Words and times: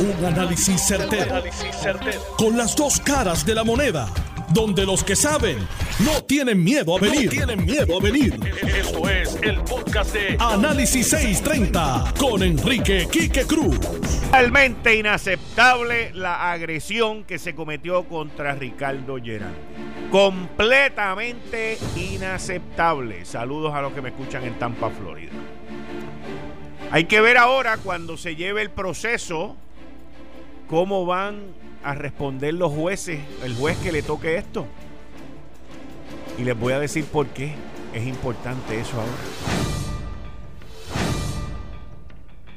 Un 0.00 0.24
análisis 0.24 0.80
certero, 0.86 1.42
Con 2.36 2.56
las 2.56 2.76
dos 2.76 3.00
caras 3.00 3.44
de 3.44 3.52
la 3.52 3.64
moneda. 3.64 4.08
Donde 4.50 4.86
los 4.86 5.02
que 5.02 5.16
saben 5.16 5.58
no 5.98 6.22
tienen 6.22 6.62
miedo 6.62 6.96
a 6.96 7.00
venir. 7.00 7.28
tienen 7.28 7.66
miedo 7.66 7.98
a 7.98 8.00
venir. 8.00 8.38
Esto 8.62 9.08
es 9.08 9.36
el 9.42 9.60
podcast 9.64 10.14
de 10.14 10.36
Análisis 10.38 11.08
630 11.08 12.14
con 12.16 12.44
Enrique 12.44 13.08
Quique 13.10 13.44
Cruz. 13.44 13.76
Realmente 14.30 14.94
inaceptable 14.94 16.12
la 16.14 16.52
agresión 16.52 17.24
que 17.24 17.40
se 17.40 17.56
cometió 17.56 18.04
contra 18.04 18.54
Ricardo 18.54 19.16
Gerard. 19.20 19.52
Completamente 20.12 21.76
inaceptable. 21.96 23.24
Saludos 23.24 23.74
a 23.74 23.82
los 23.82 23.92
que 23.92 24.00
me 24.00 24.10
escuchan 24.10 24.44
en 24.44 24.58
Tampa, 24.60 24.90
Florida. 24.90 25.32
Hay 26.92 27.04
que 27.04 27.20
ver 27.20 27.36
ahora 27.36 27.78
cuando 27.78 28.16
se 28.16 28.36
lleve 28.36 28.62
el 28.62 28.70
proceso 28.70 29.56
cómo 30.68 31.06
van 31.06 31.40
a 31.82 31.94
responder 31.94 32.54
los 32.54 32.72
jueces, 32.72 33.20
el 33.42 33.54
juez 33.54 33.76
que 33.78 33.92
le 33.92 34.02
toque 34.02 34.36
esto. 34.36 34.66
Y 36.38 36.44
les 36.44 36.58
voy 36.58 36.72
a 36.72 36.78
decir 36.78 37.04
por 37.06 37.26
qué 37.28 37.54
es 37.92 38.06
importante 38.06 38.78
eso 38.78 39.00
ahora. 39.00 39.12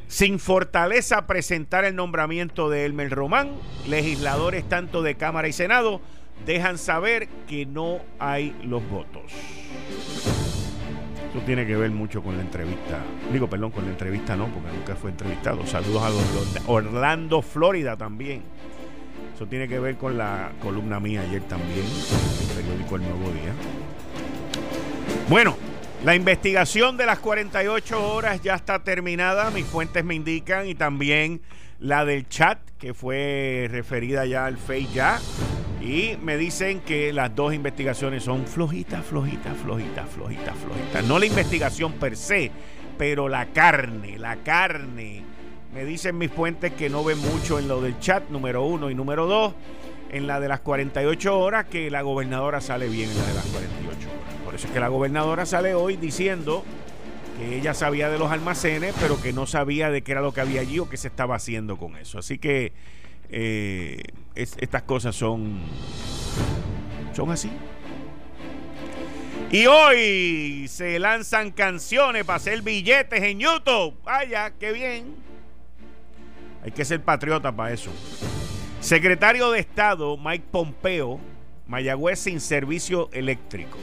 Sin 0.08 0.40
fortaleza 0.40 1.26
presentar 1.26 1.86
el 1.86 1.96
nombramiento 1.96 2.70
de 2.70 2.86
Elmer 2.86 3.10
Román, 3.10 3.54
legisladores 3.88 4.68
tanto 4.68 5.02
de 5.02 5.16
Cámara 5.16 5.48
y 5.48 5.54
Senado 5.54 6.02
dejan 6.46 6.78
saber 6.78 7.30
que 7.48 7.66
no 7.66 8.02
hay 8.20 8.56
los 8.64 8.88
votos. 8.90 9.24
Eso 11.32 11.40
tiene 11.46 11.66
que 11.66 11.78
ver 11.78 11.92
mucho 11.92 12.22
con 12.22 12.36
la 12.36 12.42
entrevista. 12.42 13.00
Digo, 13.32 13.50
perdón, 13.50 13.72
con 13.72 13.86
la 13.86 13.92
entrevista 13.92 14.36
no, 14.36 14.48
porque 14.48 14.70
nunca 14.76 14.96
fue 14.96 15.12
entrevistado. 15.12 15.66
Saludos 15.66 16.04
a 16.04 16.10
los, 16.10 16.68
Orlando, 16.68 17.42
Florida 17.42 17.96
también. 17.96 18.44
Eso 19.34 19.48
tiene 19.48 19.70
que 19.70 19.80
ver 19.80 19.96
con 19.96 20.18
la 20.18 20.52
columna 20.62 21.00
mía 21.00 21.22
ayer 21.22 21.42
también, 21.44 21.86
el 21.86 22.56
periódico 22.56 22.96
El 22.98 23.02
Nuevo 23.04 23.32
Día. 23.32 23.54
Bueno, 25.30 25.56
la 26.04 26.16
investigación 26.16 26.98
de 26.98 27.06
las 27.06 27.20
48 27.20 28.14
horas 28.14 28.42
ya 28.42 28.56
está 28.56 28.84
terminada, 28.84 29.52
mis 29.52 29.66
fuentes 29.66 30.04
me 30.04 30.16
indican, 30.16 30.68
y 30.68 30.76
también 30.76 31.42
la 31.82 32.06
del 32.06 32.30
chat, 32.30 32.60
que 32.78 32.94
fue 32.94 33.68
referida 33.70 34.26
ya 34.26 34.46
al 34.46 34.58
FEI 34.58 34.88
ya. 34.94 35.20
Y 35.82 36.16
me 36.22 36.38
dicen 36.38 36.82
que 36.82 37.12
las 37.12 37.36
dos 37.36 37.56
investigaciones 37.56 38.24
son 38.24 38.46
flojitas, 38.46 39.04
flojitas, 39.04 39.58
flojitas, 39.58 40.08
flojitas, 40.08 40.56
flojitas. 40.56 41.04
No 41.06 41.18
la 41.18 41.26
investigación 41.26 41.94
per 41.94 42.16
se, 42.16 42.52
pero 43.00 43.28
la 43.28 43.48
carne, 43.48 44.20
la 44.20 44.38
carne. 44.38 45.24
Me 45.74 45.84
dicen 45.84 46.20
mis 46.20 46.32
fuentes 46.32 46.74
que 46.74 46.88
no 46.88 47.04
ven 47.04 47.18
mucho 47.18 47.58
en 47.58 47.68
lo 47.68 47.82
del 47.82 47.98
chat, 48.00 48.30
número 48.30 48.64
uno 48.64 48.92
y 48.92 48.96
número 48.96 49.26
dos. 49.26 49.54
En 50.12 50.28
la 50.28 50.40
de 50.40 50.50
las 50.50 50.60
48 50.60 51.40
horas, 51.40 51.66
que 51.66 51.90
la 51.90 52.02
gobernadora 52.04 52.62
sale 52.62 52.90
bien 52.90 53.10
en 53.10 53.18
la 53.18 53.26
de 53.26 53.34
las 53.34 53.46
48 53.46 54.08
horas. 54.08 54.36
Por 54.46 54.56
eso 54.56 54.68
es 54.68 54.74
que 54.74 54.80
la 54.80 54.90
gobernadora 54.90 55.46
sale 55.46 55.74
hoy 55.74 55.96
diciendo 55.96 56.64
ella 57.42 57.74
sabía 57.74 58.10
de 58.10 58.20
los 58.20 58.32
almacenes, 58.32 58.94
pero 59.00 59.22
que 59.22 59.34
no 59.34 59.46
sabía 59.46 59.90
de 59.90 60.02
qué 60.02 60.12
era 60.12 60.22
lo 60.22 60.34
que 60.34 60.42
había 60.42 60.62
allí 60.62 60.80
o 60.80 60.90
qué 60.90 60.98
se 60.98 61.08
estaba 61.08 61.36
haciendo 61.36 61.78
con 61.78 61.96
eso. 61.98 62.20
Así 62.20 62.38
que 62.38 62.74
eh, 63.30 64.02
estas 64.36 64.84
cosas 64.84 65.16
son, 65.16 65.62
son 67.14 67.32
así. 67.32 67.50
Y 69.52 69.66
hoy 69.66 70.66
se 70.70 70.98
lanzan 70.98 71.52
canciones 71.52 72.24
para 72.24 72.38
hacer 72.38 72.62
billetes 72.62 73.22
en 73.22 73.40
YouTube. 73.40 73.96
Vaya, 74.04 74.52
qué 74.52 74.72
bien. 74.72 75.16
Hay 76.64 76.72
que 76.72 76.86
ser 76.86 77.02
patriota 77.02 77.52
para 77.52 77.74
eso. 77.74 77.92
Secretario 78.80 79.52
de 79.52 79.60
Estado 79.60 80.18
Mike 80.18 80.46
Pompeo, 80.52 81.20
Mayagüez 81.68 82.20
sin 82.20 82.40
servicio 82.40 83.10
eléctrico. 83.12 83.78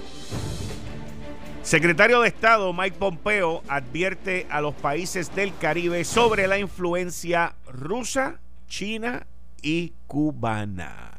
Secretario 1.69 2.23
de 2.23 2.29
Estado 2.29 2.73
Mike 2.73 2.97
Pompeo 2.99 3.63
advierte 3.69 4.47
a 4.49 4.63
los 4.63 4.75
países 4.75 5.35
del 5.35 5.55
Caribe 5.59 6.03
sobre 6.05 6.49
la 6.49 6.59
influencia 6.59 7.57
rusa, 7.71 8.41
china 8.69 9.27
y 9.61 9.93
cubana. 10.07 11.13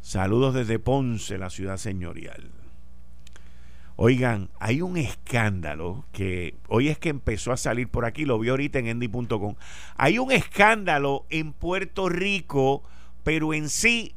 Saludos 0.00 0.54
desde 0.54 0.80
Ponce, 0.80 1.38
la 1.38 1.50
ciudad 1.50 1.76
señorial. 1.76 2.50
Oigan, 3.94 4.50
hay 4.58 4.82
un 4.82 4.96
escándalo 4.96 6.04
que 6.10 6.56
hoy 6.66 6.88
es 6.88 6.98
que 6.98 7.10
empezó 7.10 7.52
a 7.52 7.56
salir 7.56 7.86
por 7.88 8.04
aquí, 8.04 8.24
lo 8.24 8.40
vi 8.40 8.48
ahorita 8.48 8.80
en 8.80 8.88
endy.com. 8.88 9.54
Hay 9.98 10.18
un 10.18 10.32
escándalo 10.32 11.26
en 11.30 11.52
Puerto 11.52 12.08
Rico, 12.08 12.82
pero 13.22 13.54
en 13.54 13.68
sí 13.68 14.16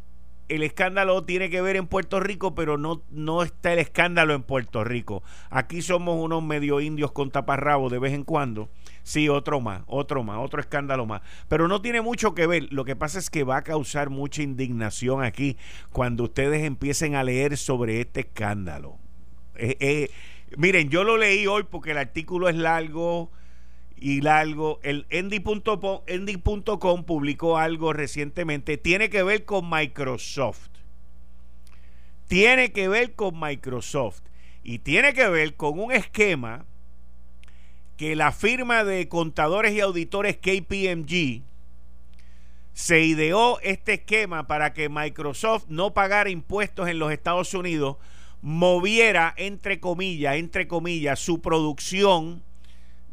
el 0.49 0.63
escándalo 0.63 1.23
tiene 1.23 1.49
que 1.49 1.61
ver 1.61 1.75
en 1.75 1.87
Puerto 1.87 2.19
Rico, 2.19 2.55
pero 2.55 2.77
no, 2.77 3.01
no 3.09 3.43
está 3.43 3.73
el 3.73 3.79
escándalo 3.79 4.33
en 4.33 4.43
Puerto 4.43 4.83
Rico. 4.83 5.23
Aquí 5.49 5.81
somos 5.81 6.23
unos 6.23 6.43
medio 6.43 6.81
indios 6.81 7.11
con 7.11 7.31
taparrabo 7.31 7.89
de 7.89 7.99
vez 7.99 8.13
en 8.13 8.23
cuando 8.23 8.69
Sí, 9.03 9.27
otro 9.27 9.59
más, 9.59 9.83
otro 9.87 10.23
más, 10.23 10.37
otro 10.39 10.61
escándalo 10.61 11.05
más. 11.05 11.21
Pero 11.49 11.67
no 11.67 11.81
tiene 11.81 12.01
mucho 12.01 12.33
que 12.33 12.47
ver. 12.47 12.71
Lo 12.71 12.85
que 12.85 12.95
pasa 12.95 13.19
es 13.19 13.29
que 13.29 13.43
va 13.43 13.57
a 13.57 13.63
causar 13.63 14.09
mucha 14.09 14.41
indignación 14.41 15.23
aquí 15.23 15.57
cuando 15.91 16.23
ustedes 16.23 16.63
empiecen 16.63 17.15
a 17.15 17.23
leer 17.23 17.57
sobre 17.57 17.99
este 17.99 18.21
escándalo. 18.21 18.97
Eh, 19.55 19.75
eh, 19.81 20.09
miren, 20.57 20.89
yo 20.89 21.03
lo 21.03 21.17
leí 21.17 21.45
hoy 21.47 21.63
porque 21.69 21.91
el 21.91 21.97
artículo 21.97 22.47
es 22.47 22.55
largo 22.55 23.29
largo. 24.21 24.79
El 24.83 25.05
endy.com 25.09 27.03
publicó 27.05 27.57
algo 27.57 27.93
recientemente. 27.93 28.77
Tiene 28.77 29.09
que 29.09 29.23
ver 29.23 29.45
con 29.45 29.69
Microsoft. 29.69 30.69
Tiene 32.27 32.71
que 32.71 32.87
ver 32.87 33.13
con 33.13 33.39
Microsoft. 33.39 34.21
Y 34.63 34.79
tiene 34.79 35.13
que 35.13 35.27
ver 35.29 35.55
con 35.55 35.79
un 35.79 35.91
esquema 35.91 36.65
que 37.97 38.15
la 38.15 38.31
firma 38.31 38.83
de 38.83 39.07
contadores 39.07 39.73
y 39.73 39.79
auditores 39.79 40.37
KPMG 40.37 41.43
se 42.73 43.01
ideó 43.01 43.59
este 43.61 43.93
esquema 43.93 44.47
para 44.47 44.73
que 44.73 44.89
Microsoft 44.89 45.65
no 45.69 45.93
pagara 45.93 46.29
impuestos 46.29 46.89
en 46.89 46.99
los 46.99 47.11
Estados 47.11 47.53
Unidos, 47.53 47.97
moviera 48.41 49.33
entre 49.37 49.79
comillas, 49.79 50.35
entre 50.35 50.67
comillas, 50.67 51.19
su 51.19 51.39
producción 51.41 52.43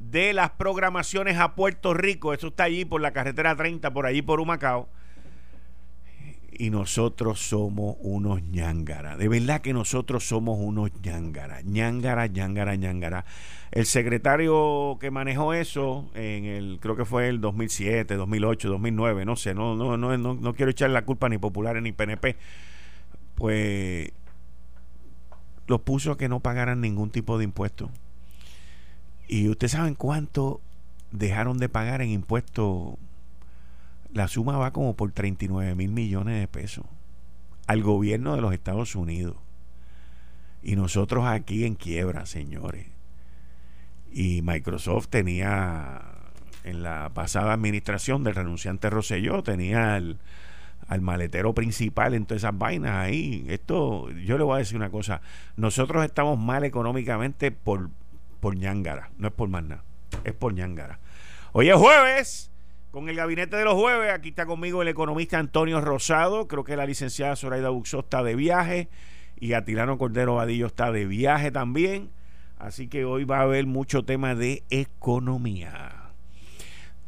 de 0.00 0.32
las 0.32 0.50
programaciones 0.50 1.38
a 1.38 1.54
Puerto 1.54 1.94
Rico, 1.94 2.34
eso 2.34 2.48
está 2.48 2.64
allí 2.64 2.84
por 2.84 3.00
la 3.00 3.12
carretera 3.12 3.54
30, 3.54 3.92
por 3.92 4.06
allí 4.06 4.22
por 4.22 4.40
Humacao, 4.40 4.88
y 6.52 6.68
nosotros 6.68 7.40
somos 7.40 7.96
unos 8.00 8.42
ñangara. 8.42 9.16
De 9.16 9.28
verdad 9.28 9.62
que 9.62 9.72
nosotros 9.72 10.28
somos 10.28 10.58
unos 10.58 10.90
ñangara. 11.02 11.62
ñangara, 11.62 12.26
ñangara, 12.26 12.76
ñangara. 12.76 13.24
El 13.70 13.86
secretario 13.86 14.98
que 15.00 15.10
manejó 15.10 15.54
eso 15.54 16.10
en 16.14 16.44
el, 16.44 16.78
creo 16.78 16.96
que 16.96 17.06
fue 17.06 17.28
el 17.28 17.40
2007, 17.40 18.14
2008, 18.14 18.68
2009, 18.68 19.24
no 19.24 19.36
sé, 19.36 19.54
no, 19.54 19.74
no, 19.74 19.96
no, 19.96 20.18
no, 20.18 20.34
no 20.34 20.54
quiero 20.54 20.70
echar 20.70 20.90
la 20.90 21.06
culpa 21.06 21.30
ni 21.30 21.38
populares 21.38 21.82
ni 21.82 21.92
PNP, 21.92 22.36
pues 23.36 24.12
los 25.66 25.80
puso 25.80 26.12
a 26.12 26.18
que 26.18 26.28
no 26.28 26.40
pagaran 26.40 26.82
ningún 26.82 27.10
tipo 27.10 27.38
de 27.38 27.44
impuesto. 27.44 27.90
Y 29.32 29.48
ustedes 29.48 29.70
saben 29.70 29.94
cuánto 29.94 30.60
dejaron 31.12 31.58
de 31.58 31.68
pagar 31.68 32.02
en 32.02 32.10
impuestos. 32.10 32.94
La 34.12 34.26
suma 34.26 34.58
va 34.58 34.72
como 34.72 34.96
por 34.96 35.12
39 35.12 35.76
mil 35.76 35.92
millones 35.92 36.40
de 36.40 36.48
pesos 36.48 36.84
al 37.68 37.80
gobierno 37.80 38.34
de 38.34 38.40
los 38.40 38.52
Estados 38.52 38.96
Unidos. 38.96 39.36
Y 40.64 40.74
nosotros 40.74 41.26
aquí 41.26 41.64
en 41.64 41.76
quiebra, 41.76 42.26
señores. 42.26 42.88
Y 44.10 44.42
Microsoft 44.42 45.06
tenía, 45.06 46.02
en 46.64 46.82
la 46.82 47.10
pasada 47.14 47.52
administración 47.52 48.24
del 48.24 48.34
renunciante 48.34 48.90
Rosselló, 48.90 49.44
tenía 49.44 49.94
al, 49.94 50.18
maletero 51.02 51.54
principal 51.54 52.14
en 52.14 52.26
todas 52.26 52.42
esas 52.42 52.58
vainas 52.58 52.96
ahí. 52.96 53.46
Esto, 53.48 54.10
yo 54.10 54.38
le 54.38 54.42
voy 54.42 54.56
a 54.56 54.58
decir 54.58 54.76
una 54.76 54.90
cosa, 54.90 55.20
nosotros 55.54 56.04
estamos 56.04 56.36
mal 56.36 56.64
económicamente 56.64 57.52
por, 57.52 57.90
por 58.40 58.56
ñangara, 58.56 59.10
no 59.18 59.28
es 59.28 59.34
por 59.34 59.48
más 59.48 59.62
nada, 59.62 59.84
es 60.24 60.32
por 60.32 60.52
ñangara. 60.54 60.98
Hoy 61.52 61.70
es 61.70 61.76
jueves, 61.76 62.50
con 62.90 63.08
el 63.08 63.16
gabinete 63.16 63.56
de 63.56 63.64
los 63.64 63.74
jueves, 63.74 64.12
aquí 64.12 64.30
está 64.30 64.46
conmigo 64.46 64.82
el 64.82 64.88
economista 64.88 65.38
Antonio 65.38 65.80
Rosado, 65.80 66.48
creo 66.48 66.64
que 66.64 66.76
la 66.76 66.86
licenciada 66.86 67.36
Zoraida 67.36 67.68
Buxó 67.68 68.00
está 68.00 68.22
de 68.22 68.34
viaje 68.34 68.88
y 69.38 69.52
Atilano 69.52 69.98
Cordero 69.98 70.36
Vadillo 70.36 70.66
está 70.66 70.92
de 70.92 71.06
viaje 71.06 71.50
también. 71.50 72.10
Así 72.58 72.88
que 72.88 73.06
hoy 73.06 73.24
va 73.24 73.38
a 73.38 73.42
haber 73.42 73.66
mucho 73.66 74.04
tema 74.04 74.34
de 74.34 74.62
economía. 74.68 76.12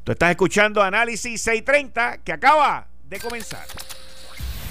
Tú 0.02 0.12
estás 0.12 0.30
escuchando 0.30 0.82
Análisis 0.82 1.42
630 1.42 2.18
que 2.24 2.32
acaba 2.32 2.88
de 3.04 3.20
comenzar. 3.20 3.66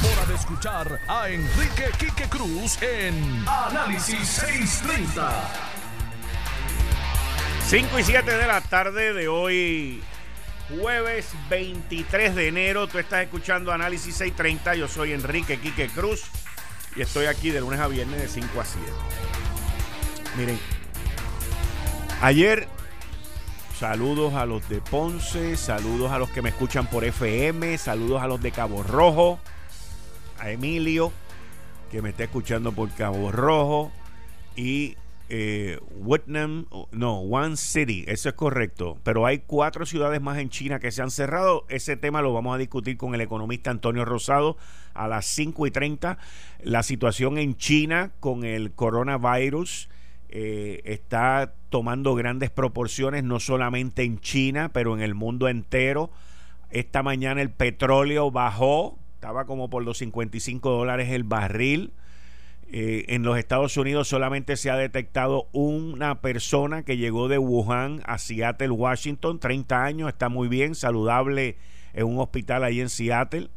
hora 0.00 0.26
de 0.26 0.34
escuchar 0.34 1.00
a 1.08 1.28
Enrique 1.28 1.90
Quique 1.98 2.28
Cruz 2.28 2.80
en 2.82 3.44
Análisis 3.46 4.26
630. 4.28 5.30
5 7.66 7.98
y 7.98 8.04
7 8.04 8.30
de 8.30 8.46
la 8.46 8.60
tarde 8.60 9.12
de 9.12 9.28
hoy, 9.28 10.02
jueves 10.68 11.32
23 11.50 12.34
de 12.34 12.48
enero. 12.48 12.86
Tú 12.86 12.98
estás 12.98 13.22
escuchando 13.22 13.72
Análisis 13.72 14.14
630. 14.16 14.74
Yo 14.76 14.88
soy 14.88 15.12
Enrique 15.12 15.58
Quique 15.58 15.88
Cruz 15.88 16.24
y 16.96 17.02
estoy 17.02 17.26
aquí 17.26 17.50
de 17.50 17.60
lunes 17.60 17.80
a 17.80 17.88
viernes 17.88 18.20
de 18.20 18.28
5 18.28 18.60
a 18.60 18.64
7. 18.64 18.86
Miren, 20.36 20.58
ayer 22.20 22.68
saludos 23.78 24.34
a 24.34 24.46
los 24.46 24.68
de 24.68 24.80
Ponce, 24.80 25.56
saludos 25.56 26.12
a 26.12 26.18
los 26.18 26.30
que 26.30 26.40
me 26.40 26.50
escuchan 26.50 26.86
por 26.86 27.04
FM, 27.04 27.76
saludos 27.78 28.22
a 28.22 28.26
los 28.26 28.40
de 28.40 28.52
Cabo 28.52 28.82
Rojo, 28.82 29.38
Emilio, 30.50 31.12
que 31.90 32.02
me 32.02 32.10
está 32.10 32.24
escuchando 32.24 32.72
por 32.72 32.90
Cabo 32.90 33.30
Rojo, 33.30 33.92
y 34.56 34.96
eh, 35.34 35.78
no, 36.90 37.20
One 37.20 37.56
City, 37.56 38.04
eso 38.06 38.28
es 38.28 38.34
correcto, 38.34 38.98
pero 39.02 39.24
hay 39.24 39.38
cuatro 39.38 39.86
ciudades 39.86 40.20
más 40.20 40.36
en 40.38 40.50
China 40.50 40.78
que 40.78 40.90
se 40.90 41.00
han 41.00 41.10
cerrado. 41.10 41.64
Ese 41.70 41.96
tema 41.96 42.20
lo 42.20 42.34
vamos 42.34 42.54
a 42.54 42.58
discutir 42.58 42.98
con 42.98 43.14
el 43.14 43.22
economista 43.22 43.70
Antonio 43.70 44.04
Rosado 44.04 44.58
a 44.92 45.08
las 45.08 45.24
5 45.26 45.66
y 45.66 45.70
30. 45.70 46.18
La 46.62 46.82
situación 46.82 47.38
en 47.38 47.56
China 47.56 48.12
con 48.20 48.44
el 48.44 48.72
coronavirus 48.72 49.88
eh, 50.28 50.82
está 50.84 51.54
tomando 51.70 52.14
grandes 52.14 52.50
proporciones, 52.50 53.24
no 53.24 53.40
solamente 53.40 54.02
en 54.02 54.20
China, 54.20 54.70
pero 54.74 54.94
en 54.94 55.00
el 55.00 55.14
mundo 55.14 55.48
entero. 55.48 56.10
Esta 56.68 57.02
mañana 57.02 57.40
el 57.40 57.50
petróleo 57.50 58.30
bajó, 58.30 58.98
estaba 59.22 59.44
como 59.44 59.70
por 59.70 59.84
los 59.84 59.98
55 59.98 60.68
dólares 60.68 61.10
el 61.10 61.22
barril. 61.22 61.92
Eh, 62.72 63.04
en 63.06 63.22
los 63.22 63.38
Estados 63.38 63.76
Unidos 63.76 64.08
solamente 64.08 64.56
se 64.56 64.68
ha 64.68 64.76
detectado 64.76 65.46
una 65.52 66.20
persona 66.20 66.82
que 66.82 66.96
llegó 66.96 67.28
de 67.28 67.38
Wuhan 67.38 68.02
a 68.04 68.18
Seattle, 68.18 68.70
Washington, 68.70 69.38
30 69.38 69.84
años, 69.84 70.08
está 70.08 70.28
muy 70.28 70.48
bien, 70.48 70.74
saludable 70.74 71.56
en 71.92 72.06
un 72.06 72.18
hospital 72.18 72.64
ahí 72.64 72.80
en 72.80 72.88
Seattle. 72.88 73.48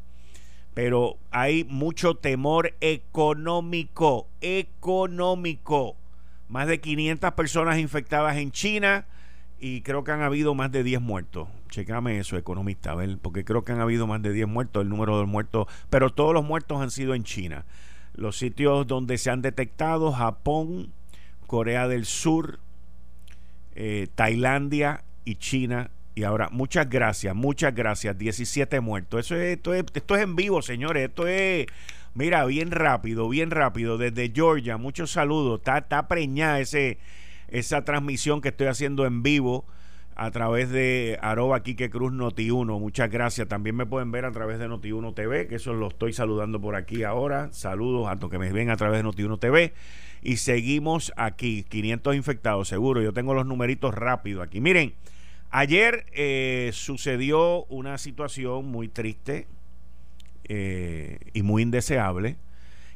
Pero 0.76 1.18
hay 1.32 1.64
mucho 1.64 2.14
temor 2.14 2.76
económico, 2.80 4.28
económico. 4.42 5.96
Más 6.48 6.68
de 6.68 6.80
500 6.80 7.32
personas 7.32 7.80
infectadas 7.80 8.38
en 8.38 8.52
China 8.52 9.08
y 9.60 9.82
creo 9.82 10.04
que 10.04 10.12
han 10.12 10.22
habido 10.22 10.54
más 10.56 10.72
de 10.72 10.84
10 10.84 11.02
muertos. 11.02 11.48
Checame 11.70 12.20
eso, 12.20 12.38
economista, 12.38 12.92
a 12.92 12.96
ver, 12.96 13.18
porque 13.22 13.44
creo 13.44 13.64
que 13.64 13.72
han 13.72 13.82
habido 13.82 14.08
más 14.08 14.22
de 14.22 14.32
10 14.32 14.48
muertos, 14.48 14.84
el 14.84 14.90
número 14.90 15.20
de 15.20 15.26
muertos, 15.26 15.68
pero 15.90 16.10
todos 16.12 16.34
los 16.34 16.46
muertos 16.46 16.82
han 16.82 16.92
sido 16.92 17.16
en 17.16 17.24
China. 17.24 17.66
Los 18.14 18.38
sitios 18.38 18.88
donde 18.88 19.18
se 19.18 19.30
han 19.30 19.42
detectado, 19.42 20.12
Japón, 20.12 20.92
Corea 21.48 21.88
del 21.88 22.06
Sur, 22.06 22.60
eh, 23.76 24.08
Tailandia 24.16 25.04
y 25.26 25.36
China. 25.36 25.92
Y 26.16 26.24
ahora, 26.24 26.48
muchas 26.50 26.90
gracias, 26.90 27.36
muchas 27.36 27.76
gracias. 27.76 28.18
17 28.18 28.80
muertos. 28.80 29.20
Eso 29.26 29.36
es, 29.36 29.58
esto, 29.58 29.74
es, 29.74 29.84
esto 29.94 30.16
es 30.16 30.24
en 30.24 30.36
vivo, 30.38 30.62
señores. 30.62 31.10
Esto 31.10 31.28
es, 31.28 31.66
mira, 32.14 32.46
bien 32.46 32.72
rápido, 32.72 33.28
bien 33.28 33.52
rápido. 33.52 33.98
Desde 33.98 34.32
Georgia, 34.34 34.78
muchos 34.78 35.12
saludos. 35.12 35.60
Está, 35.60 35.80
está 35.80 36.08
preñada 36.08 36.62
ese, 36.62 37.00
esa 37.48 37.84
transmisión 37.84 38.42
que 38.42 38.50
estoy 38.50 38.68
haciendo 38.68 39.06
en 39.06 39.24
vivo 39.24 39.66
a 40.16 40.32
través 40.32 40.70
de 40.70 41.20
arroba 41.22 41.62
Quique 41.62 41.90
Cruz 41.90 42.14
Noti1. 42.14 42.80
Muchas 42.80 43.10
gracias. 43.12 43.48
También 43.48 43.76
me 43.76 43.86
pueden 43.86 44.12
ver 44.12 44.26
a 44.26 44.32
través 44.32 44.60
de 44.60 44.68
Noti1 44.68 45.14
TV, 45.14 45.48
que 45.48 45.56
eso 45.56 45.74
lo 45.74 45.90
estoy 45.90 46.14
saludando 46.14 46.60
por 46.62 46.76
aquí 46.76 47.04
ahora. 47.04 47.50
Saludos 47.52 48.08
a 48.08 48.16
los 48.16 48.30
que 48.30 48.40
me 48.40 48.52
ven 48.52 48.70
a 48.70 48.78
través 48.78 49.04
de 49.04 49.10
Noti1 49.10 49.40
TV. 49.40 49.74
Y 50.22 50.38
seguimos 50.38 51.12
aquí, 51.18 51.64
500 51.64 52.16
infectados, 52.16 52.70
seguro. 52.70 53.02
Yo 53.02 53.14
tengo 53.14 53.34
los 53.34 53.46
numeritos 53.46 53.94
rápido 53.94 54.42
aquí. 54.42 54.62
Miren, 54.62 54.96
ayer 55.52 56.06
eh, 56.14 56.72
sucedió 56.74 57.66
una 57.66 57.98
situación 57.98 58.66
muy 58.68 58.88
triste 58.88 59.48
eh, 60.46 61.20
y 61.34 61.44
muy 61.44 61.62
indeseable, 61.64 62.38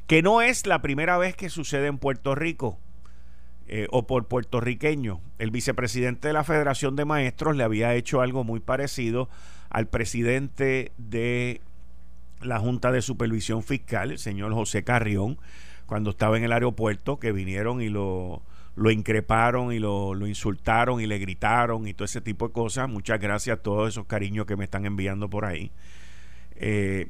que 0.06 0.22
no 0.22 0.40
es 0.40 0.66
la 0.66 0.80
primera 0.80 1.18
vez 1.18 1.36
que 1.36 1.50
sucede 1.50 1.86
en 1.86 1.98
Puerto 1.98 2.34
Rico. 2.34 2.78
Eh, 3.72 3.86
o 3.92 4.04
por 4.04 4.26
puertorriqueño. 4.26 5.20
El 5.38 5.52
vicepresidente 5.52 6.26
de 6.26 6.34
la 6.34 6.42
Federación 6.42 6.96
de 6.96 7.04
Maestros 7.04 7.54
le 7.54 7.62
había 7.62 7.94
hecho 7.94 8.20
algo 8.20 8.42
muy 8.42 8.58
parecido 8.58 9.28
al 9.68 9.86
presidente 9.86 10.90
de 10.98 11.60
la 12.40 12.58
Junta 12.58 12.90
de 12.90 13.00
Supervisión 13.00 13.62
Fiscal, 13.62 14.10
el 14.10 14.18
señor 14.18 14.54
José 14.54 14.82
Carrión, 14.82 15.38
cuando 15.86 16.10
estaba 16.10 16.36
en 16.36 16.42
el 16.42 16.52
aeropuerto, 16.52 17.20
que 17.20 17.30
vinieron 17.30 17.80
y 17.80 17.90
lo, 17.90 18.42
lo 18.74 18.90
increparon 18.90 19.72
y 19.72 19.78
lo, 19.78 20.14
lo, 20.14 20.26
insultaron 20.26 21.00
y 21.00 21.06
le 21.06 21.20
gritaron 21.20 21.86
y 21.86 21.94
todo 21.94 22.06
ese 22.06 22.20
tipo 22.20 22.48
de 22.48 22.52
cosas. 22.52 22.88
Muchas 22.88 23.20
gracias 23.20 23.58
a 23.58 23.62
todos 23.62 23.90
esos 23.90 24.06
cariños 24.06 24.46
que 24.46 24.56
me 24.56 24.64
están 24.64 24.84
enviando 24.84 25.30
por 25.30 25.44
ahí. 25.44 25.70
Eh, 26.56 27.08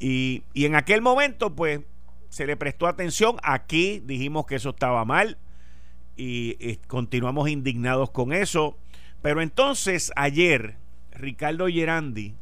y, 0.00 0.42
y 0.52 0.66
en 0.66 0.74
aquel 0.74 1.00
momento, 1.00 1.54
pues, 1.54 1.80
se 2.28 2.46
le 2.46 2.58
prestó 2.58 2.88
atención. 2.88 3.36
Aquí 3.42 4.02
dijimos 4.04 4.44
que 4.44 4.56
eso 4.56 4.68
estaba 4.68 5.06
mal 5.06 5.38
y, 6.16 6.76
continuamos 6.86 7.48
indignados 7.48 8.10
con 8.10 8.32
eso. 8.32 8.76
Pero 9.22 9.40
entonces 9.42 10.12
ayer, 10.16 10.76
Ricardo 11.12 11.66
Gerandi, 11.68 12.34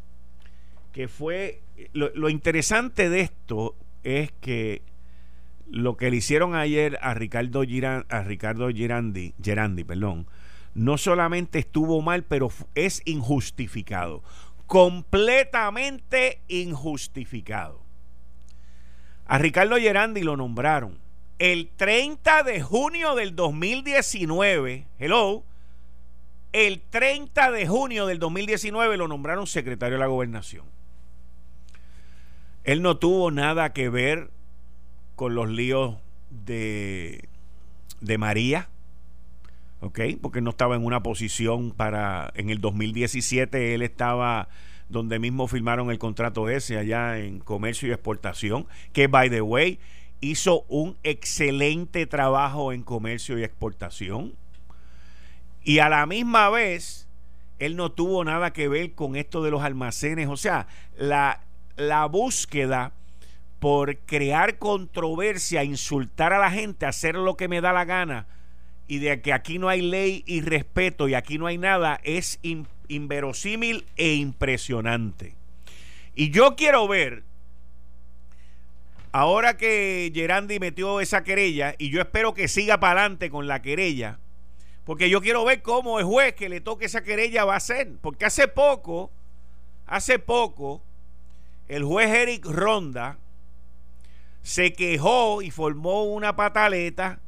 que 0.93 1.09
fue, 1.09 1.61
lo, 1.93 2.29
interesante 2.29 3.09
de 3.09 3.21
esto 3.21 3.75
es 4.03 4.33
que 4.41 4.83
lo 5.71 5.97
que 5.97 6.11
le 6.11 6.17
hicieron 6.17 6.55
ayer 6.55 6.99
a 7.01 7.15
Ricardo, 7.15 7.63
a 8.09 8.23
Ricardo 8.23 8.69
Gerandi, 8.69 9.85
perdón, 9.85 10.27
no 10.75 10.99
solamente 10.99 11.61
estuvo 11.61 12.03
mal, 12.03 12.25
pero 12.25 12.51
es 12.75 13.03
injustificado. 13.05 14.23
Completamente 14.67 16.41
injustificado. 16.49 17.81
A 19.27 19.39
Ricardo 19.39 19.77
Gerandi 19.77 20.23
lo 20.23 20.37
nombraron 20.37 21.02
el 21.39 21.71
30 21.77 22.43
de 22.43 22.63
junio 22.63 23.15
del 23.15 23.35
2019, 23.35 24.87
hello, 24.99 25.45
el 26.53 26.81
30 26.81 27.51
de 27.51 27.67
junio 27.67 28.07
del 28.07 28.19
2019 28.19 28.97
lo 28.97 29.09
nombraron 29.09 29.47
secretario 29.47 29.95
de 29.95 30.01
la 30.01 30.07
gobernación. 30.07 30.67
Él 32.65 32.83
no 32.83 32.97
tuvo 32.99 33.31
nada 33.31 33.73
que 33.73 33.89
ver 33.89 34.31
con 35.17 35.35
los 35.35 35.49
líos 35.49 35.97
de, 36.31 37.29
de 38.01 38.19
María, 38.19 38.69
¿ok? 39.81 40.01
Porque 40.21 40.41
no 40.41 40.51
estaba 40.51 40.77
en 40.77 40.85
una 40.85 41.03
posición 41.03 41.73
para, 41.73 42.33
en 42.35 42.51
el 42.51 42.61
2017 42.61 43.75
él 43.75 43.83
estaba 43.83 44.49
donde 44.89 45.19
mismo 45.19 45.49
firmaron 45.49 45.91
el 45.91 45.99
contrato 45.99 46.49
ese 46.49 46.79
allá 46.79 47.19
en 47.19 47.41
comercio 47.41 47.89
y 47.89 47.93
exportación, 47.93 48.67
que 48.93 49.07
by 49.07 49.31
the 49.31 49.41
way, 49.41 49.81
hizo 50.23 50.65
un 50.69 50.97
excelente 51.03 52.07
trabajo 52.07 52.73
en 52.73 52.83
comercio 52.83 53.39
y 53.39 53.45
exportación. 53.45 54.35
Y 55.65 55.81
a 55.81 55.89
la 55.89 56.07
misma 56.07 56.49
vez, 56.49 57.09
él 57.59 57.77
no 57.77 57.93
tuvo 57.93 58.25
nada 58.25 58.53
que 58.53 58.69
ver 58.69 58.95
con 58.95 59.17
esto 59.17 59.43
de 59.43 59.51
los 59.51 59.63
almacenes. 59.63 60.29
O 60.29 60.37
sea, 60.37 60.69
la, 60.97 61.43
la 61.77 62.07
búsqueda 62.07 62.93
por 63.59 63.99
crear 63.99 64.59
controversia, 64.59 65.65
insultar 65.65 66.33
a 66.33 66.39
la 66.39 66.51
gente, 66.51 66.87
hacer 66.87 67.17
lo 67.17 67.37
que 67.37 67.49
me 67.49 67.61
da 67.61 67.73
la 67.73 67.85
gana, 67.85 68.27
y 68.89 68.99
de 68.99 69.21
que 69.23 69.33
aquí 69.33 69.59
no 69.59 69.69
hay 69.69 69.83
ley 69.83 70.23
y 70.27 70.41
respeto 70.41 71.09
y 71.09 71.15
aquí 71.15 71.39
no 71.39 71.47
hay 71.47 71.59
nada, 71.59 72.01
es 72.05 72.41
inverosímil 72.89 73.87
e 73.97 74.15
impresionante. 74.15 75.35
Y 76.15 76.31
yo 76.31 76.57
quiero 76.57 76.87
ver 76.89 77.25
Ahora 79.13 79.59
que 79.59 80.11
Gerandi 80.15 80.59
metió 80.59 81.01
esa 81.01 81.23
querella, 81.23 81.75
y 81.77 81.91
yo 81.91 82.01
espero 82.01 82.33
que 82.33 82.49
siga 82.49 82.81
para 82.81 83.01
adelante 83.03 83.31
con 83.31 83.47
la 83.47 83.61
querella, 83.61 84.19
porque 84.85 85.11
yo 85.11 85.21
quiero 85.21 85.45
ver 85.45 85.63
cómo 85.63 85.99
el 85.99 86.07
juez 86.07 86.35
que 86.35 86.49
le 86.49 86.61
toque 86.61 86.87
esa 86.87 87.03
querella 87.03 87.45
va 87.45 87.57
a 87.57 87.61
ser. 87.61 87.93
Porque 88.01 88.25
hace 88.25 88.49
poco, 88.49 89.11
hace 89.87 90.19
poco, 90.19 90.83
el 91.69 91.85
juez 91.85 92.11
Eric 92.11 92.47
Ronda 92.47 93.19
se 94.43 94.73
quejó 94.73 95.43
y 95.43 95.51
formó 95.51 96.05
una 96.05 96.35
pataleta 96.35 97.21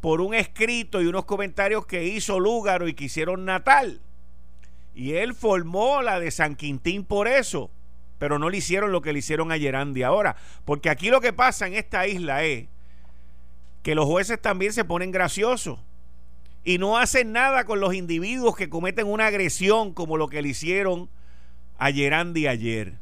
por 0.00 0.20
un 0.20 0.34
escrito 0.34 1.02
y 1.02 1.06
unos 1.06 1.24
comentarios 1.24 1.86
que 1.86 2.04
hizo 2.04 2.38
Lúgaro 2.38 2.86
y 2.86 2.94
que 2.94 3.04
hicieron 3.04 3.44
Natal. 3.44 4.00
Y 4.94 5.14
él 5.14 5.34
formó 5.34 6.02
la 6.02 6.20
de 6.20 6.30
San 6.30 6.54
Quintín 6.54 7.04
por 7.04 7.26
eso, 7.26 7.70
pero 8.18 8.38
no 8.38 8.50
le 8.50 8.58
hicieron 8.58 8.92
lo 8.92 9.02
que 9.02 9.12
le 9.12 9.18
hicieron 9.18 9.52
a 9.52 9.58
Gerandi 9.58 10.02
ahora. 10.02 10.36
Porque 10.64 10.90
aquí 10.90 11.10
lo 11.10 11.20
que 11.20 11.32
pasa 11.32 11.66
en 11.66 11.74
esta 11.74 12.06
isla 12.06 12.44
es 12.44 12.68
que 13.82 13.94
los 13.94 14.06
jueces 14.06 14.40
también 14.40 14.72
se 14.72 14.84
ponen 14.84 15.10
graciosos 15.10 15.78
y 16.64 16.78
no 16.78 16.98
hacen 16.98 17.32
nada 17.32 17.64
con 17.64 17.78
los 17.78 17.94
individuos 17.94 18.56
que 18.56 18.68
cometen 18.68 19.06
una 19.06 19.26
agresión 19.26 19.92
como 19.92 20.16
lo 20.16 20.28
que 20.28 20.42
le 20.42 20.48
hicieron 20.48 21.08
a 21.78 21.92
Gerandi 21.92 22.46
ayer. 22.48 22.98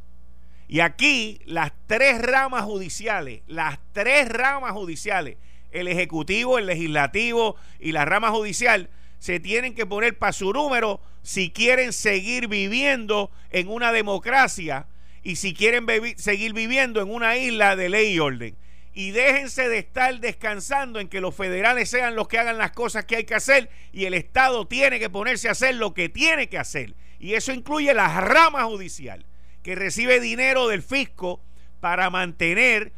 Y 0.68 0.80
aquí 0.80 1.40
las 1.46 1.72
tres 1.86 2.20
ramas 2.20 2.64
judiciales, 2.64 3.42
las 3.46 3.78
tres 3.92 4.28
ramas 4.28 4.72
judiciales, 4.72 5.36
el 5.70 5.88
ejecutivo, 5.88 6.58
el 6.58 6.66
legislativo 6.66 7.56
y 7.78 7.92
la 7.92 8.04
rama 8.04 8.30
judicial, 8.30 8.90
se 9.18 9.40
tienen 9.40 9.74
que 9.74 9.86
poner 9.86 10.18
para 10.18 10.32
su 10.32 10.52
número 10.52 11.00
si 11.22 11.50
quieren 11.50 11.92
seguir 11.92 12.48
viviendo 12.48 13.30
en 13.50 13.68
una 13.68 13.92
democracia 13.92 14.86
y 15.24 15.36
si 15.36 15.54
quieren 15.54 15.86
seguir 16.16 16.52
viviendo 16.52 17.00
en 17.00 17.10
una 17.10 17.36
isla 17.36 17.74
de 17.74 17.88
ley 17.88 18.12
y 18.12 18.18
orden 18.20 18.56
y 18.92 19.10
déjense 19.10 19.68
de 19.68 19.78
estar 19.78 20.20
descansando 20.20 21.00
en 21.00 21.08
que 21.08 21.20
los 21.20 21.34
federales 21.34 21.90
sean 21.90 22.14
los 22.14 22.28
que 22.28 22.38
hagan 22.38 22.58
las 22.58 22.70
cosas 22.70 23.06
que 23.06 23.16
hay 23.16 23.24
que 23.24 23.34
hacer 23.34 23.68
y 23.92 24.04
el 24.04 24.14
Estado 24.14 24.68
tiene 24.68 25.00
que 25.00 25.10
ponerse 25.10 25.48
a 25.48 25.52
hacer 25.52 25.74
lo 25.74 25.94
que 25.94 26.08
tiene 26.08 26.48
que 26.48 26.58
hacer. 26.58 26.94
Y 27.18 27.34
eso 27.34 27.52
incluye 27.52 27.92
la 27.92 28.20
rama 28.20 28.64
judicial, 28.64 29.26
que 29.62 29.74
recibe 29.74 30.20
dinero 30.20 30.68
del 30.68 30.82
fisco 30.82 31.42
para 31.80 32.08
mantener 32.10 32.92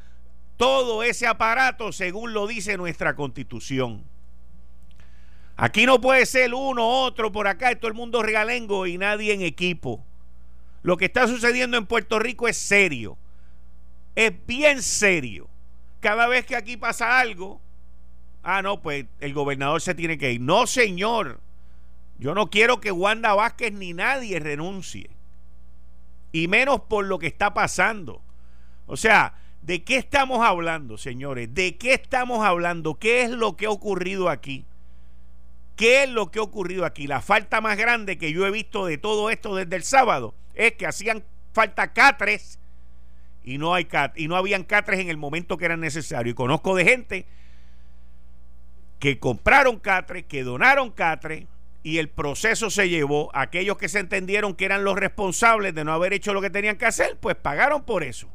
todo 0.59 1.02
ese 1.02 1.26
aparato 1.26 1.92
según 1.92 2.35
lo 2.35 2.47
dice 2.47 2.76
nuestra 2.76 3.14
constitución. 3.14 4.04
Aquí 5.56 5.87
no 5.87 6.00
puede 6.02 6.26
ser 6.26 6.52
uno, 6.52 6.87
otro 6.87 7.33
por 7.33 7.47
acá, 7.47 7.75
todo 7.76 7.88
el 7.88 7.95
mundo 7.95 8.23
regalengo 8.23 8.87
y 8.87 8.99
nadie 8.99 9.33
en 9.33 9.40
equipo. 9.40 10.05
Lo 10.87 10.97
que 10.97 11.07
está 11.07 11.26
sucediendo 11.26 11.76
en 11.76 11.87
Puerto 11.87 12.21
Rico 12.21 12.47
es 12.47 12.57
serio. 12.57 13.19
Es 14.14 14.33
bien 14.47 14.85
serio 14.85 15.49
cada 15.99 16.28
vez 16.28 16.47
que 16.47 16.55
aquí 16.55 16.76
pasa 16.76 17.19
algo, 17.19 17.61
ah, 18.45 18.62
no, 18.62 18.81
pues 18.81 19.07
el 19.19 19.35
gobernador 19.35 19.81
se 19.81 19.97
tiene 19.97 20.16
que 20.16 20.31
ir. 20.31 20.40
No, 20.40 20.69
señor. 20.69 21.40
Yo 22.21 22.33
no 22.33 22.50
quiero 22.50 22.78
que 22.78 22.93
Wanda 22.93 23.35
Vázquez 23.35 23.73
ni 23.73 23.95
nadie 23.95 24.38
renuncie. 24.38 25.11
Y 26.31 26.47
menos 26.47 26.83
por 26.83 27.07
lo 27.07 27.19
que 27.19 27.26
está 27.26 27.52
pasando. 27.52 28.23
O 28.87 28.97
sea, 28.97 29.35
¿de 29.62 29.83
qué 29.83 29.97
estamos 29.97 30.47
hablando, 30.47 30.99
señores? 30.99 31.52
¿De 31.52 31.76
qué 31.76 31.95
estamos 31.95 32.47
hablando? 32.47 32.95
¿Qué 32.95 33.23
es 33.23 33.31
lo 33.33 33.57
que 33.57 33.66
ha 33.66 33.71
ocurrido 33.71 34.31
aquí? 34.31 34.64
¿Qué 35.75 36.05
es 36.05 36.11
lo 36.11 36.31
que 36.31 36.38
ha 36.38 36.43
ocurrido 36.43 36.85
aquí? 36.85 37.09
La 37.09 37.23
falta 37.23 37.61
más 37.61 37.76
grande 37.76 38.19
que 38.19 38.31
yo 38.31 38.47
he 38.47 38.52
visto 38.52 38.87
de 38.87 38.99
todo 38.99 39.31
esto 39.31 39.57
desde 39.57 39.75
el 39.75 39.83
sábado 39.83 40.35
es 40.56 40.72
que 40.72 40.86
hacían 40.86 41.22
falta 41.52 41.92
catres 41.92 42.58
y 43.44 43.58
no, 43.58 43.75
hay 43.75 43.84
cat, 43.84 44.18
y 44.18 44.26
no 44.26 44.34
habían 44.34 44.64
catres 44.64 44.98
en 44.98 45.08
el 45.08 45.16
momento 45.16 45.56
que 45.56 45.66
eran 45.66 45.78
necesarios. 45.78 46.32
Y 46.32 46.34
conozco 46.34 46.75
de 46.75 46.84
gente 46.84 47.26
que 48.98 49.20
compraron 49.20 49.78
catres, 49.78 50.25
que 50.25 50.42
donaron 50.42 50.90
catres 50.90 51.46
y 51.84 51.98
el 51.98 52.08
proceso 52.08 52.70
se 52.70 52.88
llevó. 52.88 53.30
Aquellos 53.34 53.78
que 53.78 53.88
se 53.88 54.00
entendieron 54.00 54.54
que 54.54 54.64
eran 54.64 54.82
los 54.82 54.96
responsables 54.96 55.75
de 55.75 55.84
no 55.84 55.92
haber 55.92 56.12
hecho 56.12 56.34
lo 56.34 56.40
que 56.40 56.50
tenían 56.50 56.76
que 56.76 56.86
hacer, 56.86 57.16
pues 57.20 57.36
pagaron 57.36 57.84
por 57.84 58.02
eso. 58.02 58.28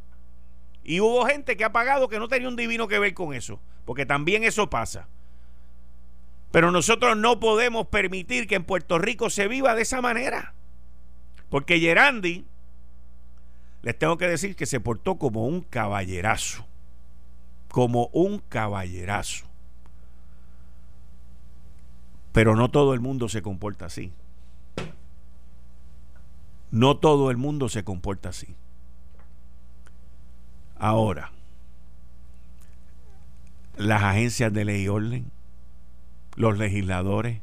Y 0.84 1.02
hubo 1.02 1.26
gente 1.26 1.58
que 1.58 1.66
ha 1.66 1.74
pagado 1.74 2.08
que 2.08 2.18
no 2.18 2.30
tenía 2.30 2.48
un 2.48 2.56
divino 2.56 2.88
que 2.88 2.98
ver 2.98 3.14
con 3.14 3.34
eso, 3.34 3.60
porque 3.84 4.06
también 4.06 4.46
eso 4.46 4.70
pasa. 4.70 5.10
Pero 6.52 6.72
nosotros 6.72 7.18
no 7.18 7.40
podemos 7.40 7.88
permitir 7.88 8.48
que 8.48 8.56
en 8.56 8.64
Puerto 8.64 8.98
Rico 8.98 9.30
se 9.30 9.48
viva 9.48 9.76
de 9.76 9.82
esa 9.82 10.02
manera. 10.02 10.54
Porque 11.52 11.82
Gerandi 11.82 12.48
les 13.82 14.00
tengo 14.00 14.18
que 14.18 14.28
decir 14.28 14.56
que 14.56 14.66
se 14.66 14.80
portó 14.80 15.18
como 15.18 15.46
un 15.46 15.60
caballerazo. 15.60 16.66
Como 17.68 18.08
un 18.14 18.40
caballerazo. 18.40 19.46
Pero 22.32 22.56
no 22.56 22.72
todo 22.72 22.94
el 22.94 23.02
mundo 23.02 23.28
se 23.28 23.42
comporta 23.42 23.88
así. 23.88 24.14
No 26.72 26.98
todo 26.98 27.30
el 27.30 27.36
mundo 27.36 27.68
se 27.68 27.84
comporta 27.84 28.30
así. 28.30 28.56
Ahora, 30.78 31.34
las 33.76 34.02
agencias 34.04 34.54
de 34.54 34.64
ley 34.64 34.84
y 34.84 34.88
orden, 34.88 35.32
los 36.38 36.58
legisladores, 36.58 37.42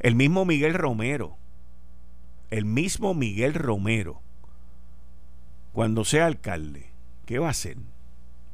el 0.00 0.16
mismo 0.16 0.44
Miguel 0.44 0.74
Romero, 0.74 1.37
el 2.50 2.64
mismo 2.64 3.14
Miguel 3.14 3.54
Romero, 3.54 4.22
cuando 5.72 6.04
sea 6.04 6.26
alcalde, 6.26 6.90
¿qué 7.26 7.38
va 7.38 7.48
a 7.48 7.50
hacer? 7.50 7.76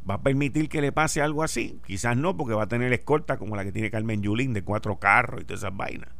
¿Va 0.08 0.14
a 0.14 0.22
permitir 0.22 0.68
que 0.68 0.82
le 0.82 0.92
pase 0.92 1.22
algo 1.22 1.42
así? 1.42 1.80
Quizás 1.86 2.16
no, 2.16 2.36
porque 2.36 2.54
va 2.54 2.64
a 2.64 2.68
tener 2.68 2.92
escolta 2.92 3.38
como 3.38 3.56
la 3.56 3.64
que 3.64 3.72
tiene 3.72 3.90
Carmen 3.90 4.22
Yulín 4.22 4.52
de 4.52 4.62
cuatro 4.62 4.98
carros 4.98 5.40
y 5.40 5.44
todas 5.44 5.60
esas 5.60 5.76
vainas. 5.76 6.10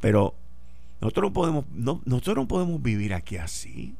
Pero 0.00 0.34
nosotros 1.00 1.30
no 1.30 1.32
podemos, 1.32 1.64
no, 1.72 2.00
nosotros 2.04 2.36
no 2.36 2.48
podemos 2.48 2.80
vivir 2.82 3.12
aquí 3.12 3.36
así. 3.36 3.96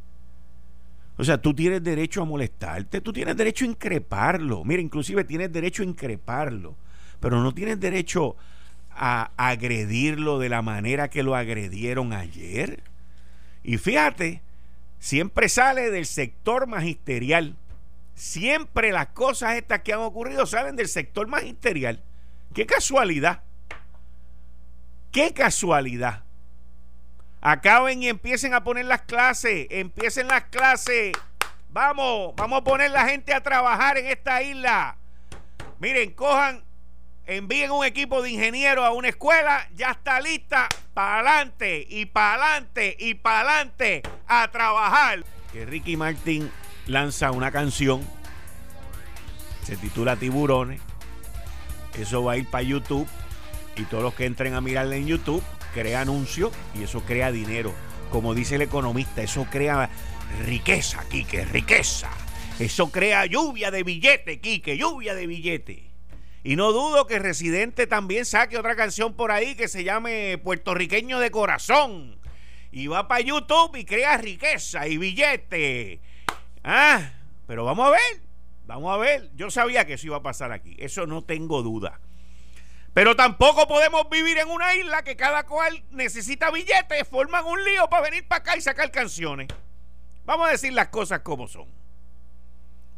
O 1.19 1.25
sea, 1.25 1.43
tú 1.43 1.53
tienes 1.53 1.83
derecho 1.83 2.23
a 2.23 2.25
molestarte, 2.25 3.01
tú 3.01 3.13
tienes 3.13 3.37
derecho 3.37 3.65
a 3.65 3.69
increparlo. 3.69 4.65
Mira, 4.65 4.81
inclusive 4.81 5.25
tienes 5.25 5.53
derecho 5.53 5.83
a 5.83 5.87
increparlo, 5.87 6.77
pero 7.21 7.43
no 7.43 7.53
tienes 7.53 7.79
derecho 7.79 8.37
a 8.95 9.31
agredirlo 9.37 10.39
de 10.39 10.49
la 10.49 10.63
manera 10.63 11.09
que 11.09 11.23
lo 11.23 11.35
agredieron 11.35 12.13
ayer. 12.13 12.83
Y 13.63 13.79
fíjate, 13.79 14.43
siempre 14.99 15.49
sale 15.49 15.91
del 15.91 16.07
sector 16.07 16.67
magisterial. 16.67 17.57
Siempre 18.15 18.93
las 18.93 19.09
cosas 19.09 19.55
estas 19.55 19.81
que 19.81 19.93
han 19.93 20.01
ocurrido 20.01 20.47
salen 20.47 20.77
del 20.77 20.89
sector 20.89 21.27
magisterial. 21.27 22.03
Qué 22.55 22.67
casualidad. 22.67 23.43
Qué 25.11 25.33
casualidad. 25.33 26.25
Acaben 27.41 28.03
y 28.03 28.09
empiecen 28.09 28.55
a 28.55 28.65
poner 28.65 28.85
las 28.85 29.03
clases. 29.03 29.67
Empiecen 29.71 30.29
las 30.29 30.45
clases. 30.45 31.13
Vamos, 31.71 32.35
vamos 32.37 32.61
a 32.61 32.65
poner 32.65 32.91
la 32.91 33.09
gente 33.09 33.33
a 33.33 33.43
trabajar 33.43 33.97
en 33.97 34.07
esta 34.07 34.43
isla. 34.43 34.97
Miren, 35.79 36.13
cojan 36.13 36.63
envíen 37.27 37.71
un 37.71 37.85
equipo 37.85 38.23
de 38.23 38.31
ingenieros 38.31 38.85
a 38.85 38.93
una 38.93 39.09
escuela, 39.09 39.69
ya 39.75 39.93
está 39.93 40.21
lista, 40.21 40.69
para 40.95 41.21
adelante 41.21 41.87
y 41.89 42.07
para 42.07 42.35
adelante 42.35 42.97
y 42.99 43.15
para 43.15 43.41
adelante 43.41 44.03
a 44.27 44.51
trabajar. 44.51 45.25
Que 45.53 45.65
Ricky 45.67 45.97
Martin 45.97 46.51
lanza 46.87 47.31
una 47.31 47.51
canción, 47.51 48.07
se 49.63 49.77
titula 49.77 50.17
Tiburones, 50.17 50.81
eso 51.99 52.25
va 52.25 52.33
a 52.33 52.37
ir 52.37 52.49
para 52.49 52.63
YouTube 52.63 53.07
y 53.77 53.85
todos 53.85 54.03
los 54.03 54.15
que 54.15 54.27
entren 54.27 54.55
a 54.55 54.61
mirarle 54.61 54.97
en 54.97 55.07
YouTube 55.07 55.43
crea 55.75 56.01
anuncios 56.01 56.53
y 56.75 56.83
eso 56.83 57.01
crea 57.03 57.33
dinero. 57.33 57.73
Como 58.11 58.35
dice 58.35 58.57
el 58.57 58.63
economista, 58.63 59.23
eso 59.23 59.47
crea 59.51 59.89
riqueza, 60.45 61.05
Quique, 61.09 61.45
riqueza. 61.45 62.11
Eso 62.59 62.91
crea 62.91 63.25
lluvia 63.27 63.71
de 63.71 63.83
billete, 63.83 64.41
Quique, 64.41 64.77
lluvia 64.77 65.15
de 65.15 65.27
billete. 65.27 65.92
Y 66.45 66.57
no 66.57 66.73
dudo 66.73 67.07
que 67.07 67.21
Residente 67.21 67.87
también 67.87 68.25
saque 68.25 68.59
otra 68.59 68.75
canción 68.75 69.15
por 69.15 69.31
ahí 69.31 69.55
que 69.55 69.69
se 69.69 69.85
llame 69.85 70.39
Puertorriqueño 70.39 71.21
de 71.21 71.31
Corazón. 71.31 72.19
Y 72.73 72.89
va 72.89 73.07
para 73.07 73.21
YouTube 73.21 73.77
y 73.77 73.85
crea 73.85 74.17
riqueza 74.17 74.89
y 74.89 74.97
billete. 74.97 76.01
Ah, 76.65 77.13
pero 77.47 77.65
vamos 77.65 77.87
a 77.87 77.91
ver, 77.91 78.23
vamos 78.67 78.93
a 78.93 78.97
ver. 78.97 79.31
Yo 79.37 79.51
sabía 79.51 79.85
que 79.85 79.95
eso 79.95 80.07
iba 80.07 80.17
a 80.17 80.23
pasar 80.23 80.51
aquí, 80.53 80.75
eso 80.79 81.07
no 81.07 81.23
tengo 81.23 81.63
duda. 81.63 82.01
Pero 82.93 83.15
tampoco 83.15 83.69
podemos 83.69 84.11
vivir 84.11 84.39
en 84.39 84.49
una 84.49 84.75
isla 84.75 85.03
que 85.03 85.17
cada 85.17 85.45
cual 85.47 85.85
necesita 85.91 86.51
billetes, 86.51 87.09
forman 87.09 87.45
un 87.47 87.63
lío 87.65 87.89
para 87.89 88.03
venir 88.03 88.27
para 88.27 88.41
acá 88.41 88.57
y 88.57 88.61
sacar 88.61 88.91
canciones. 88.91 89.49
Vamos 90.25 90.49
a 90.49 90.53
decir 90.53 90.73
las 90.73 90.89
cosas 90.89 91.21
como 91.21 91.49
son. 91.49 91.69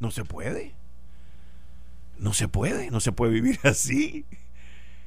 No 0.00 0.10
se 0.10 0.24
puede. 0.24 0.74
No 2.18 2.32
se 2.32 2.48
puede, 2.48 2.90
no 2.90 3.00
se 3.00 3.12
puede 3.12 3.32
vivir 3.32 3.58
así. 3.64 4.26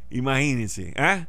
Imagínense, 0.10 0.94
¿ah? 0.98 1.28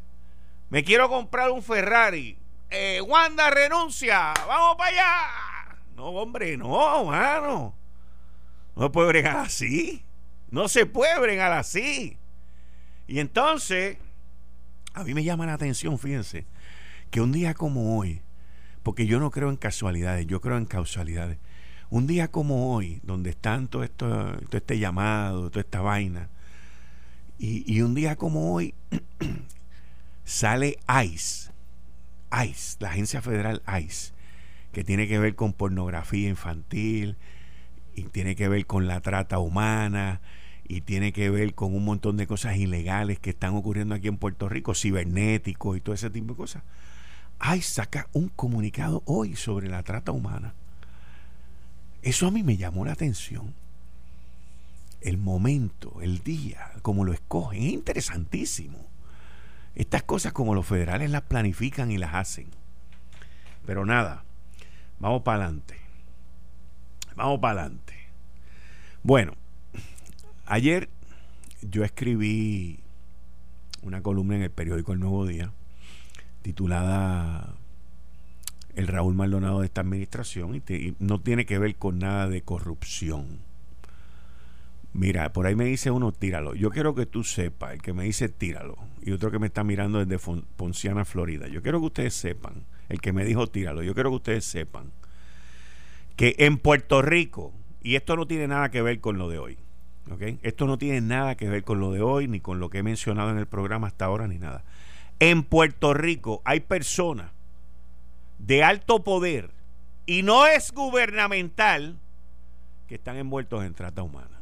Me 0.71 0.85
quiero 0.85 1.09
comprar 1.09 1.51
un 1.51 1.63
Ferrari. 1.63 2.39
Eh, 2.71 3.01
Wanda 3.01 3.51
renuncia, 3.51 4.35
vamos 4.47 4.77
para 4.77 4.91
allá. 4.91 5.79
No, 5.97 6.07
hombre, 6.09 6.57
no, 6.57 7.05
mano. 7.07 7.75
No 8.77 8.83
se 8.83 8.91
puede 8.91 9.09
bregar 9.09 9.37
así. 9.39 10.05
No 10.51 10.69
se 10.69 10.87
puede 10.87 11.19
bregar 11.19 11.53
así. 11.53 12.19
Y 13.07 13.21
entonces, 13.21 13.97
a 14.95 15.03
mí 15.05 15.15
me 15.15 15.25
llama 15.25 15.47
la 15.47 15.55
atención, 15.55 15.99
fíjense, 15.99 16.47
que 17.11 17.21
un 17.21 17.33
día 17.33 17.55
como 17.55 17.99
hoy, 17.99 18.23
porque 18.83 19.07
yo 19.07 19.19
no 19.19 19.31
creo 19.31 19.49
en 19.49 19.57
casualidades, 19.57 20.27
yo 20.27 20.41
creo 20.41 20.59
en 20.59 20.67
causalidades. 20.67 21.39
Un 21.91 22.07
día 22.07 22.29
como 22.29 22.75
hoy, 22.75 23.01
donde 23.03 23.31
están 23.31 23.69
todo, 23.69 23.83
esto, 23.83 24.07
todo 24.07 24.59
este 24.59 24.79
llamado, 24.79 25.51
toda 25.51 25.63
esta 25.63 25.81
vaina, 25.81 26.29
y, 27.39 27.81
un 27.83 27.95
día 27.95 28.17
como 28.17 28.53
hoy 28.53 28.75
sale 30.25 30.79
ICE, 30.89 31.53
ICE, 32.33 32.77
la 32.81 32.91
agencia 32.91 33.23
federal 33.23 33.63
ICE, 33.81 34.13
que 34.73 34.83
tiene 34.83 35.07
que 35.07 35.21
ver 35.21 35.37
con 35.37 35.53
pornografía 35.53 36.29
infantil 36.29 37.17
y 37.95 38.03
tiene 38.05 38.35
que 38.35 38.49
ver 38.49 38.67
con 38.67 38.89
la 38.89 39.01
trata 39.01 39.39
humana 39.39 40.21
y 40.67 40.81
tiene 40.81 41.13
que 41.13 41.31
ver 41.31 41.55
con 41.55 41.75
un 41.75 41.85
montón 41.85 42.17
de 42.17 42.27
cosas 42.27 42.57
ilegales 42.57 43.21
que 43.21 43.31
están 43.31 43.55
ocurriendo 43.55 43.95
aquí 43.95 44.09
en 44.09 44.19
Puerto 44.19 44.49
Rico, 44.49 44.75
cibernéticos 44.75 45.77
y 45.77 45.81
todo 45.81 45.95
ese 45.95 46.11
tipo 46.11 46.33
de 46.33 46.37
cosas. 46.37 46.65
ICE 47.41 47.63
saca 47.63 48.09
un 48.13 48.29
comunicado 48.29 49.03
hoy 49.07 49.37
sobre 49.37 49.69
la 49.69 49.85
trata 49.85 50.11
humana. 50.11 50.55
Eso 52.09 52.27
a 52.27 52.31
mí 52.31 52.43
me 52.43 52.57
llamó 52.57 52.87
la 52.87 52.93
atención. 52.93 53.53
El 55.03 55.19
momento, 55.19 56.01
el 56.01 56.21
día, 56.21 56.73
como 56.81 57.05
lo 57.05 57.13
escogen, 57.13 57.65
es 57.65 57.73
interesantísimo. 57.75 58.79
Estas 59.75 60.05
cosas 60.05 60.33
como 60.33 60.55
los 60.55 60.67
federales 60.67 61.11
las 61.11 61.21
planifican 61.21 61.91
y 61.91 61.99
las 61.99 62.15
hacen. 62.15 62.47
Pero 63.67 63.85
nada, 63.85 64.25
vamos 64.99 65.21
para 65.21 65.45
adelante. 65.45 65.77
Vamos 67.15 67.41
para 67.41 67.61
adelante. 67.61 67.93
Bueno, 69.03 69.35
ayer 70.47 70.89
yo 71.61 71.85
escribí 71.85 72.81
una 73.83 74.01
columna 74.01 74.37
en 74.37 74.45
el 74.45 74.51
periódico 74.51 74.95
El 74.95 75.01
Nuevo 75.01 75.27
Día 75.27 75.53
titulada 76.41 77.55
El 78.79 78.87
Raúl 78.87 79.15
Maldonado 79.15 79.61
de 79.61 79.67
esta 79.67 79.81
administración 79.81 80.55
y 80.55 80.95
no 81.01 81.21
tiene 81.21 81.47
que 81.47 81.59
ver 81.59 81.77
con 81.77 81.99
nada 81.99 82.29
de 82.29 82.43
corrupción 82.43 83.41
Mira, 84.93 85.33
por 85.33 85.47
ahí 85.47 85.55
me 85.55 85.67
dice 85.67 85.91
uno, 85.91 86.13
tíralo. 86.13 86.55
Yo 86.55 86.71
quiero 86.71 86.95
que 86.95 87.07
tú 87.07 87.23
sepas, 87.23 87.73
el 87.75 87.83
que 87.83 87.93
me 87.93 88.05
dice 88.05 88.29
tíralo, 88.29 88.77
y 89.03 89.13
otro 89.13 89.31
que 89.31 89.39
me 89.39 89.47
está 89.47 89.63
mirando 89.63 90.05
desde 90.05 90.19
Ponciana, 90.57 91.05
Florida. 91.05 91.47
Yo 91.47 91.63
quiero 91.63 91.79
que 91.81 91.87
ustedes 91.87 92.15
sepan, 92.15 92.65
el 92.89 93.01
que 93.01 93.13
me 93.13 93.25
dijo 93.25 93.47
tíralo, 93.47 93.83
yo 93.83 93.95
quiero 93.95 94.11
que 94.11 94.17
ustedes 94.17 94.45
sepan 94.45 94.91
que 96.17 96.35
en 96.39 96.59
Puerto 96.59 97.01
Rico, 97.03 97.53
y 97.83 97.95
esto 97.95 98.17
no 98.17 98.27
tiene 98.27 98.49
nada 98.49 98.71
que 98.71 98.83
ver 98.83 99.01
con 99.01 99.19
lo 99.19 99.29
de 99.29 99.39
hoy, 99.39 99.59
¿ok? 100.11 100.41
Esto 100.43 100.67
no 100.67 100.79
tiene 100.79 101.01
nada 101.01 101.37
que 101.37 101.49
ver 101.49 101.63
con 101.63 101.79
lo 101.79 101.93
de 101.93 102.01
hoy, 102.01 102.27
ni 102.27 102.41
con 102.41 102.59
lo 102.59 102.71
que 102.71 102.79
he 102.79 102.83
mencionado 102.83 103.31
en 103.31 103.39
el 103.39 103.47
programa 103.47 103.87
hasta 103.87 104.07
ahora, 104.07 104.27
ni 104.27 104.39
nada. 104.39 104.65
En 105.21 105.45
Puerto 105.45 105.95
Rico 105.95 106.43
hay 106.45 106.61
personas 106.61 107.31
de 108.39 108.65
alto 108.65 109.03
poder, 109.05 109.51
y 110.07 110.23
no 110.23 110.47
es 110.47 110.73
gubernamental, 110.73 111.99
que 112.87 112.95
están 112.95 113.17
envueltos 113.17 113.65
en 113.65 113.75
trata 113.75 114.03
humana 114.03 114.39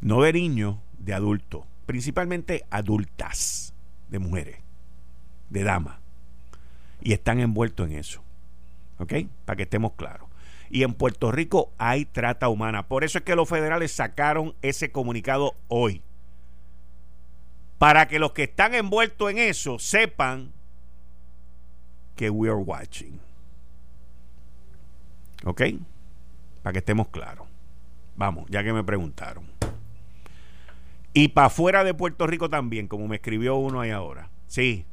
no 0.00 0.22
de 0.22 0.32
niños, 0.32 0.76
de 0.98 1.14
adultos, 1.14 1.64
principalmente 1.86 2.64
adultas, 2.70 3.74
de 4.08 4.18
mujeres, 4.18 4.58
de 5.50 5.62
damas, 5.62 5.98
y 7.00 7.12
están 7.12 7.40
envueltos 7.40 7.88
en 7.88 7.96
eso. 7.96 8.22
¿Ok? 8.98 9.14
Para 9.44 9.56
que 9.56 9.62
estemos 9.62 9.92
claros. 9.92 10.28
Y 10.70 10.82
en 10.82 10.92
Puerto 10.92 11.30
Rico 11.30 11.72
hay 11.78 12.04
trata 12.04 12.48
humana. 12.48 12.88
Por 12.88 13.04
eso 13.04 13.18
es 13.18 13.24
que 13.24 13.36
los 13.36 13.48
federales 13.48 13.92
sacaron 13.92 14.54
ese 14.60 14.90
comunicado 14.90 15.54
hoy. 15.68 16.02
Para 17.78 18.08
que 18.08 18.18
los 18.18 18.32
que 18.32 18.42
están 18.44 18.74
envueltos 18.74 19.30
en 19.30 19.38
eso 19.38 19.78
sepan 19.78 20.52
que 22.18 22.28
we 22.30 22.48
are 22.48 22.58
watching. 22.58 23.20
¿Ok? 25.44 25.62
Para 26.62 26.72
que 26.72 26.80
estemos 26.80 27.08
claros. 27.08 27.46
Vamos, 28.16 28.46
ya 28.50 28.64
que 28.64 28.72
me 28.72 28.82
preguntaron. 28.82 29.46
Y 31.14 31.28
para 31.28 31.48
fuera 31.48 31.84
de 31.84 31.94
Puerto 31.94 32.26
Rico 32.26 32.50
también, 32.50 32.88
como 32.88 33.06
me 33.06 33.16
escribió 33.16 33.54
uno 33.54 33.80
ahí 33.80 33.90
ahora. 33.90 34.28
Sí. 34.48 34.84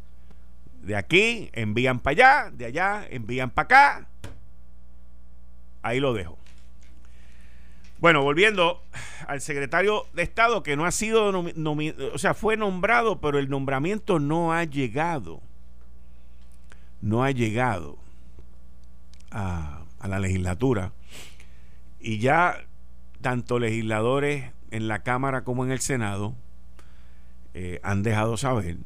De 0.84 0.96
aquí 0.96 1.50
envían 1.53 2.00
para 2.00 2.12
allá, 2.12 2.51
de 2.51 2.65
allá 2.65 3.08
envían 3.10 3.50
para 3.50 3.65
acá. 3.65 4.08
Ahí 5.82 6.00
lo 6.00 6.14
dejo. 6.14 6.38
Bueno, 7.98 8.22
volviendo 8.22 8.83
al 9.27 9.42
secretario 9.42 10.05
de 10.14 10.22
Estado 10.22 10.61
que 10.61 10.75
no 10.75 10.85
ha 10.85 10.92
sido, 10.92 11.31
o 12.14 12.18
sea, 12.20 12.35
fue 12.35 12.55
nombrado, 12.55 13.20
pero 13.20 13.40
el 13.40 13.50
nombramiento 13.50 14.20
no 14.20 14.53
ha 14.53 14.64
llegado. 14.64 15.42
No 17.01 17.24
ha 17.24 17.31
llegado 17.31 17.98
a, 19.31 19.84
la 20.08 20.20
legislatura. 20.20 20.94
Y 22.00 22.20
ya 22.20 22.58
tanto 23.22 23.60
legisladores 23.60 24.51
en 24.72 24.88
la 24.88 25.03
Cámara 25.03 25.44
como 25.44 25.66
en 25.66 25.72
el 25.72 25.79
Senado 25.79 26.36
eh, 27.53 27.79
han 27.84 28.03
dejado 28.03 28.38
saber 28.38 28.77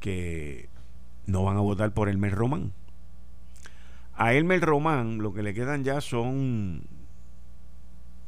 que 0.00 0.68
no 1.26 1.44
van 1.44 1.56
a 1.56 1.60
votar 1.60 1.92
por 1.92 2.08
Elmer 2.08 2.34
Román. 2.34 2.72
A 4.14 4.34
Elmer 4.34 4.60
Román 4.60 5.18
lo 5.18 5.32
que 5.32 5.42
le 5.42 5.54
quedan 5.54 5.84
ya 5.84 6.00
son 6.00 6.82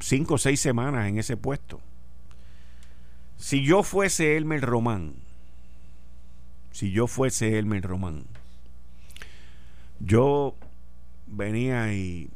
cinco 0.01 0.35
o 0.35 0.39
seis 0.39 0.61
semanas 0.61 1.09
en 1.09 1.19
ese 1.19 1.37
puesto. 1.37 1.81
Si 3.37 3.65
yo 3.65 3.83
fuese 3.83 4.37
Elmer 4.37 4.63
Román, 4.63 5.15
si 6.71 6.91
yo 6.91 7.07
fuese 7.07 7.59
Elmer 7.59 7.83
Román, 7.83 8.25
yo 10.01 10.57
venía 11.27 11.93
y 11.93 12.31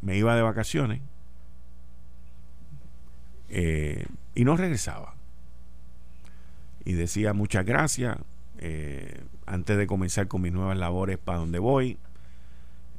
me 0.00 0.16
iba 0.16 0.34
de 0.34 0.42
vacaciones 0.42 1.00
eh, 3.54 4.06
y 4.34 4.44
no 4.44 4.56
regresaba. 4.56 5.14
Y 6.84 6.94
decía 6.94 7.34
muchas 7.34 7.64
gracias. 7.64 8.16
Eh, 8.58 9.22
antes 9.46 9.76
de 9.76 9.86
comenzar 9.86 10.26
con 10.26 10.40
mis 10.40 10.52
nuevas 10.52 10.76
labores 10.76 11.18
para 11.18 11.38
donde 11.38 11.58
voy, 11.58 11.98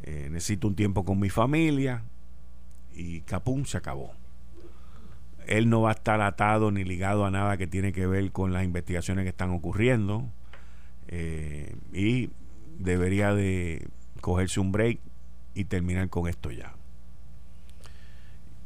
eh, 0.03 0.27
necesito 0.31 0.67
un 0.67 0.75
tiempo 0.75 1.03
con 1.05 1.19
mi 1.19 1.29
familia. 1.29 2.03
Y 2.93 3.21
capum 3.21 3.65
se 3.65 3.77
acabó. 3.77 4.13
Él 5.47 5.69
no 5.69 5.81
va 5.81 5.89
a 5.89 5.93
estar 5.93 6.21
atado 6.21 6.71
ni 6.71 6.83
ligado 6.83 7.25
a 7.25 7.31
nada 7.31 7.57
que 7.57 7.65
tiene 7.65 7.91
que 7.91 8.05
ver 8.05 8.31
con 8.31 8.53
las 8.53 8.63
investigaciones 8.63 9.23
que 9.23 9.29
están 9.29 9.49
ocurriendo. 9.49 10.29
y 11.91 12.29
debería 12.77 13.33
de 13.33 13.87
cogerse 14.21 14.59
un 14.59 14.71
break 14.71 14.99
y 15.53 15.65
terminar 15.65 16.09
con 16.09 16.27
esto 16.27 16.51
ya. 16.51 16.73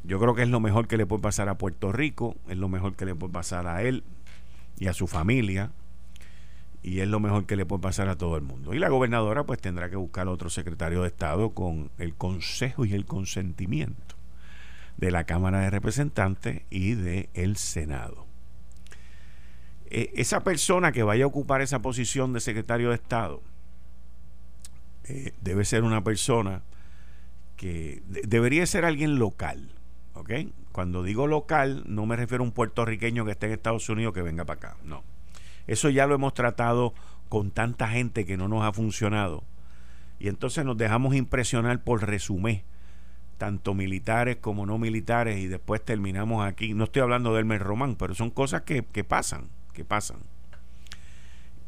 Yo 0.04 0.18
creo 0.18 0.34
que 0.34 0.42
es 0.42 0.48
lo 0.48 0.60
mejor 0.60 0.88
que 0.88 0.96
le 0.96 1.06
puede 1.06 1.22
pasar 1.22 1.48
a 1.48 1.58
Puerto 1.58 1.92
Rico, 1.92 2.36
es 2.48 2.56
lo 2.56 2.68
mejor 2.68 2.94
que 2.94 3.04
le 3.04 3.14
puede 3.14 3.32
pasar 3.32 3.66
a 3.66 3.82
él 3.82 4.04
y 4.78 4.86
a 4.86 4.94
su 4.94 5.06
familia, 5.06 5.70
y 6.82 7.00
es 7.00 7.08
lo 7.08 7.20
mejor 7.20 7.46
que 7.46 7.56
le 7.56 7.66
puede 7.66 7.82
pasar 7.82 8.08
a 8.08 8.16
todo 8.16 8.36
el 8.36 8.42
mundo. 8.42 8.72
Y 8.72 8.78
la 8.78 8.88
gobernadora 8.88 9.44
pues 9.44 9.60
tendrá 9.60 9.90
que 9.90 9.96
buscar 9.96 10.28
otro 10.28 10.48
secretario 10.48 11.02
de 11.02 11.08
Estado 11.08 11.50
con 11.50 11.90
el 11.98 12.14
consejo 12.14 12.84
y 12.84 12.94
el 12.94 13.04
consentimiento 13.04 14.14
de 14.96 15.10
la 15.10 15.24
Cámara 15.24 15.60
de 15.60 15.70
Representantes 15.70 16.62
y 16.70 16.94
del 16.94 17.28
el 17.34 17.56
Senado. 17.56 18.26
E, 19.90 20.12
esa 20.14 20.44
persona 20.44 20.92
que 20.92 21.02
vaya 21.02 21.24
a 21.24 21.28
ocupar 21.28 21.60
esa 21.60 21.80
posición 21.80 22.32
de 22.32 22.40
secretario 22.40 22.90
de 22.90 22.94
Estado 22.94 23.42
eh, 25.08 25.32
debe 25.40 25.64
ser 25.64 25.84
una 25.84 26.04
persona 26.04 26.62
que 27.56 28.02
debería 28.06 28.66
ser 28.66 28.84
alguien 28.84 29.18
local 29.18 29.72
cuando 30.72 31.02
digo 31.02 31.26
local, 31.26 31.84
no 31.86 32.06
me 32.06 32.16
refiero 32.16 32.42
a 32.42 32.46
un 32.46 32.52
puertorriqueño 32.52 33.24
que 33.24 33.32
esté 33.32 33.46
en 33.46 33.52
Estados 33.52 33.88
Unidos 33.88 34.14
que 34.14 34.22
venga 34.22 34.44
para 34.44 34.58
acá, 34.58 34.76
no. 34.84 35.02
Eso 35.66 35.90
ya 35.90 36.06
lo 36.06 36.14
hemos 36.14 36.34
tratado 36.34 36.94
con 37.28 37.50
tanta 37.50 37.88
gente 37.88 38.24
que 38.24 38.36
no 38.36 38.48
nos 38.48 38.64
ha 38.64 38.72
funcionado. 38.72 39.44
Y 40.18 40.28
entonces 40.28 40.64
nos 40.64 40.76
dejamos 40.76 41.14
impresionar 41.14 41.82
por 41.82 42.06
resumen, 42.06 42.62
tanto 43.36 43.74
militares 43.74 44.36
como 44.36 44.66
no 44.66 44.78
militares, 44.78 45.38
y 45.38 45.46
después 45.46 45.84
terminamos 45.84 46.46
aquí. 46.46 46.74
No 46.74 46.84
estoy 46.84 47.02
hablando 47.02 47.30
del 47.30 47.40
Elmer 47.40 47.62
Román, 47.62 47.96
pero 47.96 48.14
son 48.14 48.30
cosas 48.30 48.62
que, 48.62 48.84
que 48.84 49.04
pasan, 49.04 49.48
que 49.72 49.84
pasan. 49.84 50.18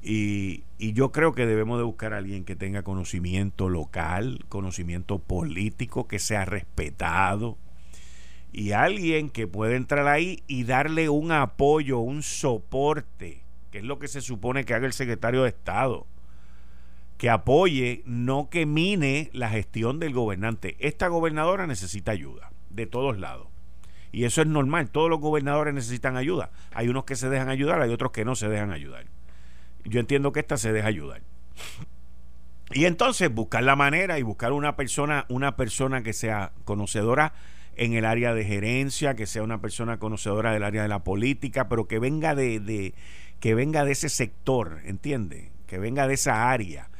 Y, 0.03 0.65
yo 0.79 1.13
creo 1.13 1.35
que 1.35 1.47
debemos 1.47 1.79
de 1.79 1.85
buscar 1.85 2.15
a 2.15 2.19
alguien 2.19 2.45
que 2.45 2.57
tenga 2.57 2.83
conocimiento 2.83 3.69
local, 3.69 4.45
conocimiento 4.49 5.19
político, 5.19 6.09
que 6.09 6.19
sea 6.19 6.47
respetado, 6.47 7.59
y 8.53 8.73
alguien 8.73 9.31
que 9.31 9.47
puede 9.47 9.77
entrar 9.77 10.09
ahí 10.09 10.43
y 10.47 10.65
darle 10.65 11.09
un 11.09 11.33
apoyo, 11.33 11.99
un 11.99 12.23
soporte, 12.23 13.45
que 13.71 13.79
es 13.79 13.85
lo 13.85 13.99
que 13.99 14.09
se 14.09 14.23
supone 14.23 14.65
que 14.65 14.75
haga 14.75 14.87
el 14.87 14.93
secretario 14.93 15.43
de 15.43 15.51
Estado, 15.51 16.07
que 17.19 17.29
apoye, 17.29 18.03
no 18.07 18.49
que 18.49 18.65
mine 18.65 19.29
la 19.35 19.51
gestión 19.51 19.99
del 19.99 20.15
gobernante. 20.15 20.77
Esta 20.81 21.09
gobernadora 21.09 21.67
necesita 21.67 22.13
ayuda 22.13 22.51
de 22.71 22.87
todos 22.87 23.19
lados. 23.19 23.49
Y 24.13 24.25
eso 24.25 24.41
es 24.41 24.49
normal, 24.49 24.91
todos 24.91 25.11
los 25.11 25.21
gobernadores 25.21 25.75
necesitan 25.75 26.17
ayuda. 26.17 26.51
Hay 26.73 26.89
unos 26.89 27.05
que 27.05 27.17
se 27.17 27.29
dejan 27.29 27.49
ayudar, 27.49 27.81
hay 27.81 27.93
otros 27.93 28.11
que 28.11 28.25
no 28.25 28.35
se 28.35 28.49
dejan 28.49 28.73
ayudar. 28.73 29.07
Yo 29.85 30.01
entiendo 30.01 30.33
que 30.33 30.41
esta 30.41 30.57
se 30.57 30.73
deja 30.73 30.89
ayudar. 30.89 31.23
Y 32.73 32.85
entonces 32.85 33.33
buscar 33.33 33.65
la 33.65 33.75
manera 33.75 34.19
y 34.19 34.23
buscar 34.23 34.53
una 34.53 34.77
persona, 34.77 35.27
una 35.29 35.57
persona 35.57 36.03
que 36.03 36.13
sea 36.13 36.53
conocedora 36.65 37.33
en 37.77 37.95
el 37.95 38.05
área 38.05 38.35
de 38.35 38.45
gerencia, 38.45 39.15
que 39.15 39.27
sea 39.27 39.43
una 39.43 39.61
persona 39.61 39.99
conocedora 39.99 40.53
del 40.53 40.63
área 40.63 40.83
de 40.83 40.89
la 40.89 41.03
política, 41.03 41.69
pero 41.69 41.89
que 41.89 41.99
venga 41.99 42.35
de, 42.35 42.61
de 42.61 42.95
que 43.41 43.55
venga 43.55 43.85
de 43.85 43.93
ese 43.93 44.09
sector, 44.09 44.81
¿entiende? 44.85 45.51
Que 45.67 45.79
venga 45.79 46.07
de 46.07 46.15
esa 46.15 46.51
área 46.51 46.91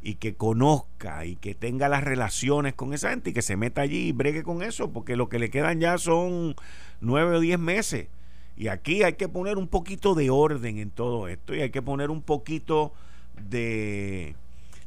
y 0.00 0.14
que 0.14 0.34
conozca 0.34 1.26
y 1.26 1.36
que 1.36 1.54
tenga 1.54 1.88
las 1.88 2.04
relaciones 2.04 2.74
con 2.74 2.94
esa 2.94 3.10
gente 3.10 3.30
y 3.30 3.32
que 3.32 3.42
se 3.42 3.56
meta 3.56 3.82
allí 3.82 4.08
y 4.08 4.12
bregue 4.12 4.42
con 4.42 4.62
eso, 4.62 4.92
porque 4.92 5.16
lo 5.16 5.28
que 5.28 5.38
le 5.38 5.50
quedan 5.50 5.80
ya 5.80 5.98
son 5.98 6.54
nueve 7.00 7.36
o 7.36 7.40
diez 7.40 7.58
meses. 7.58 8.08
Y 8.58 8.66
aquí 8.66 9.04
hay 9.04 9.12
que 9.12 9.28
poner 9.28 9.56
un 9.56 9.68
poquito 9.68 10.16
de 10.16 10.30
orden 10.30 10.78
en 10.78 10.90
todo 10.90 11.28
esto 11.28 11.54
y 11.54 11.60
hay 11.60 11.70
que 11.70 11.80
poner 11.80 12.10
un 12.10 12.22
poquito 12.22 12.92
de, 13.40 14.34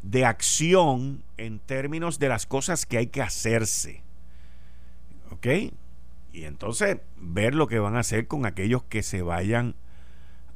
de 0.01 0.25
acción 0.25 1.23
en 1.38 1.60
términos 1.60 2.19
de 2.19 2.27
las 2.27 2.45
cosas 2.45 2.86
que 2.86 2.97
hay 2.97 3.07
que 3.07 3.21
hacerse. 3.21 4.03
¿Ok? 5.31 5.47
Y 6.34 6.43
entonces 6.43 6.97
ver 7.15 7.55
lo 7.55 7.67
que 7.67 7.79
van 7.79 7.95
a 7.95 7.99
hacer 7.99 8.27
con 8.27 8.45
aquellos 8.45 8.84
que 8.84 9.03
se 9.03 9.21
vayan 9.21 9.75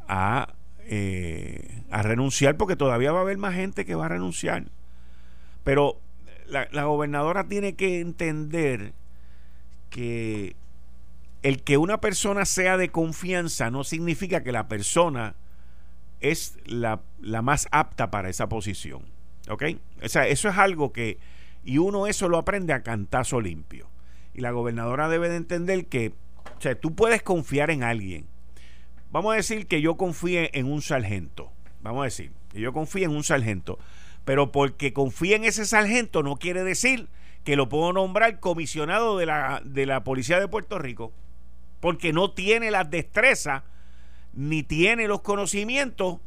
a 0.09 0.53
eh, 0.87 1.83
a 1.91 2.01
renunciar 2.01 2.57
porque 2.57 2.75
todavía 2.75 3.13
va 3.13 3.19
a 3.19 3.21
haber 3.21 3.37
más 3.37 3.55
gente 3.55 3.85
que 3.85 3.95
va 3.95 4.07
a 4.07 4.09
renunciar. 4.09 4.65
Pero 5.63 6.01
la, 6.47 6.67
la 6.73 6.83
gobernadora 6.83 7.47
tiene 7.47 7.75
que 7.75 8.01
entender 8.01 8.91
que 9.89 10.57
el 11.45 11.61
que 11.61 11.77
una 11.77 12.01
persona 12.01 12.43
sea 12.45 12.75
de 12.75 12.89
confianza 12.89 13.69
no 13.69 13.83
significa 13.83 14.41
que 14.41 14.51
la 14.51 14.67
persona 14.67 15.35
es 16.19 16.57
la, 16.65 17.01
más 17.19 17.67
apta 17.71 18.09
para 18.09 18.29
esa 18.29 18.49
posición. 18.49 19.03
¿Ok? 19.47 19.63
O 20.03 20.09
sea, 20.09 20.27
eso 20.27 20.49
es 20.49 20.57
algo 20.57 20.91
que, 20.91 21.19
y 21.63 21.77
uno 21.77 22.07
eso 22.07 22.29
lo 22.29 22.39
aprende 22.39 22.73
a 22.73 22.81
cantazo 22.81 23.41
limpio. 23.41 23.87
Y 24.33 24.41
la 24.41 24.49
gobernadora 24.49 25.07
debe 25.07 25.29
de 25.29 25.35
entender 25.35 25.85
que, 25.85 26.13
o 26.57 26.61
sea, 26.61 26.73
tú 26.73 26.95
puedes 26.95 27.21
confiar 27.21 27.69
en 27.69 27.83
alguien, 27.83 28.27
Vamos 29.11 29.31
a 29.31 29.37
decir 29.37 29.67
que 29.67 29.79
yo 29.79 29.95
confíe 29.95 30.49
en 30.59 30.65
un 30.65 30.81
sargento. 30.81 31.49
Vamos 31.81 32.01
a 32.01 32.05
decir 32.05 32.33
que 32.51 32.59
yo 32.59 32.73
confíe 32.73 33.05
en 33.05 33.11
un 33.11 33.23
sargento. 33.23 33.79
Pero 34.25 34.51
porque 34.51 34.91
confíe 34.91 35.35
en 35.35 35.45
ese 35.45 35.65
sargento 35.65 36.21
no 36.21 36.35
quiere 36.35 36.65
decir 36.65 37.07
que 37.45 37.55
lo 37.55 37.69
puedo 37.69 37.93
nombrar 37.93 38.41
comisionado 38.41 39.17
de 39.17 39.27
la, 39.27 39.61
de 39.63 39.85
la 39.85 40.03
Policía 40.03 40.41
de 40.41 40.49
Puerto 40.49 40.79
Rico. 40.79 41.13
Porque 41.85 42.13
no 42.13 42.31
tiene 42.31 42.71
las 42.71 42.89
destrezas 42.89 43.61
ni 44.33 44.63
tiene 44.63 45.07
los 45.07 45.21
conocimientos 45.21 46.17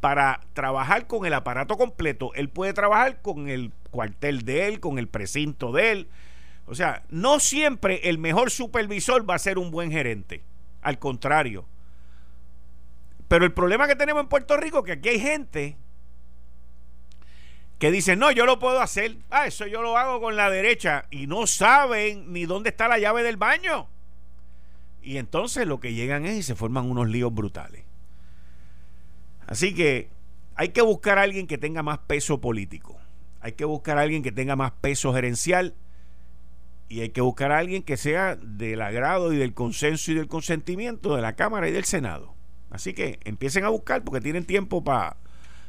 para 0.00 0.40
trabajar 0.54 1.06
con 1.06 1.26
el 1.26 1.34
aparato 1.34 1.76
completo. 1.76 2.32
Él 2.32 2.48
puede 2.48 2.72
trabajar 2.72 3.20
con 3.20 3.50
el 3.50 3.72
cuartel 3.90 4.40
de 4.46 4.68
él, 4.68 4.80
con 4.80 4.98
el 4.98 5.06
precinto 5.06 5.70
de 5.70 5.92
él. 5.92 6.08
O 6.64 6.74
sea, 6.74 7.02
no 7.10 7.40
siempre 7.40 8.08
el 8.08 8.16
mejor 8.16 8.50
supervisor 8.50 9.28
va 9.28 9.34
a 9.34 9.38
ser 9.38 9.58
un 9.58 9.70
buen 9.70 9.90
gerente. 9.90 10.42
Al 10.80 10.98
contrario. 10.98 11.66
Pero 13.28 13.44
el 13.44 13.52
problema 13.52 13.86
que 13.86 13.96
tenemos 13.96 14.22
en 14.22 14.30
Puerto 14.30 14.56
Rico 14.56 14.78
es 14.78 14.84
que 14.86 14.92
aquí 14.92 15.08
hay 15.10 15.20
gente 15.20 15.76
que 17.78 17.90
dice, 17.90 18.16
no, 18.16 18.30
yo 18.30 18.46
lo 18.46 18.58
puedo 18.58 18.80
hacer. 18.80 19.18
Ah, 19.28 19.46
eso 19.46 19.66
yo 19.66 19.82
lo 19.82 19.98
hago 19.98 20.22
con 20.22 20.36
la 20.36 20.48
derecha. 20.48 21.04
Y 21.10 21.26
no 21.26 21.46
saben 21.46 22.32
ni 22.32 22.46
dónde 22.46 22.70
está 22.70 22.88
la 22.88 22.98
llave 22.98 23.22
del 23.22 23.36
baño. 23.36 23.90
Y 25.06 25.18
entonces 25.18 25.68
lo 25.68 25.78
que 25.78 25.94
llegan 25.94 26.26
es 26.26 26.36
y 26.36 26.42
se 26.42 26.56
forman 26.56 26.90
unos 26.90 27.08
líos 27.08 27.32
brutales. 27.32 27.84
Así 29.46 29.72
que 29.72 30.10
hay 30.56 30.70
que 30.70 30.82
buscar 30.82 31.20
a 31.20 31.22
alguien 31.22 31.46
que 31.46 31.58
tenga 31.58 31.84
más 31.84 31.98
peso 31.98 32.40
político. 32.40 32.98
Hay 33.40 33.52
que 33.52 33.64
buscar 33.64 33.98
a 33.98 34.00
alguien 34.00 34.24
que 34.24 34.32
tenga 34.32 34.56
más 34.56 34.72
peso 34.72 35.14
gerencial 35.14 35.76
y 36.88 37.02
hay 37.02 37.10
que 37.10 37.20
buscar 37.20 37.52
a 37.52 37.58
alguien 37.58 37.84
que 37.84 37.96
sea 37.96 38.34
del 38.34 38.82
agrado 38.82 39.32
y 39.32 39.36
del 39.36 39.54
consenso 39.54 40.10
y 40.10 40.14
del 40.14 40.26
consentimiento 40.26 41.14
de 41.14 41.22
la 41.22 41.34
Cámara 41.36 41.68
y 41.68 41.72
del 41.72 41.84
Senado. 41.84 42.34
Así 42.70 42.92
que 42.92 43.20
empiecen 43.22 43.64
a 43.64 43.68
buscar 43.68 44.02
porque 44.02 44.20
tienen 44.20 44.44
tiempo 44.44 44.82
para 44.82 45.16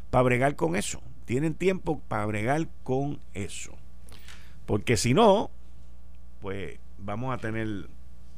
bregar 0.09 0.55
con 0.55 0.75
eso. 0.75 1.03
Tienen 1.25 1.53
tiempo 1.53 2.01
para 2.07 2.25
bregar 2.25 2.69
con 2.81 3.19
eso. 3.35 3.77
Porque 4.65 4.97
si 4.97 5.13
no, 5.13 5.51
pues 6.41 6.79
vamos 6.97 7.35
a 7.35 7.37
tener 7.37 7.87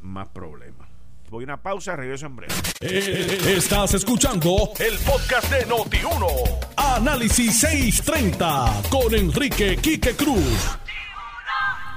más 0.01 0.27
problemas. 0.27 0.88
Voy 1.29 1.43
a 1.43 1.45
una 1.45 1.61
pausa, 1.61 1.95
regreso 1.95 2.25
en 2.25 2.35
breve. 2.35 2.53
Eh, 2.81 3.55
estás 3.55 3.93
escuchando 3.93 4.71
el 4.79 4.97
podcast 4.99 5.51
de 5.51 5.67
Noti1. 5.67 6.59
Análisis 6.75 7.59
630 7.59 8.81
con 8.89 9.13
Enrique 9.13 9.77
Quique 9.77 10.15
Cruz 10.15 10.79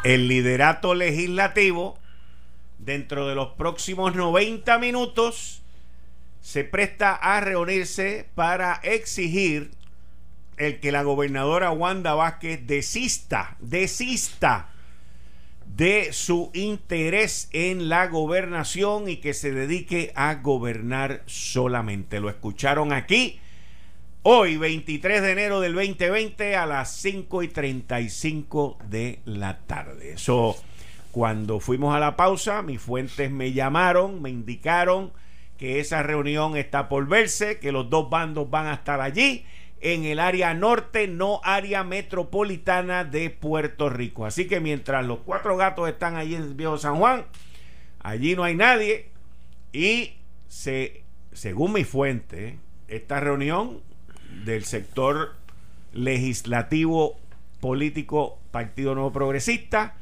el 0.05 0.27
liderato 0.27 0.95
legislativo 0.95 1.99
dentro 2.79 3.29
de 3.29 3.35
los 3.35 3.51
próximos 3.51 4.15
90 4.15 4.79
minutos 4.79 5.63
se 6.41 6.65
presta 6.65 7.15
a 7.15 7.41
reunirse 7.41 8.29
para 8.35 8.81
exigir 8.83 9.71
el 10.57 10.81
que 10.81 10.91
la 10.91 11.03
gobernadora 11.03 11.71
Wanda 11.71 12.15
Vázquez 12.15 12.67
desista, 12.67 13.57
desista 13.61 14.71
de 15.77 16.13
su 16.13 16.51
interés 16.55 17.49
en 17.53 17.89
la 17.89 18.09
gobernación 18.09 19.09
y 19.09 19.17
que 19.17 19.35
se 19.35 19.53
dedique 19.53 20.13
a 20.15 20.35
gobernar 20.37 21.23
solamente. 21.27 22.21
Lo 22.21 22.29
escucharon 22.29 22.93
aquí 22.93 23.41
Hoy, 24.25 24.57
23 24.57 25.21
de 25.21 25.33
enero 25.33 25.61
del 25.61 25.75
2020, 25.75 26.55
a 26.55 26.65
las 26.65 26.93
5 26.93 27.43
y 27.43 27.49
35 27.49 28.79
de 28.89 29.19
la 29.25 29.59
tarde. 29.67 30.13
Eso, 30.13 30.55
cuando 31.11 31.59
fuimos 31.59 31.93
a 31.93 31.99
la 31.99 32.15
pausa, 32.15 32.63
mis 32.63 32.81
fuentes 32.81 33.33
me 33.33 33.53
llamaron, 33.53 34.23
me 34.23 34.31
indicaron 34.31 35.13
que 35.59 35.81
esa 35.81 36.05
reunión 36.05 36.57
está 36.57 36.89
por 36.89 37.09
verse, 37.09 37.59
que 37.59 37.73
los 37.73 37.91
dos 37.91 38.11
bandos 38.11 38.49
van 38.49 38.69
a 38.69 38.75
estar 38.75 39.01
allí 39.01 39.45
en 39.83 40.05
el 40.05 40.21
área 40.21 40.55
norte, 40.55 41.09
no 41.09 41.41
área 41.43 41.83
metropolitana 41.83 43.05
de 43.05 43.31
Puerto 43.31 43.91
Rico. 43.91 44.25
Así 44.25 44.47
que 44.47 44.61
mientras 44.61 45.05
los 45.05 45.19
cuatro 45.19 45.57
gatos 45.57 45.89
están 45.89 46.17
allí 46.17 46.37
en 46.37 46.43
el 46.43 46.55
Viejo 46.55 46.79
San 46.79 46.97
Juan, 46.97 47.27
allí 47.99 48.37
no 48.37 48.45
hay 48.45 48.55
nadie 48.55 49.11
y 49.73 50.15
se, 50.47 51.03
según 51.33 51.73
mi 51.73 51.85
fuente, 51.85 52.59
esta 52.87 53.19
reunión 53.19 53.81
del 54.45 54.65
sector 54.65 55.35
legislativo 55.93 57.19
político 57.61 58.39
Partido 58.53 58.95
Nuevo 58.95 59.13
Progresista 59.13 59.97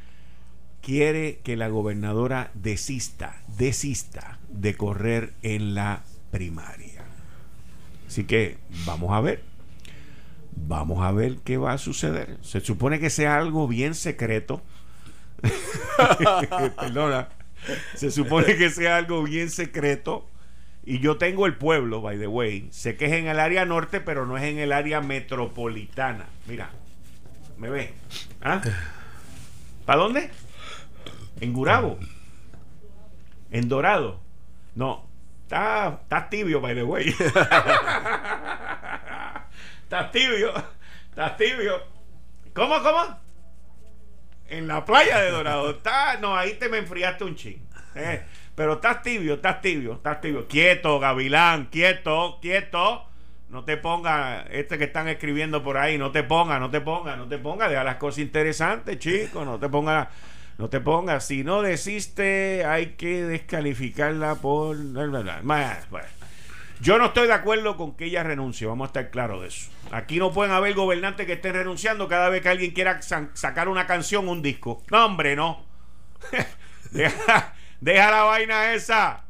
quiere 0.82 1.38
que 1.42 1.56
la 1.56 1.68
gobernadora 1.68 2.50
desista, 2.54 3.42
desista 3.56 4.38
de 4.50 4.74
correr 4.76 5.32
en 5.42 5.74
la 5.74 6.04
primaria. 6.30 7.04
Así 8.06 8.24
que 8.24 8.58
vamos 8.84 9.12
a 9.12 9.20
ver. 9.20 9.49
Vamos 10.66 11.02
a 11.02 11.12
ver 11.12 11.38
qué 11.44 11.56
va 11.56 11.72
a 11.72 11.78
suceder. 11.78 12.38
Se 12.42 12.60
supone 12.60 13.00
que 13.00 13.10
sea 13.10 13.36
algo 13.38 13.66
bien 13.66 13.94
secreto. 13.94 14.62
Perdona. 16.76 17.28
Se 17.94 18.10
supone 18.10 18.56
que 18.56 18.70
sea 18.70 18.96
algo 18.96 19.22
bien 19.22 19.50
secreto 19.50 20.26
y 20.84 20.98
yo 20.98 21.18
tengo 21.18 21.46
el 21.46 21.56
pueblo, 21.56 22.00
by 22.00 22.18
the 22.18 22.26
way. 22.26 22.68
Sé 22.72 22.96
que 22.96 23.06
es 23.06 23.12
en 23.12 23.28
el 23.28 23.38
área 23.38 23.64
norte, 23.64 24.00
pero 24.00 24.26
no 24.26 24.36
es 24.36 24.44
en 24.44 24.58
el 24.58 24.72
área 24.72 25.00
metropolitana. 25.00 26.26
Mira, 26.46 26.70
¿me 27.58 27.68
ve? 27.68 27.94
¿Ah? 28.42 28.62
¿Para 29.84 30.00
dónde? 30.00 30.30
En 31.40 31.52
Gurabo. 31.52 31.98
En 33.50 33.68
Dorado. 33.68 34.20
No, 34.74 35.06
está, 35.42 36.00
está 36.02 36.28
tibio, 36.28 36.60
by 36.60 36.74
the 36.74 36.82
way. 36.82 37.14
está 39.90 40.10
tibio. 40.12 40.54
Está 41.10 41.36
tibio. 41.36 41.82
¿Cómo, 42.54 42.80
cómo? 42.80 43.18
En 44.48 44.68
la 44.68 44.84
playa 44.84 45.20
de 45.20 45.30
Dorado. 45.32 45.70
Está, 45.78 46.16
no, 46.18 46.36
ahí 46.36 46.54
te 46.54 46.68
me 46.68 46.78
enfriaste 46.78 47.24
un 47.24 47.34
ching. 47.34 47.60
Eh. 47.96 48.22
Pero 48.54 48.74
estás 48.74 49.02
tibio, 49.02 49.34
estás 49.34 49.60
tibio, 49.60 49.94
estás 49.94 50.20
tibio. 50.20 50.46
Quieto, 50.46 51.00
Gavilán, 51.00 51.66
quieto, 51.66 52.38
quieto. 52.40 53.06
No 53.48 53.64
te 53.64 53.76
ponga, 53.76 54.42
este 54.50 54.78
que 54.78 54.84
están 54.84 55.08
escribiendo 55.08 55.64
por 55.64 55.76
ahí, 55.76 55.98
no 55.98 56.12
te 56.12 56.22
ponga, 56.22 56.60
no 56.60 56.70
te 56.70 56.80
ponga, 56.80 57.16
no 57.16 57.26
te 57.26 57.38
ponga, 57.38 57.68
deja 57.68 57.82
las 57.82 57.96
cosas 57.96 58.20
interesantes, 58.20 58.98
chicos, 58.98 59.44
no 59.44 59.58
te 59.58 59.68
ponga, 59.68 60.10
no 60.58 60.68
te 60.68 60.80
ponga. 60.80 61.18
Si 61.20 61.42
no 61.42 61.62
desiste, 61.62 62.64
hay 62.64 62.94
que 62.94 63.24
descalificarla 63.24 64.36
por. 64.36 64.76
Yo 66.80 66.98
no 66.98 67.06
estoy 67.06 67.26
de 67.26 67.34
acuerdo 67.34 67.76
con 67.76 67.94
que 67.94 68.06
ella 68.06 68.22
renuncie, 68.22 68.66
vamos 68.66 68.86
a 68.86 68.88
estar 68.88 69.10
claros 69.10 69.42
de 69.42 69.48
eso. 69.48 69.70
Aquí 69.90 70.18
no 70.18 70.32
pueden 70.32 70.52
haber 70.52 70.72
gobernantes 70.74 71.26
que 71.26 71.34
estén 71.34 71.52
renunciando 71.52 72.08
cada 72.08 72.30
vez 72.30 72.40
que 72.40 72.48
alguien 72.48 72.70
quiera 72.70 73.00
sacar 73.02 73.68
una 73.68 73.86
canción 73.86 74.28
un 74.28 74.40
disco. 74.40 74.82
No, 74.90 75.04
hombre, 75.04 75.36
no. 75.36 75.62
Deja 76.90 78.10
la 78.10 78.22
vaina 78.22 78.72
esa. 78.72 79.24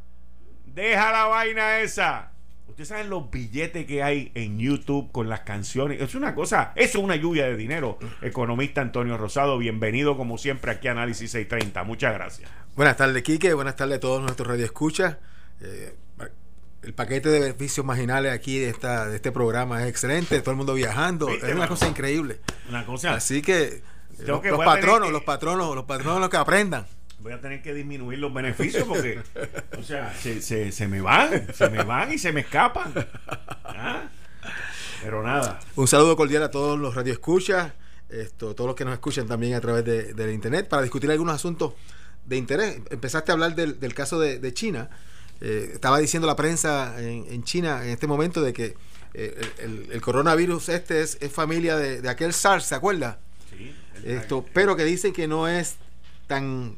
Deja 0.64 1.10
la 1.10 1.24
vaina 1.24 1.80
esa. 1.80 2.30
Ustedes 2.68 2.88
saben 2.88 3.10
los 3.10 3.28
billetes 3.32 3.84
que 3.84 4.04
hay 4.04 4.30
en 4.34 4.60
YouTube 4.60 5.10
con 5.10 5.28
las 5.28 5.40
canciones. 5.40 6.00
Es 6.00 6.14
una 6.14 6.36
cosa, 6.36 6.72
eso 6.76 6.98
es 6.98 7.04
una 7.04 7.16
lluvia 7.16 7.46
de 7.46 7.56
dinero. 7.56 7.98
Economista 8.22 8.80
Antonio 8.80 9.16
Rosado, 9.16 9.58
bienvenido 9.58 10.16
como 10.16 10.38
siempre 10.38 10.70
aquí 10.70 10.86
a 10.86 10.92
Análisis 10.92 11.32
630. 11.32 11.82
Muchas 11.82 12.14
gracias. 12.14 12.48
Buenas 12.76 12.96
tardes, 12.96 13.24
Quique. 13.24 13.52
Buenas 13.54 13.74
tardes 13.74 13.96
a 13.96 14.00
todos 14.00 14.22
nuestros 14.22 14.46
radioescuchas. 14.46 15.16
Eh, 15.60 15.96
el 16.82 16.94
paquete 16.94 17.28
de 17.28 17.40
beneficios 17.40 17.84
marginales 17.84 18.32
aquí 18.32 18.58
de 18.58 18.70
esta 18.70 19.06
de 19.06 19.16
este 19.16 19.32
programa 19.32 19.82
es 19.82 19.88
excelente. 19.88 20.40
Todo 20.40 20.52
el 20.52 20.56
mundo 20.56 20.74
viajando. 20.74 21.28
Es 21.28 21.54
una 21.54 21.68
cosa 21.68 21.88
increíble. 21.88 22.40
Una 22.68 22.86
cosa. 22.86 23.14
Así 23.14 23.42
que, 23.42 23.82
los, 24.26 24.40
patronos, 24.40 25.10
los 25.10 25.22
patronos, 25.24 25.74
los 25.74 25.84
patronos 25.84 26.28
que 26.28 26.36
aprendan 26.36 26.86
voy 27.20 27.32
a 27.32 27.40
tener 27.40 27.62
que 27.62 27.74
disminuir 27.74 28.18
los 28.18 28.32
beneficios 28.32 28.84
porque, 28.88 29.20
o 29.78 29.82
sea, 29.82 30.14
se, 30.14 30.40
se, 30.72 30.88
me 30.88 31.00
van, 31.00 31.52
se 31.52 31.68
me 31.68 31.82
van 31.82 32.12
y 32.12 32.18
se 32.18 32.32
me 32.32 32.40
escapan. 32.40 32.94
¿Ah? 33.64 34.08
Pero 35.02 35.22
nada. 35.22 35.60
Un 35.76 35.86
saludo 35.86 36.16
cordial 36.16 36.42
a 36.42 36.50
todos 36.50 36.78
los 36.78 36.94
radioescuchas, 36.94 37.72
esto, 38.08 38.54
todos 38.54 38.68
los 38.68 38.76
que 38.76 38.84
nos 38.84 38.94
escuchan 38.94 39.26
también 39.26 39.54
a 39.54 39.60
través 39.60 39.84
de, 39.84 40.14
de 40.14 40.32
internet 40.32 40.68
para 40.68 40.82
discutir 40.82 41.10
algunos 41.10 41.34
asuntos 41.34 41.74
de 42.24 42.36
interés. 42.36 42.80
Empezaste 42.90 43.32
a 43.32 43.34
hablar 43.34 43.54
del, 43.54 43.78
del 43.80 43.94
caso 43.94 44.18
de, 44.18 44.54
China. 44.54 44.90
Eh, 45.40 45.70
estaba 45.74 45.98
diciendo 45.98 46.26
la 46.26 46.36
prensa 46.36 46.94
en, 47.00 47.42
China 47.44 47.82
en 47.84 47.90
este 47.90 48.06
momento 48.06 48.42
de 48.42 48.52
que 48.52 48.76
eh, 49.14 49.40
el, 49.58 50.00
coronavirus 50.00 50.68
este 50.68 51.02
es, 51.02 51.18
familia 51.32 51.76
de, 51.76 52.08
aquel 52.08 52.32
SARS, 52.32 52.64
¿se 52.64 52.74
acuerda? 52.74 53.18
Sí. 53.50 53.74
Esto, 54.04 54.44
pero 54.52 54.76
que 54.76 54.84
dicen 54.84 55.12
que 55.12 55.26
no 55.26 55.48
es 55.48 55.76
tan 56.26 56.76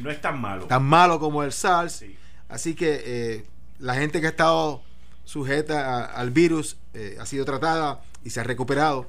no 0.00 0.10
es 0.10 0.20
tan 0.20 0.40
malo. 0.40 0.66
Tan 0.66 0.84
malo 0.84 1.18
como 1.18 1.42
el 1.42 1.52
SARS. 1.52 2.04
Así 2.48 2.74
que 2.74 3.02
eh, 3.04 3.46
la 3.78 3.94
gente 3.94 4.20
que 4.20 4.26
ha 4.26 4.30
estado 4.30 4.82
sujeta 5.24 6.04
al 6.04 6.30
virus 6.30 6.76
eh, 6.94 7.16
ha 7.20 7.26
sido 7.26 7.44
tratada 7.44 8.00
y 8.24 8.30
se 8.30 8.40
ha 8.40 8.44
recuperado. 8.44 9.06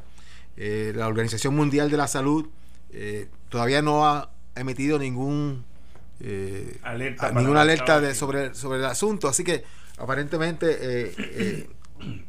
Eh, 0.55 0.93
la 0.95 1.07
Organización 1.07 1.55
Mundial 1.55 1.89
de 1.91 1.97
la 1.97 2.07
Salud 2.07 2.47
todavía 3.49 3.81
no 3.83 4.07
ha 4.07 4.31
emitido 4.55 4.97
ningún 4.97 5.65
alerta 6.83 7.31
ninguna 7.31 7.61
alerta 7.61 8.01
de, 8.01 8.15
sobre, 8.15 8.53
sobre 8.55 8.79
el 8.79 8.85
asunto. 8.85 9.27
Así 9.27 9.43
que 9.43 9.63
aparentemente 9.97 11.65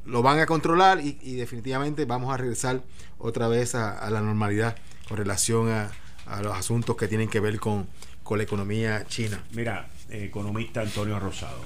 lo 0.06 0.22
van 0.22 0.38
a 0.40 0.46
controlar 0.46 1.00
y, 1.00 1.36
definitivamente 1.36 2.04
vamos 2.04 2.32
a 2.32 2.36
regresar 2.36 2.82
otra 3.18 3.48
vez 3.48 3.74
a, 3.74 4.08
la 4.10 4.20
normalidad 4.20 4.76
con 5.08 5.16
relación 5.16 5.70
a, 5.70 5.90
a 6.26 6.42
los 6.42 6.56
asuntos 6.56 6.96
que 6.96 7.08
tienen 7.08 7.28
que 7.28 7.40
ver 7.40 7.58
con 7.58 7.86
con 8.28 8.36
la 8.36 8.44
economía 8.44 9.06
china. 9.06 9.42
Mira, 9.52 9.88
economista 10.10 10.82
Antonio 10.82 11.18
Rosado. 11.18 11.64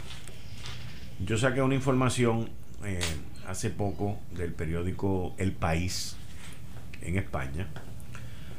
Yo 1.19 1.37
saqué 1.37 1.61
una 1.61 1.75
información 1.75 2.51
eh, 2.85 3.01
hace 3.49 3.71
poco 3.71 4.21
del 4.31 4.53
periódico 4.53 5.35
El 5.39 5.51
País 5.51 6.15
en 7.01 7.19
España, 7.19 7.67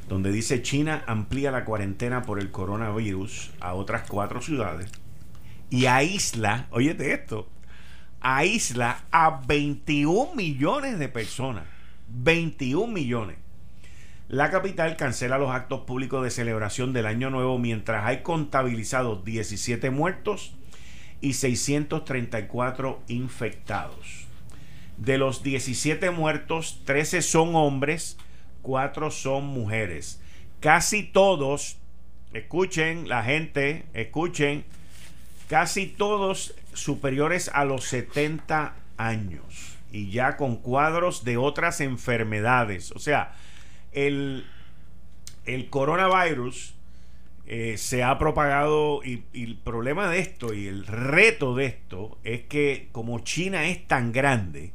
donde 0.08 0.32
dice 0.32 0.62
China 0.62 1.04
amplía 1.08 1.52
la 1.52 1.66
cuarentena 1.66 2.24
por 2.24 2.40
el 2.40 2.52
coronavirus 2.52 3.52
a 3.60 3.74
otras 3.74 4.10
cuatro 4.10 4.42
ciudades 4.42 4.92
y 5.70 5.88
aísla, 5.88 6.68
óyete 6.70 7.14
esto, 7.14 7.50
aísla 8.22 9.06
a 9.12 9.42
21 9.48 10.36
millones 10.36 11.00
de 11.00 11.10
personas. 11.10 11.64
21 12.10 12.94
millones. 12.94 13.38
La 14.28 14.52
capital 14.52 14.98
cancela 14.98 15.38
los 15.38 15.50
actos 15.50 15.82
públicos 15.82 16.24
de 16.24 16.30
celebración 16.30 16.94
del 16.94 17.08
Año 17.08 17.30
Nuevo 17.30 17.58
mientras 17.58 18.06
hay 18.06 18.22
contabilizados 18.22 19.26
17 19.26 19.90
muertos 19.90 20.54
y 21.22 21.34
634 21.34 23.02
infectados. 23.08 24.28
De 24.98 25.18
los 25.18 25.42
17 25.42 26.12
muertos, 26.12 26.82
13 26.86 27.22
son 27.24 27.56
hombres, 27.56 28.18
4 28.64 29.12
son 29.12 29.46
mujeres. 29.46 30.20
Casi 30.60 31.04
todos, 31.04 31.78
escuchen 32.34 33.08
la 33.08 33.22
gente, 33.22 33.86
escuchen, 33.94 34.66
casi 35.48 35.86
todos 35.86 36.56
superiores 36.74 37.52
a 37.54 37.66
los 37.66 37.84
70 37.86 38.74
años 38.98 39.78
y 39.92 40.10
ya 40.10 40.38
con 40.38 40.56
cuadros 40.56 41.24
de 41.24 41.38
otras 41.38 41.80
enfermedades. 41.80 42.92
O 42.94 43.00
sea, 43.00 43.36
el, 43.92 44.46
el 45.46 45.70
coronavirus 45.70 46.74
eh, 47.46 47.78
se 47.78 48.04
ha 48.04 48.18
propagado 48.18 49.02
y, 49.04 49.24
el 49.34 49.58
problema 49.58 50.10
de 50.10 50.20
esto 50.20 50.54
y 50.54 50.68
el 50.68 50.88
reto 50.88 51.56
de 51.56 51.66
esto 51.66 52.18
es 52.24 52.44
que 52.44 52.88
como 52.94 53.20
China 53.20 53.68
es 53.68 53.86
tan 53.86 54.14
grande 54.14 54.72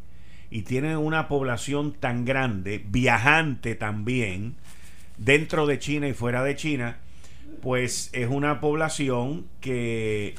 y 0.51 0.63
tiene 0.63 0.97
una 0.97 1.29
población 1.29 1.93
tan 1.93 2.25
grande, 2.25 2.85
viajante 2.89 3.75
también, 3.75 4.57
dentro 5.17 5.67
de 5.67 5.79
China 5.79 6.09
y 6.09 6.15
fuera 6.15 6.43
de 6.43 6.57
China, 6.57 6.99
pues 7.61 8.11
es 8.13 8.29
una 8.29 8.61
población 8.61 9.47
que 9.61 10.35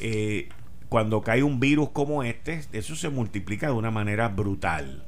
eh, 0.00 0.48
cuando 0.88 1.22
cae 1.22 1.42
un 1.42 1.60
virus 1.60 1.90
como 1.90 2.22
este, 2.22 2.62
eso 2.72 2.96
se 2.96 3.08
multiplica 3.08 3.68
de 3.68 3.72
una 3.72 3.90
manera 3.90 4.28
brutal 4.28 5.04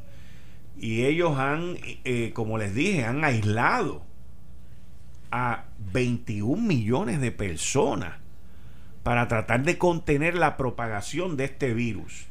y 0.78 1.04
ellos 1.04 1.38
han, 1.38 1.76
eh, 2.04 2.32
como 2.34 2.58
les 2.58 2.74
dije, 2.74 3.04
han 3.04 3.24
aislado 3.24 4.02
a 5.30 5.66
21 5.92 6.60
millones 6.60 7.20
de 7.20 7.30
personas 7.30 8.16
para 9.02 9.28
tratar 9.28 9.62
de 9.62 9.78
contener 9.78 10.34
la 10.34 10.56
propagación 10.56 11.36
de 11.36 11.44
este 11.44 11.72
virus. 11.72 12.26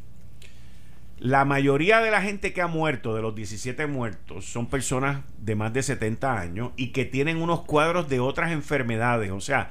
La 1.24 1.46
mayoría 1.46 2.02
de 2.02 2.10
la 2.10 2.24
gente 2.24 2.52
que 2.52 2.64
ha 2.64 2.68
muerto, 2.68 3.14
de 3.14 3.22
los 3.22 3.36
17 3.36 3.86
muertos, 3.86 4.44
son 4.46 4.66
personas 4.66 5.22
de 5.38 5.54
más 5.54 5.72
de 5.72 5.84
70 5.84 6.40
años 6.40 6.72
y 6.78 6.88
que 6.88 7.06
tienen 7.06 7.38
unos 7.38 7.62
cuadros 7.62 8.10
de 8.10 8.20
otras 8.20 8.52
enfermedades. 8.52 9.30
O 9.30 9.40
sea, 9.40 9.70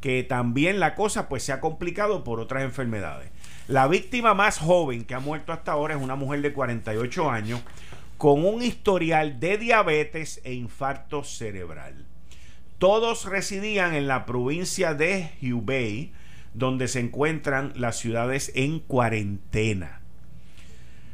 que 0.00 0.22
también 0.22 0.78
la 0.78 0.94
cosa 0.94 1.28
pues 1.28 1.42
se 1.42 1.50
ha 1.50 1.58
complicado 1.58 2.22
por 2.22 2.38
otras 2.38 2.62
enfermedades. 2.62 3.32
La 3.66 3.88
víctima 3.88 4.34
más 4.34 4.58
joven 4.58 5.04
que 5.04 5.14
ha 5.14 5.18
muerto 5.18 5.52
hasta 5.52 5.72
ahora 5.72 5.96
es 5.96 6.00
una 6.00 6.14
mujer 6.14 6.40
de 6.40 6.52
48 6.52 7.30
años 7.32 7.60
con 8.16 8.44
un 8.44 8.62
historial 8.62 9.40
de 9.40 9.58
diabetes 9.58 10.40
e 10.44 10.52
infarto 10.52 11.24
cerebral. 11.24 12.06
Todos 12.78 13.24
residían 13.24 13.94
en 13.94 14.06
la 14.06 14.24
provincia 14.24 14.94
de 14.94 15.32
Hubei, 15.42 16.12
donde 16.54 16.86
se 16.86 17.00
encuentran 17.00 17.72
las 17.74 17.98
ciudades 17.98 18.52
en 18.54 18.78
cuarentena. 18.78 20.01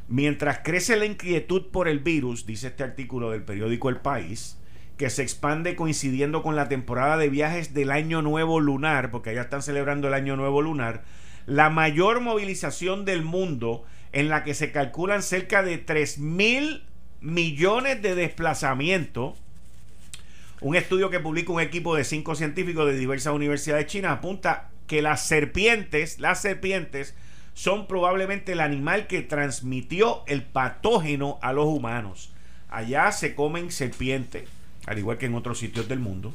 Mientras 0.09 0.61
crece 0.65 0.97
la 0.97 1.05
inquietud 1.05 1.67
por 1.71 1.87
el 1.87 1.99
virus, 1.99 2.47
dice 2.47 2.69
este 2.69 2.83
artículo 2.83 3.31
del 3.31 3.43
periódico 3.43 3.91
El 3.91 3.99
País, 3.99 4.57
que 4.97 5.11
se 5.11 5.23
expande 5.23 5.77
coincidiendo 5.77 6.43
con 6.43 6.57
la 6.57 6.69
temporada 6.69 7.19
de 7.19 7.29
viajes 7.29 7.75
del 7.75 7.91
Año 7.91 8.23
Nuevo 8.23 8.59
Lunar, 8.59 9.11
porque 9.11 9.31
allá 9.31 9.43
están 9.43 9.63
celebrando 9.63 10.09
el 10.09 10.15
Año 10.15 10.35
Nuevo 10.35 10.63
Lunar, 10.63 11.05
la 11.45 11.69
mayor 11.69 12.21
movilización 12.21 13.05
del 13.05 13.23
mundo 13.23 13.85
en 14.13 14.31
la 14.31 14.45
que 14.45 14.55
se 14.55 14.73
calculan 14.73 15.23
cerca 15.23 15.63
de 15.63 15.85
3.000 15.85 16.83
millones 17.21 18.01
de 18.01 18.15
desplazamientos. 18.15 19.39
Un 20.63 20.75
estudio 20.75 21.11
que 21.11 21.21
publica 21.21 21.53
un 21.53 21.61
equipo 21.61 21.95
de 21.95 22.05
cinco 22.05 22.35
científicos 22.35 22.87
de 22.87 22.97
diversas 22.97 23.35
universidades 23.35 23.87
chinas 23.87 24.13
apunta 24.13 24.71
que 24.87 25.03
las 25.03 25.27
serpientes, 25.27 26.19
las 26.19 26.41
serpientes, 26.41 27.15
son 27.59 27.89
probablemente 27.89 28.53
el 28.53 28.61
animal 28.61 29.09
que 29.09 29.21
transmitió 29.21 30.23
el 30.29 30.45
patógeno 30.45 31.41
a 31.43 31.53
los 31.53 31.65
humanos. 31.67 32.33
Allá 32.69 33.11
se 33.11 33.35
comen 33.35 33.73
serpientes, 33.73 34.49
al 34.87 35.01
igual 35.01 35.19
que 35.19 35.27
en 35.27 35.35
otros 35.35 35.59
sitios 35.59 35.89
del 35.89 35.99
mundo. 35.99 36.33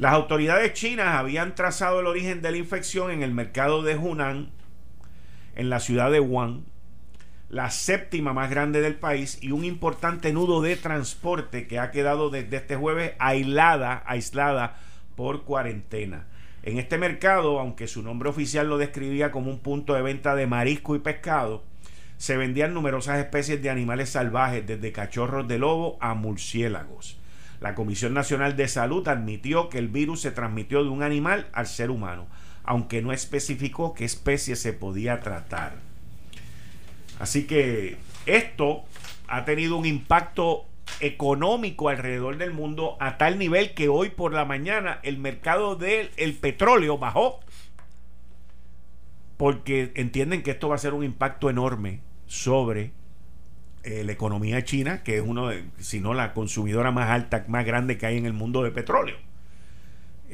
Las 0.00 0.14
autoridades 0.14 0.72
chinas 0.72 1.14
habían 1.14 1.54
trazado 1.54 2.00
el 2.00 2.08
origen 2.08 2.42
de 2.42 2.50
la 2.50 2.56
infección 2.56 3.12
en 3.12 3.22
el 3.22 3.30
mercado 3.30 3.84
de 3.84 3.96
Hunan, 3.96 4.50
en 5.54 5.70
la 5.70 5.78
ciudad 5.78 6.10
de 6.10 6.18
Wuhan, 6.18 6.64
la 7.48 7.70
séptima 7.70 8.32
más 8.32 8.50
grande 8.50 8.80
del 8.80 8.96
país 8.96 9.38
y 9.40 9.52
un 9.52 9.64
importante 9.64 10.32
nudo 10.32 10.60
de 10.60 10.74
transporte 10.74 11.68
que 11.68 11.78
ha 11.78 11.92
quedado 11.92 12.30
desde 12.30 12.56
este 12.56 12.74
jueves 12.74 13.12
aislada, 13.20 14.02
aislada 14.06 14.76
por 15.14 15.44
cuarentena. 15.44 16.26
En 16.62 16.78
este 16.78 16.96
mercado, 16.96 17.58
aunque 17.58 17.88
su 17.88 18.02
nombre 18.02 18.28
oficial 18.28 18.68
lo 18.68 18.78
describía 18.78 19.32
como 19.32 19.50
un 19.50 19.58
punto 19.58 19.94
de 19.94 20.02
venta 20.02 20.36
de 20.36 20.46
marisco 20.46 20.94
y 20.94 21.00
pescado, 21.00 21.64
se 22.18 22.36
vendían 22.36 22.72
numerosas 22.72 23.18
especies 23.18 23.60
de 23.62 23.70
animales 23.70 24.10
salvajes, 24.10 24.64
desde 24.64 24.92
cachorros 24.92 25.48
de 25.48 25.58
lobo 25.58 25.96
a 26.00 26.14
murciélagos. 26.14 27.18
La 27.60 27.74
Comisión 27.74 28.14
Nacional 28.14 28.56
de 28.56 28.68
Salud 28.68 29.06
admitió 29.08 29.68
que 29.68 29.78
el 29.78 29.88
virus 29.88 30.20
se 30.20 30.30
transmitió 30.30 30.84
de 30.84 30.90
un 30.90 31.02
animal 31.02 31.48
al 31.52 31.66
ser 31.66 31.90
humano, 31.90 32.28
aunque 32.62 33.02
no 33.02 33.12
especificó 33.12 33.92
qué 33.92 34.04
especie 34.04 34.54
se 34.54 34.72
podía 34.72 35.18
tratar. 35.18 35.74
Así 37.18 37.44
que 37.44 37.96
esto 38.26 38.84
ha 39.26 39.44
tenido 39.44 39.76
un 39.76 39.86
impacto 39.86 40.66
económico 41.00 41.88
alrededor 41.88 42.38
del 42.38 42.52
mundo 42.52 42.96
a 43.00 43.18
tal 43.18 43.38
nivel 43.38 43.74
que 43.74 43.88
hoy 43.88 44.10
por 44.10 44.32
la 44.32 44.44
mañana 44.44 45.00
el 45.02 45.18
mercado 45.18 45.76
del 45.76 46.10
petróleo 46.40 46.98
bajó 46.98 47.40
porque 49.36 49.92
entienden 49.96 50.42
que 50.42 50.52
esto 50.52 50.68
va 50.68 50.76
a 50.76 50.78
ser 50.78 50.94
un 50.94 51.02
impacto 51.02 51.50
enorme 51.50 52.00
sobre 52.26 52.92
eh, 53.82 54.04
la 54.04 54.12
economía 54.12 54.64
china, 54.64 55.02
que 55.02 55.16
es 55.16 55.22
uno 55.26 55.48
de, 55.48 55.64
si 55.78 55.98
no 55.98 56.14
la 56.14 56.32
consumidora 56.32 56.92
más 56.92 57.10
alta, 57.10 57.44
más 57.48 57.66
grande 57.66 57.98
que 57.98 58.06
hay 58.06 58.16
en 58.16 58.26
el 58.26 58.32
mundo 58.32 58.62
de 58.62 58.70
petróleo. 58.70 59.16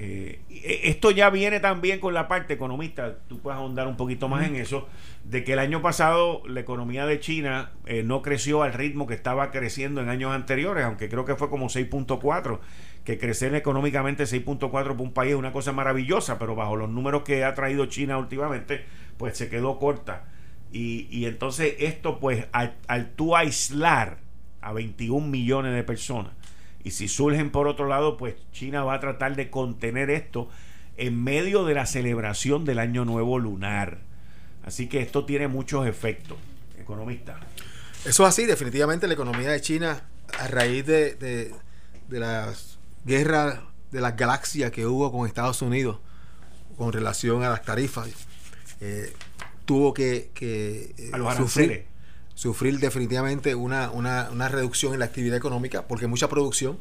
Eh, 0.01 0.39
esto 0.85 1.11
ya 1.11 1.29
viene 1.29 1.59
también 1.59 1.99
con 1.99 2.15
la 2.15 2.29
parte 2.29 2.55
economista, 2.55 3.19
tú 3.27 3.41
puedes 3.41 3.59
ahondar 3.59 3.89
un 3.89 3.97
poquito 3.97 4.29
más 4.29 4.47
en 4.47 4.55
eso, 4.55 4.87
de 5.25 5.43
que 5.43 5.55
el 5.55 5.59
año 5.59 5.83
pasado 5.83 6.43
la 6.47 6.61
economía 6.61 7.05
de 7.05 7.19
China 7.19 7.73
eh, 7.85 8.05
no 8.05 8.23
creció 8.23 8.63
al 8.63 8.75
ritmo 8.75 9.09
que 9.09 9.15
estaba 9.15 9.51
creciendo 9.51 10.01
en 10.01 10.09
años 10.09 10.33
anteriores, 10.33 10.85
aunque 10.85 11.09
creo 11.09 11.25
que 11.25 11.35
fue 11.35 11.51
como 11.51 11.67
6.4, 11.67 12.61
que 13.03 13.19
crecer 13.19 13.57
económicamente 13.57 14.23
6.4 14.23 14.69
por 14.69 15.01
un 15.01 15.13
país 15.13 15.33
es 15.33 15.37
una 15.37 15.53
cosa 15.53 15.73
maravillosa, 15.73 16.39
pero 16.39 16.55
bajo 16.55 16.77
los 16.77 16.89
números 16.89 17.25
que 17.25 17.43
ha 17.43 17.55
traído 17.55 17.87
China 17.87 18.19
últimamente, 18.19 18.85
pues 19.17 19.37
se 19.37 19.49
quedó 19.49 19.81
corta. 19.81 20.27
Y, 20.71 21.25
entonces 21.25 21.75
esto 21.81 22.21
pues 22.21 22.47
al, 22.53 22.77
al 22.87 23.11
tú 23.11 23.35
aislar 23.35 24.19
a 24.61 24.73
21 24.73 25.27
millones 25.27 25.75
de 25.75 25.83
personas, 25.83 26.35
y 26.89 26.91
si 26.91 27.07
surgen 27.07 27.51
por 27.51 27.69
otro 27.69 27.87
lado, 27.87 28.17
pues 28.17 28.37
China 28.51 28.83
va 28.83 28.95
a 28.95 29.01
tratar 29.01 29.37
de 29.37 29.51
contener 29.51 30.09
esto 30.09 30.49
en 30.97 31.23
medio 31.23 31.67
de 31.67 31.75
la 31.75 31.85
celebración 31.85 32.65
del 32.65 32.79
Año 32.79 33.05
Nuevo 33.05 33.39
Lunar. 33.39 33.99
Así 34.65 34.89
que 34.89 35.03
esto 35.03 35.27
tiene 35.27 35.49
muchos 35.49 35.87
efectos, 35.87 36.39
economista. 36.81 37.39
Eso 38.07 38.23
es 38.23 38.29
así, 38.31 38.47
definitivamente 38.47 39.07
la 39.07 39.13
economía 39.13 39.51
de 39.51 39.61
China, 39.61 40.03
a 40.39 40.47
raíz 40.47 40.87
de, 40.87 41.15
de, 41.17 41.53
la 42.09 42.55
guerra 43.05 43.65
de 43.91 44.01
las 44.01 44.17
galaxias 44.17 44.71
que 44.71 44.87
hubo 44.87 45.13
con 45.13 45.27
Estados 45.27 45.61
Unidos 45.61 45.99
con 46.79 46.91
relación 46.91 47.45
a 47.45 47.51
las 47.51 47.65
tarifas, 47.65 48.09
eh, 48.81 49.13
tuvo 49.67 49.93
que, 49.93 50.31
que 50.33 50.95
eh, 50.97 51.11
sufrir, 51.37 51.85
sufrir 52.39 52.79
definitivamente 52.79 53.57
una, 53.57 53.91
una, 53.91 54.29
una, 54.31 54.47
reducción 54.47 54.93
en 54.93 55.01
la 55.01 55.07
actividad 55.07 55.37
económica 55.37 55.89
porque 55.89 56.07
mucha 56.07 56.29
producción 56.29 56.79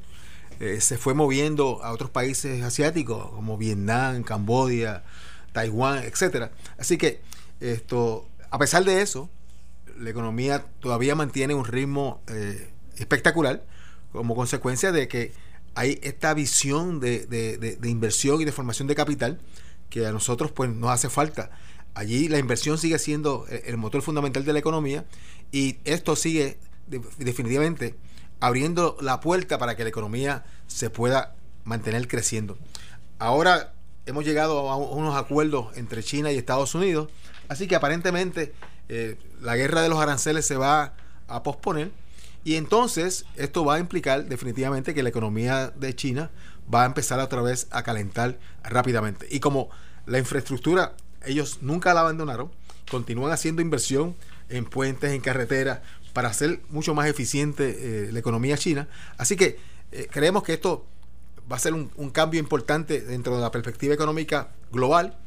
eh, 0.60 0.80
se 0.82 1.00
fue 1.00 1.16
moviendo 1.16 1.84
a 1.84 1.94
otros 1.94 2.12
países 2.12 2.62
asiáticos 2.62 3.32
como 3.32 3.58
Vietnam, 3.58 4.22
Cambodia, 4.22 5.04
Taiwán, 5.54 6.04
etcétera. 6.04 6.52
Así 6.78 7.00
que 7.00 7.22
esto, 7.60 8.30
a 8.52 8.60
pesar 8.60 8.86
de 8.86 9.02
eso, 9.02 9.32
la 9.98 10.12
economía 10.12 10.64
todavía 10.80 11.16
mantiene 11.16 11.56
un 11.56 11.66
ritmo 11.66 12.22
eh, 12.28 12.70
espectacular 12.96 13.66
como 14.12 14.36
consecuencia 14.36 14.92
de 14.92 15.08
que 15.08 15.34
hay 15.74 16.00
esta 16.04 16.36
visión 16.36 17.00
de, 17.00 17.26
de, 17.26 17.58
de, 17.58 17.90
inversión 17.90 18.40
y 18.40 18.46
de 18.46 18.52
formación 18.52 18.88
de 18.88 18.94
capital 18.94 19.40
que 19.90 20.06
a 20.06 20.12
nosotros 20.12 20.52
pues 20.52 20.70
nos 20.70 20.92
hace 20.92 21.10
falta. 21.10 21.50
Allí 21.96 22.28
la 22.28 22.38
inversión 22.38 22.78
sigue 22.78 23.00
siendo 23.00 23.48
el 23.48 23.76
motor 23.78 24.04
fundamental 24.04 24.46
de 24.46 24.54
la 24.54 24.60
economía 24.60 25.04
y 25.52 25.78
esto 25.84 26.16
sigue 26.16 26.58
definitivamente 26.88 27.96
abriendo 28.40 28.98
la 29.02 29.20
puerta 29.20 29.58
para 29.58 29.76
que 29.76 29.84
la 29.84 29.90
economía 29.90 30.46
se 30.68 30.90
pueda 30.90 31.36
mantener 31.64 32.08
creciendo. 32.08 32.58
Ahora 33.20 33.74
hemos 34.06 34.26
llegado 34.26 34.70
a 34.70 34.78
unos 34.78 35.16
acuerdos 35.16 35.76
entre 35.76 36.04
China 36.04 36.32
y 36.32 36.38
Estados 36.38 36.76
Unidos, 36.76 37.10
así 37.50 37.68
que 37.68 37.76
aparentemente 37.76 38.54
eh, 38.90 39.18
la 39.42 39.56
guerra 39.56 39.82
de 39.82 39.90
los 39.90 40.00
aranceles 40.00 40.46
se 40.46 40.56
va 40.56 40.94
a 41.28 41.44
posponer 41.44 41.92
y 42.44 42.56
entonces 42.56 43.26
esto 43.36 43.66
va 43.66 43.76
a 43.76 43.80
implicar 43.80 44.26
definitivamente 44.26 44.94
que 44.94 45.04
la 45.04 45.10
economía 45.10 45.74
de 45.76 45.96
China 45.96 46.32
va 46.74 46.84
a 46.84 46.86
empezar 46.86 47.20
otra 47.20 47.42
vez 47.42 47.68
a 47.72 47.84
calentar 47.84 48.40
rápidamente. 48.64 49.28
Y 49.30 49.40
como 49.40 49.70
la 50.06 50.20
infraestructura 50.20 50.96
ellos 51.26 51.60
nunca 51.62 51.94
la 51.94 52.02
abandonaron, 52.02 52.52
continúan 52.90 53.32
haciendo 53.32 53.62
inversión 53.62 54.16
en 54.50 54.66
puentes, 54.66 55.12
en 55.12 55.22
carreteras, 55.22 55.80
para 56.14 56.30
hacer 56.30 56.62
mucho 56.70 56.96
más 56.96 57.08
eficiente 57.08 58.08
eh, 58.08 58.12
la 58.12 58.20
economía 58.20 58.58
china. 58.58 58.88
Así 59.18 59.36
que 59.36 59.60
eh, 59.92 60.08
creemos 60.10 60.44
que 60.44 60.54
esto 60.54 60.86
va 61.52 61.56
a 61.56 61.60
ser 61.60 61.74
un, 61.74 62.10
cambio 62.12 62.40
importante 62.40 63.02
dentro 63.02 63.36
de 63.36 63.42
la 63.42 63.52
perspectiva 63.52 63.94
económica 63.94 64.50
global, 64.72 65.18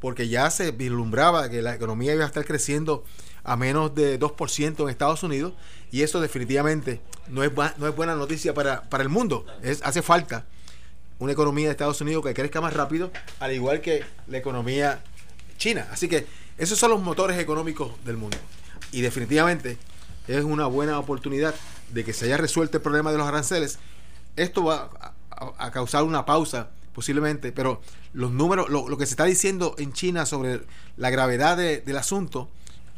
porque 0.00 0.28
ya 0.28 0.50
se 0.50 0.70
vislumbraba 0.70 1.48
que 1.50 1.62
la 1.62 1.74
economía 1.74 2.14
iba 2.14 2.24
a 2.24 2.26
estar 2.26 2.44
creciendo 2.44 3.04
a 3.42 3.56
menos 3.56 3.94
de 3.94 4.20
2% 4.20 4.82
en 4.82 4.88
Estados 4.88 5.22
Unidos, 5.22 5.54
y 5.90 6.02
eso 6.02 6.20
definitivamente 6.20 7.00
no 7.28 7.42
es, 7.42 7.50
no 7.78 7.88
es 7.88 7.96
buena 7.96 8.14
noticia 8.14 8.54
para, 8.54 8.82
para 8.82 9.02
el 9.02 9.08
mundo. 9.08 9.46
Es, 9.62 9.80
hace 9.82 10.02
falta 10.02 10.46
una 11.18 11.32
economía 11.32 11.66
de 11.66 11.72
Estados 11.72 12.00
Unidos 12.00 12.24
que 12.24 12.34
crezca 12.34 12.60
más 12.60 12.74
rápido, 12.74 13.10
al 13.40 13.52
igual 13.52 13.80
que 13.80 14.04
la 14.28 14.38
economía 14.38 15.02
china. 15.56 15.88
Así 15.90 16.08
que 16.08 16.26
esos 16.58 16.78
son 16.78 16.90
los 16.90 17.00
motores 17.00 17.38
económicos 17.38 17.92
del 18.04 18.16
mundo. 18.16 18.36
Y 18.90 19.00
definitivamente 19.00 19.78
es 20.26 20.44
una 20.44 20.66
buena 20.66 20.98
oportunidad 20.98 21.54
de 21.92 22.04
que 22.04 22.12
se 22.12 22.26
haya 22.26 22.36
resuelto 22.36 22.76
el 22.76 22.82
problema 22.82 23.12
de 23.12 23.18
los 23.18 23.26
aranceles. 23.26 23.78
Esto 24.36 24.64
va 24.64 25.14
a, 25.30 25.70
causar 25.70 26.02
una 26.02 26.26
pausa 26.26 26.70
posiblemente, 26.92 27.52
pero 27.52 27.80
los 28.12 28.32
números, 28.32 28.68
lo, 28.68 28.98
que 28.98 29.06
se 29.06 29.12
está 29.12 29.24
diciendo 29.24 29.76
en 29.78 29.92
China 29.92 30.26
sobre 30.26 30.62
la 30.96 31.10
gravedad 31.10 31.56
del 31.56 31.96
asunto 31.96 32.48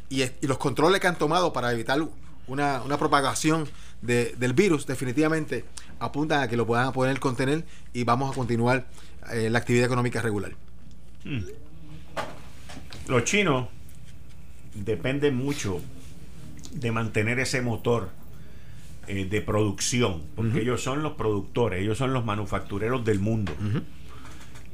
y, 0.09 0.23
los 0.41 0.57
controles 0.57 0.99
que 0.99 1.07
han 1.07 1.17
tomado 1.17 1.53
para 1.53 1.71
evitar 1.71 2.03
una, 2.47 2.81
propagación 2.97 3.69
del 4.01 4.53
virus, 4.53 4.87
definitivamente 4.87 5.65
apuntan 5.99 6.41
a 6.41 6.47
que 6.47 6.57
lo 6.57 6.65
puedan 6.65 6.91
poder 6.93 7.19
contener 7.19 7.63
y 7.93 8.03
vamos 8.03 8.31
a 8.31 8.33
continuar 8.35 8.87
eh, 9.31 9.51
la 9.51 9.59
actividad 9.59 9.85
económica 9.85 10.19
regular. 10.19 10.53
Hmm 11.23 11.43
los 13.07 13.23
chinos 13.23 13.67
dependen 14.73 15.35
mucho 15.35 15.81
de 16.73 16.91
mantener 16.91 17.39
ese 17.39 17.61
motor 17.61 18.09
eh, 19.07 19.25
de 19.25 19.41
producción, 19.41 20.23
porque 20.35 20.61
ellos 20.61 20.81
son 20.81 21.03
los 21.03 21.13
productores, 21.13 21.81
ellos 21.81 21.97
son 21.97 22.13
los 22.13 22.23
manufactureros 22.25 23.03
del 23.03 23.19
mundo. 23.19 23.53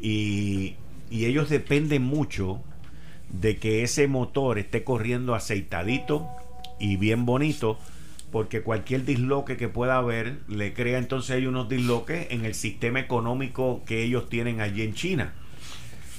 y, 0.02 0.76
y, 1.10 1.26
ellos 1.26 1.50
dependen 1.50 2.04
mucho 2.04 2.62
de 3.30 3.58
que 3.58 3.84
ese 3.84 4.08
motor 4.08 4.60
esté 4.60 4.84
corriendo 4.84 5.34
aceitadito 5.34 6.28
y 6.80 6.98
bien 6.98 7.26
bonito, 7.26 7.80
porque 8.32 8.62
cualquier 8.62 9.06
disloque 9.06 9.58
que 9.58 9.70
pueda 9.70 9.98
haber 9.98 10.40
le 10.48 10.74
crea 10.74 10.98
entonces 10.98 11.32
hay 11.32 11.48
unos 11.48 11.70
disloques 11.70 12.28
en 12.30 12.46
el 12.46 12.54
sistema 12.54 13.00
económico 13.00 13.82
que 13.86 14.04
ellos 14.04 14.30
tienen 14.30 14.62
allí 14.62 14.84
en 14.84 14.94
China. 14.94 15.34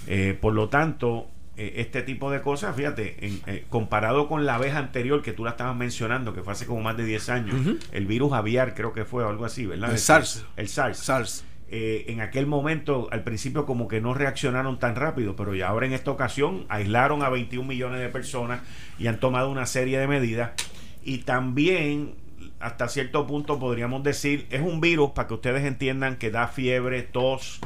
Eh, 0.07 0.37
por 0.41 0.55
lo 0.55 0.71
tanto, 0.71 1.29
eh, 1.59 1.81
este 1.81 2.03
tipo 2.03 2.31
de 2.31 2.41
cosas, 2.41 2.77
fíjate, 2.77 3.17
eh, 3.21 3.65
comparado 3.69 4.29
con 4.29 4.47
la 4.47 4.59
vez 4.59 4.75
anterior 4.75 5.23
que 5.23 5.33
tú 5.33 5.45
la 5.45 5.51
estabas 5.51 5.75
mencionando, 5.75 6.33
que 6.33 6.45
fue 6.45 6.53
hace 6.53 6.67
como 6.67 6.83
más 6.83 6.97
de 6.97 7.05
10 7.05 7.29
años, 7.31 7.57
el 7.91 8.07
virus 8.07 8.33
aviar 8.33 8.75
creo 8.75 8.93
que 8.93 9.05
fue 9.05 9.27
algo 9.27 9.45
así, 9.45 9.67
¿verdad? 9.67 9.91
El 9.91 9.99
SARS. 9.99 10.47
El 10.57 10.69
SARS. 10.69 10.99
SARS. 10.99 11.45
Eh, 11.71 12.05
en 12.09 12.21
aquel 12.21 12.47
momento, 12.47 13.09
al 13.11 13.25
principio 13.25 13.67
como 13.67 13.89
que 13.89 14.01
no 14.01 14.15
reaccionaron 14.15 14.79
tan 14.79 14.95
rápido, 14.95 15.35
pero 15.35 15.53
ya 15.53 15.67
ahora 15.67 15.87
en 15.87 15.95
esta 15.95 16.13
ocasión 16.13 16.65
aislaron 16.69 17.25
a 17.25 17.29
21 17.29 17.67
millones 17.67 18.01
de 18.01 18.09
personas 18.09 18.61
y 18.97 19.09
han 19.09 19.19
tomado 19.19 19.51
una 19.51 19.67
serie 19.67 19.99
de 19.99 20.07
medidas. 20.07 20.53
Y 21.03 21.19
también, 21.19 22.15
hasta 22.61 22.87
cierto 22.87 23.27
punto, 23.27 23.59
podríamos 23.59 24.05
decir, 24.05 24.47
es 24.51 24.63
un 24.63 24.81
virus, 24.81 25.11
para 25.11 25.27
que 25.27 25.35
ustedes 25.35 25.65
entiendan, 25.65 26.17
que 26.17 26.31
da 26.31 26.47
fiebre, 26.47 27.03
tos, 27.03 27.59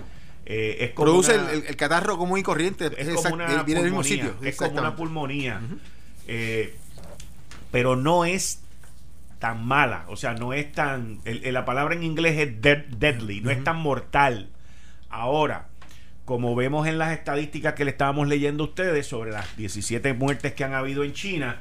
eh, 0.45 0.93
Produce 0.97 1.35
el, 1.35 1.77
catarro 1.77 2.19
común 2.19 2.39
y 2.39 2.43
corriente. 2.43 2.91
Es, 2.97 3.09
como 3.15 3.35
una 3.35 3.63
viene 3.63 3.83
mismo 3.83 4.03
sitio. 4.03 4.35
Es 4.43 4.57
como 4.57 4.79
una 4.79 4.97
pulmonía. 4.97 5.61
Eh, 6.27 6.77
pero 7.71 7.97
no 7.97 8.25
es 8.25 8.61
tan 9.39 9.65
mala. 9.65 10.05
O 10.09 10.17
sea, 10.17 10.35
no 10.35 10.53
es 10.53 10.73
tan. 10.73 11.21
la 11.25 11.65
palabra 11.65 11.95
en 11.95 12.03
inglés 12.03 12.39
es 12.39 12.61
deadly. 12.99 13.41
No 13.41 13.51
es 13.51 13.63
tan 13.63 13.77
mortal. 13.77 14.51
Ahora, 15.09 15.69
como 16.25 16.55
vemos 16.55 16.87
en 16.87 16.99
las 16.99 17.13
estadísticas 17.13 17.75
que 17.75 17.85
le 17.85 17.91
estábamos 17.91 18.29
leyendo 18.29 18.65
a 18.65 18.67
ustedes 18.69 19.07
sobre 19.07 19.31
las 19.31 19.57
17 19.57 20.13
muertes 20.15 20.55
que 20.55 20.65
han 20.65 20.75
habido 20.75 21.05
en 21.05 21.13
China, 21.13 21.61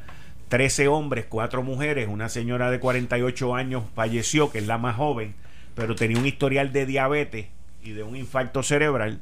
13 0.49 0.87
hombres, 0.87 1.25
4 1.27 1.63
mujeres, 1.63 2.07
una 2.07 2.29
señora 2.29 2.71
de 2.71 2.79
48 2.79 3.55
años 3.55 3.83
falleció, 3.95 4.51
que 4.51 4.59
es 4.59 4.67
la 4.67 4.77
más 4.77 4.95
joven, 4.95 5.33
pero 5.75 5.95
tenía 5.95 6.17
un 6.17 6.25
historial 6.25 6.71
de 6.71 6.85
diabetes 6.85 7.47
y 7.83 7.91
de 7.91 8.03
un 8.03 8.15
infarto 8.15 8.63
cerebral, 8.63 9.21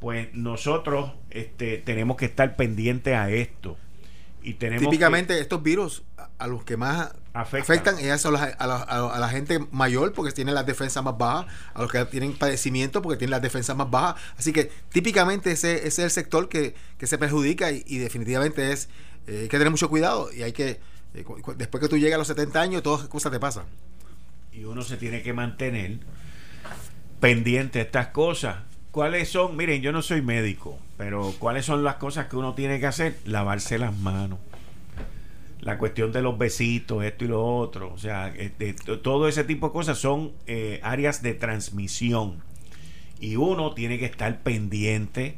pues 0.00 0.32
nosotros 0.34 1.12
este, 1.30 1.78
tenemos 1.78 2.16
que 2.16 2.26
estar 2.26 2.56
pendientes 2.56 3.14
a 3.14 3.30
esto. 3.30 3.76
Y 4.42 4.54
tenemos 4.54 4.90
Típicamente 4.90 5.40
estos 5.40 5.62
virus 5.62 6.02
a 6.38 6.46
los 6.46 6.64
que 6.64 6.76
más 6.76 7.14
afectan, 7.32 7.98
es 7.98 8.26
a, 8.26 8.30
la, 8.30 9.28
gente 9.30 9.58
mayor 9.72 10.12
porque 10.12 10.32
tienen 10.32 10.54
las 10.54 10.66
defensas 10.66 11.02
más 11.02 11.16
bajas, 11.16 11.52
a 11.72 11.80
los 11.80 11.90
que 11.90 12.04
tienen 12.04 12.34
padecimiento 12.34 13.00
porque 13.00 13.16
tienen 13.16 13.30
las 13.30 13.42
defensas 13.42 13.74
más 13.74 13.90
bajas. 13.90 14.22
Así 14.36 14.52
que 14.52 14.70
típicamente 14.90 15.52
ese, 15.52 15.86
es 15.86 15.98
el 15.98 16.10
sector 16.10 16.48
que, 16.48 16.74
se 17.02 17.18
perjudica 17.18 17.70
y, 17.72 17.98
definitivamente 17.98 18.72
es 18.72 18.88
eh, 19.26 19.40
hay 19.42 19.48
que 19.48 19.56
tener 19.56 19.70
mucho 19.70 19.88
cuidado 19.88 20.30
y 20.32 20.42
hay 20.42 20.52
que, 20.52 20.80
eh, 21.14 21.24
después 21.56 21.80
que 21.80 21.88
tú 21.88 21.96
llegas 21.96 22.16
a 22.16 22.18
los 22.18 22.28
70 22.28 22.60
años, 22.60 22.82
todas 22.82 23.00
las 23.00 23.08
cosas 23.08 23.32
te 23.32 23.40
pasan. 23.40 23.64
Y 24.52 24.64
uno 24.64 24.82
se 24.82 24.98
tiene 24.98 25.22
que 25.22 25.32
mantener 25.32 26.00
pendiente 27.24 27.78
de 27.78 27.86
estas 27.86 28.08
cosas. 28.08 28.56
¿Cuáles 28.90 29.30
son? 29.30 29.56
Miren, 29.56 29.80
yo 29.80 29.92
no 29.92 30.02
soy 30.02 30.20
médico, 30.20 30.78
pero 30.98 31.32
¿cuáles 31.38 31.64
son 31.64 31.82
las 31.82 31.94
cosas 31.94 32.26
que 32.26 32.36
uno 32.36 32.52
tiene 32.52 32.78
que 32.80 32.86
hacer? 32.86 33.16
Lavarse 33.24 33.78
las 33.78 33.96
manos. 33.96 34.38
La 35.62 35.78
cuestión 35.78 36.12
de 36.12 36.20
los 36.20 36.36
besitos, 36.36 37.02
esto 37.02 37.24
y 37.24 37.28
lo 37.28 37.42
otro. 37.42 37.90
O 37.94 37.96
sea, 37.96 38.28
este, 38.28 38.74
todo 38.74 39.26
ese 39.26 39.42
tipo 39.42 39.68
de 39.68 39.72
cosas 39.72 39.96
son 39.96 40.32
eh, 40.46 40.80
áreas 40.82 41.22
de 41.22 41.32
transmisión. 41.32 42.42
Y 43.18 43.36
uno 43.36 43.72
tiene 43.72 43.98
que 43.98 44.04
estar 44.04 44.40
pendiente 44.40 45.36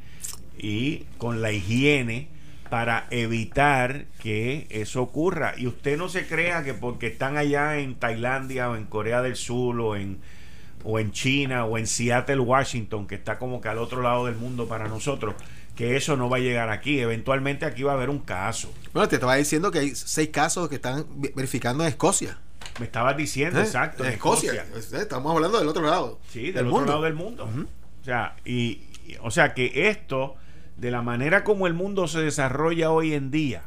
y 0.59 1.05
con 1.19 1.41
la 1.41 1.53
higiene 1.53 2.27
para 2.69 3.07
evitar 3.11 4.07
que 4.21 4.67
eso 4.71 5.03
ocurra. 5.03 5.55
Y 5.57 5.69
usted 5.69 5.97
no 5.97 6.09
se 6.09 6.27
crea 6.27 6.65
que 6.65 6.75
porque 6.75 7.07
están 7.07 7.37
allá 7.37 7.79
en 7.79 7.95
Tailandia 7.95 8.71
o 8.71 8.75
en 8.75 8.87
Corea 8.87 9.23
del 9.23 9.37
Sur 9.37 9.79
o 9.81 9.95
en, 9.95 10.19
o 10.89 11.01
en 11.01 11.11
China 11.11 11.65
o 11.65 11.79
en 11.79 11.87
Seattle, 11.87 12.39
Washington, 12.39 13.09
que 13.09 13.17
está 13.17 13.39
como 13.39 13.61
que 13.61 13.69
al 13.69 13.79
otro 13.79 14.03
lado 14.03 14.27
del 14.27 14.37
mundo 14.37 14.69
para 14.69 14.87
nosotros, 14.87 15.35
que 15.75 15.97
eso 15.97 16.17
no 16.17 16.31
va 16.31 16.37
a 16.37 16.41
llegar 16.41 16.71
aquí. 16.71 17.01
Eventualmente 17.01 17.67
aquí 17.67 17.83
va 17.83 17.93
a 17.93 17.95
haber 17.97 18.09
un 18.09 18.21
caso. 18.21 18.73
Bueno, 18.93 19.09
te 19.09 19.17
estaba 19.17 19.35
diciendo 19.35 19.73
que 19.73 19.81
hay 19.81 19.95
seis 19.97 20.29
casos 20.29 20.69
que 20.69 20.77
están 20.77 21.05
verificando 21.35 21.83
en 21.83 21.89
Escocia. 21.89 22.39
Me 22.79 22.87
estabas 22.87 23.17
diciendo, 23.17 23.59
¿Eh? 23.59 23.65
exacto. 23.65 24.05
En 24.05 24.13
Escocia. 24.13 24.65
Estamos 24.77 25.35
hablando 25.35 25.59
del 25.59 25.67
otro 25.67 25.83
lado. 25.83 26.21
Sí, 26.31 26.53
del, 26.53 26.69
otro 26.69 26.87
lado 26.87 27.03
del 27.03 27.15
mundo. 27.15 27.49
O 28.01 28.05
sea, 28.05 28.37
y, 28.45 28.83
o 29.23 29.33
sea 29.33 29.55
que 29.55 29.89
esto 29.89 30.37
de 30.77 30.93
la 30.93 31.03
manera 31.03 31.43
como 31.43 31.67
el 31.67 31.75
mundo 31.75 32.07
se 32.07 32.21
desarrolla 32.21 32.93
hoy 32.93 33.15
en 33.15 33.33
día 33.33 33.65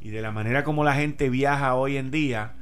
y 0.00 0.10
de 0.10 0.22
la 0.22 0.30
manera 0.30 0.62
como 0.62 0.84
la 0.84 0.94
gente 0.94 1.28
viaja 1.28 1.74
hoy 1.74 1.96
en 1.96 2.12
día, 2.12 2.52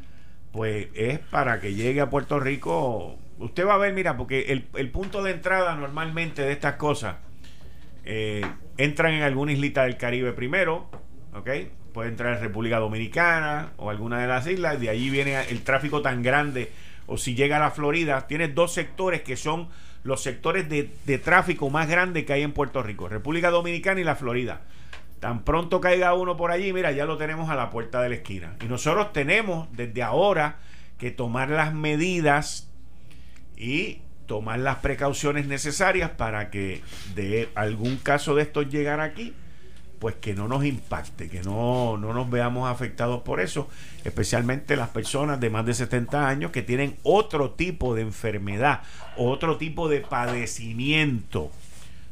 pues 0.53 0.89
es 0.95 1.19
para 1.19 1.61
que 1.61 1.75
llegue 1.75 2.01
a 2.01 2.09
Puerto 2.09 2.41
Rico. 2.41 3.19
Usted 3.39 3.67
va 3.67 3.75
a 3.75 3.79
ver, 3.79 3.93
mira, 3.93 4.17
porque 4.17 4.53
el, 4.75 4.91
punto 4.91 5.23
de 5.23 5.31
entrada 5.31 5.75
normalmente 5.77 6.43
de 6.43 6.53
estas 6.53 6.75
cosas 6.75 7.17
eh, 8.05 8.45
entran 8.77 9.15
en 9.15 9.23
alguna 9.23 9.53
islita 9.53 9.85
del 9.85 9.97
Caribe 9.97 10.33
primero, 10.33 10.91
¿ok? 11.35 11.49
Puede 11.93 12.09
entrar 12.09 12.35
en 12.35 12.41
República 12.41 12.79
Dominicana 12.79 13.73
o 13.77 13.91
alguna 13.91 14.21
de 14.21 14.27
las 14.27 14.47
islas, 14.47 14.81
de 14.81 14.91
allí 14.91 15.11
viene 15.11 15.41
el 15.49 15.63
tráfico 15.63 16.03
tan 16.03 16.23
grande. 16.23 16.73
O 17.07 17.17
si 17.17 17.35
llega 17.35 17.57
a 17.57 17.61
la 17.61 17.71
Florida, 17.71 18.27
tiene 18.27 18.49
dos 18.49 18.75
sectores 18.75 19.23
que 19.23 19.37
son 19.37 19.69
los 20.03 20.23
sectores 20.23 20.69
de, 20.69 21.19
tráfico 21.19 21.71
más 21.71 21.89
grandes 21.89 22.25
que 22.25 22.33
hay 22.33 22.43
en 22.43 22.53
Puerto 22.53 22.83
Rico, 22.83 23.09
República 23.09 23.51
Dominicana 23.51 24.01
y 24.01 24.05
la 24.05 24.17
Florida. 24.17 24.63
Tan 25.21 25.45
pronto 25.45 25.81
caiga 25.81 26.15
uno 26.15 26.37
por 26.37 26.51
allí, 26.51 26.73
mira, 26.73 26.93
ya 26.93 27.05
lo 27.05 27.17
tenemos 27.17 27.51
a 27.51 27.57
la 27.57 27.71
puerta 27.71 28.01
de 28.03 28.09
la 28.09 28.15
esquina. 28.17 28.57
Y 28.65 28.67
nosotros 28.67 29.13
tenemos 29.13 29.69
desde 29.73 30.03
ahora 30.03 30.57
que 30.97 31.11
tomar 31.11 31.51
las 31.51 31.75
medidas 31.75 32.68
y 33.59 33.99
tomar 34.27 34.61
las 34.61 34.77
precauciones 34.77 35.47
necesarias 35.47 36.11
para 36.11 36.51
que 36.51 36.81
de 37.15 37.49
algún 37.55 37.97
caso 37.97 38.35
de 38.35 38.43
estos 38.43 38.69
llegar 38.69 39.01
aquí, 39.01 39.35
pues 39.99 40.15
que 40.15 40.35
no 40.35 40.47
nos 40.47 40.65
impacte, 40.65 41.29
que 41.29 41.43
no, 41.43 41.97
no 41.97 42.13
nos 42.13 42.31
veamos 42.31 42.71
afectados 42.71 43.23
por 43.23 43.41
eso, 43.41 43.69
especialmente 44.05 44.77
las 44.77 44.91
personas 44.91 45.41
de 45.41 45.51
más 45.51 45.67
de 45.67 45.75
70 45.75 46.29
años 46.29 46.53
que 46.53 46.63
tienen 46.63 46.97
otro 47.03 47.53
tipo 47.53 47.97
de 47.97 48.03
enfermedad, 48.03 48.83
otro 49.17 49.57
tipo 49.57 49.89
de 49.89 50.03
padecimiento 50.03 51.51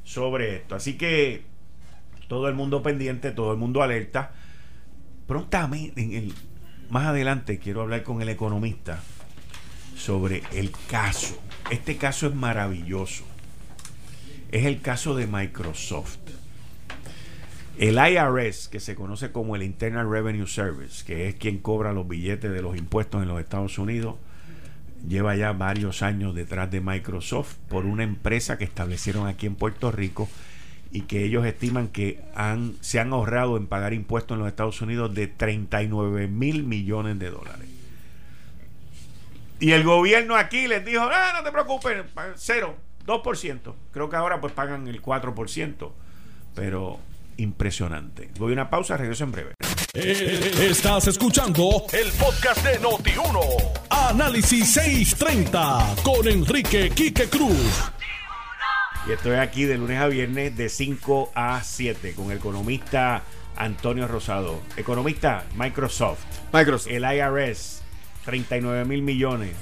sobre 0.03 0.57
esto. 0.57 0.75
Así 0.75 0.97
que 0.97 1.45
todo 2.27 2.49
el 2.49 2.55
mundo 2.55 2.83
pendiente, 2.83 3.31
todo 3.31 3.53
el 3.53 3.59
mundo 3.59 3.83
alerta. 3.83 4.33
Prontamente, 5.29 6.03
en 6.03 6.13
el, 6.13 6.35
más 6.89 7.07
adelante 7.07 7.59
quiero 7.59 7.83
hablar 7.83 8.03
con 8.03 8.21
el 8.23 8.31
economista 8.31 9.01
sobre 9.97 10.43
el 10.53 10.71
caso. 10.89 11.37
Este 11.71 11.97
caso 11.97 12.29
es 12.29 12.35
maravilloso. 12.35 13.25
Es 14.53 14.67
el 14.67 14.81
caso 14.81 15.17
de 15.17 15.27
Microsoft. 15.27 16.19
El 17.79 17.97
IRS, 17.97 18.69
que 18.69 18.81
se 18.81 18.95
conoce 18.95 19.33
como 19.33 19.57
el 19.57 19.63
Internal 19.63 20.09
Revenue 20.09 20.47
Service, 20.47 21.05
que 21.05 21.29
es 21.29 21.35
quien 21.35 21.59
cobra 21.59 21.93
los 21.93 22.09
billetes 22.09 22.51
de 22.51 22.63
los 22.63 22.77
impuestos 22.77 23.23
en 23.23 23.29
los 23.29 23.41
Estados 23.41 23.79
Unidos, 23.79 24.17
lleva 25.07 25.37
ya 25.37 25.53
varios 25.53 26.03
años 26.03 26.35
detrás 26.35 26.71
de 26.71 26.81
Microsoft 26.81 27.57
por 27.69 27.85
una 27.85 28.03
empresa 28.03 28.57
que 28.57 28.65
establecieron 28.65 29.27
aquí 29.27 29.47
en 29.47 29.57
Puerto 29.57 29.93
Rico 29.93 30.29
y 30.91 31.03
que 31.03 31.25
ellos 31.25 31.45
estiman 31.45 31.89
que 31.89 32.23
han, 32.35 32.77
se 32.81 32.99
han 32.99 33.13
ahorrado 33.13 33.57
en 33.59 33.67
pagar 33.67 33.93
impuestos 33.93 34.37
en 34.37 34.41
los 34.41 34.49
Estados 34.49 34.81
Unidos 34.81 35.15
de 35.15 35.27
39 35.27 36.29
mil 36.29 36.63
millones 36.63 37.19
de 37.19 37.31
dólares. 37.31 37.76
Y 39.59 39.73
el 39.73 39.85
gobierno 39.85 40.37
aquí 40.37 40.67
les 40.69 40.85
dijo, 40.85 41.03
ah, 41.03 41.33
no 41.35 41.43
te 41.43 41.51
preocupes, 41.51 42.05
cero, 42.37 42.77
2%. 43.07 43.75
Creo 43.93 44.11
que 44.11 44.17
ahora 44.17 44.41
pues 44.41 44.53
pagan 44.53 44.87
el 44.89 45.01
4%. 45.01 45.93
Pero 46.55 46.99
impresionante. 47.39 48.31
Voy 48.39 48.53
a 48.53 48.55
una 48.55 48.71
pausa, 48.71 48.97
regreso 48.97 49.25
en 49.25 49.33
breve. 49.33 49.55
Eh, 49.95 50.69
estás 50.69 51.07
escuchando 51.07 51.85
el 51.93 52.11
podcast 52.13 52.63
de 52.65 52.81
Noti1. 52.81 53.41
Análisis 53.89 54.75
630 54.75 55.97
con 56.03 56.29
Enrique 56.29 56.91
Quique 56.91 57.29
Cruz. 57.29 57.91
Y 59.09 59.13
estoy 59.13 59.37
aquí 59.37 59.65
de 59.65 59.79
lunes 59.79 59.99
a 60.01 60.09
viernes 60.09 60.57
de 60.57 60.69
5 60.69 61.33
a 61.35 61.63
7 61.63 62.15
con 62.15 62.31
el 62.31 62.39
economista 62.39 63.23
Antonio 63.57 64.07
Rosado. 64.07 64.61
Economista, 64.77 65.45
Microsoft. 65.55 66.25
Microsoft. 66.53 66.91
El 66.91 67.05
IRS, 67.05 67.83
39 68.27 68.85
mil 68.85 69.03
millones. 69.03 69.57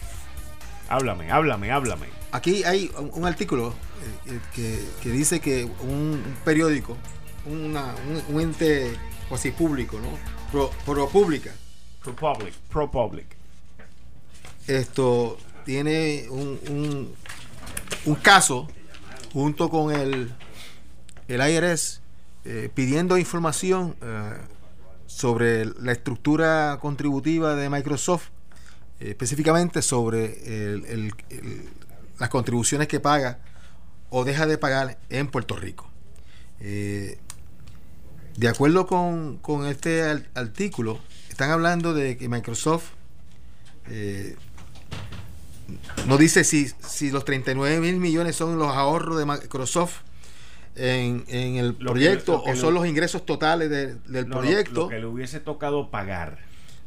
Háblame, 0.88 1.30
háblame, 1.30 1.70
háblame. 1.70 2.06
Aquí 2.32 2.64
hay 2.64 2.90
un, 3.12 3.24
artículo 3.24 3.74
eh, 4.26 4.40
que, 4.54 4.84
que, 5.02 5.10
dice 5.10 5.40
que 5.40 5.64
un 5.64 6.20
periódico 6.44 6.96
una, 7.46 7.94
un, 8.28 8.40
ente 8.40 8.96
así 9.30 9.50
público, 9.50 9.98
¿no? 10.00 10.08
Pro, 10.50 10.70
pro 10.84 11.08
pública. 11.08 11.52
Pro 12.02 12.14
public. 12.14 12.54
Pro 12.70 12.90
public. 12.90 13.26
Esto 14.66 15.38
tiene 15.64 16.26
un, 16.30 17.14
un, 18.06 18.14
caso 18.16 18.68
junto 19.32 19.68
con 19.68 19.94
el, 19.94 20.32
el 21.28 21.50
IRS 21.50 22.00
eh, 22.44 22.70
pidiendo 22.74 23.18
información 23.18 23.96
eh, 24.02 24.32
sobre 25.06 25.64
la 25.64 25.92
estructura 25.92 26.78
contributiva 26.80 27.54
de 27.54 27.68
Microsoft, 27.70 28.28
eh, 29.05 29.11
específicamente 29.11 29.82
sobre 29.82 30.80
las 32.18 32.28
contribuciones 32.28 32.88
que 32.88 33.00
paga 33.00 33.38
o 34.11 34.24
deja 34.24 34.46
de 34.46 34.59
pagar 34.59 34.98
en 35.11 35.28
Puerto 35.28 35.57
Rico. 35.57 35.90
De 38.36 38.48
acuerdo 38.48 38.86
con, 38.86 39.66
este 39.66 40.02
artículo, 40.34 40.98
están 41.28 41.50
hablando 41.50 41.94
de 41.94 42.16
que 42.16 42.28
Microsoft 42.28 42.90
eh, 43.88 44.36
no 46.07 46.18
dice 46.18 46.42
si, 46.42 46.68
si 46.86 47.11
los 47.11 47.24
39 47.24 47.80
mil 47.80 47.96
millones 47.96 48.34
son 48.34 48.59
los 48.59 48.68
ahorros 48.68 49.18
de 49.18 49.26
Microsoft 49.26 50.00
en, 50.74 51.24
el 51.28 51.74
proyecto 51.74 52.42
o 52.42 52.57
son 52.57 52.74
los 52.74 52.86
ingresos 52.86 53.24
totales 53.24 53.70
del 53.70 54.26
proyecto. 54.26 54.82
Lo, 54.82 54.88
que 54.88 54.98
le 54.98 55.07
hubiese 55.07 55.38
tocado 55.38 55.90
pagar. 55.90 56.38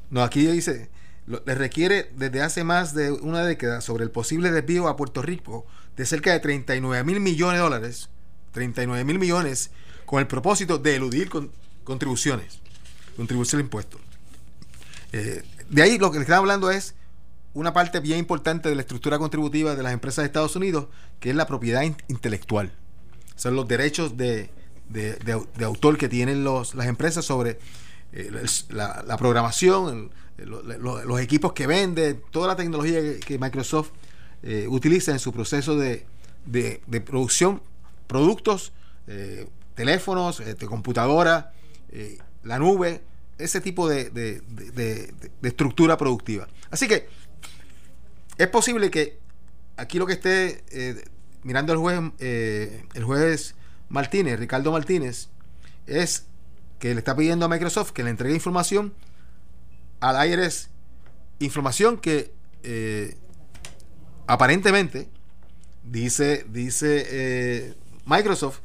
No, 0.10 0.24
aquí 0.24 0.46
dice, 0.48 0.90
le 1.28 1.56
requiere 1.56 2.10
desde 2.16 2.42
hace 2.42 2.64
más 2.64 2.94
de 2.94 3.12
una 3.12 3.44
década 3.44 3.82
sobre 3.82 4.04
el 4.06 4.12
posible 4.12 4.52
desvío 4.52 4.88
a 4.88 4.96
Puerto 4.96 5.22
Rico 5.22 5.66
de 5.98 6.06
cerca 6.06 6.32
de 6.32 6.40
39 6.40 7.04
mil 7.04 7.20
millones 7.20 7.58
de 7.58 7.64
dólares. 7.64 8.10
39 8.54 9.04
mil 9.04 9.20
millones 9.20 9.72
con 10.06 10.20
el 10.20 10.28
propósito 10.28 10.78
de 10.78 10.96
eludir 10.96 11.30
con, 11.30 11.52
contribuciones, 11.84 12.60
contribución 13.16 13.60
de 13.60 13.64
impuestos. 13.66 14.02
Eh, 15.12 15.44
de 15.70 15.82
ahí 15.82 15.98
lo 15.98 16.12
que 16.12 16.18
le 16.18 16.24
están 16.24 16.40
hablando 16.40 16.72
es 16.72 16.96
una 17.54 17.74
parte 17.74 18.00
bien 18.00 18.20
importante 18.20 18.70
de 18.70 18.76
la 18.76 18.82
estructura 18.82 19.20
contributiva 19.20 19.76
de 19.76 19.84
las 19.84 19.94
empresas 19.94 20.24
de 20.24 20.28
Estados 20.28 20.56
Unidos, 20.56 20.88
que 21.20 21.30
es 21.30 21.36
la 21.36 21.48
propiedad 21.48 21.84
intelectual. 22.08 22.72
Son 23.36 23.56
los 23.56 23.68
derechos 23.68 24.18
de, 24.18 24.50
autor 25.62 25.98
que 25.98 26.10
tienen 26.10 26.44
los, 26.44 26.76
las 26.76 26.88
empresas 26.88 27.26
sobre 27.26 27.60
eh, 28.14 28.32
la, 28.70 29.18
programación, 29.18 30.12
los 30.38 31.22
equipos 31.22 31.54
que 31.54 31.68
vende, 31.68 32.14
toda 32.14 32.48
la 32.48 32.56
tecnología 32.56 33.20
que, 33.20 33.40
Microsoft 33.40 33.92
eh, 34.44 34.68
utiliza 34.70 35.12
en 35.12 35.20
su 35.20 35.32
proceso 35.34 35.76
de, 35.76 36.06
producción, 37.06 37.62
productos 38.08 38.72
teléfonos, 39.78 40.40
este, 40.40 40.66
computadora, 40.66 41.54
eh, 41.92 42.18
la 42.44 42.58
nube, 42.58 43.04
ese 43.38 43.62
tipo 43.62 43.88
de, 43.88 44.42
estructura 45.44 45.98
productiva. 45.98 46.48
Así 46.72 46.88
que 46.88 47.08
es 48.38 48.48
posible 48.48 48.90
que 48.90 49.20
aquí 49.78 50.00
lo 50.00 50.08
que 50.08 50.14
esté 50.14 50.64
eh, 50.72 51.06
mirando 51.44 51.74
el 51.74 51.80
juez, 51.80 52.00
eh, 52.20 52.84
el 52.96 53.04
juez 53.04 53.54
Martínez, 53.88 54.40
Ricardo 54.40 54.72
Martínez, 54.72 55.30
es 55.86 56.26
que 56.80 56.94
le 56.94 57.00
está 57.00 57.16
pidiendo 57.16 57.46
a 57.46 57.50
Microsoft 57.50 57.92
que 57.92 58.04
le 58.04 58.10
entregue 58.10 58.34
información 58.34 58.94
al 60.00 60.30
IRS, 60.30 60.70
información 61.40 61.98
que 61.98 62.34
aparentemente 64.28 65.10
dice, 65.84 66.46
dice 66.50 67.06
eh, 67.10 67.74
Microsoft 68.06 68.60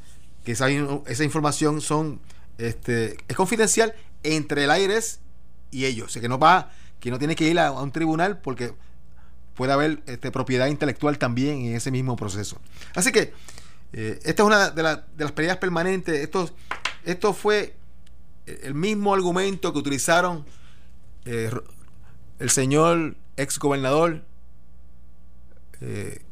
que 0.44 0.52
esa, 0.52 0.68
esa, 1.06 1.24
información 1.24 1.80
son, 1.80 2.20
este, 2.58 3.16
es 3.28 3.36
confidencial 3.36 3.94
entre 4.24 4.64
el 4.64 4.76
IRS 4.76 5.20
y 5.70 5.84
ellos. 5.84 6.08
O 6.08 6.10
sea, 6.10 6.20
que 6.20 6.28
no 6.28 6.38
va, 6.38 6.72
que 6.98 7.12
no 7.12 7.18
tiene 7.18 7.36
que 7.36 7.48
ir 7.48 7.58
a, 7.60 7.70
un 7.70 7.92
tribunal 7.92 8.40
porque 8.40 8.74
puede 9.54 9.72
haber 9.72 10.02
este, 10.06 10.32
propiedad 10.32 10.66
intelectual 10.66 11.18
también 11.18 11.66
en 11.66 11.76
ese 11.76 11.92
mismo 11.92 12.16
proceso. 12.16 12.60
Así 12.96 13.12
que 13.12 13.32
eh, 13.92 14.18
esta 14.24 14.42
es 14.42 14.46
una 14.46 14.70
de, 14.70 14.82
de, 14.82 15.24
las 15.24 15.32
peleas 15.32 15.58
permanentes. 15.58 16.18
Esto, 16.18 16.50
esto 17.04 17.32
fue 17.32 17.76
el 18.46 18.74
mismo 18.74 19.14
argumento 19.14 19.72
que 19.72 19.78
utilizaron 19.78 20.44
eh, 21.24 21.50
el 22.38 22.50
señor 22.50 23.16
ex 23.36 23.58
gobernador 23.58 24.22
eh, 25.80 26.22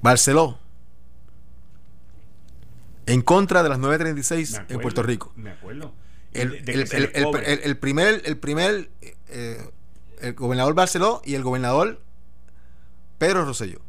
Barceló 0.00 0.58
en 3.06 3.22
contra 3.22 3.62
de 3.62 3.68
las 3.68 3.78
936 3.78 4.62
en 4.68 4.80
Puerto 4.80 5.02
Rico. 5.02 5.32
Me 5.36 5.50
acuerdo. 5.50 5.92
El, 6.32 7.76
primer, 7.78 8.22
el 8.24 8.38
primer 8.38 8.90
eh, 9.28 9.70
el 10.20 10.34
gobernador 10.34 10.74
Barceló 10.74 11.22
y 11.24 11.34
el 11.34 11.42
gobernador 11.42 12.00
Pedro 13.18 13.44
Rosselló. 13.44 13.80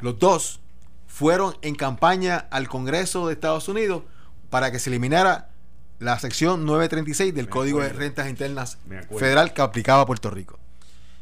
Los 0.00 0.18
dos 0.18 0.60
fueron 1.06 1.56
en 1.62 1.74
campaña 1.74 2.46
al 2.50 2.68
Congreso 2.68 3.26
de 3.26 3.34
Estados 3.34 3.68
Unidos 3.68 4.02
para 4.50 4.70
que 4.70 4.78
se 4.78 4.90
eliminara 4.90 5.50
la 5.98 6.18
sección 6.18 6.64
936 6.64 7.34
del 7.34 7.48
Código 7.48 7.80
de 7.80 7.90
Rentas 7.90 8.28
Internas 8.28 8.78
Federal 9.18 9.52
que 9.52 9.62
aplicaba 9.62 10.02
a 10.02 10.06
Puerto 10.06 10.30
Rico. 10.30 10.58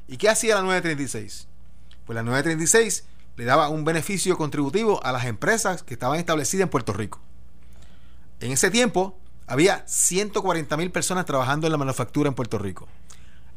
¿Y 0.08 0.16
qué 0.16 0.28
hacía 0.28 0.56
la 0.56 0.62
936? 0.62 1.48
Pues 2.06 2.14
la 2.14 2.22
936 2.22 3.04
le 3.36 3.44
daba 3.44 3.68
un 3.68 3.84
beneficio 3.84 4.36
contributivo 4.36 5.04
a 5.04 5.12
las 5.12 5.24
empresas 5.24 5.82
que 5.82 5.94
estaban 5.94 6.18
establecidas 6.18 6.64
en 6.64 6.70
Puerto 6.70 6.92
Rico. 6.92 7.20
En 8.40 8.52
ese 8.52 8.70
tiempo 8.70 9.18
había 9.46 9.82
140 9.86 10.76
mil 10.76 10.90
personas 10.90 11.24
trabajando 11.24 11.66
en 11.66 11.72
la 11.72 11.78
manufactura 11.78 12.28
en 12.28 12.34
Puerto 12.34 12.58
Rico. 12.58 12.88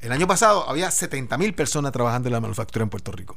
El 0.01 0.11
año 0.11 0.27
pasado 0.27 0.69
había 0.69 0.91
70 0.91 1.37
mil 1.37 1.53
personas 1.53 1.91
trabajando 1.91 2.29
en 2.29 2.33
la 2.33 2.39
manufactura 2.39 2.83
en 2.83 2.89
Puerto 2.89 3.11
Rico. 3.11 3.35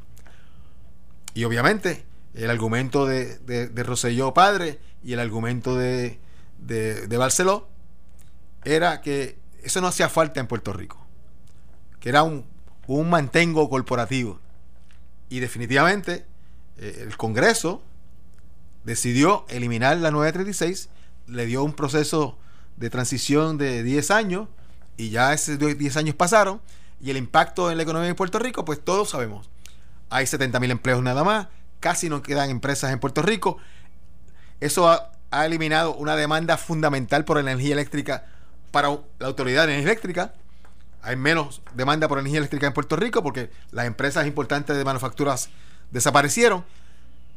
Y 1.34 1.44
obviamente 1.44 2.04
el 2.34 2.50
argumento 2.50 3.06
de, 3.06 3.38
de, 3.38 3.82
Rosselló 3.82 4.34
padre 4.34 4.78
y 5.02 5.14
el 5.14 5.20
argumento 5.20 5.76
de, 5.76 6.18
de, 6.58 7.16
Barceló 7.16 7.68
era 8.64 9.00
que 9.00 9.38
eso 9.62 9.80
no 9.80 9.88
hacía 9.88 10.08
falta 10.08 10.40
en 10.40 10.46
Puerto 10.46 10.72
Rico, 10.72 11.04
que 12.00 12.08
era 12.08 12.22
un, 12.22 12.44
un 12.86 13.10
mantengo 13.10 13.68
corporativo. 13.68 14.40
Y 15.28 15.40
definitivamente 15.40 16.26
eh, 16.78 17.04
el 17.06 17.16
Congreso 17.16 17.82
decidió 18.84 19.44
eliminar 19.48 19.96
la 19.98 20.10
936, 20.10 20.88
le 21.26 21.46
dio 21.46 21.62
un 21.62 21.74
proceso 21.74 22.38
de 22.76 22.90
transición 22.90 23.58
de 23.58 23.82
10 23.82 24.10
años 24.10 24.48
y 24.96 25.10
ya 25.10 25.32
esos 25.32 25.58
10 25.58 25.96
años 25.96 26.14
pasaron 26.14 26.60
y 27.00 27.10
el 27.10 27.16
impacto 27.16 27.70
en 27.70 27.76
la 27.76 27.82
economía 27.82 28.08
de 28.08 28.14
Puerto 28.14 28.38
Rico, 28.38 28.64
pues 28.64 28.82
todos 28.82 29.10
sabemos. 29.10 29.48
Hay 30.08 30.26
70 30.26 30.58
mil 30.60 30.70
empleos 30.70 31.02
nada 31.02 31.24
más, 31.24 31.48
casi 31.78 32.08
no 32.08 32.22
quedan 32.22 32.50
empresas 32.50 32.92
en 32.92 32.98
Puerto 32.98 33.22
Rico. 33.22 33.58
Eso 34.60 34.88
ha, 34.88 35.12
ha 35.30 35.46
eliminado 35.46 35.94
una 35.94 36.16
demanda 36.16 36.56
fundamental 36.56 37.24
por 37.24 37.38
energía 37.38 37.72
eléctrica 37.74 38.26
para 38.70 38.88
la 39.18 39.26
Autoridad 39.26 39.66
de 39.66 39.72
Energía 39.72 39.92
Eléctrica. 39.92 40.34
Hay 41.02 41.16
menos 41.16 41.62
demanda 41.74 42.08
por 42.08 42.18
energía 42.18 42.38
eléctrica 42.38 42.66
en 42.66 42.72
Puerto 42.72 42.96
Rico 42.96 43.22
porque 43.22 43.50
las 43.70 43.86
empresas 43.86 44.26
importantes 44.26 44.76
de 44.76 44.84
manufacturas 44.84 45.48
desaparecieron. 45.90 46.64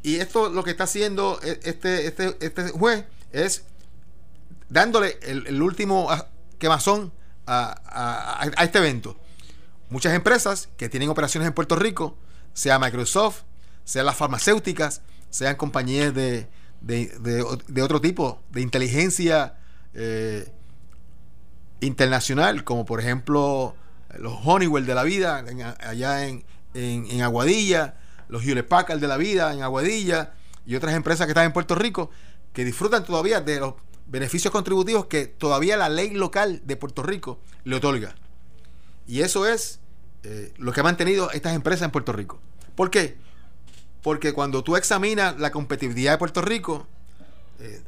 Y 0.01 0.17
esto 0.17 0.49
lo 0.49 0.63
que 0.63 0.71
está 0.71 0.83
haciendo 0.83 1.39
e, 1.41 1.59
este, 1.63 2.07
este, 2.07 2.37
este 2.41 2.69
juez 2.71 3.05
es 3.31 3.63
dándole 4.69 5.17
el, 5.21 5.61
último 5.61 6.09
quemazón 6.59 7.13
a, 7.47 8.41
a, 8.57 8.63
este 8.63 8.79
evento. 8.79 9.17
Muchas 9.89 10.13
empresas 10.13 10.69
que 10.77 10.89
tienen 10.89 11.09
operaciones 11.09 11.47
en 11.47 11.53
Puerto 11.53 11.75
Rico, 11.75 12.17
sea 12.53 12.79
Microsoft, 12.79 13.43
sean 13.85 14.05
las 14.05 14.15
farmacéuticas, 14.15 15.01
sean 15.29 15.55
compañías 15.55 16.13
de, 16.13 16.47
de, 16.81 17.81
otro 17.81 18.01
tipo, 18.01 18.41
de 18.51 18.61
inteligencia 18.61 19.55
eh, 19.93 20.51
internacional, 21.85 22.63
como 22.63 22.85
por 22.85 22.99
ejemplo 22.99 23.75
los 24.17 24.33
Honeywell 24.43 24.85
de 24.85 24.95
la 24.95 25.03
vida, 25.03 25.43
allá 25.79 26.27
en, 26.27 26.43
en, 26.73 27.21
Aguadilla, 27.21 27.95
los 28.29 28.43
Hewlett 28.43 28.67
Packard 28.67 28.99
de 28.99 29.07
la 29.07 29.17
vida 29.17 29.53
en 29.53 29.63
Aguadilla 29.63 30.33
y 30.65 30.75
otras 30.75 30.95
empresas 30.95 31.25
que 31.25 31.31
están 31.31 31.45
en 31.45 31.53
Puerto 31.53 31.75
Rico 31.75 32.09
que 32.53 32.63
disfrutan 32.63 33.03
todavía 33.03 33.41
de 33.41 33.59
los 33.59 33.73
beneficios 34.05 34.51
contributivos 34.51 35.07
que 35.07 35.25
todavía 35.25 35.77
la 35.77 35.89
ley 35.89 36.11
local 36.11 36.61
de 36.65 36.75
Puerto 36.75 37.03
Rico 37.03 37.39
le 37.63 37.75
otorga. 37.75 38.15
Y 39.07 39.21
eso 39.21 39.47
es 39.47 39.79
eh, 40.23 40.53
lo 40.57 40.71
que 40.71 40.79
ha 40.81 40.83
mantenido 40.83 41.31
estas 41.31 41.55
empresas 41.55 41.85
en 41.85 41.91
Puerto 41.91 42.13
Rico. 42.13 42.39
¿Por 42.75 42.89
qué? 42.89 43.17
Porque 44.01 44.33
cuando 44.33 44.63
tú 44.63 44.75
examinas 44.75 45.39
la 45.39 45.51
competitividad 45.51 46.13
de 46.13 46.17
Puerto 46.17 46.41
Rico, 46.41 46.87
eh, 47.59 47.81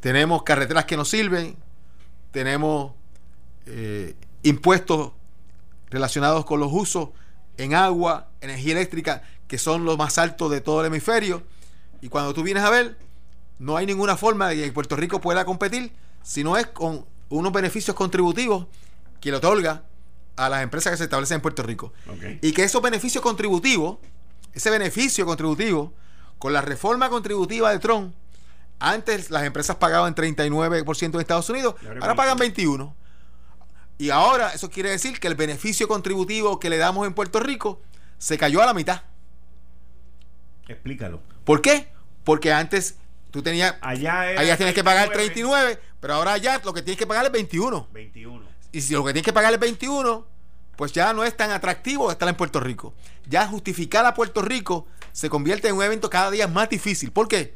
tenemos 0.00 0.42
carreteras 0.44 0.84
que 0.84 0.96
nos 0.96 1.08
sirven, 1.08 1.56
tenemos 2.30 2.92
eh, 3.66 4.14
impuestos 4.42 5.12
relacionados 5.90 6.44
con 6.44 6.60
los 6.60 6.70
usos 6.72 7.10
en 7.56 7.74
agua, 7.74 8.28
energía 8.40 8.72
eléctrica, 8.72 9.22
que 9.46 9.58
son 9.58 9.84
los 9.84 9.98
más 9.98 10.18
altos 10.18 10.50
de 10.50 10.60
todo 10.60 10.80
el 10.80 10.86
hemisferio. 10.86 11.42
Y 12.00 12.08
cuando 12.08 12.32
tú 12.32 12.42
vienes 12.42 12.62
a 12.62 12.70
ver, 12.70 12.96
no 13.58 13.76
hay 13.76 13.86
ninguna 13.86 14.16
forma 14.16 14.48
de 14.48 14.56
que 14.56 14.72
Puerto 14.72 14.96
Rico 14.96 15.20
pueda 15.20 15.44
competir 15.44 15.92
si 16.22 16.44
no 16.44 16.56
es 16.56 16.66
con 16.66 17.04
unos 17.28 17.52
beneficios 17.52 17.96
contributivos 17.96 18.66
que 19.20 19.30
le 19.30 19.36
otorga 19.36 19.84
a 20.36 20.48
las 20.48 20.62
empresas 20.62 20.92
que 20.92 20.96
se 20.96 21.04
establecen 21.04 21.36
en 21.36 21.42
Puerto 21.42 21.62
Rico. 21.62 21.92
Y 22.40 22.52
que 22.52 22.64
esos 22.64 22.80
beneficios 22.80 23.22
contributivos 23.22 23.98
ese 24.52 24.70
beneficio 24.70 25.24
contributivo, 25.26 25.92
con 26.38 26.52
la 26.52 26.60
reforma 26.60 27.08
contributiva 27.08 27.70
de 27.70 27.78
Trump, 27.78 28.14
antes 28.78 29.30
las 29.30 29.44
empresas 29.44 29.76
pagaban 29.76 30.14
39% 30.14 31.14
en 31.14 31.20
Estados 31.20 31.50
Unidos, 31.50 31.74
ahora 32.00 32.14
pagan 32.14 32.38
21%. 32.38 32.94
Y 34.00 34.08
ahora 34.08 34.52
eso 34.54 34.70
quiere 34.70 34.88
decir 34.88 35.20
que 35.20 35.28
el 35.28 35.34
beneficio 35.34 35.86
contributivo 35.86 36.58
que 36.58 36.70
le 36.70 36.78
damos 36.78 37.06
en 37.06 37.12
Puerto 37.12 37.38
Rico 37.38 37.82
se 38.16 38.38
cayó 38.38 38.62
a 38.62 38.64
la 38.64 38.72
mitad. 38.72 39.02
Explícalo. 40.66 41.20
¿Por 41.44 41.60
qué? 41.60 41.88
Porque 42.24 42.50
antes 42.50 42.96
tú 43.30 43.42
tenías 43.42 43.74
allá, 43.82 44.20
allá 44.20 44.56
tienes 44.56 44.74
que 44.74 44.82
pagar 44.82 45.10
39, 45.10 45.78
pero 46.00 46.14
ahora 46.14 46.38
ya 46.38 46.62
lo 46.64 46.72
que 46.72 46.80
tienes 46.80 46.98
que 46.98 47.06
pagar 47.06 47.26
es 47.26 47.32
21. 47.32 47.88
21. 47.92 48.42
Y 48.72 48.80
si 48.80 48.94
lo 48.94 49.04
que 49.04 49.12
tienes 49.12 49.26
que 49.26 49.34
pagar 49.34 49.52
es 49.52 49.60
21, 49.60 50.26
pues 50.76 50.92
ya 50.92 51.12
no 51.12 51.22
es 51.22 51.36
tan 51.36 51.50
atractivo 51.50 52.10
estar 52.10 52.26
en 52.26 52.36
Puerto 52.36 52.58
Rico. 52.58 52.94
Ya 53.26 53.46
justificar 53.46 54.06
a 54.06 54.14
Puerto 54.14 54.40
Rico 54.40 54.86
se 55.12 55.28
convierte 55.28 55.68
en 55.68 55.74
un 55.74 55.82
evento 55.82 56.08
cada 56.08 56.30
día 56.30 56.48
más 56.48 56.70
difícil. 56.70 57.12
¿Por 57.12 57.28
qué? 57.28 57.54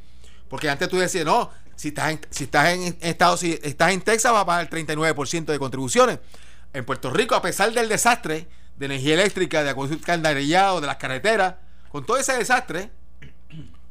Porque 0.51 0.69
antes 0.69 0.91
tú 0.91 0.99
decías, 0.99 1.25
no, 1.25 1.51
si 1.77 1.89
estás 1.89 2.13
en, 2.13 2.21
si 2.31 2.45
estás 2.45 2.69
en 2.69 2.97
Estados 3.01 3.41
si 3.41 3.59
estás 3.63 3.93
en 3.93 4.01
Texas, 4.01 4.33
va 4.33 4.41
a 4.41 4.47
pagar 4.47 4.63
el 4.63 4.87
39% 4.87 5.45
de 5.45 5.59
contribuciones. 5.59 6.19
En 6.73 6.85
Puerto 6.85 7.11
Rico, 7.11 7.35
a 7.35 7.43
pesar 7.43 7.73
del 7.73 7.89
desastre 7.89 8.49
de 8.77 8.87
energía 8.87 9.15
eléctrica, 9.15 9.63
de 9.63 9.71
acueducto 9.71 10.13
de 10.13 10.87
las 10.87 10.97
carreteras, 10.97 11.55
con 11.91 12.05
todo 12.05 12.17
ese 12.17 12.37
desastre, 12.37 12.91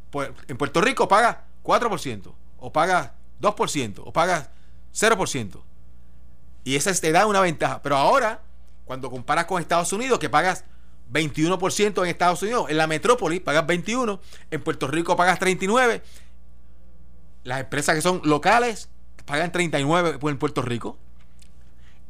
pues 0.09 0.29
en 0.47 0.57
Puerto 0.57 0.81
Rico 0.81 1.07
paga 1.07 1.45
4%, 1.63 2.33
o 2.59 2.73
paga 2.73 3.15
2%, 3.41 4.01
o 4.03 4.11
paga 4.11 4.51
0%. 4.93 5.61
Y 6.65 6.75
esa 6.75 6.93
te 6.93 7.11
da 7.11 7.25
una 7.25 7.41
ventaja. 7.41 7.81
Pero 7.81 7.97
ahora 7.97 8.41
cuando 8.85 9.09
comparas 9.09 9.45
con 9.45 9.61
Estados 9.61 9.93
Unidos, 9.93 10.19
que 10.19 10.29
pagas 10.29 10.65
21% 11.11 12.03
en 12.03 12.09
Estados 12.09 12.41
Unidos, 12.41 12.69
en 12.69 12.77
la 12.77 12.87
metrópoli 12.87 13.39
pagas 13.39 13.65
21, 13.65 14.19
en 14.51 14.61
Puerto 14.61 14.87
Rico 14.87 15.15
pagas 15.15 15.39
39, 15.39 16.01
las 17.43 17.59
empresas 17.59 17.95
que 17.95 18.01
son 18.01 18.21
locales 18.23 18.89
pagan 19.25 19.51
39 19.51 20.19
en 20.21 20.37
Puerto 20.37 20.61
Rico, 20.61 20.97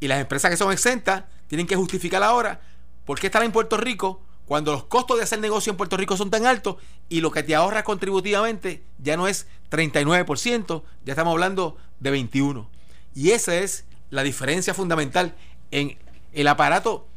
y 0.03 0.07
las 0.07 0.19
empresas 0.19 0.51
que 0.51 0.57
son 0.57 0.71
exentas 0.73 1.23
tienen 1.47 1.65
que 1.65 1.77
justificar 1.77 2.23
ahora 2.23 2.59
por 3.05 3.19
qué 3.19 3.27
están 3.27 3.43
en 3.43 3.53
Puerto 3.53 3.77
Rico 3.77 4.21
cuando 4.45 4.73
los 4.73 4.84
costos 4.84 5.15
de 5.15 5.23
hacer 5.23 5.39
negocio 5.39 5.71
en 5.71 5.77
Puerto 5.77 5.95
Rico 5.95 6.17
son 6.17 6.29
tan 6.29 6.45
altos 6.45 6.75
y 7.07 7.21
lo 7.21 7.31
que 7.31 7.41
te 7.41 7.55
ahorras 7.55 7.84
contributivamente 7.84 8.84
ya 8.97 9.15
no 9.15 9.27
es 9.27 9.47
39%, 9.71 10.84
ya 11.05 11.13
estamos 11.13 11.31
hablando 11.31 11.77
de 12.01 12.11
21%. 12.11 12.67
Y 13.15 13.31
esa 13.31 13.55
es 13.55 13.86
la 14.09 14.23
diferencia 14.23 14.73
fundamental 14.73 15.36
en 15.71 15.97
el 16.34 16.49
aparato 16.49 17.07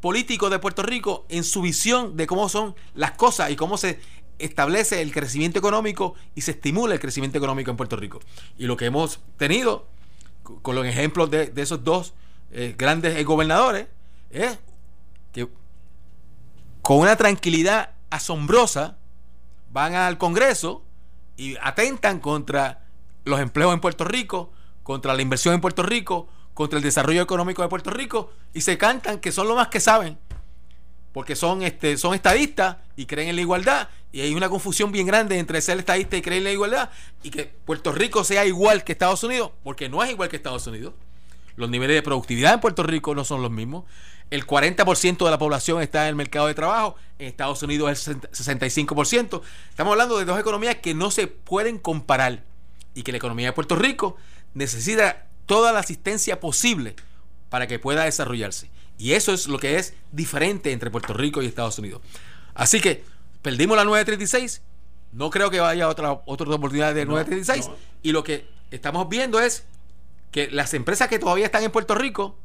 político 0.00 0.50
de 0.50 0.58
Puerto 0.58 0.82
Rico 0.82 1.26
en 1.28 1.44
su 1.44 1.62
visión 1.62 2.16
de 2.16 2.26
cómo 2.26 2.48
son 2.48 2.74
las 2.94 3.12
cosas 3.12 3.50
y 3.50 3.56
cómo 3.56 3.78
se 3.78 4.00
establece 4.38 5.02
el 5.02 5.12
crecimiento 5.12 5.58
económico 5.58 6.14
y 6.34 6.42
se 6.42 6.52
estimula 6.52 6.94
el 6.94 7.00
crecimiento 7.00 7.38
económico 7.38 7.70
en 7.70 7.76
Puerto 7.76 7.96
Rico. 7.96 8.20
Y 8.58 8.66
lo 8.66 8.76
que 8.76 8.86
hemos 8.86 9.20
tenido 9.36 9.86
con 10.62 10.76
los 10.76 10.86
ejemplos 10.86 11.30
de, 11.30 11.52
esos 11.56 11.82
dos 11.82 12.14
eh, 12.52 12.74
grandes 12.78 13.24
gobernadores 13.24 13.86
es 14.30 14.58
que 15.32 15.48
con 16.82 16.98
una 16.98 17.16
tranquilidad 17.16 17.90
asombrosa 18.10 18.96
van 19.72 19.94
al 19.94 20.18
Congreso 20.18 20.84
y 21.36 21.56
atentan 21.60 22.20
contra 22.20 22.84
los 23.24 23.40
empleos 23.40 23.74
en 23.74 23.80
Puerto 23.80 24.04
Rico, 24.04 24.52
contra 24.82 25.14
la 25.14 25.22
inversión 25.22 25.54
en 25.54 25.60
Puerto 25.60 25.82
Rico, 25.82 26.28
contra 26.54 26.78
el 26.78 26.82
desarrollo 26.82 27.22
económico 27.22 27.62
de 27.62 27.68
Puerto 27.68 27.90
Rico 27.90 28.32
y 28.54 28.60
se 28.60 28.78
cantan 28.78 29.18
que 29.18 29.32
son 29.32 29.48
lo 29.48 29.56
más 29.56 29.68
que 29.68 29.80
saben 29.80 30.18
porque 31.16 31.34
son 31.34 31.62
este 31.62 31.96
son 31.96 32.12
estadistas 32.12 32.76
y 32.94 33.06
creen 33.06 33.30
en 33.30 33.36
la 33.36 33.40
igualdad 33.40 33.88
y 34.12 34.20
hay 34.20 34.34
una 34.34 34.50
confusión 34.50 34.92
bien 34.92 35.06
grande 35.06 35.38
entre 35.38 35.62
ser 35.62 35.78
estadista 35.78 36.14
y 36.18 36.20
creer 36.20 36.40
en 36.40 36.44
la 36.44 36.52
igualdad 36.52 36.90
y 37.22 37.30
que 37.30 37.44
Puerto 37.44 37.90
Rico 37.90 38.22
sea 38.22 38.44
igual 38.44 38.84
que 38.84 38.92
Estados 38.92 39.24
Unidos, 39.24 39.52
porque 39.64 39.88
no 39.88 40.04
es 40.04 40.10
igual 40.10 40.28
que 40.28 40.36
Estados 40.36 40.66
Unidos. 40.66 40.92
Los 41.56 41.70
niveles 41.70 41.96
de 41.96 42.02
productividad 42.02 42.52
en 42.52 42.60
Puerto 42.60 42.82
Rico 42.82 43.14
no 43.14 43.24
son 43.24 43.40
los 43.40 43.50
mismos. 43.50 43.84
El 44.28 44.46
40% 44.46 45.24
de 45.24 45.30
la 45.30 45.38
población 45.38 45.80
está 45.80 46.02
en 46.02 46.08
el 46.08 46.16
mercado 46.16 46.48
de 46.48 46.54
trabajo, 46.54 46.96
en 47.18 47.28
Estados 47.28 47.62
Unidos 47.62 47.92
es 47.92 48.08
el 48.08 48.20
65%. 48.20 49.40
Estamos 49.70 49.92
hablando 49.92 50.18
de 50.18 50.26
dos 50.26 50.38
economías 50.38 50.74
que 50.82 50.92
no 50.92 51.10
se 51.10 51.28
pueden 51.28 51.78
comparar 51.78 52.44
y 52.94 53.04
que 53.04 53.12
la 53.12 53.16
economía 53.16 53.46
de 53.46 53.52
Puerto 53.54 53.76
Rico 53.76 54.18
necesita 54.52 55.28
toda 55.46 55.72
la 55.72 55.78
asistencia 55.78 56.40
posible 56.40 56.94
para 57.48 57.66
que 57.66 57.78
pueda 57.78 58.04
desarrollarse. 58.04 58.68
Y 58.98 59.12
eso 59.12 59.32
es 59.32 59.46
lo 59.46 59.58
que 59.58 59.78
es 59.78 59.94
diferente 60.12 60.72
entre 60.72 60.90
Puerto 60.90 61.12
Rico 61.12 61.42
y 61.42 61.46
Estados 61.46 61.78
Unidos. 61.78 62.00
Así 62.54 62.80
que 62.80 63.04
perdimos 63.42 63.76
la 63.76 63.84
936. 63.84 64.62
No 65.12 65.30
creo 65.30 65.50
que 65.50 65.60
vaya 65.60 65.88
otra, 65.88 66.22
otra 66.24 66.46
oportunidad 66.48 66.94
de 66.94 67.04
936. 67.04 67.70
Y 68.02 68.12
lo 68.12 68.24
que 68.24 68.48
estamos 68.70 69.08
viendo 69.08 69.40
es 69.40 69.64
que 70.30 70.50
las 70.50 70.74
empresas 70.74 71.08
que 71.08 71.18
todavía 71.18 71.46
están 71.46 71.62
en 71.62 71.70
Puerto 71.70 71.94
Rico 71.94 72.36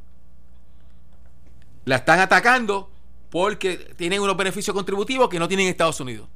la 1.86 1.97
están 1.97 2.20
atacando 2.20 2.91
porque 3.30 3.93
tienen 3.97 4.22
unos 4.22 4.38
beneficios 4.38 4.74
contributivos 4.76 5.30
que 5.30 5.39
no 5.39 5.47
tienen 5.47 5.68
en 5.68 5.72
Estados 5.72 5.99
Unidos. 5.99 6.28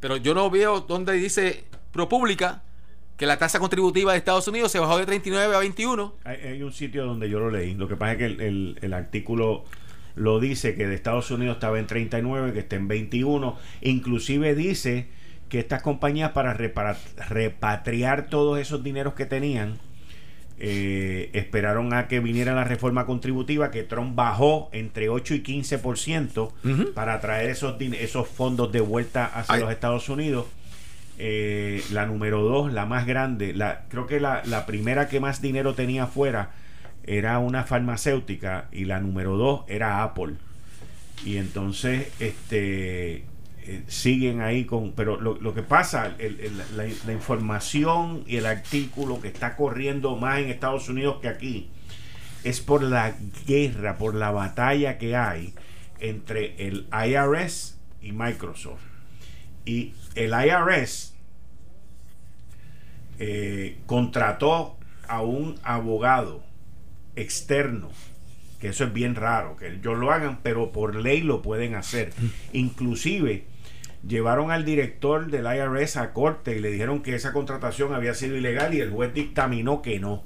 Pero 0.00 0.16
yo 0.16 0.34
no 0.34 0.48
veo 0.50 0.80
donde 0.80 1.12
dice 1.14 1.66
ProPública 1.92 2.62
que 3.18 3.26
la 3.26 3.36
tasa 3.36 3.58
contributiva 3.58 4.12
de 4.12 4.18
Estados 4.18 4.46
Unidos 4.46 4.70
se 4.70 4.78
bajó 4.78 4.96
de 4.96 5.04
39 5.04 5.54
a 5.54 5.58
21. 5.58 6.14
Hay, 6.24 6.62
un 6.62 6.72
sitio 6.72 7.04
donde 7.04 7.28
yo 7.28 7.40
lo 7.40 7.50
leí. 7.50 7.74
Lo 7.74 7.88
que 7.88 7.96
pasa 7.96 8.12
es 8.12 8.18
que 8.18 8.26
el, 8.80 8.94
artículo 8.94 9.64
lo 10.14 10.38
dice 10.38 10.76
que 10.76 10.86
de 10.86 10.94
Estados 10.94 11.30
Unidos 11.32 11.56
estaba 11.56 11.80
en 11.80 11.88
39, 11.88 12.52
que 12.52 12.60
está 12.60 12.76
en 12.76 12.86
21. 12.86 13.58
Inclusive 13.82 14.54
dice 14.54 15.08
que 15.48 15.58
estas 15.58 15.82
compañías 15.82 16.30
para 16.30 16.54
repatriar 16.54 18.28
todos 18.28 18.60
esos 18.60 18.84
dineros 18.84 19.14
que 19.14 19.26
tenían, 19.26 19.78
eh, 20.60 21.30
esperaron 21.32 21.94
a 21.94 22.06
que 22.06 22.20
viniera 22.20 22.54
la 22.54 22.64
reforma 22.64 23.04
contributiva, 23.04 23.72
que 23.72 23.82
Trump 23.82 24.14
bajó 24.14 24.68
entre 24.72 25.08
8 25.08 25.34
y 25.34 25.42
15% 25.42 26.92
para 26.94 27.20
traer 27.20 27.50
esos, 27.50 27.80
esos 27.80 28.28
fondos 28.28 28.70
de 28.70 28.80
vuelta 28.80 29.26
hacia 29.26 29.56
los 29.56 29.72
Estados 29.72 30.08
Unidos. 30.08 30.46
Eh, 31.20 31.82
la 31.90 32.06
número 32.06 32.42
dos, 32.42 32.72
la 32.72 32.86
más 32.86 33.04
grande, 33.04 33.52
la, 33.52 33.86
creo 33.88 34.06
que 34.06 34.20
la, 34.20 34.42
primera 34.66 35.08
que 35.08 35.18
más 35.18 35.42
dinero 35.42 35.74
tenía 35.74 36.04
afuera 36.04 36.52
era 37.04 37.40
una 37.40 37.64
farmacéutica 37.64 38.68
y 38.70 38.84
la 38.84 39.00
número 39.00 39.36
dos 39.36 39.62
era 39.66 40.04
Apple. 40.04 40.34
Y 41.24 41.38
entonces, 41.38 42.12
este 42.20 43.24
eh, 43.62 43.82
siguen 43.88 44.42
ahí 44.42 44.64
con... 44.64 44.92
Pero 44.92 45.20
lo, 45.20 45.54
que 45.54 45.62
pasa, 45.62 46.14
la, 46.76 46.86
la, 47.04 47.12
información 47.12 48.22
y 48.26 48.36
el 48.36 48.46
artículo 48.46 49.20
que 49.20 49.26
está 49.26 49.56
corriendo 49.56 50.14
más 50.14 50.38
en 50.38 50.50
Estados 50.50 50.88
Unidos 50.88 51.18
que 51.20 51.26
aquí 51.26 51.68
es 52.44 52.60
por 52.60 52.82
la 52.82 53.14
guerra, 53.44 53.98
por 53.98 54.14
la 54.14 54.30
batalla 54.30 54.98
que 54.98 55.16
hay 55.16 55.52
entre 55.98 56.54
el 56.66 56.86
IRS 56.92 57.76
y 58.00 58.12
Microsoft. 58.12 58.87
Y 59.68 59.92
el 60.14 60.32
IRS 60.32 61.12
eh, 63.18 63.76
contrató 63.84 64.78
a 65.06 65.20
un 65.20 65.56
abogado 65.62 66.42
externo, 67.16 67.90
que 68.60 68.68
eso 68.68 68.84
es 68.84 68.94
bien 68.94 69.14
raro, 69.14 69.56
que 69.56 69.68
ellos 69.74 69.98
lo 69.98 70.10
hagan, 70.10 70.38
pero 70.42 70.72
por 70.72 70.94
ley 70.94 71.20
lo 71.20 71.42
pueden 71.42 71.74
hacer. 71.74 72.14
Inclusive 72.54 73.44
llevaron 74.06 74.50
al 74.50 74.64
director 74.64 75.30
del 75.30 75.44
IRS 75.44 75.98
a 75.98 76.14
corte 76.14 76.56
y 76.56 76.60
le 76.60 76.70
dijeron 76.70 77.02
que 77.02 77.14
esa 77.14 77.34
contratación 77.34 77.92
había 77.92 78.14
sido 78.14 78.36
ilegal 78.36 78.72
y 78.72 78.80
el 78.80 78.90
juez 78.90 79.12
dictaminó 79.12 79.82
que 79.82 80.00
no. 80.00 80.22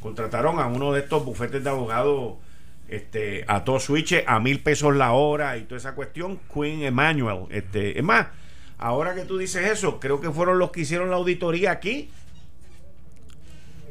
Contrataron 0.00 0.58
a 0.58 0.68
uno 0.68 0.94
de 0.94 1.00
estos 1.00 1.22
bufetes 1.22 1.62
de 1.62 1.68
abogados 1.68 2.36
este, 2.88 3.44
a 3.46 3.62
todo 3.62 3.78
switch 3.78 4.24
a 4.26 4.40
mil 4.40 4.60
pesos 4.60 4.96
la 4.96 5.12
hora 5.12 5.58
y 5.58 5.64
toda 5.64 5.76
esa 5.76 5.94
cuestión, 5.94 6.40
Queen 6.54 6.82
Emmanuel. 6.82 7.44
Este, 7.50 7.98
es 7.98 8.04
más, 8.04 8.28
Ahora 8.78 9.14
que 9.14 9.22
tú 9.22 9.38
dices 9.38 9.70
eso, 9.70 9.98
creo 10.00 10.20
que 10.20 10.30
fueron 10.30 10.58
los 10.58 10.70
que 10.70 10.80
hicieron 10.80 11.10
la 11.10 11.16
auditoría 11.16 11.70
aquí. 11.70 12.10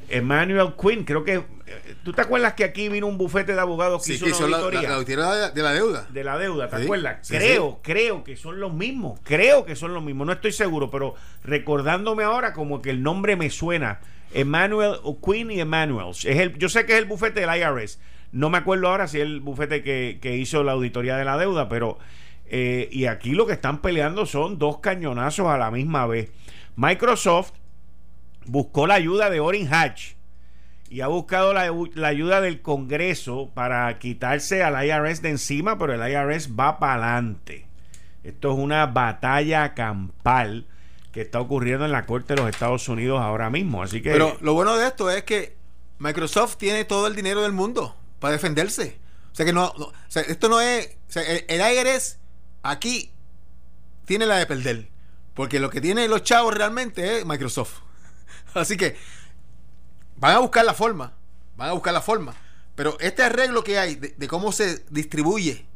Emmanuel 0.09 0.73
Quinn, 0.79 1.03
creo 1.03 1.23
que. 1.23 1.35
Eh, 1.35 1.95
¿Tú 2.03 2.13
te 2.13 2.21
acuerdas 2.21 2.53
que 2.53 2.63
aquí 2.63 2.89
vino 2.89 3.07
un 3.07 3.17
bufete 3.17 3.55
de 3.55 3.59
abogados 3.59 4.05
que 4.05 4.13
hizo, 4.13 4.25
la 4.47 4.57
auditoría? 4.57 4.89
La, 4.89 4.95
auditoría 4.95 5.49
de 5.49 5.61
la 5.63 5.73
deuda. 5.73 6.07
De 6.11 6.23
la 6.23 6.37
deuda, 6.37 6.69
¿te 6.69 6.75
acuerdas? 6.75 7.27
creo, 7.27 7.79
creo 7.81 8.23
que 8.23 8.37
son 8.37 8.59
los 8.59 8.73
mismos. 8.73 9.19
Creo 9.23 9.65
que 9.65 9.75
son 9.75 9.93
los 9.93 10.03
mismos. 10.03 10.27
No 10.27 10.33
estoy 10.33 10.51
seguro, 10.51 10.91
pero 10.91 11.15
recordándome 11.43 12.23
ahora 12.23 12.53
como 12.53 12.81
que 12.81 12.91
el 12.91 13.01
nombre 13.01 13.35
me 13.35 13.49
suena. 13.49 13.99
Emmanuel 14.33 14.97
Quinn 15.25 15.49
y 15.49 15.59
Emmanuel. 15.59 16.09
Es 16.11 16.25
el, 16.25 16.57
yo 16.57 16.69
sé 16.69 16.85
que 16.85 16.93
es 16.93 16.99
el 16.99 17.05
bufete 17.05 17.39
del 17.39 17.49
IRS. 17.57 17.99
No 18.31 18.49
me 18.49 18.57
acuerdo 18.57 18.89
ahora 18.89 19.07
si 19.07 19.17
es 19.17 19.23
el 19.23 19.39
bufete 19.39 19.81
que, 19.81 20.19
que 20.21 20.35
hizo 20.35 20.63
la 20.63 20.73
auditoría 20.73 21.15
de 21.17 21.25
la 21.25 21.37
deuda, 21.37 21.69
pero 21.69 21.97
eh, 22.47 22.89
y 22.91 23.05
aquí 23.05 23.31
lo 23.31 23.47
que 23.47 23.53
están 23.53 23.81
peleando 23.81 24.25
son 24.25 24.59
dos 24.59 24.79
cañonazos 24.79 25.47
a 25.47 25.57
la 25.57 25.71
misma 25.71 26.05
vez. 26.05 26.31
Microsoft 26.75 27.53
buscó 28.45 28.87
la 28.87 28.95
ayuda 28.95 29.29
de 29.29 29.39
Orin 29.39 29.73
Hatch 29.73 30.13
y 30.89 31.01
ha 31.01 31.07
buscado 31.07 31.53
la, 31.53 32.07
ayuda 32.07 32.41
del 32.41 32.61
Congreso 32.61 33.49
para 33.53 33.97
quitarse 33.97 34.63
al 34.63 34.85
IRS 34.85 35.21
de 35.21 35.29
encima, 35.29 35.77
pero 35.77 35.93
el 35.93 36.11
IRS 36.11 36.51
va 36.57 36.79
para 36.79 37.15
adelante. 37.15 37.65
Esto 38.23 38.51
es 38.51 38.57
una 38.57 38.85
batalla 38.85 39.73
campal 39.73 40.67
que 41.11 41.21
está 41.21 41.39
ocurriendo 41.39 41.85
en 41.85 41.91
la 41.91 42.05
Corte 42.05 42.35
de 42.35 42.41
los 42.41 42.49
Estados 42.49 42.87
Unidos 42.87 43.21
ahora 43.21 43.49
mismo. 43.49 43.81
Así 43.81 44.01
que. 44.01 44.11
Pero 44.11 44.37
lo 44.41 44.53
bueno 44.53 44.77
de 44.77 44.87
esto 44.87 45.09
es 45.09 45.23
que 45.23 45.55
Microsoft 45.97 46.57
tiene 46.57 46.85
todo 46.85 47.07
el 47.07 47.15
dinero 47.15 47.41
del 47.41 47.53
mundo 47.53 47.95
para 48.19 48.33
defenderse. 48.33 48.99
O 49.31 49.35
sea 49.35 49.45
que 49.45 49.53
no, 49.53 49.73
esto 50.13 50.49
no 50.49 50.61
es. 50.61 50.97
el, 51.15 51.45
el 51.47 51.61
IRS 51.73 52.19
Aquí 52.65 53.11
tiene 54.05 54.25
la 54.25 54.37
de 54.37 54.47
perder. 54.47 54.89
Porque 55.35 55.59
lo 55.59 55.69
que 55.69 55.81
tienen 55.81 56.09
los 56.09 56.23
chavos 56.23 56.51
realmente 56.51 57.19
es 57.19 57.25
Microsoft. 57.25 57.81
Así 58.55 58.75
que 58.75 58.97
van 60.17 60.35
a 60.35 60.39
buscar 60.39 60.65
la 60.65 60.73
forma. 60.73 61.13
Van 61.57 61.69
a 61.69 61.73
buscar 61.73 61.93
la 61.93 62.01
forma. 62.01 62.33
Pero 62.73 62.97
este 62.99 63.21
arreglo 63.21 63.63
que 63.63 63.77
hay 63.77 63.93
de, 63.95 64.27
cómo 64.27 64.51
se 64.51 64.83
distribuye 64.89 65.67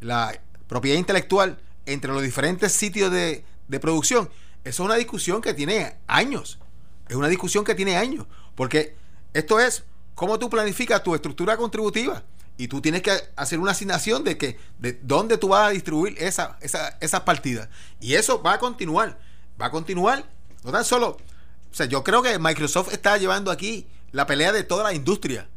la 0.00 0.36
propiedad 0.66 0.98
intelectual 0.98 1.60
entre 1.86 2.12
los 2.12 2.22
diferentes 2.22 2.72
sitios 2.72 3.12
de, 3.12 3.44
de 3.68 3.80
producción, 3.80 4.28
eso 4.64 4.82
es 4.82 4.86
una 4.86 4.96
discusión 4.96 5.40
que 5.40 5.54
tiene 5.54 5.98
años. 6.08 6.58
Es 7.08 7.14
una 7.14 7.28
discusión 7.28 7.64
que 7.64 7.76
tiene 7.76 7.96
años. 7.96 8.26
Porque 8.56 8.96
esto 9.34 9.60
es 9.60 9.84
cómo 10.16 10.40
tú 10.40 10.50
planificas 10.50 11.04
tu 11.04 11.14
estructura 11.14 11.56
contributiva 11.56 12.24
y 12.56 12.68
tú 12.68 12.80
tienes 12.80 13.02
que 13.02 13.12
hacer 13.36 13.58
una 13.58 13.72
asignación 13.72 14.22
de 14.22 14.38
que 14.38 14.58
de 14.78 14.98
dónde 15.02 15.38
tú 15.38 15.48
vas 15.48 15.68
a 15.68 15.70
distribuir 15.70 16.14
esa, 16.18 16.56
esa, 16.60 16.96
esas 17.00 17.20
partidas. 17.20 17.68
Y 18.00 18.14
eso 18.14 18.42
va 18.42 18.54
a 18.54 18.58
continuar. 18.58 19.18
Va 19.60 19.66
a 19.66 19.70
continuar. 19.70 20.24
No 20.62 20.70
tan 20.70 20.84
solo. 20.84 21.16
O 21.70 21.74
sea, 21.74 21.86
yo 21.86 22.04
creo 22.04 22.22
que 22.22 22.38
Microsoft 22.38 22.92
está 22.92 23.16
llevando 23.18 23.50
aquí 23.50 23.88
la 24.12 24.26
pelea 24.26 24.52
de 24.52 24.62
toda 24.62 24.84
la 24.84 24.94
industria. 24.94 25.48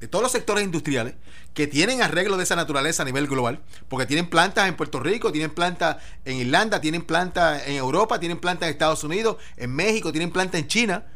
De 0.00 0.08
todos 0.08 0.22
los 0.22 0.32
sectores 0.32 0.64
industriales 0.64 1.14
que 1.54 1.66
tienen 1.66 2.02
arreglos 2.02 2.36
de 2.36 2.44
esa 2.44 2.56
naturaleza 2.56 3.04
a 3.04 3.06
nivel 3.06 3.26
global. 3.26 3.62
Porque 3.88 4.04
tienen 4.04 4.28
plantas 4.28 4.68
en 4.68 4.76
Puerto 4.76 5.00
Rico, 5.00 5.32
tienen 5.32 5.50
plantas 5.50 5.96
en 6.26 6.36
Irlanda, 6.36 6.80
tienen 6.80 7.02
plantas 7.02 7.66
en 7.66 7.76
Europa, 7.76 8.20
tienen 8.20 8.38
plantas 8.38 8.66
en 8.66 8.72
Estados 8.72 9.02
Unidos, 9.04 9.36
en 9.56 9.74
México, 9.74 10.12
tienen 10.12 10.30
plantas 10.30 10.60
en 10.60 10.68
China. 10.68 11.06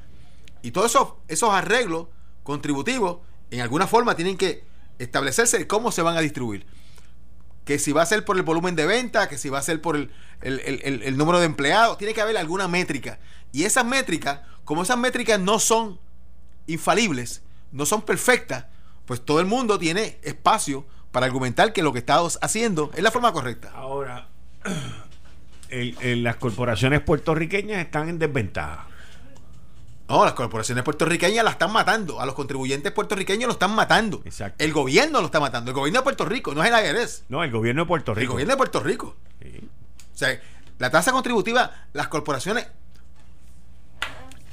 Y 0.62 0.70
todos 0.70 0.90
esos, 0.92 1.08
esos 1.26 1.50
arreglos 1.50 2.06
contributivos, 2.44 3.18
en 3.50 3.60
alguna 3.60 3.86
forma, 3.86 4.14
tienen 4.14 4.38
que 4.38 4.67
establecerse 4.98 5.66
cómo 5.66 5.92
se 5.92 6.02
van 6.02 6.16
a 6.16 6.20
distribuir. 6.20 6.66
Que 7.64 7.78
si 7.78 7.92
va 7.92 8.02
a 8.02 8.06
ser 8.06 8.24
por 8.24 8.36
el 8.36 8.42
volumen 8.42 8.76
de 8.76 8.86
venta, 8.86 9.28
que 9.28 9.38
si 9.38 9.48
va 9.48 9.58
a 9.58 9.62
ser 9.62 9.80
por 9.80 9.96
el, 9.96 11.16
número 11.16 11.38
de 11.38 11.46
empleados, 11.46 11.98
tiene 11.98 12.14
que 12.14 12.20
haber 12.20 12.36
alguna 12.36 12.68
métrica. 12.68 13.18
Y 13.52 13.64
esas 13.64 13.84
métricas, 13.84 14.40
como 14.64 14.82
esas 14.82 14.98
métricas 14.98 15.38
no 15.38 15.58
son 15.58 16.00
infalibles, 16.66 17.42
no 17.72 17.86
son 17.86 18.02
perfectas, 18.02 18.66
pues 19.04 19.24
todo 19.24 19.40
el 19.40 19.46
mundo 19.46 19.78
tiene 19.78 20.18
espacio 20.22 20.86
para 21.12 21.26
argumentar 21.26 21.72
que 21.72 21.82
lo 21.82 21.92
que 21.92 21.98
estamos 22.00 22.38
haciendo 22.42 22.90
es 22.94 23.02
la 23.02 23.10
forma 23.10 23.32
correcta. 23.32 23.70
Ahora, 23.74 24.28
las 25.70 26.36
corporaciones 26.36 27.00
puertorriqueñas 27.00 27.84
están 27.84 28.08
en 28.08 28.18
desventaja. 28.18 28.88
No, 30.08 30.24
las 30.24 30.32
corporaciones 30.32 30.84
puertorriqueñas 30.84 31.44
la 31.44 31.50
están 31.50 31.70
matando. 31.70 32.20
A 32.20 32.26
los 32.26 32.34
contribuyentes 32.34 32.90
puertorriqueños 32.92 33.46
lo 33.46 33.52
están 33.52 33.74
matando. 33.74 34.22
Exacto. 34.24 34.64
El 34.64 34.72
gobierno 34.72 35.20
lo 35.20 35.26
está 35.26 35.38
matando. 35.38 35.70
El 35.70 35.74
gobierno 35.74 36.00
de 36.00 36.04
Puerto 36.04 36.24
Rico, 36.24 36.54
no 36.54 36.64
es 36.64 36.72
el 36.72 36.96
IRS. 36.96 37.24
No, 37.28 37.44
el 37.44 37.50
gobierno 37.50 37.82
de 37.82 37.86
Puerto 37.88 38.14
Rico. 38.14 38.22
El 38.22 38.28
gobierno 38.28 38.52
de 38.54 38.56
Puerto 38.56 38.80
Rico. 38.80 39.16
O 40.14 40.16
sea, 40.18 40.40
la 40.78 40.90
tasa 40.90 41.12
contributiva, 41.12 41.88
las 41.92 42.08
corporaciones. 42.08 42.66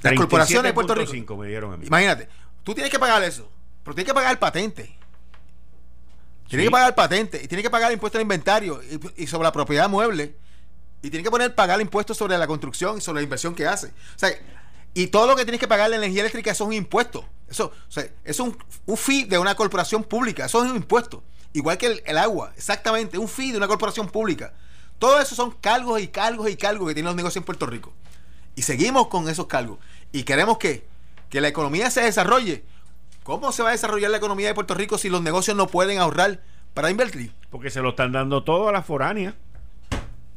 Las 0.01 0.13
corporaciones 0.15 0.69
de 0.69 0.73
Puerto 0.73 0.93
Rico. 0.93 1.37
Me 1.37 1.47
dieron 1.47 1.73
a 1.73 1.77
mí. 1.77 1.87
Imagínate, 1.87 2.27
tú 2.63 2.73
tienes 2.73 2.91
que 2.91 2.99
pagar 2.99 3.23
eso, 3.23 3.49
pero 3.83 3.95
tienes 3.95 4.09
que 4.09 4.13
pagar 4.13 4.31
el 4.31 4.37
patente. 4.37 4.97
Tienes 6.49 6.67
que 6.67 6.71
pagar 6.71 6.89
el 6.89 6.95
patente 6.95 7.41
y 7.43 7.47
tienes 7.47 7.63
que 7.63 7.69
pagar 7.69 7.89
el 7.89 7.93
impuesto 7.93 8.17
al 8.17 8.21
inventario 8.21 8.81
y, 9.15 9.25
sobre 9.25 9.45
la 9.45 9.51
propiedad 9.51 9.89
mueble. 9.89 10.35
Y 11.01 11.09
tienes 11.09 11.23
que 11.23 11.31
poner 11.31 11.55
pagar 11.55 11.75
el 11.75 11.83
impuesto 11.83 12.13
sobre 12.13 12.37
la 12.37 12.47
construcción 12.47 12.97
y 12.97 13.01
sobre 13.01 13.21
la 13.21 13.23
inversión 13.23 13.55
que 13.55 13.65
hace. 13.67 13.87
O 13.87 14.17
sea, 14.19 14.29
y 14.95 15.07
todo 15.07 15.27
lo 15.27 15.35
que 15.35 15.43
tienes 15.43 15.59
que 15.59 15.67
pagar 15.67 15.89
la 15.89 15.97
energía 15.97 16.21
eléctrica 16.21 16.51
eso 16.51 16.63
es 16.63 16.67
un 16.69 16.73
impuesto. 16.73 17.25
Eso, 17.49 17.65
o 17.65 17.91
sea, 17.91 18.07
es 18.23 18.39
un, 18.39 18.57
un 18.85 18.97
fee 18.97 19.25
de 19.25 19.37
una 19.37 19.53
corporación 19.53 20.05
pública. 20.05 20.45
Eso 20.45 20.63
es 20.63 20.71
un 20.71 20.77
impuesto. 20.77 21.21
Igual 21.51 21.77
que 21.77 22.01
el, 22.05 22.17
agua, 22.17 22.53
exactamente, 22.55 23.17
un 23.17 23.27
fee 23.27 23.51
de 23.51 23.57
una 23.57 23.67
corporación 23.67 24.07
pública. 24.07 24.53
Todo 24.97 25.19
eso 25.19 25.35
son 25.35 25.51
cargos 25.51 26.01
y 26.01 26.07
cargos 26.07 26.49
y 26.49 26.55
cargos 26.55 26.87
que 26.87 26.93
tienen 26.93 27.07
los 27.07 27.15
negocios 27.17 27.41
en 27.41 27.43
Puerto 27.43 27.65
Rico. 27.65 27.93
Y 28.55 28.61
seguimos 28.61 29.07
con 29.07 29.27
esos 29.27 29.47
cargos. 29.47 29.79
Y 30.13 30.23
queremos 30.23 30.57
que, 30.57 30.87
que 31.29 31.41
la 31.41 31.49
economía 31.49 31.91
se 31.91 32.01
desarrolle. 32.01 32.63
¿Cómo 33.23 33.51
se 33.51 33.63
va 33.63 33.69
a 33.69 33.71
desarrollar 33.73 34.11
la 34.11 34.17
economía 34.17 34.47
de 34.47 34.53
Puerto 34.53 34.75
Rico 34.75 34.97
si 34.97 35.09
los 35.09 35.21
negocios 35.21 35.57
no 35.57 35.67
pueden 35.67 35.99
ahorrar 35.99 36.41
para 36.73 36.89
invertir? 36.89 37.33
Porque 37.49 37.69
se 37.69 37.81
lo 37.81 37.89
están 37.89 38.13
dando 38.13 38.45
todo 38.45 38.69
a 38.69 38.71
la 38.71 38.81
foránea. 38.81 39.35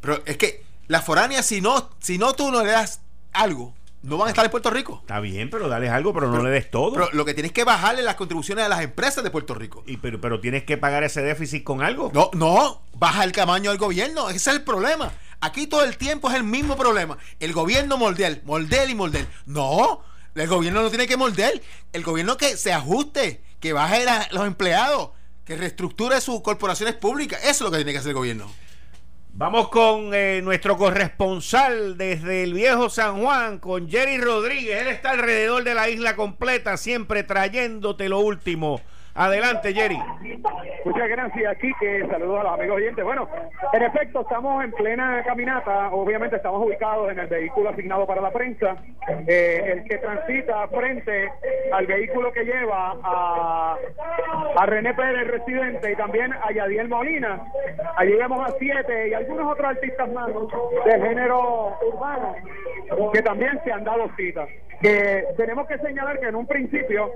Pero 0.00 0.20
es 0.26 0.36
que 0.36 0.64
la 0.88 1.00
foránea, 1.00 1.44
si 1.44 1.60
no, 1.60 1.90
si 2.00 2.18
no 2.18 2.32
tú 2.32 2.50
no 2.50 2.64
le 2.64 2.72
das 2.72 3.02
algo, 3.32 3.74
no 4.02 4.16
van 4.16 4.28
a 4.28 4.30
estar 4.30 4.44
en 4.44 4.50
Puerto 4.50 4.70
Rico. 4.70 4.98
Está 5.00 5.20
bien, 5.20 5.50
pero 5.50 5.68
dales 5.68 5.90
algo, 5.90 6.12
pero, 6.12 6.30
no 6.30 6.42
le 6.42 6.50
des 6.50 6.70
todo. 6.70 6.92
Pero 6.92 7.08
lo 7.12 7.24
que 7.24 7.34
tienes 7.34 7.52
que 7.52 7.64
bajarle 7.64 8.02
las 8.02 8.14
contribuciones 8.14 8.64
a 8.64 8.68
las 8.68 8.82
empresas 8.82 9.24
de 9.24 9.30
Puerto 9.30 9.54
Rico. 9.54 9.82
Y 9.86 9.96
pero, 9.96 10.20
pero 10.20 10.40
tienes 10.40 10.64
que 10.64 10.76
pagar 10.76 11.02
ese 11.04 11.22
déficit 11.22 11.64
con 11.64 11.82
algo. 11.82 12.10
No, 12.14 12.30
no, 12.34 12.82
baja 12.94 13.24
el 13.24 13.32
tamaño 13.32 13.70
del 13.70 13.78
gobierno. 13.78 14.28
Ese 14.28 14.50
es 14.50 14.56
el 14.56 14.62
problema. 14.62 15.12
Aquí 15.40 15.66
todo 15.66 15.84
el 15.84 15.96
tiempo 15.96 16.30
es 16.30 16.36
el 16.36 16.44
mismo 16.44 16.76
problema. 16.76 17.18
El 17.40 17.52
gobierno 17.52 17.96
moldea, 17.96 18.40
moldea 18.44 18.84
y 18.86 18.94
moldea. 18.94 19.26
No, 19.46 20.02
el 20.34 20.48
gobierno 20.48 20.82
no 20.82 20.88
tiene 20.88 21.06
que 21.06 21.16
moldear. 21.16 21.52
El 21.92 22.02
gobierno 22.02 22.36
que 22.36 22.56
se 22.56 22.72
ajuste, 22.72 23.42
que 23.60 23.72
baje 23.72 24.08
a 24.08 24.28
los 24.32 24.46
empleados, 24.46 25.10
que 25.44 25.56
reestructure 25.56 26.20
sus 26.20 26.42
corporaciones 26.42 26.94
públicas. 26.94 27.40
Eso 27.42 27.50
es 27.50 27.60
lo 27.62 27.70
que 27.70 27.78
tiene 27.78 27.92
que 27.92 27.98
hacer 27.98 28.10
el 28.10 28.16
gobierno. 28.16 28.50
Vamos 29.38 29.68
con 29.68 30.12
eh, 30.14 30.40
nuestro 30.42 30.76
corresponsal 30.76 31.96
desde 31.96 32.42
el 32.42 32.54
viejo 32.54 32.90
San 32.90 33.22
Juan, 33.22 33.60
con 33.60 33.88
Jerry 33.88 34.18
Rodríguez. 34.18 34.82
Él 34.82 34.88
está 34.88 35.10
alrededor 35.10 35.62
de 35.62 35.74
la 35.74 35.88
isla 35.88 36.16
completa, 36.16 36.76
siempre 36.76 37.22
trayéndote 37.22 38.08
lo 38.08 38.18
último 38.18 38.80
Adelante, 39.18 39.74
Jerry. 39.74 40.00
Muchas 40.84 41.08
gracias, 41.08 41.58
que 41.58 42.06
saludos 42.08 42.38
a 42.38 42.44
los 42.44 42.52
amigos 42.52 42.76
oyentes. 42.76 43.04
Bueno, 43.04 43.28
en 43.72 43.82
efecto, 43.82 44.20
estamos 44.20 44.62
en 44.62 44.70
plena 44.70 45.24
caminata. 45.24 45.90
Obviamente, 45.90 46.36
estamos 46.36 46.64
ubicados 46.64 47.10
en 47.10 47.18
el 47.18 47.26
vehículo 47.26 47.70
asignado 47.70 48.06
para 48.06 48.20
la 48.20 48.30
prensa, 48.30 48.76
eh, 49.26 49.72
el 49.72 49.84
que 49.88 49.98
transita 49.98 50.68
frente 50.68 51.32
al 51.72 51.86
vehículo 51.86 52.32
que 52.32 52.44
lleva 52.44 52.94
a, 53.02 53.76
a 54.56 54.66
René 54.66 54.94
Pérez, 54.94 55.26
residente, 55.26 55.90
y 55.90 55.96
también 55.96 56.32
a 56.32 56.52
Yadiel 56.52 56.88
Molina. 56.88 57.42
Allí 57.96 58.12
vemos 58.12 58.48
a 58.48 58.54
siete 58.60 59.08
y 59.08 59.14
algunos 59.14 59.52
otros 59.52 59.70
artistas 59.70 60.12
más 60.12 60.28
de 60.28 61.00
género 61.00 61.76
urbano 61.92 62.36
que 63.12 63.22
también 63.22 63.60
se 63.64 63.72
han 63.72 63.82
dado 63.82 64.08
cita 64.16 64.46
que 64.80 65.24
tenemos 65.36 65.66
que 65.66 65.78
señalar 65.78 66.20
que 66.20 66.28
en 66.28 66.36
un 66.36 66.46
principio, 66.46 67.10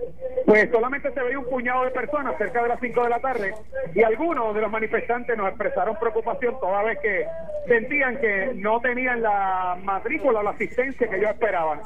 pues 0.47 0.69
solamente 0.71 1.13
se 1.13 1.23
veía 1.23 1.39
un 1.39 1.49
puñado 1.49 1.85
de 1.85 1.91
personas 1.91 2.37
cerca 2.39 2.63
de 2.63 2.69
las 2.69 2.81
5 2.81 3.03
de 3.03 3.09
la 3.09 3.21
tarde 3.21 3.55
y 3.95 4.03
algunos 4.03 4.55
de 4.55 4.61
los 4.61 4.71
manifestantes 4.71 5.37
nos 5.37 5.49
expresaron 5.49 5.97
preocupación 5.99 6.59
toda 6.61 6.83
vez 6.83 6.99
que 6.99 7.27
sentían 7.69 8.17
que 8.19 8.53
no 8.57 8.81
tenían 8.81 9.23
la 9.23 9.79
matrícula 9.83 10.41
o 10.41 10.43
la 10.43 10.51
asistencia 10.51 11.09
que 11.09 11.17
ellos 11.17 11.31
esperaban. 11.31 11.81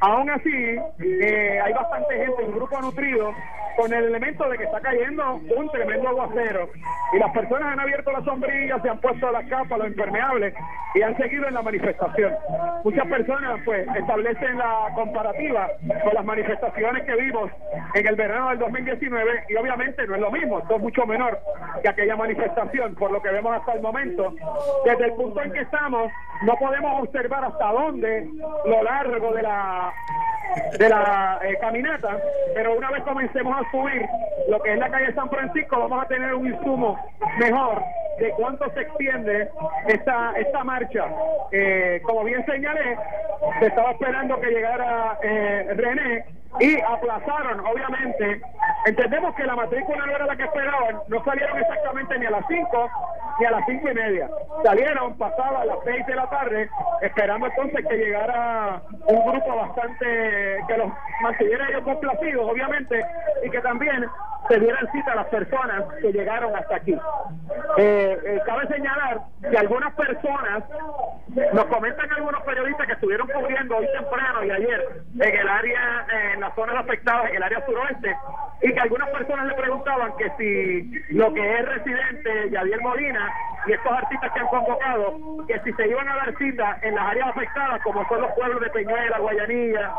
Aún 0.00 0.30
así, 0.30 0.76
eh, 1.00 1.60
hay 1.62 1.72
bastante 1.72 2.16
gente, 2.16 2.44
un 2.44 2.54
grupo 2.54 2.80
nutrido, 2.80 3.34
con 3.78 3.92
el 3.92 4.06
elemento 4.06 4.48
de 4.48 4.58
que 4.58 4.64
está 4.64 4.80
cayendo 4.80 5.40
un 5.56 5.70
tremendo 5.70 6.08
aguacero 6.08 6.68
y 7.12 7.18
las 7.18 7.30
personas 7.30 7.72
han 7.74 7.78
abierto 7.78 8.10
las 8.10 8.24
sombrillas, 8.24 8.82
se 8.82 8.90
han 8.90 8.98
puesto 8.98 9.30
las 9.30 9.46
capas, 9.46 9.78
los 9.78 9.86
impermeables 9.86 10.52
y 10.96 11.02
han 11.02 11.16
seguido 11.16 11.46
en 11.46 11.54
la 11.54 11.62
manifestación. 11.62 12.34
Muchas 12.82 13.06
personas 13.06 13.60
pues 13.64 13.86
establecen 13.96 14.58
la 14.58 14.88
comparativa 15.08 15.70
con 16.04 16.14
las 16.14 16.24
manifestaciones 16.24 17.04
que 17.04 17.16
vimos 17.16 17.50
en 17.94 18.06
el 18.06 18.14
verano 18.14 18.50
del 18.50 18.58
2019 18.58 19.44
y 19.48 19.56
obviamente 19.56 20.06
no 20.06 20.14
es 20.14 20.20
lo 20.20 20.30
mismo, 20.30 20.58
esto 20.58 20.76
es 20.76 20.82
mucho 20.82 21.06
menor 21.06 21.38
que 21.82 21.88
aquella 21.88 22.16
manifestación, 22.16 22.94
por 22.94 23.10
lo 23.10 23.22
que 23.22 23.30
vemos 23.30 23.56
hasta 23.56 23.72
el 23.72 23.80
momento. 23.80 24.34
Desde 24.84 25.06
el 25.06 25.12
punto 25.14 25.42
en 25.42 25.52
que 25.52 25.60
estamos, 25.60 26.12
no 26.42 26.54
podemos 26.56 27.02
observar 27.02 27.44
hasta 27.44 27.72
dónde 27.72 28.28
lo 28.66 28.82
largo 28.82 29.32
de 29.32 29.42
la 29.42 29.92
de 30.78 30.88
la 30.88 31.38
eh, 31.42 31.58
caminata, 31.60 32.18
pero 32.54 32.74
una 32.74 32.90
vez 32.90 33.02
comencemos 33.02 33.54
a 33.54 33.70
subir 33.70 34.02
lo 34.48 34.60
que 34.62 34.72
es 34.72 34.78
la 34.78 34.90
calle 34.90 35.12
San 35.14 35.28
Francisco, 35.28 35.78
vamos 35.78 36.04
a 36.04 36.08
tener 36.08 36.34
un 36.34 36.46
insumo 36.46 36.98
mejor 37.38 37.82
de 38.18 38.30
cuánto 38.30 38.68
se 38.72 38.80
extiende 38.80 39.48
esta, 39.86 40.32
esta 40.36 40.64
marcha. 40.64 41.06
Eh, 41.52 42.00
como 42.02 42.24
bien 42.24 42.44
señalé, 42.46 42.96
se 43.60 43.66
estaba 43.66 43.92
esperando 43.92 44.40
que 44.40 44.50
llegara 44.50 44.97
eh, 45.22 45.66
René 45.76 46.24
y 46.60 46.80
aplazaron, 46.80 47.60
obviamente. 47.60 48.40
Entendemos 48.86 49.34
que 49.34 49.44
la 49.44 49.56
matrícula 49.56 50.06
no 50.06 50.12
era 50.14 50.26
la 50.26 50.36
que 50.36 50.44
esperaban, 50.44 50.98
no 51.08 51.24
salieron 51.24 51.58
exactamente 51.58 52.18
ni 52.18 52.26
a 52.26 52.30
las 52.30 52.44
5 52.48 52.90
ni 53.38 53.46
a 53.46 53.50
las 53.50 53.66
5 53.66 53.90
y 53.90 53.94
media. 53.94 54.30
Salieron 54.64 55.16
pasadas 55.16 55.66
las 55.66 55.78
6 55.84 56.06
de 56.06 56.14
la 56.14 56.30
tarde, 56.30 56.70
esperando 57.02 57.46
entonces 57.46 57.86
que 57.86 57.96
llegara 57.96 58.82
un 59.06 59.30
grupo 59.30 59.56
bastante 59.56 60.64
que 60.66 60.76
los 60.76 60.92
mantuviera 61.22 61.68
ellos 61.68 61.82
complacidos, 61.82 62.50
obviamente, 62.50 63.04
y 63.44 63.50
que 63.50 63.60
también 63.60 64.06
se 64.48 64.58
dieran 64.58 64.90
cita 64.92 65.12
a 65.12 65.16
las 65.16 65.26
personas 65.26 65.84
que 66.00 66.12
llegaron 66.12 66.54
hasta 66.56 66.76
aquí. 66.76 66.96
Eh, 67.76 68.18
eh, 68.24 68.40
cabe 68.46 68.66
señalar 68.68 69.20
que 69.48 69.56
algunas 69.56 69.94
personas, 69.94 70.64
nos 71.52 71.64
comentan 71.66 72.10
algunos 72.12 72.42
periodistas 72.42 72.86
que 72.86 72.92
estuvieron 72.94 73.28
cubriendo 73.28 73.76
hoy 73.76 73.86
temprano 73.92 74.44
y 74.44 74.50
ayer 74.50 74.88
en 75.20 75.36
el 75.36 75.48
área, 75.48 76.06
en 76.38 76.42
las 76.42 76.54
zonas 76.54 76.76
afectadas, 76.76 77.30
en 77.30 77.36
el 77.36 77.42
área 77.42 77.64
suroeste, 77.66 78.16
y 78.62 78.72
que 78.72 78.80
algunas 78.80 79.08
personas 79.10 79.46
le 79.46 79.54
preguntaban 79.54 80.12
que 80.16 80.30
si 80.38 81.14
lo 81.14 81.32
que 81.34 81.58
es 81.58 81.68
residente 81.68 82.50
Yadier 82.50 82.80
Molina 82.80 83.32
y 83.66 83.72
estos 83.72 83.92
artistas 83.92 84.32
que 84.32 84.40
han 84.40 84.46
convocado, 84.46 85.46
que 85.46 85.58
si 85.60 85.72
se 85.72 85.88
iban 85.88 86.08
a 86.08 86.16
dar 86.16 86.38
cita 86.38 86.78
en 86.82 86.94
las 86.94 87.06
áreas 87.08 87.28
afectadas, 87.28 87.82
como 87.82 88.06
son 88.08 88.22
los 88.22 88.32
pueblos 88.32 88.60
de 88.60 88.70
Peñuela, 88.70 89.18
Guayanilla, 89.18 89.92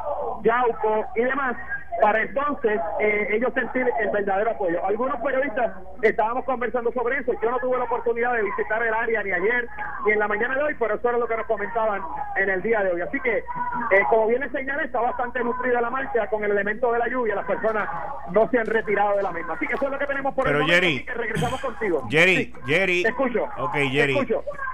Yauco 0.43 1.05
y 1.15 1.23
demás, 1.23 1.57
para 2.01 2.21
entonces 2.21 2.79
eh, 2.99 3.27
ellos 3.31 3.53
sentir 3.53 3.87
el 3.99 4.09
verdadero 4.09 4.51
apoyo. 4.51 4.85
Algunos 4.85 5.19
periodistas 5.21 5.71
estábamos 6.01 6.45
conversando 6.45 6.91
sobre 6.93 7.19
eso. 7.19 7.33
Yo 7.41 7.51
no 7.51 7.59
tuve 7.59 7.77
la 7.77 7.83
oportunidad 7.83 8.33
de 8.33 8.43
visitar 8.43 8.81
el 8.81 8.93
área 8.93 9.23
ni 9.23 9.31
ayer 9.31 9.67
ni 10.05 10.13
en 10.13 10.19
la 10.19 10.27
mañana 10.27 10.55
de 10.55 10.63
hoy, 10.63 10.75
pero 10.79 10.95
eso 10.95 11.09
era 11.09 11.17
lo 11.17 11.27
que 11.27 11.35
nos 11.35 11.45
comentaban 11.45 12.01
en 12.37 12.49
el 12.49 12.61
día 12.61 12.83
de 12.83 12.91
hoy. 12.91 13.01
Así 13.01 13.19
que, 13.19 13.37
eh, 13.37 14.03
como 14.09 14.27
bien 14.27 14.49
señalé, 14.51 14.85
está 14.85 15.01
bastante 15.01 15.43
nutrida 15.43 15.81
la 15.81 15.89
marcha 15.89 16.27
con 16.29 16.43
el 16.43 16.51
elemento 16.51 16.91
de 16.91 16.99
la 16.99 17.07
lluvia. 17.07 17.35
Las 17.35 17.45
personas 17.45 17.89
no 18.31 18.49
se 18.49 18.59
han 18.59 18.65
retirado 18.65 19.17
de 19.17 19.23
la 19.23 19.31
misma. 19.31 19.53
Así 19.53 19.67
que 19.67 19.73
eso 19.73 19.85
es 19.85 19.91
lo 19.91 19.99
que 19.99 20.05
tenemos 20.05 20.33
por 20.33 20.45
pero 20.45 20.59
el 20.59 20.63
momento. 20.63 20.81
Jerry, 20.81 21.05
que 21.05 21.13
regresamos 21.13 21.61
contigo. 21.61 22.07
Jerry, 22.09 22.53
Jerry. 22.65 23.03
Te 23.03 23.09
escucho. 23.09 23.47
Ok, 23.57 23.75
Jerry. 23.91 24.27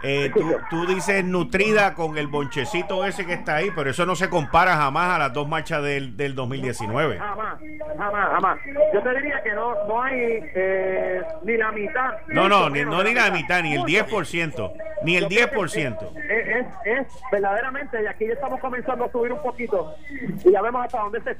Eh, 0.03 0.31
tú, 0.69 0.85
dices 0.85 1.23
nutrida 1.23 1.95
con 1.95 2.17
el 2.17 2.27
bonchecito 2.27 3.05
ese 3.05 3.25
que 3.25 3.33
está 3.33 3.55
ahí, 3.55 3.71
pero 3.75 3.89
eso 3.89 4.05
no 4.05 4.15
se 4.15 4.29
compara 4.29 4.75
jamás 4.75 5.15
a 5.15 5.17
las 5.17 5.33
dos 5.33 5.47
marchas 5.47 5.81
del, 5.81 6.15
del 6.15 6.35
2019. 6.35 7.17
Jamás, 7.17 7.59
jamás, 7.97 8.29
jamás. 8.29 8.59
Yo 8.93 9.01
te 9.01 9.15
diría 9.15 9.41
que 9.41 9.53
no, 9.53 9.73
no 9.87 10.03
hay 10.03 10.43
eh, 10.55 11.21
ni 11.43 11.57
la 11.57 11.71
mitad. 11.71 12.11
No, 12.27 12.47
no, 12.47 12.69
ni, 12.69 12.83
no 12.83 13.03
ni 13.03 13.13
la 13.13 13.31
mitad, 13.31 13.63
ni 13.63 13.73
el 13.73 13.81
10%, 13.81 14.73
ni 15.03 15.17
el 15.17 15.25
10%. 15.25 16.15
Es, 16.15 16.47
es, 16.47 16.67
es 16.85 17.07
verdaderamente, 17.31 18.01
y 18.03 18.05
aquí 18.05 18.27
ya 18.27 18.33
estamos 18.33 18.59
comenzando 18.59 19.05
a 19.05 19.11
subir 19.11 19.31
un 19.31 19.41
poquito, 19.41 19.95
y 20.43 20.51
ya 20.51 20.61
vemos 20.61 20.85
hasta 20.85 20.99
dónde 20.99 21.21
se 21.21 21.35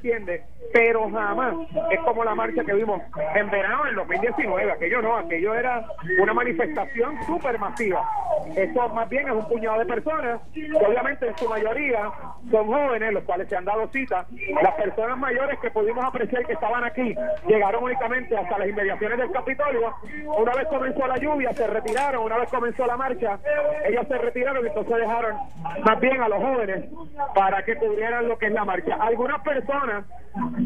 pero 0.73 1.09
jamás 1.09 1.53
es 1.91 1.99
como 2.01 2.23
la 2.23 2.35
marcha 2.35 2.63
que 2.63 2.73
vimos 2.73 3.01
en 3.35 3.49
verano 3.49 3.85
del 3.85 3.95
2019. 3.95 4.71
Aquello 4.71 5.01
no, 5.01 5.17
aquello 5.17 5.53
era 5.53 5.85
una 6.19 6.33
manifestación 6.33 7.17
súper 7.25 7.57
masiva. 7.59 8.07
Eso 8.55 8.89
más 8.89 9.09
bien 9.09 9.27
es 9.27 9.33
un 9.33 9.47
puñado 9.47 9.79
de 9.79 9.85
personas, 9.85 10.41
obviamente 10.85 11.27
en 11.27 11.37
su 11.37 11.49
mayoría 11.49 12.11
son 12.51 12.67
jóvenes, 12.67 13.13
los 13.13 13.23
cuales 13.23 13.47
se 13.49 13.55
han 13.55 13.65
dado 13.65 13.87
cita. 13.91 14.25
Las 14.61 14.73
personas 14.75 15.17
mayores 15.17 15.59
que 15.59 15.71
pudimos 15.71 16.03
apreciar 16.05 16.45
que 16.45 16.53
estaban 16.53 16.83
aquí 16.83 17.15
llegaron 17.47 17.83
únicamente 17.83 18.37
hasta 18.37 18.59
las 18.59 18.67
inmediaciones 18.67 19.17
del 19.17 19.31
Capitolio. 19.31 19.93
Una 20.37 20.53
vez 20.53 20.67
comenzó 20.67 21.07
la 21.07 21.17
lluvia, 21.17 21.53
se 21.53 21.67
retiraron. 21.67 22.23
Una 22.23 22.37
vez 22.37 22.49
comenzó 22.49 22.85
la 22.85 22.97
marcha, 22.97 23.39
ellos 23.85 24.05
se 24.07 24.17
retiraron 24.17 24.63
y 24.63 24.67
entonces 24.67 24.97
dejaron 24.97 25.35
más 25.83 25.99
bien 25.99 26.21
a 26.21 26.27
los 26.27 26.39
jóvenes 26.39 26.85
para 27.33 27.63
que 27.63 27.75
cubrieran 27.75 28.27
lo 28.27 28.37
que 28.37 28.47
es 28.47 28.51
la 28.51 28.65
marcha. 28.65 28.95
Algunas 28.99 29.41
personas 29.41 29.94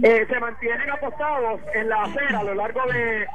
eh, 0.03 0.25
se 0.27 0.39
mantienen 0.39 0.89
apostados 0.89 1.61
en 1.73 1.89
la 1.89 2.03
acera 2.03 2.39
a 2.39 2.43
lo 2.43 2.55
largo 2.55 2.81
de 2.91 3.27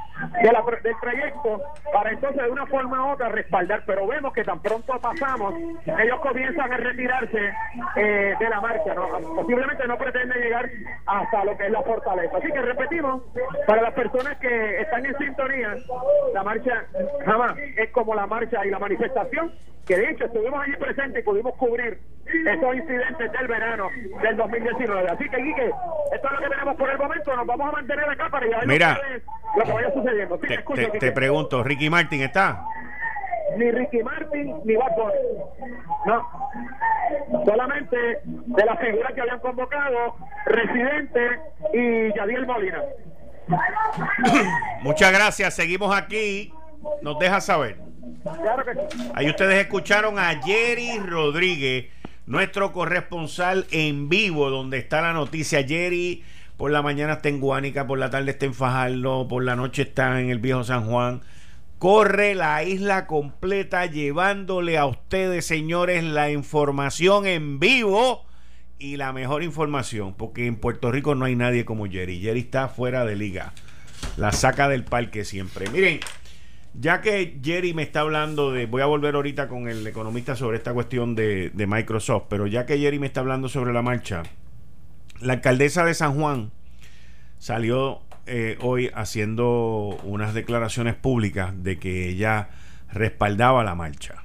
del 0.82 0.96
proyecto 1.00 1.60
para 1.92 2.10
entonces 2.10 2.42
de 2.42 2.50
una 2.50 2.66
forma 2.66 3.04
u 3.04 3.12
otra 3.12 3.28
respaldar, 3.28 3.82
pero 3.86 4.06
vemos 4.06 4.32
que 4.32 4.44
tan 4.44 4.60
pronto 4.60 4.98
pasamos, 5.00 5.54
ellos 5.54 6.20
comienzan 6.20 6.72
a 6.72 6.76
retirarse 6.76 7.52
eh, 7.96 8.34
de 8.38 8.48
la 8.48 8.60
marcha, 8.60 8.94
posiblemente 9.34 9.86
no 9.86 9.98
pretenden 9.98 10.40
llegar 10.40 10.68
hasta 11.06 11.44
lo 11.44 11.56
que 11.56 11.66
es 11.66 11.72
la 11.72 11.82
fortaleza. 11.82 12.36
Así 12.36 12.46
que 12.52 12.62
repetimos, 12.62 13.22
para 13.66 13.82
las 13.82 13.94
personas 13.94 14.36
que 14.38 14.80
están 14.80 15.04
en 15.04 15.18
sintonía, 15.18 15.74
la 16.32 16.42
marcha 16.42 16.84
jamás 17.24 17.56
es 17.76 17.90
como 17.90 18.14
la 18.14 18.26
marcha 18.26 18.64
y 18.64 18.70
la 18.70 18.78
manifestación 18.78 19.52
que 19.86 19.96
de 19.96 20.10
hecho 20.10 20.24
estuvimos 20.24 20.60
allí 20.62 20.76
presentes 20.76 21.20
y 21.20 21.24
pudimos 21.24 21.54
cubrir 21.56 21.98
esos 22.26 22.76
incidentes 22.76 23.32
del 23.32 23.46
verano 23.46 23.90
del 24.22 24.36
2019. 24.36 25.08
Así 25.10 25.28
que, 25.28 25.36
Quique, 25.36 25.70
esto 26.12 26.26
es 26.26 26.32
lo 26.32 26.38
que 26.38 26.48
tenemos 26.48 26.76
por 26.76 26.90
el 26.90 26.98
momento. 26.98 27.36
Nos 27.36 27.46
vamos 27.46 27.68
a 27.68 27.72
mantener 27.72 28.08
acá 28.08 28.28
para 28.30 28.46
llevar 28.46 28.66
Mira, 28.66 28.98
lo 29.56 29.64
que 29.64 29.72
vaya 29.72 29.92
sucediendo. 29.92 30.38
te, 30.98 31.12
pregunto, 31.12 31.62
¿Ricky 31.62 31.90
Martin 31.90 32.22
está? 32.22 32.64
Ni 33.56 33.70
Ricky 33.70 34.02
Martin 34.02 34.60
ni 34.64 34.74
Bad 34.74 34.96
No. 36.06 36.28
Solamente 37.44 37.96
de 38.24 38.64
las 38.64 38.78
figuras 38.80 39.12
que 39.12 39.20
habían 39.20 39.40
convocado, 39.40 40.16
Residente 40.46 41.40
y 41.74 42.16
Yadiel 42.16 42.46
Molina. 42.46 42.82
Muchas 44.82 45.12
gracias. 45.12 45.54
Seguimos 45.54 45.94
aquí. 45.94 46.52
Nos 47.02 47.18
deja 47.18 47.40
saber. 47.40 47.78
Ahí 49.14 49.28
ustedes 49.28 49.60
escucharon 49.60 50.18
a 50.18 50.42
Jerry 50.42 50.98
Rodríguez, 50.98 51.86
nuestro 52.26 52.72
corresponsal 52.72 53.66
en 53.70 54.08
vivo, 54.08 54.50
donde 54.50 54.78
está 54.78 55.02
la 55.02 55.12
noticia. 55.12 55.66
Jerry 55.66 56.22
por 56.56 56.70
la 56.70 56.82
mañana 56.82 57.14
está 57.14 57.28
en 57.28 57.40
Guánica, 57.40 57.86
por 57.86 57.98
la 57.98 58.10
tarde 58.10 58.30
está 58.30 58.46
en 58.46 58.54
Fajardo, 58.54 59.26
por 59.26 59.42
la 59.42 59.56
noche 59.56 59.82
está 59.82 60.20
en 60.20 60.30
el 60.30 60.38
viejo 60.38 60.62
San 60.62 60.86
Juan. 60.86 61.22
Corre 61.78 62.34
la 62.34 62.62
isla 62.62 63.06
completa 63.06 63.86
llevándole 63.86 64.78
a 64.78 64.86
ustedes, 64.86 65.46
señores, 65.46 66.04
la 66.04 66.30
información 66.30 67.26
en 67.26 67.58
vivo 67.58 68.24
y 68.78 68.96
la 68.96 69.12
mejor 69.12 69.42
información, 69.42 70.14
porque 70.14 70.46
en 70.46 70.56
Puerto 70.56 70.92
Rico 70.92 71.14
no 71.14 71.24
hay 71.24 71.34
nadie 71.34 71.64
como 71.64 71.86
Jerry. 71.86 72.20
Jerry 72.20 72.40
está 72.40 72.68
fuera 72.68 73.04
de 73.04 73.16
liga. 73.16 73.52
La 74.16 74.30
saca 74.32 74.68
del 74.68 74.84
parque 74.84 75.24
siempre. 75.24 75.68
Miren, 75.70 76.00
ya 76.74 77.00
que 77.00 77.38
Jerry 77.42 77.72
me 77.72 77.82
está 77.82 78.00
hablando 78.00 78.52
de, 78.52 78.66
voy 78.66 78.82
a 78.82 78.86
volver 78.86 79.14
ahorita 79.14 79.48
con 79.48 79.68
el 79.68 79.86
economista 79.86 80.34
sobre 80.34 80.56
esta 80.56 80.72
cuestión 80.72 81.14
de, 81.14 81.50
Microsoft, 81.54 82.24
pero 82.28 82.46
ya 82.46 82.66
que 82.66 82.78
Jerry 82.78 82.98
me 82.98 83.06
está 83.06 83.20
hablando 83.20 83.48
sobre 83.48 83.72
la 83.72 83.82
marcha, 83.82 84.24
la 85.20 85.34
alcaldesa 85.34 85.84
de 85.84 85.94
San 85.94 86.14
Juan 86.14 86.50
salió 87.38 88.00
eh, 88.26 88.58
hoy 88.60 88.90
haciendo 88.94 89.98
unas 90.02 90.34
declaraciones 90.34 90.94
públicas 90.94 91.54
de 91.62 91.78
que 91.78 92.08
ella 92.08 92.48
respaldaba 92.92 93.62
la 93.64 93.74
marcha. 93.74 94.24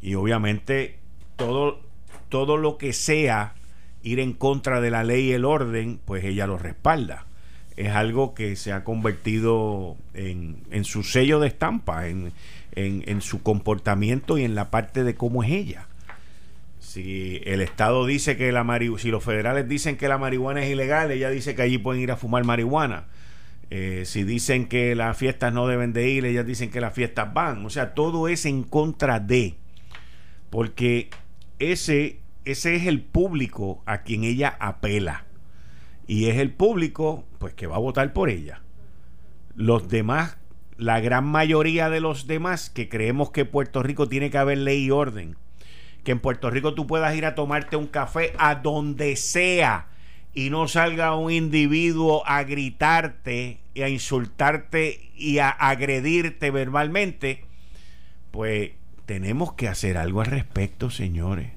Y 0.00 0.14
obviamente 0.14 0.98
todo, 1.36 1.80
todo 2.28 2.56
lo 2.56 2.78
que 2.78 2.92
sea 2.92 3.54
ir 4.02 4.20
en 4.20 4.34
contra 4.34 4.80
de 4.80 4.90
la 4.90 5.02
ley 5.02 5.30
y 5.30 5.32
el 5.32 5.44
orden, 5.44 5.98
pues 6.04 6.24
ella 6.24 6.46
lo 6.46 6.58
respalda 6.58 7.26
es 7.76 7.90
algo 7.90 8.34
que 8.34 8.56
se 8.56 8.72
ha 8.72 8.84
convertido 8.84 9.96
en, 10.14 10.58
en 10.70 10.84
su 10.84 11.02
sello 11.02 11.40
de 11.40 11.48
estampa, 11.48 12.06
en, 12.08 12.32
en, 12.76 13.20
su 13.20 13.42
comportamiento 13.42 14.38
y 14.38 14.44
en 14.44 14.54
la 14.54 14.70
parte 14.70 15.04
de 15.04 15.14
cómo 15.14 15.42
es 15.42 15.50
ella. 15.50 15.86
Si 16.78 17.40
el 17.44 17.60
Estado 17.60 18.06
dice 18.06 18.36
que 18.36 18.52
la 18.52 18.62
marihuana, 18.62 19.02
si 19.02 19.10
los 19.10 19.24
federales 19.24 19.68
dicen 19.68 19.96
que 19.96 20.08
la 20.08 20.18
marihuana 20.18 20.62
es 20.62 20.70
ilegal, 20.70 21.10
ella 21.10 21.30
dice 21.30 21.54
que 21.54 21.62
allí 21.62 21.78
pueden 21.78 22.02
ir 22.02 22.12
a 22.12 22.16
fumar 22.16 22.44
marihuana. 22.44 23.06
Eh, 23.70 24.02
si 24.04 24.22
dicen 24.22 24.66
que 24.66 24.94
las 24.94 25.16
fiestas 25.16 25.52
no 25.52 25.66
deben 25.66 25.92
de 25.92 26.08
ir, 26.08 26.24
ellas 26.24 26.46
dicen 26.46 26.70
que 26.70 26.80
las 26.80 26.94
fiestas 26.94 27.32
van. 27.34 27.64
O 27.66 27.70
sea, 27.70 27.94
todo 27.94 28.28
es 28.28 28.46
en 28.46 28.62
contra 28.62 29.18
de. 29.18 29.56
Porque 30.50 31.10
ese, 31.58 32.20
ese 32.44 32.76
es 32.76 32.86
el 32.86 33.00
público 33.00 33.82
a 33.86 34.02
quien 34.02 34.22
ella 34.22 34.56
apela 34.60 35.24
y 36.06 36.26
es 36.26 36.36
el 36.36 36.50
público 36.50 37.24
pues 37.44 37.52
que 37.52 37.66
va 37.66 37.76
a 37.76 37.78
votar 37.78 38.14
por 38.14 38.30
ella. 38.30 38.62
Los 39.54 39.90
demás, 39.90 40.38
la 40.78 41.00
gran 41.00 41.26
mayoría 41.26 41.90
de 41.90 42.00
los 42.00 42.26
demás 42.26 42.70
que 42.70 42.88
creemos 42.88 43.32
que 43.32 43.44
Puerto 43.44 43.82
Rico 43.82 44.08
tiene 44.08 44.30
que 44.30 44.38
haber 44.38 44.56
ley 44.56 44.84
y 44.84 44.90
orden, 44.90 45.36
que 46.04 46.12
en 46.12 46.20
Puerto 46.20 46.48
Rico 46.48 46.72
tú 46.72 46.86
puedas 46.86 47.14
ir 47.14 47.26
a 47.26 47.34
tomarte 47.34 47.76
un 47.76 47.86
café 47.86 48.32
a 48.38 48.54
donde 48.54 49.16
sea 49.16 49.88
y 50.32 50.48
no 50.48 50.68
salga 50.68 51.14
un 51.16 51.30
individuo 51.30 52.22
a 52.26 52.44
gritarte 52.44 53.60
y 53.74 53.82
a 53.82 53.90
insultarte 53.90 55.10
y 55.14 55.36
a 55.36 55.50
agredirte 55.50 56.50
verbalmente, 56.50 57.44
pues 58.30 58.70
tenemos 59.04 59.52
que 59.52 59.68
hacer 59.68 59.98
algo 59.98 60.22
al 60.22 60.28
respecto, 60.28 60.88
señores. 60.88 61.52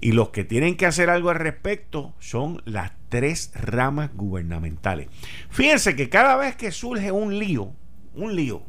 Y 0.00 0.12
los 0.12 0.30
que 0.30 0.44
tienen 0.44 0.78
que 0.78 0.86
hacer 0.86 1.10
algo 1.10 1.28
al 1.28 1.36
respecto 1.36 2.14
son 2.20 2.62
las 2.64 2.97
tres 3.08 3.50
ramas 3.54 4.10
gubernamentales. 4.14 5.08
Fíjense 5.50 5.96
que 5.96 6.08
cada 6.08 6.36
vez 6.36 6.56
que 6.56 6.72
surge 6.72 7.10
un 7.12 7.38
lío, 7.38 7.72
un 8.14 8.34
lío, 8.36 8.62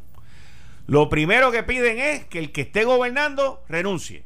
lo 0.88 1.10
primero 1.10 1.52
que 1.52 1.64
piden 1.64 2.00
es 2.00 2.26
que 2.26 2.40
el 2.40 2.52
que 2.52 2.62
esté 2.62 2.84
gobernando 2.84 3.64
renuncie. 3.70 4.24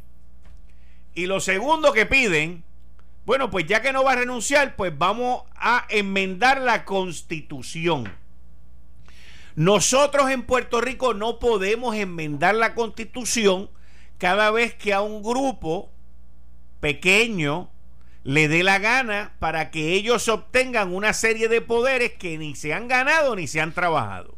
Y 1.13 1.25
lo 1.25 1.39
segundo 1.39 1.91
que 1.91 2.05
piden, 2.05 2.63
bueno, 3.25 3.49
pues 3.49 3.65
ya 3.65 3.81
que 3.81 3.93
no 3.93 4.03
va 4.03 4.13
a 4.13 4.17
renunciar, 4.17 4.75
pues 4.75 4.97
vamos 4.97 5.43
a 5.55 5.85
enmendar 5.89 6.61
la 6.61 6.85
constitución. 6.85 8.11
Nosotros 9.55 10.31
en 10.31 10.43
Puerto 10.43 10.81
Rico 10.81 11.13
no 11.13 11.37
podemos 11.37 11.95
enmendar 11.95 12.55
la 12.55 12.73
constitución 12.73 13.69
cada 14.17 14.49
vez 14.49 14.73
que 14.73 14.93
a 14.93 15.01
un 15.01 15.21
grupo 15.21 15.91
pequeño 16.79 17.69
le 18.23 18.47
dé 18.47 18.63
la 18.63 18.79
gana 18.79 19.33
para 19.39 19.69
que 19.69 19.93
ellos 19.93 20.27
obtengan 20.29 20.93
una 20.93 21.13
serie 21.13 21.47
de 21.49 21.61
poderes 21.61 22.13
que 22.13 22.37
ni 22.37 22.55
se 22.55 22.73
han 22.73 22.87
ganado 22.87 23.35
ni 23.35 23.47
se 23.47 23.61
han 23.61 23.73
trabajado. 23.73 24.37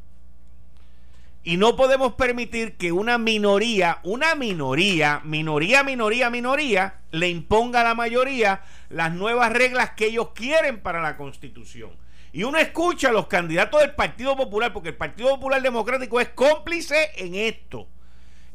Y 1.44 1.58
no 1.58 1.76
podemos 1.76 2.14
permitir 2.14 2.76
que 2.76 2.92
una 2.92 3.20
minoría, 3.20 4.00
una 4.02 4.34
minoría, 4.34 5.22
minoría, 5.24 5.84
minoría, 5.84 6.32
minoría, 6.32 7.02
le 7.12 7.30
imponga 7.30 7.82
a 7.82 7.84
la 7.84 7.94
mayoría 7.94 8.64
las 8.90 9.14
nuevas 9.14 9.54
reglas 9.54 9.92
que 9.92 10.08
ellos 10.08 10.30
quieren 10.34 10.80
para 10.80 11.04
la 11.04 11.18
constitución. 11.18 11.92
Y 12.34 12.44
uno 12.44 12.58
escucha 12.58 13.10
a 13.10 13.14
los 13.14 13.28
candidatos 13.28 13.80
del 13.80 13.94
Partido 13.94 14.36
Popular, 14.36 14.74
porque 14.74 14.90
el 14.90 14.98
Partido 14.98 15.30
Popular 15.30 15.62
Democrático 15.62 16.20
es 16.20 16.30
cómplice 16.30 17.12
en 17.16 17.36
esto. 17.36 17.88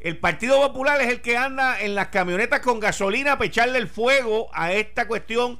El 0.01 0.17
Partido 0.17 0.59
Popular 0.59 0.99
es 0.99 1.09
el 1.09 1.21
que 1.21 1.37
anda 1.37 1.79
en 1.79 1.93
las 1.93 2.07
camionetas 2.07 2.61
con 2.61 2.79
gasolina 2.79 3.37
para 3.37 3.45
echarle 3.45 3.77
el 3.77 3.87
fuego 3.87 4.49
a 4.51 4.73
esta 4.73 5.07
cuestión 5.07 5.59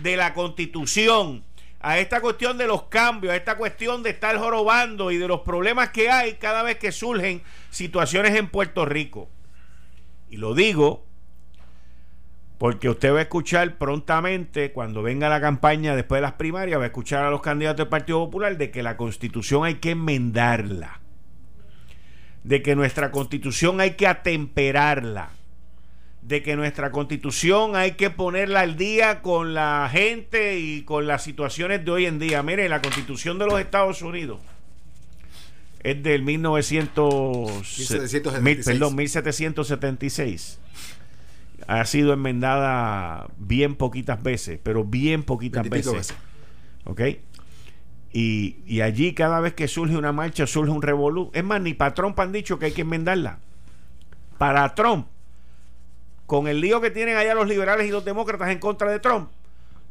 de 0.00 0.16
la 0.16 0.32
constitución, 0.32 1.44
a 1.78 1.98
esta 1.98 2.22
cuestión 2.22 2.56
de 2.56 2.66
los 2.66 2.84
cambios, 2.84 3.34
a 3.34 3.36
esta 3.36 3.58
cuestión 3.58 4.02
de 4.02 4.08
estar 4.08 4.34
jorobando 4.38 5.10
y 5.10 5.18
de 5.18 5.28
los 5.28 5.42
problemas 5.42 5.90
que 5.90 6.08
hay 6.08 6.36
cada 6.36 6.62
vez 6.62 6.78
que 6.78 6.90
surgen 6.90 7.42
situaciones 7.68 8.34
en 8.34 8.48
Puerto 8.48 8.86
Rico. 8.86 9.28
Y 10.30 10.38
lo 10.38 10.54
digo 10.54 11.04
porque 12.56 12.88
usted 12.88 13.12
va 13.12 13.18
a 13.18 13.22
escuchar 13.22 13.76
prontamente, 13.76 14.72
cuando 14.72 15.02
venga 15.02 15.28
la 15.28 15.42
campaña 15.42 15.94
después 15.94 16.16
de 16.16 16.22
las 16.22 16.32
primarias, 16.34 16.80
va 16.80 16.84
a 16.84 16.86
escuchar 16.86 17.26
a 17.26 17.30
los 17.30 17.42
candidatos 17.42 17.76
del 17.76 17.88
Partido 17.88 18.24
Popular 18.24 18.56
de 18.56 18.70
que 18.70 18.82
la 18.82 18.96
constitución 18.96 19.66
hay 19.66 19.74
que 19.74 19.90
enmendarla 19.90 21.01
de 22.44 22.62
que 22.62 22.74
nuestra 22.74 23.10
constitución 23.10 23.80
hay 23.80 23.92
que 23.92 24.06
atemperarla, 24.06 25.30
de 26.22 26.42
que 26.42 26.56
nuestra 26.56 26.90
constitución 26.90 27.76
hay 27.76 27.92
que 27.92 28.10
ponerla 28.10 28.60
al 28.60 28.76
día 28.76 29.22
con 29.22 29.54
la 29.54 29.88
gente 29.90 30.58
y 30.58 30.82
con 30.82 31.06
las 31.06 31.22
situaciones 31.22 31.84
de 31.84 31.90
hoy 31.90 32.06
en 32.06 32.18
día. 32.18 32.42
Mire, 32.42 32.68
la 32.68 32.82
constitución 32.82 33.38
de 33.38 33.46
los 33.46 33.60
Estados 33.60 34.02
Unidos 34.02 34.40
es 35.82 36.02
del 36.02 36.22
1900, 36.22 37.88
perdón, 38.64 38.96
1776. 38.96 40.58
Ha 41.66 41.84
sido 41.84 42.12
enmendada 42.12 43.28
bien 43.38 43.76
poquitas 43.76 44.22
veces, 44.22 44.58
pero 44.62 44.84
bien 44.84 45.22
poquitas 45.22 45.68
veces. 45.68 45.92
veces. 45.92 46.16
¿Ok? 46.84 47.00
Y, 48.12 48.80
allí 48.82 49.14
cada 49.14 49.40
vez 49.40 49.54
que 49.54 49.68
surge 49.68 49.96
una 49.96 50.12
marcha, 50.12 50.46
surge 50.46 50.70
un 50.70 50.82
revolú. 50.82 51.30
Es 51.32 51.42
más, 51.42 51.60
ni 51.60 51.72
para 51.72 51.94
Trump 51.94 52.18
han 52.20 52.32
dicho 52.32 52.58
que 52.58 52.66
hay 52.66 52.72
que 52.72 52.82
enmendarla. 52.82 53.38
Para 54.36 54.74
Trump, 54.74 55.06
con 56.26 56.46
el 56.46 56.60
lío 56.60 56.80
que 56.80 56.90
tienen 56.90 57.16
allá 57.16 57.34
los 57.34 57.48
liberales 57.48 57.86
y 57.86 57.90
los 57.90 58.04
demócratas 58.04 58.50
en 58.50 58.58
contra 58.58 58.90
de 58.90 59.00
Trump, 59.00 59.30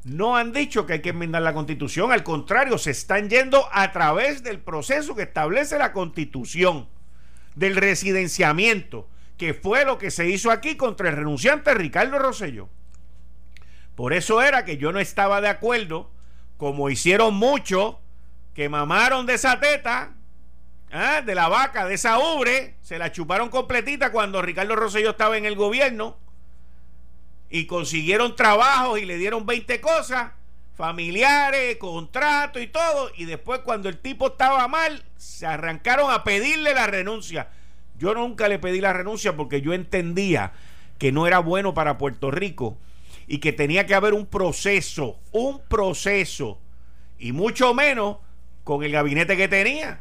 no 0.03 0.35
han 0.35 0.51
dicho 0.51 0.85
que 0.85 0.93
hay 0.93 1.01
que 1.01 1.09
enmendar 1.09 1.41
la 1.41 1.53
constitución. 1.53 2.11
Al 2.11 2.23
contrario, 2.23 2.77
se 2.77 2.91
están 2.91 3.29
yendo 3.29 3.65
a 3.71 3.91
través 3.91 4.43
del 4.43 4.59
proceso 4.59 5.15
que 5.15 5.23
establece 5.23 5.77
la 5.77 5.93
constitución, 5.93 6.87
del 7.55 7.75
residenciamiento, 7.75 9.07
que 9.37 9.53
fue 9.53 9.83
lo 9.85 9.97
que 9.97 10.11
se 10.11 10.29
hizo 10.29 10.51
aquí 10.51 10.75
contra 10.75 11.09
el 11.09 11.15
renunciante 11.15 11.73
Ricardo 11.73 12.19
Rosselló. 12.19 12.69
Por 13.95 14.13
eso 14.13 14.41
era 14.41 14.63
que 14.63 14.77
yo 14.77 14.91
no 14.91 14.99
estaba 14.99 15.41
de 15.41 15.49
acuerdo, 15.49 16.09
como 16.57 16.89
hicieron 16.89 17.33
muchos 17.33 17.95
que 18.53 18.69
mamaron 18.69 19.25
de 19.25 19.35
esa 19.35 19.59
teta 19.59 20.13
¿ah? 20.91 21.21
de 21.21 21.35
la 21.35 21.47
vaca, 21.47 21.85
de 21.85 21.95
esa 21.95 22.19
ubre, 22.19 22.75
se 22.81 22.97
la 22.97 23.11
chuparon 23.11 23.49
completita 23.49 24.11
cuando 24.11 24.41
Ricardo 24.41 24.75
Rosselló 24.75 25.11
estaba 25.11 25.37
en 25.37 25.45
el 25.45 25.55
gobierno 25.55 26.17
y 27.49 27.65
consiguieron 27.65 28.35
trabajos 28.35 28.99
y 28.99 29.05
le 29.05 29.17
dieron 29.17 29.45
20 29.45 29.81
cosas, 29.81 30.31
familiares, 30.75 31.77
contrato 31.77 32.59
y 32.59 32.67
todo, 32.67 33.11
y 33.15 33.25
después 33.25 33.59
cuando 33.59 33.89
el 33.89 33.97
tipo 33.97 34.27
estaba 34.27 34.67
mal, 34.67 35.03
se 35.17 35.45
arrancaron 35.45 36.11
a 36.11 36.23
pedirle 36.23 36.73
la 36.73 36.87
renuncia. 36.87 37.49
Yo 37.97 38.13
nunca 38.13 38.47
le 38.47 38.57
pedí 38.57 38.81
la 38.81 38.93
renuncia 38.93 39.35
porque 39.35 39.61
yo 39.61 39.73
entendía 39.73 40.53
que 40.97 41.11
no 41.11 41.27
era 41.27 41.39
bueno 41.39 41.73
para 41.73 41.97
Puerto 41.97 42.31
Rico 42.31 42.77
y 43.27 43.39
que 43.39 43.53
tenía 43.53 43.85
que 43.85 43.95
haber 43.95 44.13
un 44.13 44.25
proceso, 44.25 45.19
un 45.31 45.61
proceso, 45.67 46.59
y 47.19 47.31
mucho 47.33 47.73
menos 47.73 48.17
con 48.63 48.83
el 48.83 48.91
gabinete 48.91 49.37
que 49.37 49.47
tenía. 49.47 49.99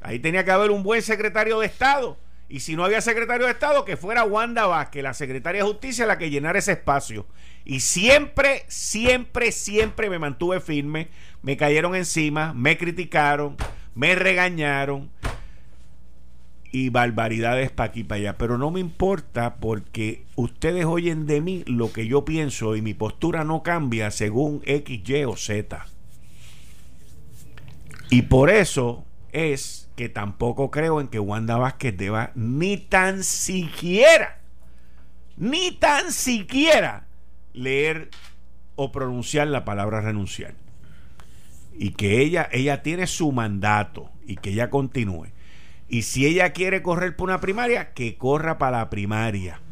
Ahí 0.00 0.18
tenía 0.18 0.44
que 0.44 0.50
haber 0.50 0.70
un 0.70 0.82
buen 0.82 1.02
secretario 1.02 1.60
de 1.60 1.66
Estado. 1.66 2.18
Y 2.48 2.60
si 2.60 2.76
no 2.76 2.84
había 2.84 3.00
secretario 3.00 3.46
de 3.46 3.52
Estado, 3.52 3.84
que 3.84 3.96
fuera 3.96 4.24
Wanda 4.24 4.66
Vázquez, 4.66 5.02
la 5.02 5.14
secretaria 5.14 5.62
de 5.62 5.68
Justicia, 5.68 6.04
la 6.04 6.18
que 6.18 6.28
llenara 6.28 6.58
ese 6.58 6.72
espacio. 6.72 7.26
Y 7.64 7.80
siempre, 7.80 8.64
siempre, 8.68 9.52
siempre 9.52 10.10
me 10.10 10.18
mantuve 10.18 10.60
firme. 10.60 11.08
Me 11.40 11.56
cayeron 11.56 11.94
encima, 11.94 12.52
me 12.52 12.76
criticaron, 12.76 13.56
me 13.94 14.14
regañaron. 14.14 15.10
Y 16.72 16.88
barbaridades 16.88 17.70
para 17.70 17.90
aquí 17.90 18.04
para 18.04 18.18
allá. 18.18 18.38
Pero 18.38 18.58
no 18.58 18.70
me 18.70 18.80
importa 18.80 19.56
porque 19.56 20.24
ustedes 20.36 20.84
oyen 20.84 21.26
de 21.26 21.40
mí 21.40 21.64
lo 21.66 21.92
que 21.92 22.06
yo 22.06 22.24
pienso 22.24 22.76
y 22.76 22.82
mi 22.82 22.92
postura 22.92 23.44
no 23.44 23.62
cambia 23.62 24.10
según 24.10 24.62
X, 24.66 25.08
Y 25.08 25.24
o 25.24 25.36
Z. 25.36 25.86
Y 28.12 28.20
por 28.20 28.50
eso 28.50 29.06
es 29.32 29.88
que 29.96 30.10
tampoco 30.10 30.70
creo 30.70 31.00
en 31.00 31.08
que 31.08 31.18
Wanda 31.18 31.56
Vázquez 31.56 31.96
deba 31.96 32.30
ni 32.34 32.76
tan 32.76 33.24
siquiera, 33.24 34.42
ni 35.38 35.72
tan 35.72 36.12
siquiera 36.12 37.06
leer 37.54 38.10
o 38.76 38.92
pronunciar 38.92 39.46
la 39.46 39.64
palabra 39.64 40.02
renunciar. 40.02 40.56
Y 41.72 41.92
que 41.92 42.20
ella, 42.20 42.50
ella 42.52 42.82
tiene 42.82 43.06
su 43.06 43.32
mandato 43.32 44.10
y 44.26 44.36
que 44.36 44.50
ella 44.50 44.68
continúe. 44.68 45.28
Y 45.88 46.02
si 46.02 46.26
ella 46.26 46.52
quiere 46.52 46.82
correr 46.82 47.16
por 47.16 47.30
una 47.30 47.40
primaria, 47.40 47.94
que 47.94 48.18
corra 48.18 48.58
para 48.58 48.80
la 48.80 48.90
primaria. 48.90 49.62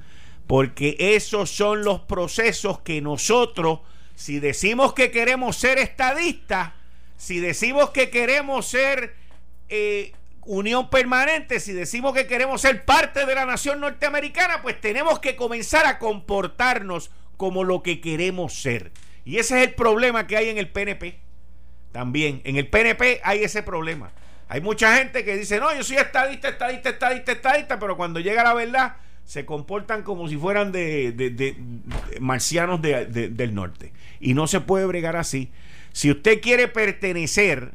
Porque 0.46 0.96
esos 0.98 1.50
son 1.50 1.84
los 1.84 2.00
procesos 2.00 2.80
que 2.80 3.02
nosotros, 3.02 3.80
si 4.14 4.40
decimos 4.40 4.94
que 4.94 5.10
queremos 5.10 5.56
ser 5.56 5.76
estadistas, 5.76 6.79
si 7.20 7.38
decimos 7.38 7.90
que 7.90 8.08
queremos 8.08 8.66
ser 8.66 9.14
eh, 9.68 10.12
unión 10.46 10.88
permanente, 10.88 11.60
si 11.60 11.74
decimos 11.74 12.14
que 12.14 12.26
queremos 12.26 12.62
ser 12.62 12.86
parte 12.86 13.26
de 13.26 13.34
la 13.34 13.44
nación 13.44 13.78
norteamericana, 13.78 14.62
pues 14.62 14.80
tenemos 14.80 15.18
que 15.18 15.36
comenzar 15.36 15.84
a 15.84 15.98
comportarnos 15.98 17.10
como 17.36 17.62
lo 17.62 17.82
que 17.82 18.00
queremos 18.00 18.54
ser. 18.54 18.90
Y 19.26 19.36
ese 19.36 19.58
es 19.58 19.68
el 19.68 19.74
problema 19.74 20.26
que 20.26 20.38
hay 20.38 20.48
en 20.48 20.56
el 20.56 20.70
PNP. 20.70 21.18
También, 21.92 22.40
en 22.44 22.56
el 22.56 22.68
PNP 22.68 23.20
hay 23.22 23.44
ese 23.44 23.62
problema. 23.62 24.12
Hay 24.48 24.62
mucha 24.62 24.96
gente 24.96 25.22
que 25.22 25.36
dice, 25.36 25.60
no, 25.60 25.76
yo 25.76 25.84
soy 25.84 25.98
estadista, 25.98 26.48
estadista, 26.48 26.88
estadista, 26.88 27.32
estadista, 27.32 27.78
pero 27.78 27.98
cuando 27.98 28.20
llega 28.20 28.42
la 28.42 28.54
verdad 28.54 28.96
se 29.26 29.44
comportan 29.44 30.04
como 30.04 30.26
si 30.26 30.38
fueran 30.38 30.72
de, 30.72 31.54
marcianos 32.18 32.80
del 32.80 33.54
norte. 33.54 33.92
Y 34.20 34.32
no 34.32 34.46
se 34.46 34.62
puede 34.62 34.86
bregar 34.86 35.16
así. 35.16 35.52
Si 35.92 36.10
usted 36.10 36.40
quiere 36.40 36.68
pertenecer 36.68 37.74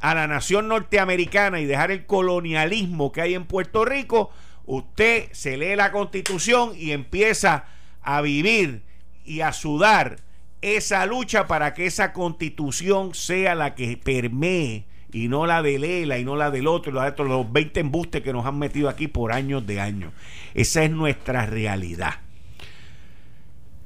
a 0.00 0.14
la 0.14 0.26
nación 0.26 0.68
norteamericana 0.68 1.60
y 1.60 1.66
dejar 1.66 1.90
el 1.90 2.06
colonialismo 2.06 3.12
que 3.12 3.22
hay 3.22 3.34
en 3.34 3.46
Puerto 3.46 3.84
Rico, 3.84 4.30
usted 4.66 5.28
se 5.32 5.56
lee 5.56 5.76
la 5.76 5.92
constitución 5.92 6.72
y 6.76 6.92
empieza 6.92 7.64
a 8.02 8.20
vivir 8.20 8.82
y 9.24 9.40
a 9.40 9.52
sudar 9.52 10.18
esa 10.60 11.04
lucha 11.06 11.46
para 11.46 11.74
que 11.74 11.86
esa 11.86 12.12
constitución 12.12 13.14
sea 13.14 13.54
la 13.54 13.74
que 13.74 13.96
permee 13.96 14.86
y 15.12 15.28
no 15.28 15.46
la 15.46 15.62
de 15.62 15.78
Lela 15.78 16.18
y 16.18 16.24
no 16.24 16.36
la 16.36 16.50
del 16.50 16.66
otro, 16.66 16.92
los 16.92 17.52
20 17.52 17.80
embustes 17.80 18.22
que 18.22 18.32
nos 18.32 18.44
han 18.46 18.58
metido 18.58 18.88
aquí 18.88 19.06
por 19.06 19.32
años 19.32 19.66
de 19.66 19.80
años. 19.80 20.12
Esa 20.54 20.82
es 20.82 20.90
nuestra 20.90 21.46
realidad. 21.46 22.23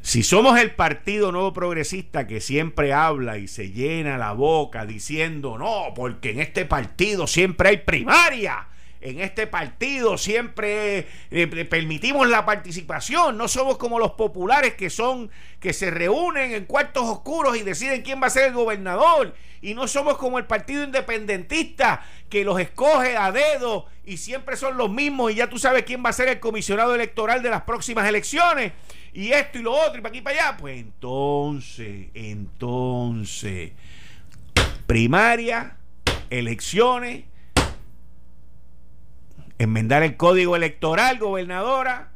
Si 0.09 0.23
somos 0.23 0.59
el 0.59 0.71
Partido 0.71 1.33
Nuevo 1.33 1.53
Progresista 1.53 2.27
que 2.27 2.41
siempre 2.41 2.95
habla 2.95 3.37
y 3.37 3.47
se 3.47 3.73
llena 3.73 4.17
la 4.17 4.33
boca 4.33 4.87
diciendo, 4.87 5.59
no, 5.59 5.93
porque 5.95 6.31
en 6.31 6.41
este 6.41 6.65
partido 6.65 7.27
siempre 7.27 7.69
hay 7.69 7.77
primaria, 7.77 8.69
en 9.03 9.21
este 9.21 9.47
partido 9.47 10.17
siempre 10.17 11.07
eh, 11.31 11.67
permitimos 11.69 12.27
la 12.27 12.47
participación, 12.47 13.37
no 13.37 13.49
somos 13.49 13.77
como 13.77 13.99
los 13.99 14.13
populares 14.13 14.73
que 14.77 14.89
son 14.89 15.31
que 15.61 15.75
se 15.75 15.91
reúnen 15.91 16.53
en 16.53 16.65
cuartos 16.65 17.05
oscuros 17.05 17.59
y 17.59 17.63
deciden 17.63 18.01
quién 18.01 18.23
va 18.23 18.29
a 18.29 18.31
ser 18.31 18.47
el 18.47 18.55
gobernador 18.55 19.35
y 19.61 19.75
no 19.75 19.87
somos 19.89 20.17
como 20.17 20.39
el 20.39 20.47
partido 20.47 20.85
independentista 20.85 22.03
que 22.31 22.45
los 22.45 22.59
escoge 22.59 23.19
a 23.19 23.31
dedo 23.31 23.85
y 24.07 24.17
siempre 24.17 24.57
son 24.57 24.79
los 24.79 24.91
mismos 24.91 25.33
y 25.33 25.35
ya 25.35 25.51
tú 25.51 25.59
sabes 25.59 25.83
quién 25.83 26.03
va 26.03 26.09
a 26.09 26.15
ser 26.15 26.29
el 26.29 26.41
comisionado 26.41 26.95
electoral 26.95 27.43
de 27.43 27.51
las 27.51 27.63
próximas 27.65 28.09
elecciones 28.09 28.73
y 29.19 29.33
esto 29.33 29.59
y 29.59 29.63
lo 29.63 29.73
otro 29.73 29.99
y 29.99 30.01
para 30.01 30.11
aquí 30.11 30.19
y 30.19 30.23
para 30.23 30.49
allá. 30.49 30.57
Pues 30.57 30.79
entonces, 30.79 32.07
entonces, 32.15 33.73
primaria, 34.87 35.77
elecciones, 36.31 37.25
enmendar 39.59 40.05
el 40.05 40.17
código 40.17 40.55
electoral, 40.55 41.19
gobernadora, 41.19 42.13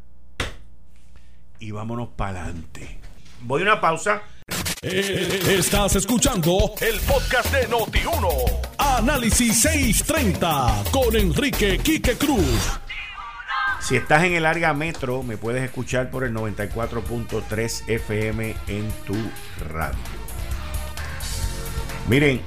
y 1.58 1.72
vámonos 1.72 2.10
para 2.10 2.44
adelante. 2.44 3.00
Voy 3.40 3.62
a 3.62 3.64
una 3.64 3.80
pausa. 3.80 4.22
Eh, 4.82 5.42
estás 5.58 5.96
escuchando 5.96 6.72
el 6.80 7.00
podcast 7.00 7.52
de 7.52 7.68
Noti1. 7.68 8.28
Análisis 8.78 9.60
630 9.60 10.84
con 10.92 11.16
Enrique 11.16 11.78
Quique 11.78 12.16
Cruz. 12.16 12.81
Si 13.82 13.96
estás 13.96 14.22
en 14.22 14.34
el 14.34 14.46
área 14.46 14.72
metro, 14.74 15.24
me 15.24 15.36
puedes 15.36 15.60
escuchar 15.64 16.08
por 16.10 16.22
el 16.22 16.32
94.3 16.32 17.88
FM 17.88 18.54
en 18.68 18.88
tu 19.04 19.16
radio. 19.68 19.98
Miren, 22.08 22.40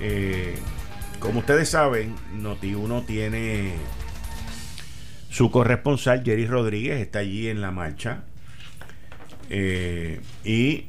eh, 0.00 0.56
como 1.20 1.38
ustedes 1.38 1.68
saben, 1.68 2.16
Noti1 2.36 3.06
tiene 3.06 3.74
su 5.30 5.52
corresponsal, 5.52 6.24
Jerry 6.24 6.46
Rodríguez, 6.46 7.00
está 7.00 7.20
allí 7.20 7.46
en 7.46 7.60
la 7.60 7.70
marcha. 7.70 8.24
Eh, 9.48 10.20
y 10.44 10.86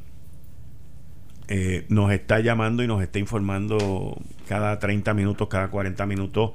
eh, 1.47 1.86
nos 1.89 2.12
está 2.12 2.39
llamando 2.39 2.82
y 2.82 2.88
nos 2.88 3.04
está 3.04 3.20
informando 3.20 4.18
cada 4.47 4.80
30 4.80 5.14
minutos, 5.14 5.47
cada 5.47 5.68
40 5.68 6.08
minutos 6.08 6.54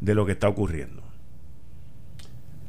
de 0.00 0.16
lo 0.16 0.26
que 0.26 0.32
está 0.32 0.48
ocurriendo. 0.48 0.99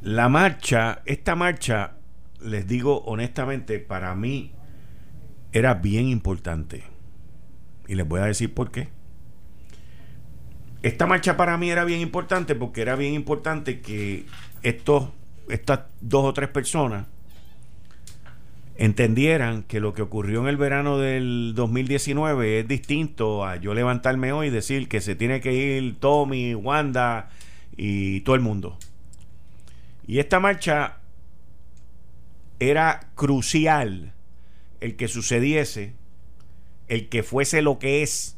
La 0.02 0.30
marcha, 0.30 1.04
esta 1.06 1.36
marcha, 1.36 1.93
les 2.41 2.68
digo 2.68 3.04
honestamente, 3.06 3.80
para 3.80 4.16
mí 4.16 4.52
era 5.52 5.76
bien 5.76 6.08
importante. 6.08 6.84
Y 7.88 7.95
les 7.95 8.08
voy 8.08 8.22
a 8.22 8.26
decir 8.26 8.54
por 8.54 8.72
qué. 8.72 8.89
Esta 10.82 11.06
marcha 11.06 11.38
para 11.38 11.58
mí 11.58 11.70
era 11.70 11.84
bien 11.84 11.99
importante 11.99 12.56
porque 12.56 12.82
era 12.82 12.95
bien 12.95 13.14
importante 13.14 13.82
que 13.82 14.26
estos, 14.64 15.10
estas 15.49 15.82
dos 15.99 16.26
o 16.26 16.34
tres 16.34 16.49
personas 16.49 17.06
entendieran 18.78 19.62
que 19.62 19.80
lo 19.80 19.93
que 19.93 20.02
ocurrió 20.02 20.41
en 20.41 20.47
el 20.47 20.58
verano 20.58 20.97
del 20.97 21.54
2019 21.56 22.62
es 22.62 22.68
distinto 22.68 23.45
a 23.45 23.58
yo 23.58 23.76
levantarme 23.76 24.32
hoy 24.32 24.47
y 24.47 24.49
decir 24.49 24.88
que 24.88 25.02
se 25.02 25.14
tiene 25.14 25.39
que 25.39 25.54
ir 25.54 25.99
Tommy, 25.99 26.56
Wanda 26.56 27.30
y 27.78 28.22
todo 28.22 28.36
el 28.36 28.41
mundo. 28.41 28.80
Y 30.12 30.20
esta 30.20 30.41
marcha 30.41 30.97
era 32.59 33.12
crucial 33.16 34.14
el 34.82 34.97
que 34.97 35.07
sucediese, 35.07 35.93
el 36.89 37.07
que 37.07 37.24
fuese 37.24 37.62
lo 37.62 37.80
que 37.80 38.03
es, 38.03 38.36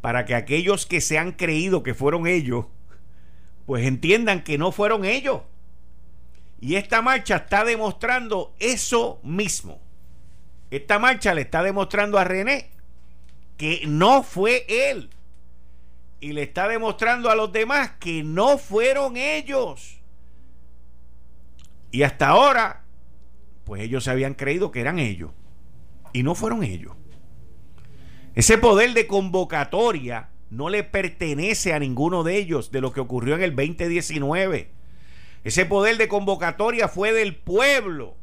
para 0.00 0.24
que 0.24 0.34
aquellos 0.34 0.84
que 0.84 1.00
se 1.00 1.18
han 1.18 1.30
creído 1.30 1.84
que 1.84 1.94
fueron 1.94 2.26
ellos, 2.26 2.66
pues 3.64 3.86
entiendan 3.86 4.42
que 4.42 4.58
no 4.58 4.72
fueron 4.72 5.04
ellos. 5.04 5.42
Y 6.60 6.74
esta 6.74 7.00
marcha 7.00 7.36
está 7.36 7.64
demostrando 7.64 8.52
eso 8.58 9.20
mismo. 9.22 9.80
Esta 10.72 10.98
marcha 10.98 11.32
le 11.32 11.42
está 11.42 11.62
demostrando 11.62 12.18
a 12.18 12.24
René 12.24 12.70
que 13.56 13.82
no 13.86 14.24
fue 14.24 14.66
él. 14.68 15.10
Y 16.18 16.32
le 16.32 16.42
está 16.42 16.66
demostrando 16.66 17.30
a 17.30 17.36
los 17.36 17.52
demás 17.52 17.92
que 18.00 18.24
no 18.24 18.58
fueron 18.58 19.16
ellos. 19.16 20.01
Y 21.92 22.02
hasta 22.02 22.28
ahora, 22.28 22.84
pues 23.64 23.82
ellos 23.82 24.04
se 24.04 24.10
habían 24.10 24.34
creído 24.34 24.72
que 24.72 24.80
eran 24.80 24.98
ellos. 24.98 25.30
Y 26.14 26.22
no 26.22 26.34
fueron 26.34 26.64
ellos. 26.64 26.94
Ese 28.34 28.56
poder 28.56 28.94
de 28.94 29.06
convocatoria 29.06 30.30
no 30.48 30.70
le 30.70 30.84
pertenece 30.84 31.74
a 31.74 31.78
ninguno 31.78 32.24
de 32.24 32.38
ellos 32.38 32.72
de 32.72 32.80
lo 32.80 32.92
que 32.92 33.00
ocurrió 33.00 33.34
en 33.34 33.42
el 33.42 33.54
2019. 33.54 34.70
Ese 35.44 35.66
poder 35.66 35.98
de 35.98 36.08
convocatoria 36.08 36.88
fue 36.88 37.12
del 37.12 37.36
pueblo. 37.36 38.16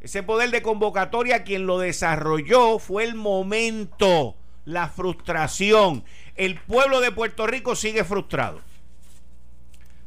Ese 0.00 0.22
poder 0.22 0.52
de 0.52 0.62
convocatoria 0.62 1.42
quien 1.42 1.66
lo 1.66 1.78
desarrolló 1.78 2.78
fue 2.78 3.02
el 3.02 3.16
momento, 3.16 4.36
la 4.64 4.88
frustración. 4.88 6.04
El 6.36 6.60
pueblo 6.60 7.00
de 7.00 7.10
Puerto 7.10 7.48
Rico 7.48 7.74
sigue 7.74 8.04
frustrado, 8.04 8.60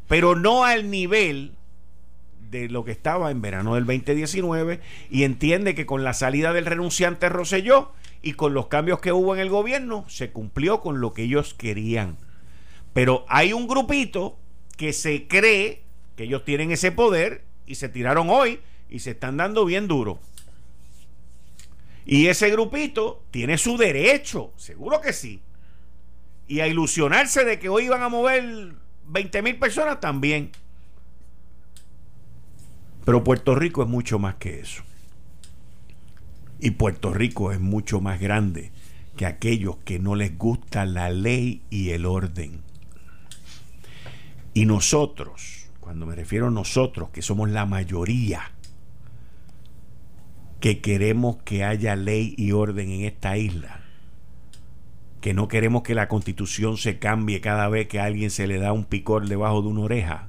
pero 0.08 0.36
no 0.36 0.64
al 0.64 0.90
nivel 0.90 1.57
de 2.50 2.70
lo 2.70 2.84
que 2.84 2.92
estaba 2.92 3.32
en 3.32 3.42
verano 3.42 3.76
del 3.76 3.86
2019 3.86 4.80
y 5.10 5.24
entiende 5.24 5.76
que 5.76 5.86
con 5.86 6.04
la 6.04 6.14
salida 6.14 6.54
del 6.54 6.66
renunciante 6.66 7.30
Roselló 7.30 7.92
y 8.22 8.34
con 8.34 8.54
los 8.54 8.68
cambios 8.68 9.00
que 9.00 9.12
hubo 9.12 9.36
en 9.36 9.42
el 9.42 9.50
gobierno 9.50 10.06
se 10.08 10.32
cumplió 10.32 10.82
con 10.82 11.02
lo 11.02 11.14
que 11.14 11.24
ellos 11.24 11.54
querían. 11.54 12.18
Pero 12.94 13.26
hay 13.28 13.54
un 13.54 13.68
grupito 13.68 14.38
que 14.76 14.94
se 14.94 15.28
cree 15.28 15.84
que 16.16 16.24
ellos 16.24 16.46
tienen 16.46 16.72
ese 16.72 16.92
poder 16.92 17.44
y 17.66 17.76
se 17.76 17.90
tiraron 17.90 18.30
hoy 18.30 18.60
y 18.90 19.00
se 19.00 19.12
están 19.12 19.38
dando 19.38 19.66
bien 19.66 19.88
duro. 19.88 20.20
Y 22.06 22.28
ese 22.28 22.50
grupito 22.50 23.24
tiene 23.32 23.58
su 23.58 23.78
derecho, 23.78 24.54
seguro 24.56 25.02
que 25.02 25.12
sí. 25.12 25.42
Y 26.48 26.62
a 26.62 26.68
ilusionarse 26.68 27.44
de 27.44 27.60
que 27.60 27.68
hoy 27.68 27.86
iban 27.86 28.02
a 28.02 28.10
mover 28.10 28.74
20 29.08 29.42
mil 29.42 29.58
personas 29.58 30.00
también. 30.00 30.52
Pero 33.08 33.24
Puerto 33.24 33.56
Rico 33.56 33.84
es 33.84 33.88
mucho 33.88 34.20
más 34.20 34.36
que 34.36 34.60
eso. 34.60 34.84
Y 36.60 36.72
Puerto 36.72 37.14
Rico 37.14 37.54
es 37.54 37.60
mucho 37.62 38.02
más 38.02 38.20
grande 38.20 38.74
que 39.16 39.26
aquellos 39.26 39.78
que 39.78 39.98
no 39.98 40.14
les 40.16 40.38
gusta 40.38 40.86
la 40.86 41.10
ley 41.10 41.62
y 41.70 41.92
el 41.92 42.06
orden. 42.06 42.64
Y 44.54 44.66
nosotros, 44.66 45.70
cuando 45.80 46.06
me 46.06 46.16
refiero 46.16 46.48
a 46.48 46.52
nosotros, 46.52 47.10
que 47.12 47.22
somos 47.22 47.50
la 47.50 47.66
mayoría, 47.66 48.52
que 50.60 50.82
queremos 50.82 51.38
que 51.46 51.64
haya 51.64 51.96
ley 51.96 52.36
y 52.38 52.52
orden 52.52 52.92
en 52.92 53.06
esta 53.06 53.38
isla, 53.38 53.86
que 55.22 55.34
no 55.34 55.48
queremos 55.48 55.84
que 55.84 55.96
la 55.96 56.10
constitución 56.10 56.76
se 56.76 57.00
cambie 57.00 57.40
cada 57.40 57.70
vez 57.70 57.88
que 57.88 58.02
a 58.02 58.04
alguien 58.04 58.32
se 58.32 58.48
le 58.48 58.58
da 58.58 58.74
un 58.74 58.84
picor 58.84 59.30
debajo 59.30 59.62
de 59.62 59.70
una 59.70 59.84
oreja, 59.84 60.28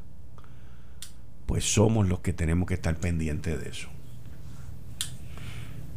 pues 1.49 1.65
somos 1.65 2.07
los 2.07 2.21
que 2.21 2.35
tenemos 2.35 2.69
que 2.69 2.75
estar 2.75 2.95
pendientes 2.99 3.59
de 3.59 3.71
eso. 3.71 3.89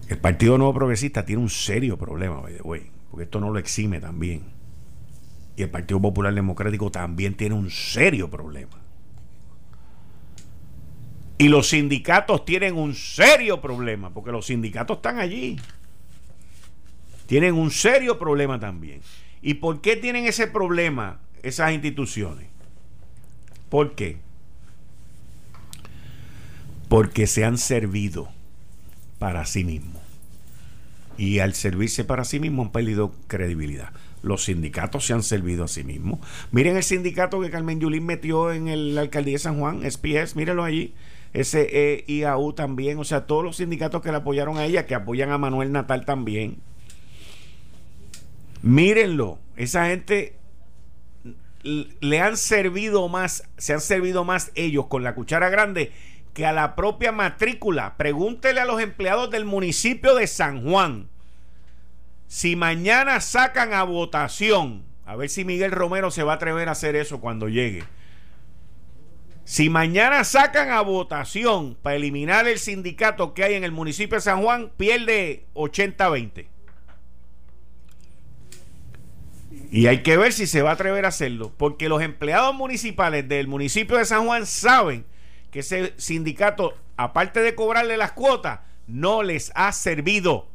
El 0.07 0.17
Partido 0.17 0.57
Nuevo 0.57 0.73
Progresista 0.73 1.25
tiene 1.25 1.41
un 1.41 1.49
serio 1.49 1.97
problema, 1.97 2.41
güey, 2.63 2.83
porque 3.09 3.25
esto 3.25 3.41
no 3.41 3.51
lo 3.51 3.59
exime 3.59 3.99
también. 3.99 4.43
Y 5.57 5.63
el 5.63 5.69
Partido 5.69 6.01
Popular 6.01 6.33
Democrático 6.33 6.89
también 6.89 7.35
tiene 7.35 7.55
un 7.55 7.69
serio 7.69 8.29
problema. 8.29 8.79
Y 11.37 11.49
los 11.49 11.67
sindicatos 11.67 12.45
tienen 12.45 12.77
un 12.77 12.95
serio 12.95 13.59
problema, 13.59 14.13
porque 14.13 14.31
los 14.31 14.45
sindicatos 14.45 14.99
están 14.99 15.19
allí. 15.19 15.59
Tienen 17.25 17.55
un 17.55 17.71
serio 17.71 18.17
problema 18.17 18.57
también. 18.57 19.01
¿Y 19.41 19.55
por 19.55 19.81
qué 19.81 19.97
tienen 19.97 20.27
ese 20.27 20.47
problema 20.47 21.19
esas 21.43 21.73
instituciones? 21.73 22.47
¿Por 23.67 23.95
qué? 23.95 24.30
Porque 26.91 27.25
se 27.25 27.45
han 27.45 27.57
servido 27.57 28.27
para 29.17 29.45
sí 29.45 29.63
mismos. 29.63 30.01
Y 31.17 31.39
al 31.39 31.53
servirse 31.53 32.03
para 32.03 32.25
sí 32.25 32.41
mismos 32.41 32.65
han 32.65 32.73
perdido 32.73 33.13
credibilidad. 33.27 33.91
Los 34.21 34.43
sindicatos 34.43 35.05
se 35.05 35.13
han 35.13 35.23
servido 35.23 35.63
a 35.63 35.67
sí 35.69 35.85
mismos. 35.85 36.19
Miren 36.51 36.75
el 36.75 36.83
sindicato 36.83 37.39
que 37.39 37.49
Carmen 37.49 37.79
Yulín 37.79 38.05
metió 38.05 38.51
en 38.51 38.93
la 38.93 38.99
alcaldía 38.99 39.35
de 39.35 39.39
San 39.39 39.57
Juan, 39.57 39.89
SPS, 39.89 40.35
mírenlo 40.35 40.65
allí. 40.65 40.93
SEIAU 41.33 42.51
también, 42.51 42.99
o 42.99 43.05
sea, 43.05 43.25
todos 43.25 43.45
los 43.45 43.55
sindicatos 43.55 44.01
que 44.01 44.11
le 44.11 44.17
apoyaron 44.17 44.57
a 44.57 44.65
ella, 44.65 44.85
que 44.85 44.93
apoyan 44.93 45.31
a 45.31 45.37
Manuel 45.37 45.71
Natal 45.71 46.03
también. 46.03 46.57
Mírenlo, 48.63 49.39
esa 49.55 49.87
gente 49.87 50.35
le 51.63 52.19
han 52.19 52.35
servido 52.35 53.07
más, 53.07 53.43
se 53.57 53.71
han 53.71 53.79
servido 53.79 54.25
más 54.25 54.51
ellos 54.55 54.87
con 54.87 55.05
la 55.05 55.15
cuchara 55.15 55.49
grande 55.49 55.93
que 56.33 56.45
a 56.45 56.51
la 56.51 56.75
propia 56.75 57.11
matrícula. 57.11 57.97
Pregúntele 57.97 58.61
a 58.61 58.65
los 58.65 58.81
empleados 58.81 59.29
del 59.31 59.45
municipio 59.45 60.15
de 60.15 60.27
San 60.27 60.63
Juan. 60.63 61.09
Si 62.27 62.55
mañana 62.55 63.19
sacan 63.19 63.73
a 63.73 63.83
votación, 63.83 64.85
a 65.05 65.15
ver 65.15 65.29
si 65.29 65.43
Miguel 65.43 65.71
Romero 65.71 66.11
se 66.11 66.23
va 66.23 66.33
a 66.33 66.35
atrever 66.35 66.69
a 66.69 66.73
hacer 66.73 66.95
eso 66.95 67.19
cuando 67.19 67.49
llegue. 67.49 67.83
Si 69.43 69.69
mañana 69.69 70.23
sacan 70.23 70.69
a 70.69 70.81
votación 70.81 71.75
para 71.81 71.97
eliminar 71.97 72.47
el 72.47 72.57
sindicato 72.57 73.33
que 73.33 73.43
hay 73.43 73.55
en 73.55 73.65
el 73.65 73.71
municipio 73.73 74.15
de 74.15 74.21
San 74.21 74.41
Juan, 74.41 74.71
pierde 74.77 75.45
80-20. 75.55 76.47
Y 79.71 79.87
hay 79.87 80.03
que 80.03 80.15
ver 80.15 80.31
si 80.31 80.47
se 80.47 80.61
va 80.61 80.69
a 80.69 80.73
atrever 80.73 81.03
a 81.03 81.09
hacerlo, 81.09 81.51
porque 81.57 81.89
los 81.89 82.01
empleados 82.01 82.55
municipales 82.55 83.27
del 83.27 83.47
municipio 83.47 83.97
de 83.97 84.05
San 84.05 84.25
Juan 84.25 84.45
saben 84.45 85.05
que 85.51 85.59
ese 85.59 85.93
sindicato, 85.97 86.77
aparte 86.97 87.41
de 87.41 87.55
cobrarle 87.55 87.97
las 87.97 88.13
cuotas, 88.13 88.61
no 88.87 89.21
les 89.21 89.51
ha 89.53 89.71
servido. 89.73 90.47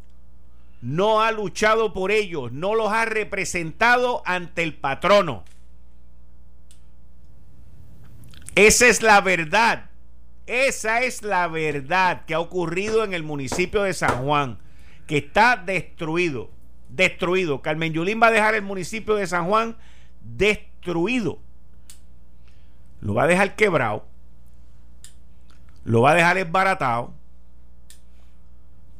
No 0.80 1.22
ha 1.22 1.30
luchado 1.32 1.92
por 1.92 2.10
ellos, 2.10 2.52
no 2.52 2.74
los 2.74 2.92
ha 2.92 3.04
representado 3.04 4.22
ante 4.24 4.62
el 4.62 4.74
patrono. 4.74 5.44
Esa 8.54 8.86
es 8.86 9.02
la 9.02 9.20
verdad. 9.20 9.90
Esa 10.46 11.02
es 11.02 11.22
la 11.22 11.48
verdad 11.48 12.24
que 12.24 12.34
ha 12.34 12.40
ocurrido 12.40 13.04
en 13.04 13.12
el 13.12 13.22
municipio 13.22 13.82
de 13.82 13.92
San 13.92 14.24
Juan, 14.24 14.58
que 15.06 15.18
está 15.18 15.56
destruido, 15.56 16.50
destruido. 16.88 17.62
Carmen 17.62 17.92
Yulín 17.92 18.22
va 18.22 18.28
a 18.28 18.32
dejar 18.32 18.54
el 18.54 18.62
municipio 18.62 19.16
de 19.16 19.26
San 19.26 19.46
Juan 19.46 19.76
destruido. 20.22 21.38
Lo 23.00 23.14
va 23.14 23.24
a 23.24 23.26
dejar 23.26 23.56
quebrado 23.56 24.06
lo 25.86 26.02
va 26.02 26.10
a 26.10 26.14
dejar 26.14 26.36
esbaratado 26.36 27.14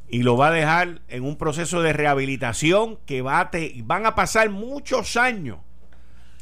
y 0.07 0.23
lo 0.23 0.37
va 0.37 0.47
a 0.47 0.51
dejar 0.51 1.01
en 1.09 1.25
un 1.25 1.35
proceso 1.35 1.81
de 1.81 1.91
rehabilitación 1.91 2.97
que 3.05 3.21
va 3.21 3.51
van 3.83 4.05
a 4.05 4.15
pasar 4.15 4.49
muchos 4.49 5.17
años 5.17 5.57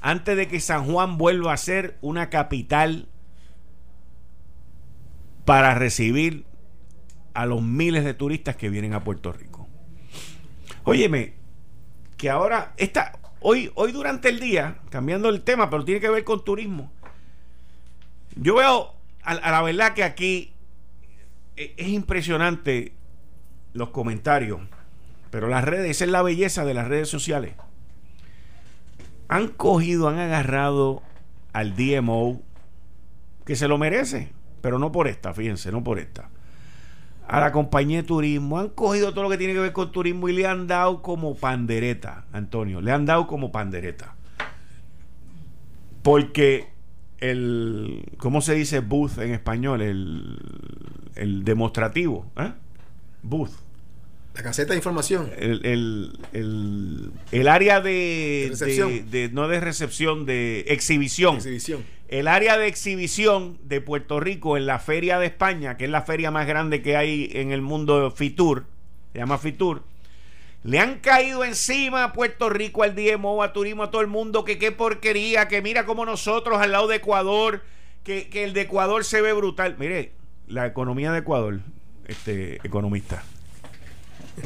antes 0.02 0.38
de 0.38 0.48
que 0.48 0.60
San 0.60 0.86
Juan 0.86 1.18
vuelva 1.18 1.52
a 1.52 1.58
ser 1.58 1.98
una 2.02 2.30
capital 2.30 3.08
para 5.46 5.74
recibir 5.74 6.46
a 7.34 7.48
los 7.48 7.64
miles 7.64 8.04
de 8.04 8.14
turistas 8.14 8.56
que 8.56 8.70
vienen 8.70 8.94
a 8.94 9.04
Puerto 9.04 9.34
Rico. 9.34 9.68
Óyeme, 10.84 11.34
que 12.18 12.30
ahora 12.30 12.74
esta 12.78 13.18
hoy 13.40 13.72
hoy 13.74 13.92
durante 13.92 14.30
el 14.30 14.40
día, 14.40 14.78
cambiando 14.92 15.28
el 15.30 15.42
tema, 15.42 15.72
pero 15.72 15.84
tiene 15.84 16.02
que 16.02 16.10
ver 16.10 16.24
con 16.24 16.46
turismo. 16.46 16.92
Yo 18.36 18.56
veo 18.56 18.95
a, 19.26 19.52
la 19.52 19.62
verdad 19.62 19.94
que 19.94 20.04
aquí 20.04 20.54
e, 21.58 21.74
es 21.78 21.88
impresionante 21.88 22.94
los 23.74 23.90
comentarios, 23.90 24.62
pero 25.32 25.48
las 25.48 25.64
redes, 25.64 25.92
esa 25.92 26.06
es 26.06 26.12
la 26.12 26.22
belleza 26.22 26.64
de 26.64 26.74
las 26.74 26.88
redes 26.88 27.10
sociales. 27.10 27.54
Han 29.28 29.50
cogido, 29.50 30.08
han 30.08 30.20
agarrado 30.20 31.02
al 31.52 31.76
DMO, 31.76 32.42
que 33.46 33.56
se 33.56 33.68
lo 33.68 33.78
merece, 33.78 34.32
pero 34.62 34.80
no 34.80 34.92
por 34.92 35.08
esta, 35.08 35.34
fíjense, 35.34 35.72
no 35.72 35.84
por 35.84 36.00
esta. 36.00 36.30
A 37.28 37.40
la 37.40 37.52
compañía 37.52 37.98
de 37.98 38.08
turismo, 38.08 38.60
han 38.60 38.70
cogido 38.70 39.14
todo 39.14 39.24
lo 39.24 39.30
que 39.30 39.38
tiene 39.38 39.54
que 39.54 39.60
ver 39.60 39.74
con 39.74 39.92
turismo 39.92 40.30
y 40.30 40.34
le 40.34 40.46
han 40.46 40.68
dado 40.68 41.02
como 41.02 41.36
pandereta, 41.36 42.26
Antonio, 42.32 42.82
le 42.82 42.92
han 42.92 43.06
dado 43.06 43.26
como 43.26 43.52
pandereta. 43.52 44.16
Porque 46.04 46.75
el, 47.20 48.04
¿cómo 48.18 48.42
se 48.42 48.54
dice 48.54 48.80
booth 48.80 49.18
en 49.20 49.34
español? 49.34 49.82
El, 49.82 50.38
el 51.16 51.44
demostrativo, 51.44 52.32
¿eh? 52.38 52.52
Booth. 53.24 53.52
La 54.36 54.44
caseta 54.44 54.74
de 54.74 54.78
información. 54.78 55.32
El, 55.38 55.66
el, 56.34 57.12
el, 57.32 57.48
área 57.48 57.80
de, 57.80 58.52
de, 59.10 59.30
no 59.32 59.48
de 59.48 59.60
recepción, 59.62 60.26
de 60.26 60.66
exhibición. 60.68 61.38
exhibición. 61.38 61.86
El 62.10 62.28
área 62.28 62.58
de 62.58 62.68
exhibición 62.68 63.58
de 63.64 63.82
Puerto 63.82 64.20
Rico 64.20 64.58
en 64.58 64.66
la 64.66 64.80
Feria 64.80 65.20
de 65.20 65.28
España, 65.28 65.78
que 65.78 65.86
es 65.86 65.90
la 65.90 66.02
feria 66.02 66.32
más 66.32 66.48
grande 66.48 66.82
que 66.82 66.98
hay 66.98 67.32
en 67.34 67.52
el 67.52 67.62
mundo, 67.62 68.12
Fitur, 68.12 68.66
se 69.14 69.20
llama 69.20 69.38
Fitur 69.38 69.84
le 70.66 70.80
han 70.80 70.98
caído 70.98 71.44
encima 71.44 72.04
a 72.04 72.14
Puerto 72.14 72.50
Rico, 72.50 72.82
al 72.82 72.96
DMO, 72.96 73.44
a 73.44 73.54
Turismo, 73.54 73.84
a 73.84 73.92
todo 73.92 74.02
el 74.02 74.08
mundo, 74.08 74.44
que 74.44 74.58
qué 74.58 74.72
porquería, 74.72 75.48
que 75.48 75.62
mira 75.62 75.86
como 75.86 76.06
nosotros 76.06 76.60
al 76.60 76.72
lado 76.72 76.88
de 76.88 76.96
Ecuador, 76.96 77.62
que, 78.04 78.28
el 78.34 78.54
de 78.54 78.62
Ecuador 78.62 79.06
se 79.06 79.22
ve 79.22 79.32
brutal. 79.34 79.76
Mire, 79.78 80.14
la 80.48 80.66
economía 80.66 81.12
de 81.12 81.20
Ecuador, 81.20 81.60
este 82.08 82.56
economista, 82.64 83.24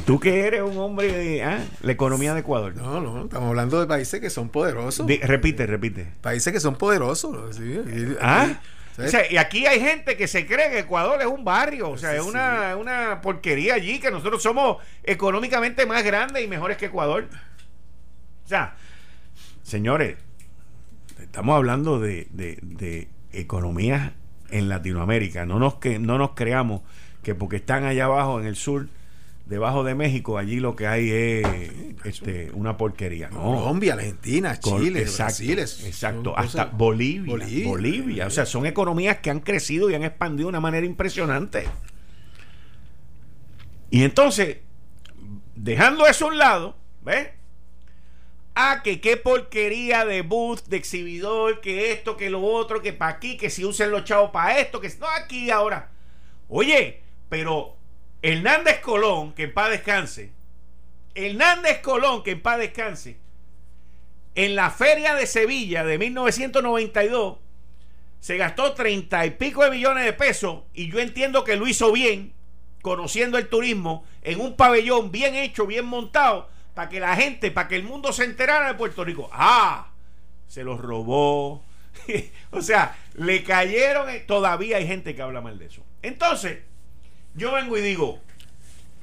Tú 0.04 0.20
que 0.20 0.46
eres 0.46 0.62
un 0.62 0.76
hombre 0.78 1.10
de 1.10 1.42
¿ah? 1.42 1.64
la 1.80 1.92
economía 1.92 2.32
de 2.34 2.40
Ecuador. 2.40 2.76
No, 2.76 3.00
no, 3.00 3.24
estamos 3.24 3.48
hablando 3.48 3.80
de 3.80 3.86
países 3.86 4.20
que 4.20 4.30
son 4.30 4.48
poderosos. 4.48 5.06
repite, 5.22 5.66
repite. 5.66 6.12
Países 6.20 6.52
que 6.52 6.60
son 6.60 6.76
poderosos. 6.76 7.58
¿Ah? 8.20 8.60
Y 9.30 9.36
aquí 9.36 9.66
hay 9.66 9.80
gente 9.80 10.16
que 10.16 10.28
se 10.28 10.46
cree 10.46 10.70
que 10.70 10.80
Ecuador 10.80 11.20
es 11.20 11.26
un 11.26 11.44
barrio, 11.44 11.90
o 11.90 11.98
sea, 11.98 12.14
es 12.14 12.22
una, 12.22 12.76
una 12.76 13.20
porquería 13.20 13.74
allí, 13.74 13.98
que 13.98 14.10
nosotros 14.10 14.42
somos 14.42 14.78
económicamente 15.02 15.86
más 15.86 16.04
grandes 16.04 16.44
y 16.44 16.48
mejores 16.48 16.76
que 16.76 16.86
Ecuador. 16.86 17.28
O 18.44 18.48
sea, 18.48 18.76
señores, 19.62 20.16
estamos 21.20 21.56
hablando 21.56 22.00
de, 22.00 22.26
de, 22.30 22.58
de 22.62 23.08
economías 23.32 24.12
en 24.50 24.68
Latinoamérica. 24.68 25.46
No 25.46 25.58
nos, 25.58 25.74
que, 25.76 25.98
no 25.98 26.18
nos 26.18 26.32
creamos 26.32 26.82
que 27.22 27.34
porque 27.34 27.56
están 27.56 27.84
allá 27.84 28.06
abajo 28.06 28.40
en 28.40 28.46
el 28.46 28.56
sur, 28.56 28.88
debajo 29.50 29.82
de 29.82 29.96
México, 29.96 30.38
allí 30.38 30.60
lo 30.60 30.76
que 30.76 30.86
hay 30.86 31.10
es 31.10 31.44
este, 32.04 32.52
una 32.54 32.76
porquería. 32.76 33.30
Colombia, 33.30 33.94
Argentina, 33.94 34.58
Chile, 34.60 35.04
Brasil. 35.12 35.58
Exacto, 35.58 36.38
hasta 36.38 36.66
Bolivia, 36.66 37.66
Bolivia, 37.66 38.28
O 38.28 38.30
sea, 38.30 38.46
son 38.46 38.64
economías 38.64 39.18
que 39.18 39.28
han 39.28 39.40
crecido 39.40 39.90
y 39.90 39.96
han 39.96 40.04
expandido 40.04 40.46
de 40.46 40.50
una 40.50 40.60
manera 40.60 40.86
impresionante. 40.86 41.66
Y 43.90 44.04
entonces, 44.04 44.58
dejando 45.56 46.06
eso 46.06 46.26
a 46.26 46.28
un 46.28 46.38
lado, 46.38 46.76
¿ves? 47.02 47.30
Ah, 48.54 48.82
que 48.84 49.00
qué 49.00 49.16
porquería 49.16 50.04
de 50.04 50.22
booth, 50.22 50.66
de 50.66 50.76
exhibidor, 50.76 51.60
que 51.60 51.90
esto, 51.90 52.16
que 52.16 52.30
lo 52.30 52.40
otro, 52.40 52.82
que 52.82 52.92
para 52.92 53.16
aquí, 53.16 53.36
que 53.36 53.50
si 53.50 53.64
usen 53.64 53.90
los 53.90 54.04
chavos 54.04 54.30
para 54.30 54.60
esto, 54.60 54.80
que 54.80 54.88
no 55.00 55.08
aquí 55.08 55.50
ahora. 55.50 55.90
Oye, 56.48 57.02
pero 57.28 57.79
Hernández 58.22 58.80
Colón, 58.80 59.32
que 59.32 59.44
en 59.44 59.54
paz 59.54 59.70
descanse, 59.70 60.32
Hernández 61.14 61.80
Colón, 61.80 62.22
que 62.22 62.32
en 62.32 62.42
paz 62.42 62.58
descanse, 62.58 63.16
en 64.34 64.54
la 64.54 64.70
feria 64.70 65.14
de 65.14 65.26
Sevilla 65.26 65.84
de 65.84 65.98
1992 65.98 67.38
se 68.20 68.36
gastó 68.36 68.74
treinta 68.74 69.24
y 69.24 69.30
pico 69.30 69.64
de 69.64 69.70
millones 69.70 70.04
de 70.04 70.12
pesos 70.12 70.60
y 70.74 70.90
yo 70.90 71.00
entiendo 71.00 71.42
que 71.42 71.56
lo 71.56 71.66
hizo 71.66 71.90
bien, 71.90 72.34
conociendo 72.82 73.38
el 73.38 73.48
turismo, 73.48 74.04
en 74.22 74.40
un 74.40 74.56
pabellón 74.56 75.10
bien 75.10 75.34
hecho, 75.34 75.66
bien 75.66 75.86
montado, 75.86 76.48
para 76.74 76.88
que 76.88 77.00
la 77.00 77.16
gente, 77.16 77.50
para 77.50 77.68
que 77.68 77.76
el 77.76 77.82
mundo 77.82 78.12
se 78.12 78.24
enterara 78.24 78.68
de 78.68 78.74
Puerto 78.74 79.04
Rico. 79.04 79.28
Ah, 79.32 79.92
se 80.46 80.62
los 80.62 80.80
robó. 80.80 81.64
o 82.50 82.60
sea, 82.60 82.96
le 83.14 83.42
cayeron, 83.42 84.08
todavía 84.26 84.76
hay 84.76 84.86
gente 84.86 85.14
que 85.14 85.22
habla 85.22 85.40
mal 85.40 85.58
de 85.58 85.66
eso. 85.66 85.82
Entonces, 86.02 86.58
yo 87.34 87.52
vengo 87.52 87.76
y 87.76 87.80
digo, 87.80 88.20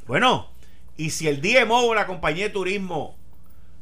bueno, 0.08 0.50
y 0.96 1.12
si 1.12 1.28
el 1.28 1.42
DMO 1.42 1.86
o 1.86 1.94
la 1.94 2.08
compañía 2.08 2.46
de 2.46 2.50
turismo 2.50 3.18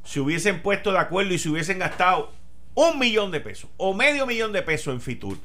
se 0.04 0.20
hubiesen 0.20 0.62
puesto 0.62 0.92
de 0.92 1.00
acuerdo 1.00 1.34
y 1.34 1.40
se 1.40 1.50
hubiesen 1.50 1.80
gastado 1.80 2.32
un 2.76 3.00
millón 3.00 3.32
de 3.32 3.40
pesos 3.40 3.70
o 3.78 3.94
medio 3.94 4.26
millón 4.26 4.52
de 4.52 4.62
pesos 4.62 4.94
en 4.94 5.02
Fitur, 5.02 5.38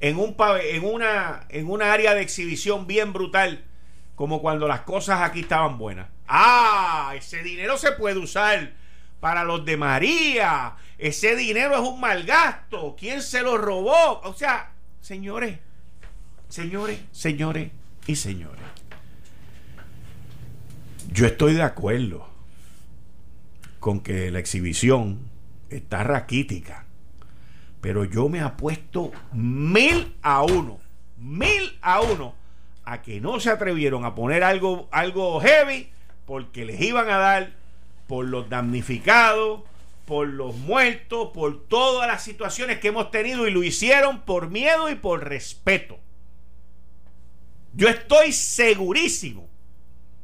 en, 0.00 0.18
un, 0.18 0.36
en, 0.62 0.84
una, 0.84 1.46
en 1.48 1.68
una 1.68 1.92
área 1.92 2.14
de 2.14 2.22
exhibición 2.22 2.86
bien 2.86 3.12
brutal, 3.12 3.64
como 4.14 4.40
cuando 4.40 4.66
las 4.66 4.80
cosas 4.80 5.20
aquí 5.20 5.40
estaban 5.40 5.78
buenas. 5.78 6.08
Ah, 6.26 7.12
ese 7.16 7.42
dinero 7.42 7.76
se 7.76 7.92
puede 7.92 8.18
usar 8.18 8.72
para 9.20 9.44
los 9.44 9.64
de 9.64 9.76
María. 9.76 10.74
Ese 10.98 11.36
dinero 11.36 11.74
es 11.74 11.80
un 11.80 12.00
mal 12.00 12.24
gasto. 12.24 12.96
¿Quién 12.98 13.22
se 13.22 13.42
lo 13.42 13.56
robó? 13.58 14.20
O 14.22 14.34
sea, 14.34 14.72
señores, 15.00 15.58
señores, 16.48 17.00
señores, 17.12 17.70
y 18.08 18.16
señores, 18.16 18.64
yo 21.12 21.26
estoy 21.26 21.52
de 21.52 21.62
acuerdo 21.62 22.26
con 23.80 24.00
que 24.00 24.30
la 24.30 24.38
exhibición 24.38 25.18
está 25.68 26.04
raquítica, 26.04 26.86
pero 27.82 28.04
yo 28.04 28.30
me 28.30 28.40
apuesto 28.40 29.12
mil 29.32 30.16
a 30.22 30.42
uno, 30.42 30.80
mil 31.18 31.78
a 31.82 32.00
uno, 32.00 32.34
a 32.86 33.02
que 33.02 33.20
no 33.20 33.40
se 33.40 33.50
atrevieron 33.50 34.06
a 34.06 34.14
poner 34.14 34.42
algo, 34.42 34.88
algo 34.90 35.38
heavy 35.40 35.90
porque 36.24 36.64
les 36.64 36.80
iban 36.80 37.10
a 37.10 37.18
dar 37.18 37.52
por 38.06 38.26
los 38.26 38.48
damnificados, 38.48 39.64
por 40.06 40.28
los 40.28 40.56
muertos, 40.56 41.28
por 41.34 41.62
todas 41.66 42.08
las 42.08 42.22
situaciones 42.22 42.78
que 42.78 42.88
hemos 42.88 43.10
tenido 43.10 43.46
y 43.46 43.50
lo 43.50 43.62
hicieron 43.62 44.22
por 44.22 44.48
miedo 44.48 44.88
y 44.88 44.94
por 44.94 45.28
respeto. 45.28 45.98
Yo 47.74 47.88
estoy 47.88 48.32
segurísimo, 48.32 49.48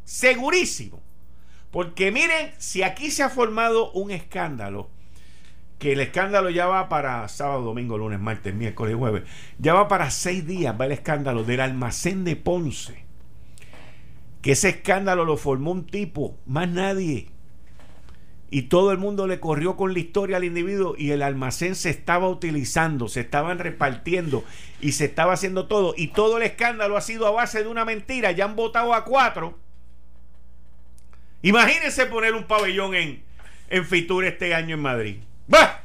segurísimo. 0.05 1.03
Porque 1.71 2.13
miren, 2.13 2.53
si 2.59 2.83
aquí 2.83 3.11
se 3.11 3.23
ha 3.23 3.31
formado 3.31 3.91
un 3.93 4.11
escándalo, 4.11 4.91
que 5.79 5.93
el 5.93 6.01
escándalo 6.01 6.51
ya 6.51 6.67
va 6.67 6.89
para 6.89 7.27
sábado, 7.29 7.63
domingo, 7.63 7.99
lunes, 7.99 8.21
martes, 8.21 8.55
miércoles, 8.55 8.95
jueves, 8.97 9.25
ya 9.59 9.75
va 9.75 9.89
para 9.89 10.11
seis 10.11 10.47
días, 10.47 10.75
va 10.81 10.87
el 10.87 10.93
escándalo 10.93 11.43
del 11.43 11.61
almacén 11.61 12.25
de 12.25 12.37
Ponce. 12.37 13.05
Que 14.41 14.53
ese 14.53 14.69
escándalo 14.69 15.25
lo 15.25 15.37
formó 15.37 15.73
un 15.73 15.87
tipo, 15.87 16.39
más 16.47 16.69
nadie 16.69 17.34
y 18.55 18.63
todo 18.63 18.93
el 18.93 18.99
mundo 18.99 19.27
le 19.27 19.41
corrió 19.41 19.77
con 19.77 19.95
la 19.95 19.99
historia 19.99 20.37
al 20.37 20.45
individuo 20.45 20.95
y 20.97 21.11
el 21.11 21.23
almacén 21.23 21.75
se 21.75 21.91
estaba 21.91 22.29
utilizando, 22.29 23.09
se 23.09 23.23
estaban 23.23 23.59
repartiendo 23.59 24.45
y 24.81 24.93
se 24.93 25.07
estaba 25.07 25.33
haciendo 25.33 25.67
todo 25.67 25.93
y 25.97 26.13
todo 26.13 26.37
el 26.37 26.45
escándalo 26.45 26.97
ha 26.97 27.01
sido 27.01 27.27
a 27.27 27.33
base 27.33 27.65
de 27.65 27.69
una 27.69 27.85
mentira, 27.85 28.31
ya 28.31 28.45
han 28.45 28.55
votado 28.55 28.95
a 28.95 29.05
cuatro. 29.05 29.59
Imagínense 31.43 32.07
poner 32.07 32.33
un 32.35 32.45
pabellón 32.45 32.95
en, 32.95 33.25
en 33.71 33.85
Fitur 33.85 34.25
este 34.25 34.55
año 34.55 34.77
en 34.77 34.83
Madrid. 34.83 35.17
¡Bah! 35.49 35.81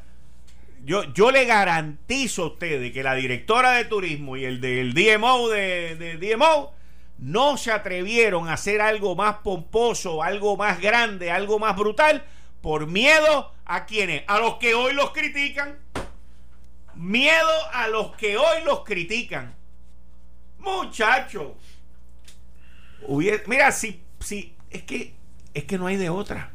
Yo, 0.85 1.11
yo 1.11 1.31
le 1.31 1.45
garantizo 1.45 2.43
a 2.43 2.47
ustedes 2.49 2.93
que 2.93 3.01
la 3.01 3.15
directora 3.15 3.71
de 3.71 3.85
turismo 3.85 4.37
y 4.37 4.45
el 4.45 4.61
del 4.61 4.93
DMO 4.93 5.49
de, 5.49 5.95
de 5.95 6.17
DMO 6.17 6.75
no 7.17 7.57
se 7.57 7.71
atrevieron 7.71 8.47
a 8.47 8.53
hacer 8.53 8.79
algo 8.79 9.15
más 9.15 9.37
pomposo, 9.37 10.21
algo 10.21 10.55
más 10.55 10.79
grande, 10.79 11.31
algo 11.31 11.57
más 11.57 11.75
brutal 11.75 12.23
por 12.61 12.87
miedo 12.87 13.51
a 13.65 13.85
quienes, 13.85 14.23
a 14.27 14.39
los 14.39 14.55
que 14.55 14.73
hoy 14.73 14.93
los 14.93 15.11
critican. 15.11 15.77
Miedo 16.95 17.49
a 17.71 17.87
los 17.87 18.15
que 18.15 18.37
hoy 18.37 18.63
los 18.65 18.83
critican. 18.83 19.55
Muchachos. 20.57 21.53
Mira, 23.47 23.71
si, 23.71 24.03
si, 24.19 24.55
es 24.69 24.83
que, 24.83 25.15
es 25.53 25.63
que 25.63 25.77
no 25.77 25.87
hay 25.87 25.95
de 25.95 26.09
otra. 26.09 26.51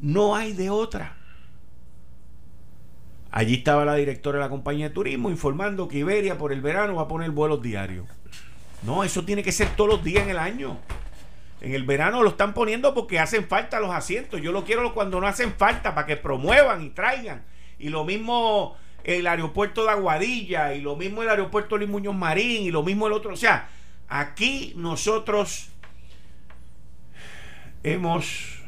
No 0.00 0.36
hay 0.36 0.52
de 0.52 0.70
otra. 0.70 1.16
Allí 3.30 3.54
estaba 3.54 3.84
la 3.84 3.94
directora 3.94 4.38
de 4.38 4.44
la 4.44 4.50
compañía 4.50 4.88
de 4.88 4.94
turismo 4.94 5.30
informando 5.30 5.88
que 5.88 5.98
Iberia 5.98 6.38
por 6.38 6.52
el 6.52 6.60
verano 6.60 6.94
va 6.94 7.02
a 7.02 7.08
poner 7.08 7.30
vuelos 7.30 7.62
diarios. 7.62 8.06
No, 8.82 9.04
eso 9.04 9.24
tiene 9.24 9.42
que 9.42 9.52
ser 9.52 9.74
todos 9.76 9.90
los 9.90 10.04
días 10.04 10.24
en 10.24 10.30
el 10.30 10.38
año. 10.38 10.78
En 11.60 11.74
el 11.74 11.84
verano 11.84 12.22
lo 12.22 12.30
están 12.30 12.54
poniendo 12.54 12.94
porque 12.94 13.18
hacen 13.18 13.46
falta 13.46 13.80
los 13.80 13.90
asientos. 13.90 14.40
Yo 14.40 14.52
lo 14.52 14.64
quiero 14.64 14.94
cuando 14.94 15.20
no 15.20 15.26
hacen 15.26 15.52
falta 15.52 15.94
para 15.94 16.06
que 16.06 16.16
promuevan 16.16 16.82
y 16.82 16.90
traigan. 16.90 17.44
Y 17.78 17.88
lo 17.88 18.04
mismo 18.04 18.76
el 19.04 19.26
aeropuerto 19.26 19.84
de 19.84 19.90
Aguadilla, 19.90 20.74
y 20.74 20.80
lo 20.80 20.96
mismo 20.96 21.22
el 21.22 21.28
aeropuerto 21.28 21.78
de 21.78 21.86
Muñoz 21.86 22.14
Marín, 22.14 22.62
y 22.62 22.70
lo 22.70 22.82
mismo 22.82 23.06
el 23.06 23.12
otro. 23.12 23.32
O 23.32 23.36
sea, 23.36 23.68
aquí 24.08 24.72
nosotros 24.76 25.70
hemos 27.82 28.60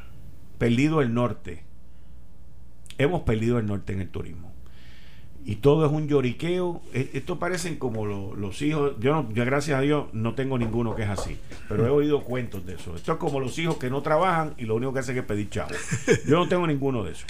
perdido 0.58 1.02
el 1.02 1.14
norte. 1.14 1.64
Hemos 2.98 3.22
perdido 3.22 3.58
el 3.58 3.66
norte 3.66 3.92
en 3.92 4.00
el 4.00 4.10
turismo 4.10 4.49
y 5.44 5.56
todo 5.56 5.86
es 5.86 5.92
un 5.92 6.08
lloriqueo. 6.08 6.80
E, 6.92 7.10
esto 7.14 7.38
parecen 7.38 7.76
como 7.76 8.06
los 8.06 8.62
hijos. 8.62 8.94
Yo, 9.00 9.12
no, 9.12 9.32
yo, 9.32 9.44
gracias 9.44 9.78
a 9.78 9.80
Dios, 9.80 10.06
no 10.12 10.34
tengo 10.34 10.58
ninguno 10.58 10.94
que 10.94 11.02
es 11.02 11.08
así. 11.08 11.38
Pero 11.68 11.86
he 11.86 11.90
oído 11.90 12.22
cuentos 12.22 12.64
de 12.66 12.74
eso. 12.74 12.94
Esto 12.94 13.12
es 13.12 13.18
como 13.18 13.40
los 13.40 13.58
hijos 13.58 13.76
que 13.76 13.90
no 13.90 14.02
trabajan 14.02 14.54
y 14.58 14.64
lo 14.64 14.76
único 14.76 14.92
que 14.92 15.00
hacen 15.00 15.16
es 15.16 15.24
pedir 15.24 15.50
chavo. 15.50 15.70
Yo 16.26 16.38
no 16.38 16.48
tengo 16.48 16.66
ninguno 16.66 17.04
de 17.04 17.12
eso. 17.12 17.26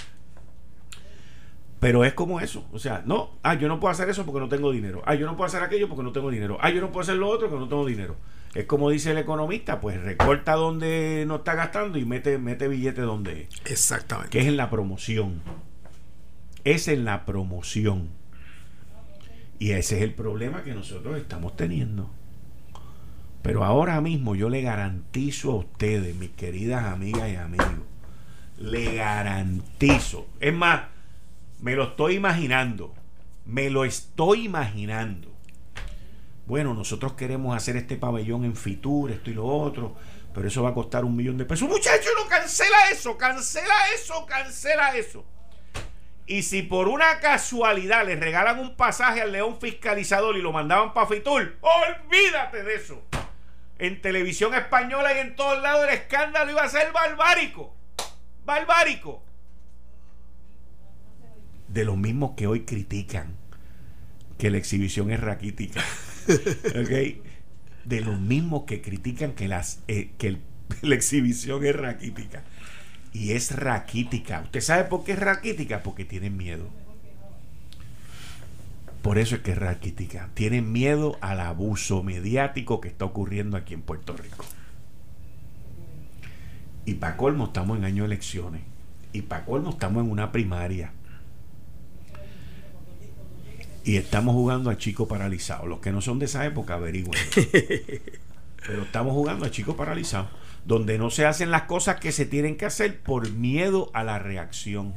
Pero 1.79 2.05
es 2.05 2.13
como 2.13 2.39
eso. 2.39 2.63
O 2.71 2.77
sea, 2.77 3.01
no, 3.07 3.31
ah, 3.41 3.55
yo 3.55 3.67
no 3.67 3.79
puedo 3.79 3.91
hacer 3.91 4.07
eso 4.07 4.23
porque 4.23 4.39
no 4.39 4.47
tengo 4.47 4.71
dinero. 4.71 5.01
Ah, 5.05 5.15
yo 5.15 5.25
no 5.25 5.35
puedo 5.35 5.47
hacer 5.47 5.63
aquello 5.63 5.89
porque 5.89 6.03
no 6.03 6.11
tengo 6.11 6.29
dinero. 6.29 6.59
Ah, 6.61 6.69
yo 6.69 6.79
no 6.79 6.91
puedo 6.91 7.01
hacer 7.01 7.15
lo 7.15 7.27
otro 7.27 7.49
porque 7.49 7.63
no 7.63 7.69
tengo 7.69 7.85
dinero. 7.87 8.17
Es 8.53 8.65
como 8.65 8.91
dice 8.91 9.11
el 9.11 9.17
economista, 9.17 9.79
pues 9.79 9.99
recorta 9.99 10.53
donde 10.53 11.23
no 11.27 11.37
está 11.37 11.55
gastando 11.55 11.97
y 11.97 12.05
mete, 12.05 12.37
mete 12.37 12.67
billete 12.67 13.01
donde 13.01 13.43
es. 13.43 13.71
Exactamente. 13.71 14.29
Que 14.29 14.41
es 14.41 14.45
en 14.45 14.57
la 14.57 14.69
promoción 14.69 15.41
es 16.63 16.87
en 16.87 17.05
la 17.05 17.25
promoción. 17.25 18.09
Y 19.59 19.71
ese 19.71 19.97
es 19.97 20.03
el 20.03 20.13
problema 20.13 20.63
que 20.63 20.73
nosotros 20.73 21.17
estamos 21.17 21.55
teniendo. 21.55 22.09
Pero 23.41 23.63
ahora 23.63 24.01
mismo 24.01 24.35
yo 24.35 24.49
le 24.49 24.61
garantizo 24.61 25.51
a 25.51 25.55
ustedes, 25.55 26.15
mis 26.15 26.31
queridas 26.31 26.85
amigas 26.85 27.29
y 27.29 27.35
amigos, 27.35 27.85
le 28.57 28.95
garantizo. 28.95 30.27
Es 30.39 30.53
más, 30.53 30.83
me 31.59 31.75
lo 31.75 31.83
estoy 31.83 32.15
imaginando. 32.15 32.93
Me 33.45 33.69
lo 33.69 33.85
estoy 33.85 34.45
imaginando. 34.45 35.31
Bueno, 36.45 36.73
nosotros 36.73 37.13
queremos 37.13 37.55
hacer 37.55 37.77
este 37.77 37.97
pabellón 37.97 38.43
en 38.45 38.55
Fitur, 38.55 39.11
esto 39.11 39.29
y 39.29 39.33
lo 39.33 39.45
otro, 39.45 39.95
pero 40.33 40.47
eso 40.47 40.63
va 40.63 40.69
a 40.69 40.73
costar 40.73 41.05
un 41.05 41.15
millón 41.15 41.37
de 41.37 41.45
pesos. 41.45 41.69
Muchacho, 41.69 42.09
no 42.21 42.27
cancela 42.27 42.89
eso, 42.91 43.17
cancela 43.17 43.73
eso, 43.95 44.25
cancela 44.25 44.95
eso. 44.95 45.23
Y 46.25 46.43
si 46.43 46.61
por 46.61 46.87
una 46.87 47.19
casualidad 47.19 48.05
le 48.05 48.15
regalan 48.15 48.59
un 48.59 48.75
pasaje 48.75 49.21
al 49.21 49.31
león 49.31 49.59
fiscalizador 49.59 50.37
y 50.37 50.41
lo 50.41 50.51
mandaban 50.51 50.93
para 50.93 51.07
Fitur, 51.07 51.57
olvídate 51.61 52.63
de 52.63 52.75
eso. 52.75 53.03
En 53.79 54.01
televisión 54.01 54.53
española 54.53 55.13
y 55.15 55.19
en 55.19 55.35
todos 55.35 55.61
lados 55.61 55.87
el 55.87 55.95
escándalo 55.95 56.51
iba 56.51 56.63
a 56.63 56.69
ser 56.69 56.91
barbárico. 56.91 57.75
Barbárico. 58.45 59.23
De 61.67 61.83
los 61.85 61.97
mismos 61.97 62.33
que 62.37 62.47
hoy 62.47 62.61
critican 62.61 63.35
que 64.37 64.49
la 64.49 64.57
exhibición 64.57 65.11
es 65.11 65.19
raquítica. 65.19 65.83
¿Ok? 66.27 67.23
De 67.85 68.01
los 68.01 68.19
mismos 68.19 68.63
que 68.65 68.81
critican 68.81 69.33
que, 69.33 69.47
las, 69.47 69.81
eh, 69.87 70.11
que 70.17 70.37
la 70.81 70.95
exhibición 70.95 71.65
es 71.65 71.75
raquítica. 71.75 72.43
Y 73.13 73.33
es 73.33 73.55
raquítica. 73.55 74.41
¿Usted 74.45 74.61
sabe 74.61 74.85
por 74.85 75.03
qué 75.03 75.13
es 75.13 75.19
raquítica? 75.19 75.83
Porque 75.83 76.05
tienen 76.05 76.37
miedo. 76.37 76.69
Por 79.01 79.17
eso 79.17 79.35
es 79.35 79.41
que 79.41 79.51
es 79.51 79.57
raquítica. 79.57 80.29
Tienen 80.33 80.71
miedo 80.71 81.17
al 81.21 81.39
abuso 81.39 82.03
mediático 82.03 82.79
que 82.79 82.87
está 82.87 83.05
ocurriendo 83.05 83.57
aquí 83.57 83.73
en 83.73 83.81
Puerto 83.81 84.15
Rico. 84.15 84.45
Y 86.85 86.95
para 86.95 87.17
colmo 87.17 87.45
estamos 87.45 87.77
en 87.77 87.85
año 87.85 88.03
de 88.03 88.07
elecciones. 88.07 88.61
Y 89.11 89.23
para 89.23 89.45
colmo 89.45 89.71
estamos 89.71 90.03
en 90.03 90.11
una 90.11 90.31
primaria. 90.31 90.93
Y 93.83 93.97
estamos 93.97 94.35
jugando 94.35 94.69
a 94.69 94.77
chicos 94.77 95.07
paralizados. 95.07 95.67
Los 95.67 95.79
que 95.79 95.91
no 95.91 96.01
son 96.01 96.19
de 96.19 96.25
esa 96.25 96.45
época, 96.45 96.75
averigüen. 96.75 97.19
Pero 98.67 98.83
estamos 98.83 99.13
jugando 99.13 99.45
a 99.45 99.51
chicos 99.51 99.75
paralizados 99.75 100.29
donde 100.65 100.97
no 100.97 101.09
se 101.09 101.25
hacen 101.25 101.51
las 101.51 101.63
cosas 101.63 101.99
que 101.99 102.11
se 102.11 102.25
tienen 102.25 102.57
que 102.57 102.65
hacer 102.65 103.01
por 103.01 103.31
miedo 103.31 103.89
a 103.93 104.03
la 104.03 104.19
reacción. 104.19 104.93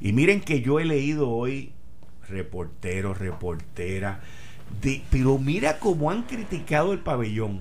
Y 0.00 0.12
miren 0.12 0.40
que 0.40 0.60
yo 0.60 0.80
he 0.80 0.84
leído 0.84 1.30
hoy 1.30 1.72
reporteros, 2.28 3.18
reporteras, 3.18 4.18
pero 5.10 5.38
mira 5.38 5.78
cómo 5.78 6.10
han 6.10 6.22
criticado 6.22 6.92
el 6.92 7.00
pabellón, 7.00 7.60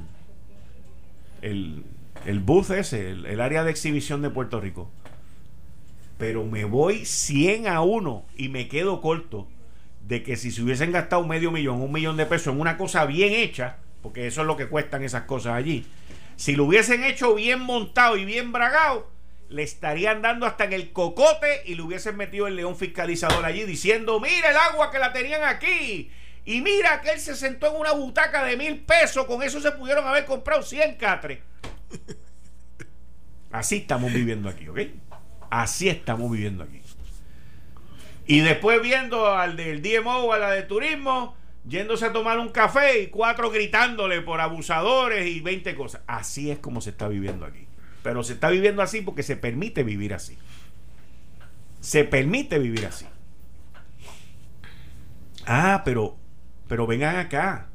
el, 1.41 1.83
el 2.25 2.39
bus 2.39 2.69
ese, 2.69 3.11
el, 3.11 3.25
el 3.25 3.41
área 3.41 3.63
de 3.63 3.71
exhibición 3.71 4.21
de 4.21 4.29
Puerto 4.29 4.59
Rico. 4.61 4.89
Pero 6.17 6.45
me 6.45 6.65
voy 6.65 7.05
100 7.05 7.67
a 7.67 7.81
1 7.81 8.25
y 8.37 8.49
me 8.49 8.67
quedo 8.67 9.01
corto 9.01 9.47
de 10.07 10.23
que 10.23 10.35
si 10.35 10.51
se 10.51 10.61
hubiesen 10.61 10.91
gastado 10.91 11.25
medio 11.25 11.51
millón, 11.51 11.81
un 11.81 11.91
millón 11.91 12.17
de 12.17 12.25
pesos 12.25 12.53
en 12.53 12.59
una 12.59 12.77
cosa 12.77 13.05
bien 13.05 13.33
hecha, 13.33 13.77
porque 14.01 14.27
eso 14.27 14.41
es 14.41 14.47
lo 14.47 14.57
que 14.57 14.67
cuestan 14.67 15.03
esas 15.03 15.23
cosas 15.23 15.53
allí, 15.53 15.85
si 16.41 16.55
lo 16.55 16.63
hubiesen 16.65 17.03
hecho 17.03 17.35
bien 17.35 17.59
montado 17.59 18.17
y 18.17 18.25
bien 18.25 18.51
bragado, 18.51 19.07
le 19.49 19.61
estarían 19.61 20.23
dando 20.23 20.47
hasta 20.47 20.63
en 20.63 20.73
el 20.73 20.91
cocote 20.91 21.61
y 21.65 21.75
le 21.75 21.83
hubiesen 21.83 22.17
metido 22.17 22.47
el 22.47 22.55
león 22.55 22.75
fiscalizador 22.75 23.45
allí 23.45 23.63
diciendo, 23.63 24.19
mira 24.19 24.49
el 24.49 24.57
agua 24.57 24.89
que 24.89 24.97
la 24.97 25.13
tenían 25.13 25.43
aquí. 25.43 26.09
Y 26.43 26.61
mira 26.61 26.99
que 27.01 27.11
él 27.11 27.19
se 27.19 27.35
sentó 27.35 27.67
en 27.67 27.79
una 27.79 27.91
butaca 27.91 28.43
de 28.43 28.57
mil 28.57 28.79
pesos, 28.79 29.27
con 29.27 29.43
eso 29.43 29.61
se 29.61 29.71
pudieron 29.73 30.07
haber 30.07 30.25
comprado 30.25 30.63
100 30.63 30.95
catres. 30.95 31.41
Así 33.51 33.77
estamos 33.77 34.11
viviendo 34.11 34.49
aquí, 34.49 34.67
¿ok? 34.67 34.79
Así 35.51 35.89
estamos 35.89 36.31
viviendo 36.31 36.63
aquí. 36.63 36.81
Y 38.25 38.39
después 38.39 38.81
viendo 38.81 39.27
al 39.27 39.55
del 39.57 39.83
DMO, 39.83 40.33
a 40.33 40.39
la 40.39 40.49
de 40.49 40.63
turismo, 40.63 41.35
yéndose 41.67 42.05
a 42.05 42.13
tomar 42.13 42.39
un 42.39 42.49
café 42.49 43.01
y 43.01 43.07
cuatro 43.07 43.51
gritándole 43.51 44.21
por 44.21 44.41
abusadores 44.41 45.27
y 45.27 45.41
20 45.41 45.75
cosas. 45.75 46.01
Así 46.07 46.51
es 46.51 46.59
como 46.59 46.81
se 46.81 46.91
está 46.91 47.07
viviendo 47.07 47.45
aquí. 47.45 47.67
Pero 48.03 48.23
se 48.23 48.33
está 48.33 48.49
viviendo 48.49 48.81
así 48.81 49.01
porque 49.01 49.23
se 49.23 49.35
permite 49.35 49.83
vivir 49.83 50.13
así. 50.13 50.37
Se 51.79 52.03
permite 52.03 52.59
vivir 52.59 52.85
así. 52.85 53.05
Ah, 55.45 55.81
pero, 55.83 56.17
pero 56.67 56.87
vengan 56.87 57.15
acá. 57.17 57.67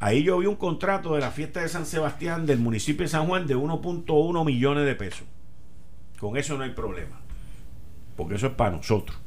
Ahí 0.00 0.22
yo 0.22 0.38
vi 0.38 0.46
un 0.46 0.56
contrato 0.56 1.14
de 1.14 1.20
la 1.20 1.30
fiesta 1.30 1.60
de 1.60 1.68
San 1.68 1.84
Sebastián 1.84 2.46
del 2.46 2.58
municipio 2.58 3.02
de 3.02 3.08
San 3.08 3.26
Juan 3.26 3.46
de 3.46 3.56
1.1 3.56 4.44
millones 4.44 4.86
de 4.86 4.94
pesos. 4.94 5.26
Con 6.18 6.36
eso 6.36 6.56
no 6.56 6.64
hay 6.64 6.70
problema. 6.70 7.20
Porque 8.16 8.36
eso 8.36 8.48
es 8.48 8.52
para 8.54 8.70
nosotros. 8.70 9.18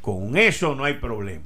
Con 0.00 0.36
eso 0.36 0.74
no 0.74 0.84
hay 0.84 0.94
problema. 0.94 1.44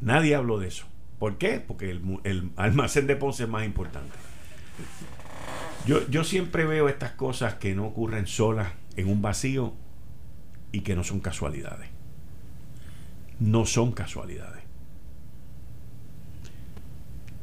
Nadie 0.00 0.34
habló 0.34 0.58
de 0.58 0.68
eso. 0.68 0.86
¿Por 1.18 1.36
qué? 1.36 1.60
Porque 1.60 1.90
el, 1.90 2.50
almacén 2.56 3.06
de 3.06 3.16
Ponce 3.16 3.42
es 3.42 3.48
más 3.48 3.64
importante. 3.64 4.16
Yo, 5.86 6.08
yo 6.08 6.24
siempre 6.24 6.64
veo 6.64 6.88
estas 6.88 7.12
cosas 7.12 7.54
que 7.54 7.74
no 7.74 7.86
ocurren 7.86 8.26
solas 8.26 8.72
en 8.96 9.08
un 9.08 9.20
vacío 9.20 9.74
y 10.72 10.80
que 10.80 10.96
no 10.96 11.04
son 11.04 11.20
casualidades. 11.20 11.88
No 13.38 13.66
son 13.66 13.92
casualidades. 13.92 14.62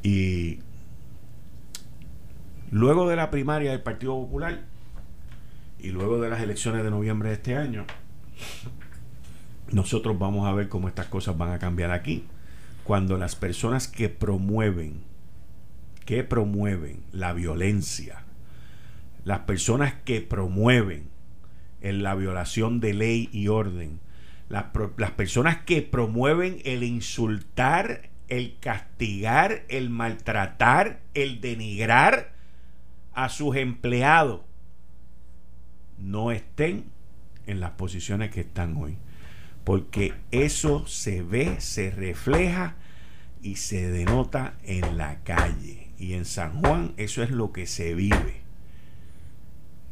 Y 0.01 0.59
luego 2.71 3.07
de 3.07 3.15
la 3.15 3.29
primaria 3.29 3.71
del 3.71 3.81
Partido 3.81 4.13
Popular 4.13 4.61
y 5.79 5.89
luego 5.89 6.19
de 6.19 6.29
las 6.29 6.41
elecciones 6.41 6.83
de 6.83 6.89
noviembre 6.89 7.29
de 7.29 7.35
este 7.35 7.55
año, 7.55 7.85
nosotros 9.71 10.17
vamos 10.17 10.47
a 10.47 10.53
ver 10.53 10.69
cómo 10.69 10.87
estas 10.87 11.07
cosas 11.07 11.37
van 11.37 11.51
a 11.51 11.59
cambiar 11.59 11.91
aquí 11.91 12.25
cuando 12.87 13.17
las 13.17 13.35
personas 13.35 13.89
que 13.89 14.07
promueven, 14.07 15.03
que 16.05 16.23
promueven 16.23 17.03
la 17.11 17.33
violencia, 17.33 18.23
las 19.25 19.39
personas 19.39 19.93
que 20.05 20.21
promueven 20.21 21.09
en 21.81 22.01
la 22.01 22.15
violación 22.15 22.79
de 22.79 22.93
ley 22.93 23.29
y 23.33 23.49
orden, 23.49 23.99
las, 24.47 24.67
las 24.95 25.11
personas 25.11 25.57
que 25.57 25.81
promueven 25.81 26.61
el 26.63 26.81
insultar, 26.83 28.09
el 28.29 28.55
castigar, 28.61 29.65
el 29.67 29.89
maltratar, 29.89 31.01
el 31.13 31.41
denigrar 31.41 32.35
a 33.13 33.27
sus 33.27 33.57
empleados, 33.57 34.43
no 35.97 36.31
estén 36.31 36.85
en 37.47 37.59
las 37.59 37.71
posiciones 37.71 38.31
que 38.31 38.39
están 38.39 38.77
hoy 38.77 38.97
porque 39.67 40.13
eso 40.31 40.87
se 40.87 41.21
ve, 41.21 41.59
se 41.59 41.91
refleja 41.91 42.75
y 43.41 43.57
se 43.57 43.91
denota 43.91 44.53
en 44.63 44.97
la 44.97 45.17
calle. 45.25 45.89
Y 45.99 46.13
en 46.13 46.23
San 46.23 46.61
Juan 46.61 46.93
eso 46.95 47.21
es 47.21 47.31
lo 47.31 47.51
que 47.51 47.65
se 47.65 47.93
vive. 47.93 48.39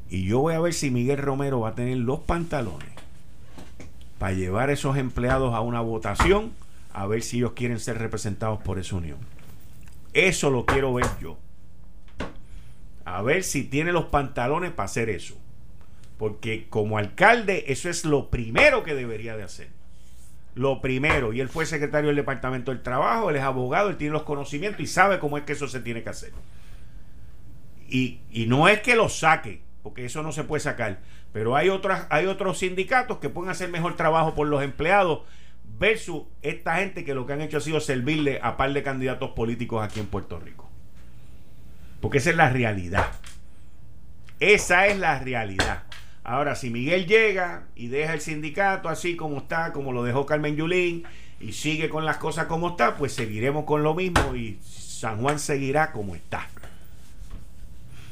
Y 0.09 0.23
yo 0.23 0.39
voy 0.39 0.53
a 0.53 0.61
ver 0.61 0.73
si 0.73 0.91
Miguel 0.91 1.17
Romero 1.17 1.59
va 1.59 1.71
a 1.71 1.75
tener 1.75 1.97
los 1.97 2.21
pantalones 2.21 2.87
para 4.17 4.31
llevar 4.31 4.69
esos 4.69 4.95
empleados 4.95 5.53
a 5.53 5.59
una 5.59 5.81
votación 5.81 6.53
a 6.93 7.05
ver 7.05 7.21
si 7.21 7.39
ellos 7.39 7.51
quieren 7.51 7.81
ser 7.81 7.97
representados 7.97 8.61
por 8.61 8.79
esa 8.79 8.95
unión. 8.95 9.17
Eso 10.13 10.51
lo 10.51 10.65
quiero 10.65 10.93
ver 10.93 11.07
yo. 11.21 11.37
A 13.03 13.21
ver 13.21 13.43
si 13.43 13.65
tiene 13.65 13.91
los 13.91 14.05
pantalones 14.05 14.71
para 14.71 14.85
hacer 14.85 15.09
eso. 15.09 15.35
Porque 16.17 16.67
como 16.69 16.97
alcalde 16.97 17.65
eso 17.67 17.89
es 17.89 18.05
lo 18.05 18.29
primero 18.29 18.83
que 18.83 18.95
debería 18.95 19.35
de 19.35 19.43
hacer. 19.43 19.69
Lo 20.53 20.79
primero. 20.81 21.33
Y 21.33 21.41
él 21.41 21.49
fue 21.49 21.65
secretario 21.65 22.07
del 22.07 22.15
Departamento 22.15 22.71
del 22.71 22.81
Trabajo, 22.81 23.29
él 23.29 23.35
es 23.35 23.43
abogado, 23.43 23.89
él 23.89 23.97
tiene 23.97 24.13
los 24.13 24.23
conocimientos 24.23 24.81
y 24.81 24.87
sabe 24.87 25.19
cómo 25.19 25.37
es 25.37 25.43
que 25.43 25.53
eso 25.53 25.67
se 25.67 25.81
tiene 25.81 26.03
que 26.03 26.09
hacer. 26.09 26.31
Y, 27.89 28.19
no 28.47 28.67
es 28.67 28.81
que 28.81 28.95
lo 28.95 29.09
saque, 29.09 29.61
porque 29.83 30.05
eso 30.05 30.23
no 30.23 30.31
se 30.31 30.43
puede 30.43 30.61
sacar. 30.61 30.99
Pero 31.33 31.55
hay, 31.55 31.69
otras, 31.69 32.07
hay 32.09 32.25
otros 32.25 32.59
sindicatos 32.59 33.17
que 33.17 33.29
pueden 33.29 33.51
hacer 33.51 33.69
mejor 33.69 33.95
trabajo 33.95 34.33
por 34.33 34.47
los 34.47 34.63
empleados 34.63 35.21
versus 35.77 36.23
esta 36.41 36.77
gente 36.77 37.03
que 37.03 37.13
lo 37.13 37.25
que 37.25 37.33
han 37.33 37.41
hecho 37.41 37.57
ha 37.57 37.61
sido 37.61 37.79
servirle 37.79 38.39
a 38.41 38.55
par 38.55 38.71
de 38.71 38.83
candidatos 38.83 39.31
políticos 39.31 39.83
aquí 39.83 39.99
en 39.99 40.07
Puerto 40.07 40.39
Rico. 40.39 40.69
Porque 41.99 42.19
esa 42.19 42.29
es 42.29 42.37
la 42.37 42.49
realidad. 42.49 43.11
Esa 44.39 44.87
es 44.87 44.97
la 44.97 45.19
realidad. 45.19 45.83
Ahora, 46.25 46.55
si 46.55 46.71
Miguel 46.71 47.05
llega 47.05 47.67
y 47.75 47.87
deja 47.87 48.15
el 48.15 48.19
sindicato 48.19 48.89
así 48.89 49.15
como 49.15 49.37
está, 49.37 49.71
como 49.71 49.93
lo 49.93 50.03
dejó 50.03 50.25
Carmen 50.25 50.55
Yulín, 50.55 51.03
y 51.39 51.53
sigue 51.53 51.87
con 51.87 52.03
las 52.03 52.17
cosas 52.17 52.47
como 52.47 52.69
está, 52.69 52.97
pues 52.97 53.13
seguiremos 53.13 53.65
con 53.65 53.83
lo 53.83 53.93
mismo 53.93 54.35
y 54.35 54.57
San 54.63 55.21
Juan 55.21 55.37
seguirá 55.37 55.91
como 55.91 56.15
está. 56.15 56.47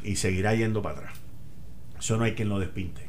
Y 0.04 0.18
seguirá 0.18 0.54
yendo 0.54 0.84
para 0.84 0.98
atrás. 1.00 1.14
Eso 1.98 2.16
no 2.18 2.26
hay 2.26 2.36
quien 2.36 2.50
lo 2.50 2.60
despinte. 2.60 3.02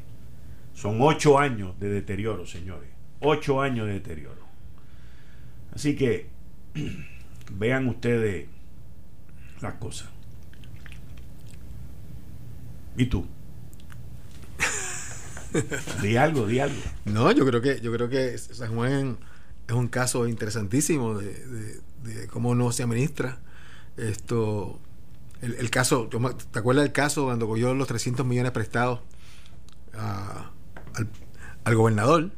Son 0.72 0.96
ocho 1.02 1.38
años 1.38 1.78
de 1.78 1.90
deterioro, 1.90 2.46
señores. 2.46 2.88
Ocho 3.20 3.60
años 3.60 3.86
de 3.86 3.94
deterioro. 3.94 4.40
Así 5.74 5.96
que 5.96 6.28
vean 7.52 7.88
ustedes 7.88 8.46
las 9.60 9.74
cosas. 9.74 10.08
¿Y 12.96 13.04
tú? 13.06 13.26
di 16.02 16.16
algo, 16.16 16.46
di 16.46 16.58
algo. 16.60 16.80
No, 17.04 17.30
yo 17.32 17.44
creo 17.46 17.60
que, 17.60 17.80
yo 17.80 17.92
creo 17.92 18.08
que 18.08 18.36
San 18.38 18.74
Juan 18.74 19.18
es 19.66 19.74
un 19.74 19.88
caso 19.88 20.26
interesantísimo 20.26 21.18
de, 21.18 21.80
cómo 22.30 22.54
no 22.54 22.70
se 22.70 22.82
administra 22.82 23.38
Esto, 23.96 24.78
el, 25.40 25.70
caso, 25.70 26.08
¿te 26.08 26.58
acuerdas 26.58 26.84
del 26.84 26.92
caso 26.92 27.24
cuando 27.24 27.46
cogió 27.46 27.74
los 27.74 27.88
300 27.88 28.26
millones 28.26 28.52
prestados 28.52 29.00
al, 31.64 31.74
gobernador? 31.74 32.30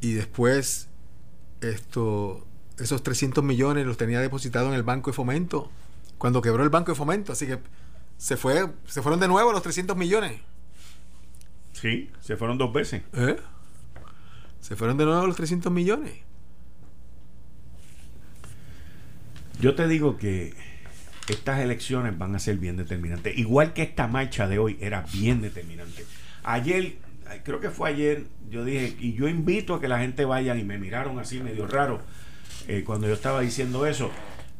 Y 0.00 0.12
después, 0.12 0.88
esto, 1.60 2.46
esos 2.78 3.02
300 3.02 3.42
millones 3.42 3.86
los 3.86 3.96
tenía 3.96 4.20
depositados 4.20 4.68
en 4.68 4.74
el 4.74 4.82
Banco 4.82 5.10
de 5.10 5.14
Fomento 5.14 5.70
cuando 6.18 6.40
quebró 6.42 6.62
el 6.62 6.68
Banco 6.68 6.92
de 6.92 6.96
Fomento. 6.96 7.32
Así 7.32 7.46
que 7.46 7.58
se, 8.16 8.36
fue, 8.36 8.70
se 8.86 9.02
fueron 9.02 9.18
de 9.18 9.28
nuevo 9.28 9.52
los 9.52 9.62
300 9.62 9.96
millones. 9.96 10.40
Sí, 11.80 12.10
se 12.20 12.36
fueron 12.36 12.58
dos 12.58 12.72
veces. 12.72 13.02
¿Eh? 13.12 13.36
Se 14.60 14.74
fueron 14.74 14.96
de 14.96 15.04
nuevo 15.04 15.26
los 15.26 15.36
300 15.36 15.70
millones. 15.72 16.12
Yo 19.60 19.74
te 19.74 19.86
digo 19.86 20.16
que 20.16 20.54
estas 21.28 21.60
elecciones 21.60 22.18
van 22.18 22.34
a 22.34 22.38
ser 22.40 22.56
bien 22.58 22.76
determinantes. 22.76 23.36
Igual 23.38 23.74
que 23.74 23.82
esta 23.82 24.08
marcha 24.08 24.48
de 24.48 24.58
hoy 24.58 24.76
era 24.80 25.04
bien 25.12 25.40
determinante. 25.40 26.04
Ayer, 26.42 26.96
creo 27.44 27.60
que 27.60 27.70
fue 27.70 27.90
ayer, 27.90 28.24
yo 28.50 28.64
dije, 28.64 28.96
y 28.98 29.14
yo 29.14 29.28
invito 29.28 29.74
a 29.74 29.80
que 29.80 29.88
la 29.88 30.00
gente 30.00 30.24
vaya 30.24 30.56
y 30.56 30.64
me 30.64 30.78
miraron 30.78 31.18
así 31.18 31.40
medio 31.40 31.66
raro 31.66 32.00
eh, 32.66 32.82
cuando 32.84 33.06
yo 33.06 33.14
estaba 33.14 33.40
diciendo 33.40 33.86
eso, 33.86 34.10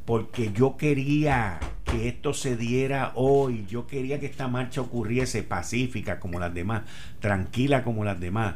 porque 0.09 0.53
yo 0.55 0.79
quería 0.79 1.61
que 1.85 2.09
esto 2.09 2.33
se 2.33 2.57
diera 2.57 3.13
hoy, 3.15 3.67
yo 3.69 3.87
quería 3.87 4.19
que 4.19 4.25
esta 4.25 4.49
marcha 4.49 4.81
ocurriese 4.81 5.43
pacífica 5.43 6.19
como 6.19 6.41
las 6.41 6.55
demás, 6.55 6.85
tranquila 7.21 7.85
como 7.85 8.05
las 8.05 8.19
demás, 8.19 8.55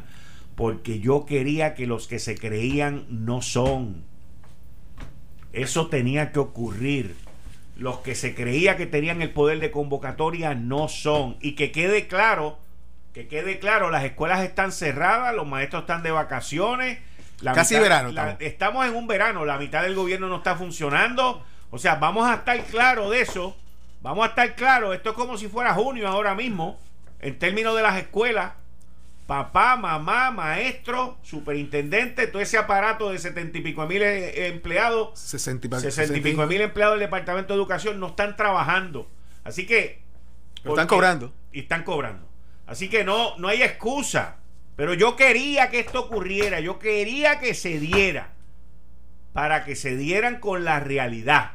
porque 0.55 0.99
yo 0.99 1.27
quería 1.27 1.75
que 1.75 1.85
los 1.85 2.07
que 2.07 2.17
se 2.17 2.35
creían 2.35 3.05
no 3.09 3.43
son 3.43 4.03
eso 5.53 5.87
tenía 5.87 6.31
que 6.31 6.39
ocurrir. 6.39 7.15
Los 7.77 7.99
que 7.99 8.15
se 8.15 8.33
creía 8.33 8.75
que 8.75 8.87
tenían 8.87 9.21
el 9.21 9.29
poder 9.29 9.59
de 9.59 9.69
convocatoria 9.69 10.55
no 10.55 10.87
son. 10.87 11.37
Y 11.41 11.53
que 11.53 11.71
quede 11.71 12.07
claro, 12.07 12.57
que 13.13 13.27
quede 13.27 13.59
claro, 13.59 13.91
las 13.91 14.03
escuelas 14.03 14.43
están 14.43 14.71
cerradas, 14.71 15.35
los 15.35 15.47
maestros 15.47 15.83
están 15.83 16.01
de 16.01 16.11
vacaciones. 16.11 16.97
Casi 17.43 17.77
verano. 17.77 18.37
estamos 18.39 18.85
en 18.85 18.95
un 18.95 19.07
verano, 19.07 19.45
la 19.45 19.57
mitad 19.57 19.83
del 19.83 19.95
gobierno 19.95 20.27
no 20.27 20.37
está 20.37 20.55
funcionando. 20.55 21.43
O 21.71 21.77
sea, 21.77 21.95
vamos 21.95 22.27
a 22.27 22.35
estar 22.35 22.63
claros 22.65 23.11
de 23.11 23.21
eso. 23.21 23.57
Vamos 24.01 24.25
a 24.25 24.29
estar 24.29 24.55
claros. 24.55 24.95
Esto 24.95 25.11
es 25.11 25.15
como 25.15 25.37
si 25.37 25.47
fuera 25.47 25.73
junio 25.73 26.07
ahora 26.07 26.35
mismo, 26.35 26.79
en 27.19 27.39
términos 27.39 27.75
de 27.75 27.81
las 27.81 27.97
escuelas 27.97 28.51
papá, 29.27 29.77
mamá, 29.77 30.31
maestro, 30.31 31.17
superintendente, 31.23 32.27
todo 32.27 32.41
ese 32.41 32.57
aparato 32.57 33.09
de 33.09 33.19
setenta 33.19 33.57
y 33.57 33.61
pico 33.61 33.85
mil 33.87 34.01
eh, 34.01 34.47
empleados, 34.47 35.17
sesenta 35.19 35.67
y 35.67 36.21
pico 36.21 36.45
mil 36.45 36.61
empleados 36.61 36.95
del 36.95 37.07
Departamento 37.07 37.53
de 37.53 37.59
Educación 37.59 37.99
no 37.99 38.07
están 38.07 38.35
trabajando. 38.35 39.09
Así 39.43 39.65
que... 39.65 40.01
están 40.63 40.87
cobrando. 40.87 41.33
Y 41.51 41.61
están 41.61 41.83
cobrando. 41.83 42.27
Así 42.67 42.89
que 42.89 43.03
no, 43.03 43.37
no 43.37 43.47
hay 43.47 43.61
excusa. 43.63 44.37
Pero 44.75 44.93
yo 44.93 45.15
quería 45.15 45.69
que 45.69 45.79
esto 45.79 46.01
ocurriera, 46.01 46.59
yo 46.59 46.79
quería 46.79 47.39
que 47.39 47.53
se 47.53 47.79
diera, 47.79 48.33
para 49.33 49.65
que 49.65 49.75
se 49.75 49.95
dieran 49.95 50.39
con 50.39 50.63
la 50.63 50.79
realidad 50.79 51.53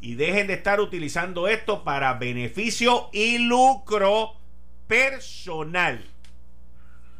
y 0.00 0.14
dejen 0.14 0.46
de 0.46 0.54
estar 0.54 0.80
utilizando 0.80 1.48
esto 1.48 1.82
para 1.84 2.14
beneficio 2.14 3.08
y 3.12 3.38
lucro 3.38 4.34
personal. 4.86 6.04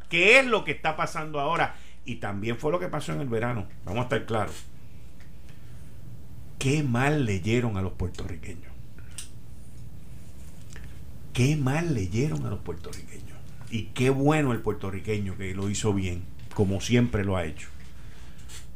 ¿Qué 0.09 0.39
es 0.39 0.45
lo 0.45 0.63
que 0.63 0.71
está 0.71 0.95
pasando 0.95 1.39
ahora? 1.39 1.75
Y 2.05 2.15
también 2.15 2.57
fue 2.57 2.71
lo 2.71 2.79
que 2.79 2.87
pasó 2.87 3.11
en 3.11 3.21
el 3.21 3.27
verano. 3.27 3.67
Vamos 3.83 4.01
a 4.01 4.03
estar 4.03 4.25
claros. 4.25 4.55
Qué 6.57 6.81
mal 6.81 7.25
leyeron 7.25 7.77
a 7.77 7.81
los 7.81 7.93
puertorriqueños. 7.93 8.71
Qué 11.33 11.55
mal 11.55 11.93
leyeron 11.93 12.45
a 12.45 12.49
los 12.49 12.59
puertorriqueños. 12.59 13.26
Y 13.69 13.83
qué 13.93 14.09
bueno 14.09 14.53
el 14.53 14.61
puertorriqueño 14.61 15.37
que 15.37 15.53
lo 15.53 15.69
hizo 15.69 15.93
bien, 15.93 16.23
como 16.53 16.79
siempre 16.81 17.25
lo 17.25 17.35
ha 17.35 17.45
hecho. 17.45 17.67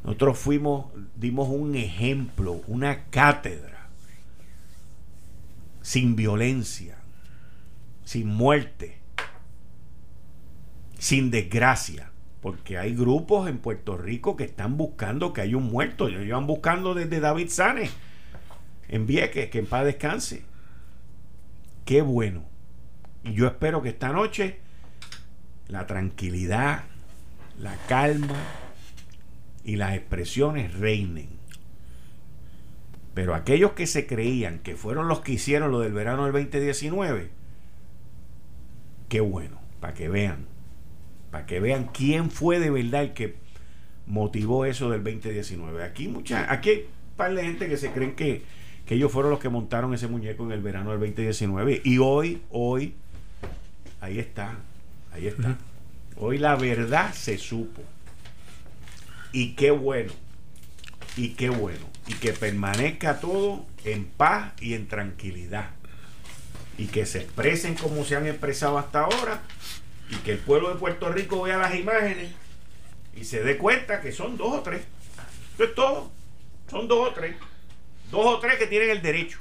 Nosotros 0.04 0.38
fuimos, 0.38 0.86
dimos 1.16 1.48
un 1.48 1.76
ejemplo, 1.76 2.60
una 2.66 3.04
cátedra, 3.04 3.88
sin 5.80 6.16
violencia, 6.16 6.98
sin 8.04 8.26
muerte, 8.26 8.98
sin 10.98 11.30
desgracia. 11.30 12.10
Porque 12.40 12.76
hay 12.76 12.96
grupos 12.96 13.48
en 13.48 13.58
Puerto 13.58 13.96
Rico 13.96 14.36
que 14.36 14.42
están 14.42 14.76
buscando 14.76 15.32
que 15.32 15.42
hay 15.42 15.54
un 15.54 15.70
muerto. 15.70 16.08
Ellos 16.08 16.22
llevan 16.24 16.48
buscando 16.48 16.92
desde 16.92 17.20
David 17.20 17.48
Sane 17.48 17.88
en 18.88 19.06
Vieques, 19.06 19.48
que 19.48 19.60
en 19.60 19.66
paz 19.66 19.84
descanse. 19.84 20.42
Qué 21.84 22.02
bueno. 22.02 22.42
Y 23.22 23.34
yo 23.34 23.46
espero 23.46 23.80
que 23.80 23.90
esta 23.90 24.08
noche 24.10 24.58
la 25.68 25.86
tranquilidad, 25.86 26.84
la 27.58 27.76
calma 27.88 28.36
y 29.64 29.76
las 29.76 29.94
expresiones 29.94 30.74
reinen. 30.74 31.28
Pero 33.14 33.34
aquellos 33.34 33.72
que 33.72 33.86
se 33.86 34.06
creían 34.06 34.58
que 34.60 34.76
fueron 34.76 35.08
los 35.08 35.20
que 35.20 35.32
hicieron 35.32 35.70
lo 35.70 35.80
del 35.80 35.92
verano 35.92 36.24
del 36.24 36.32
2019, 36.32 37.30
qué 39.08 39.20
bueno, 39.20 39.60
para 39.80 39.94
que 39.94 40.08
vean 40.08 40.52
para 41.32 41.46
que 41.46 41.58
vean 41.60 41.88
quién 41.92 42.30
fue 42.30 42.60
de 42.60 42.70
verdad 42.70 43.02
el 43.02 43.14
que 43.14 43.34
motivó 44.06 44.66
eso 44.66 44.90
del 44.90 45.02
2019. 45.02 45.82
Aquí 45.82 46.06
mucha, 46.06 46.52
aquí 46.52 46.68
hay 46.68 46.76
un 46.76 47.16
par 47.16 47.34
de 47.34 47.42
gente 47.42 47.68
que 47.68 47.78
se 47.78 47.90
creen 47.90 48.14
que, 48.14 48.42
que 48.84 48.96
ellos 48.96 49.10
fueron 49.10 49.30
los 49.30 49.40
que 49.40 49.48
montaron 49.48 49.94
ese 49.94 50.08
muñeco 50.08 50.44
en 50.44 50.52
el 50.52 50.60
verano 50.60 50.90
del 50.90 51.00
2019. 51.00 51.80
Y 51.84 51.96
hoy, 51.98 52.42
hoy, 52.50 52.94
ahí 54.02 54.18
está, 54.18 54.58
ahí 55.12 55.26
está. 55.26 55.56
Hoy 56.16 56.38
la 56.38 56.56
verdad 56.56 57.12
se 57.14 57.38
supo. 57.38 57.82
Y 59.32 59.54
qué 59.54 59.70
bueno, 59.70 60.12
y 61.16 61.30
qué 61.30 61.48
bueno. 61.48 61.90
Y 62.06 62.14
que 62.14 62.32
permanezca 62.32 63.20
todo 63.20 63.64
en 63.84 64.04
paz 64.04 64.52
y 64.60 64.74
en 64.74 64.88
tranquilidad. 64.88 65.70
Y 66.78 66.86
que 66.86 67.06
se 67.06 67.20
expresen 67.20 67.74
como 67.74 68.04
se 68.04 68.16
han 68.16 68.26
expresado 68.26 68.78
hasta 68.78 69.00
ahora 69.04 69.42
y 70.10 70.16
que 70.16 70.32
el 70.32 70.38
pueblo 70.38 70.70
de 70.70 70.76
Puerto 70.76 71.10
Rico 71.10 71.42
vea 71.42 71.56
las 71.56 71.74
imágenes 71.74 72.32
y 73.14 73.24
se 73.24 73.42
dé 73.42 73.56
cuenta 73.56 74.00
que 74.00 74.12
son 74.12 74.36
dos 74.36 74.54
o 74.54 74.60
tres. 74.60 74.82
Eso 75.54 75.64
es 75.64 75.74
todo. 75.74 76.10
Son 76.70 76.88
dos 76.88 77.10
o 77.10 77.12
tres. 77.12 77.36
Dos 78.10 78.26
o 78.26 78.38
tres 78.38 78.56
que 78.56 78.66
tienen 78.66 78.90
el 78.90 79.02
derecho. 79.02 79.38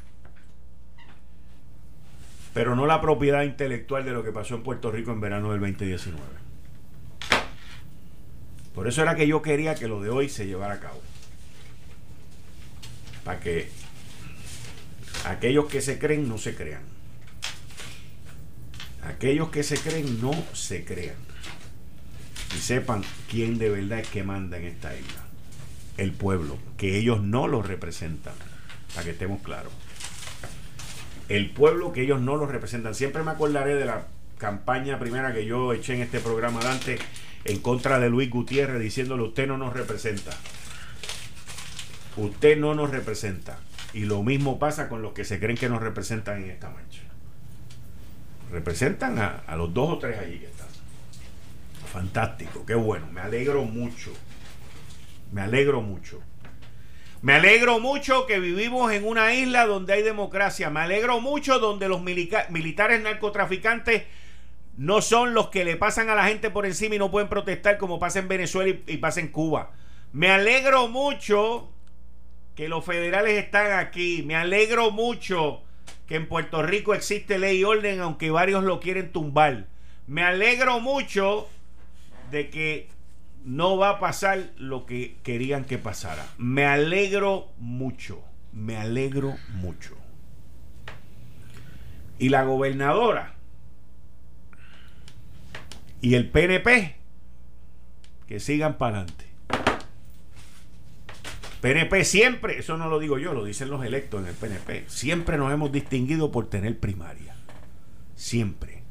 Pero 2.53 2.75
no 2.75 2.85
la 2.85 3.01
propiedad 3.01 3.43
intelectual 3.43 4.03
de 4.03 4.11
lo 4.11 4.23
que 4.23 4.31
pasó 4.31 4.55
en 4.55 4.63
Puerto 4.63 4.91
Rico 4.91 5.11
en 5.11 5.21
verano 5.21 5.51
del 5.51 5.61
2019. 5.61 6.19
Por 8.75 8.87
eso 8.87 9.01
era 9.01 9.15
que 9.15 9.27
yo 9.27 9.41
quería 9.41 9.75
que 9.75 9.87
lo 9.87 10.01
de 10.01 10.09
hoy 10.09 10.29
se 10.29 10.47
llevara 10.47 10.75
a 10.75 10.79
cabo. 10.79 11.01
Para 13.23 13.39
que 13.39 13.69
aquellos 15.25 15.65
que 15.65 15.81
se 15.81 15.99
creen 15.99 16.27
no 16.27 16.37
se 16.37 16.55
crean. 16.55 16.83
Aquellos 19.03 19.49
que 19.49 19.63
se 19.63 19.77
creen 19.77 20.21
no 20.21 20.33
se 20.53 20.85
crean. 20.85 21.15
Y 22.55 22.59
sepan 22.59 23.03
quién 23.29 23.57
de 23.57 23.69
verdad 23.69 23.99
es 23.99 24.07
que 24.07 24.23
manda 24.23 24.57
en 24.57 24.65
esta 24.65 24.95
isla. 24.95 25.25
El 25.97 26.11
pueblo, 26.13 26.57
que 26.77 26.97
ellos 26.97 27.21
no 27.21 27.47
lo 27.47 27.61
representan. 27.61 28.33
Para 28.93 29.05
que 29.05 29.11
estemos 29.11 29.41
claros. 29.41 29.71
El 31.35 31.51
pueblo 31.51 31.91
que 31.93 32.01
ellos 32.01 32.21
no 32.21 32.35
lo 32.35 32.45
representan. 32.45 32.95
Siempre 32.95 33.23
me 33.23 33.31
acordaré 33.31 33.75
de 33.75 33.85
la 33.85 34.07
campaña 34.37 34.99
primera 34.99 35.33
que 35.33 35.45
yo 35.45 35.73
eché 35.73 35.95
en 35.95 36.01
este 36.01 36.19
programa 36.19 36.61
Dante 36.61 36.97
en 37.45 37.59
contra 37.59 37.99
de 37.99 38.09
Luis 38.09 38.29
Gutiérrez 38.29 38.81
diciéndole 38.81 39.23
usted 39.23 39.47
no 39.47 39.57
nos 39.57 39.73
representa. 39.73 40.31
Usted 42.17 42.57
no 42.57 42.75
nos 42.75 42.89
representa. 42.89 43.59
Y 43.93 44.05
lo 44.05 44.23
mismo 44.23 44.59
pasa 44.59 44.89
con 44.89 45.01
los 45.01 45.13
que 45.13 45.25
se 45.25 45.39
creen 45.39 45.57
que 45.57 45.69
nos 45.69 45.81
representan 45.81 46.43
en 46.43 46.51
esta 46.51 46.69
marcha 46.69 47.01
representan 48.51 49.17
a, 49.19 49.55
los 49.55 49.73
dos 49.73 49.91
o 49.91 49.97
tres 49.97 50.19
allí 50.19 50.37
que 50.37 50.45
están. 50.45 50.67
Fantástico, 51.91 52.65
qué 52.65 52.75
bueno, 52.75 53.07
me 53.11 53.21
alegro 53.21 53.63
mucho. 53.63 54.11
Me 55.31 55.41
alegro 55.41 55.81
mucho. 55.81 56.21
Me 57.21 57.33
alegro 57.33 57.79
mucho 57.79 58.25
que 58.25 58.39
vivimos 58.39 58.91
en 58.91 59.05
una 59.05 59.33
isla 59.35 59.67
donde 59.67 59.93
hay 59.93 60.01
democracia. 60.01 60.71
Me 60.71 60.79
alegro 60.79 61.21
mucho 61.21 61.59
donde 61.59 61.87
los 61.87 62.01
militares 62.01 63.01
narcotraficantes 63.01 64.03
no 64.75 65.01
son 65.01 65.35
los 65.35 65.49
que 65.49 65.63
le 65.63 65.75
pasan 65.75 66.09
a 66.09 66.15
la 66.15 66.25
gente 66.25 66.49
por 66.49 66.65
encima 66.65 66.95
y 66.95 66.99
no 66.99 67.11
pueden 67.11 67.29
protestar 67.29 67.77
como 67.77 67.99
pasa 67.99 68.17
en 68.17 68.27
Venezuela 68.27 68.71
y, 68.71 68.93
y 68.93 68.97
pasa 68.97 69.19
en 69.19 69.27
Cuba. 69.27 69.71
Me 70.13 70.31
alegro 70.31 70.87
mucho 70.87 71.69
que 72.55 72.67
los 72.67 72.83
federales 72.83 73.37
están 73.37 73.71
aquí. 73.73 74.23
Me 74.23 74.35
alegro 74.35 74.89
mucho 74.89 75.61
que 76.07 76.15
en 76.15 76.27
Puerto 76.27 76.63
Rico 76.63 76.95
existe 76.95 77.37
ley 77.37 77.59
y 77.59 77.63
orden, 77.63 77.99
aunque 77.99 78.31
varios 78.31 78.63
lo 78.63 78.79
quieren 78.79 79.11
tumbar. 79.11 79.67
Me 80.07 80.23
alegro 80.23 80.79
mucho 80.79 81.47
de 82.31 82.49
que 82.49 82.89
no 83.43 83.77
va 83.77 83.89
a 83.89 83.99
pasar 83.99 84.51
lo 84.57 84.85
que 84.85 85.17
querían 85.23 85.65
que 85.65 85.77
pasara. 85.77 86.25
Me 86.37 86.65
alegro 86.65 87.49
mucho. 87.57 88.23
me 88.53 88.77
alegro 88.77 89.35
mucho. 89.53 89.95
Y 92.19 92.29
la 92.29 92.43
gobernadora 92.43 93.35
y 96.01 96.15
el 96.15 96.29
PNP 96.29 96.95
que 98.27 98.39
sigan 98.39 98.77
para 98.77 98.97
adelante. 98.97 99.25
PNP 101.61 102.03
siempre, 102.03 102.57
eso 102.57 102.75
no 102.75 102.89
lo 102.89 102.97
digo 102.97 103.19
yo, 103.19 103.33
lo 103.33 103.45
dicen 103.45 103.69
los 103.69 103.85
electos 103.85 104.21
en 104.21 104.27
el 104.27 104.33
PNP, 104.33 104.85
siempre 104.87 105.37
nos 105.37 105.53
hemos 105.53 105.71
distinguido 105.71 106.31
por 106.31 106.49
tener 106.49 106.79
primaria. 106.79 107.35
Siempre. 108.15 108.81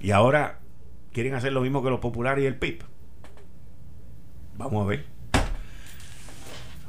Y 0.00 0.12
ahora 0.12 0.60
quieren 1.14 1.34
hacer 1.34 1.52
lo 1.52 1.62
mismo 1.62 1.82
que 1.82 1.88
los 1.88 2.00
populares 2.00 2.44
y 2.44 2.46
el 2.46 2.56
PIB. 2.56 2.82
Vamos 4.56 4.84
a 4.84 4.88
ver. 4.88 5.04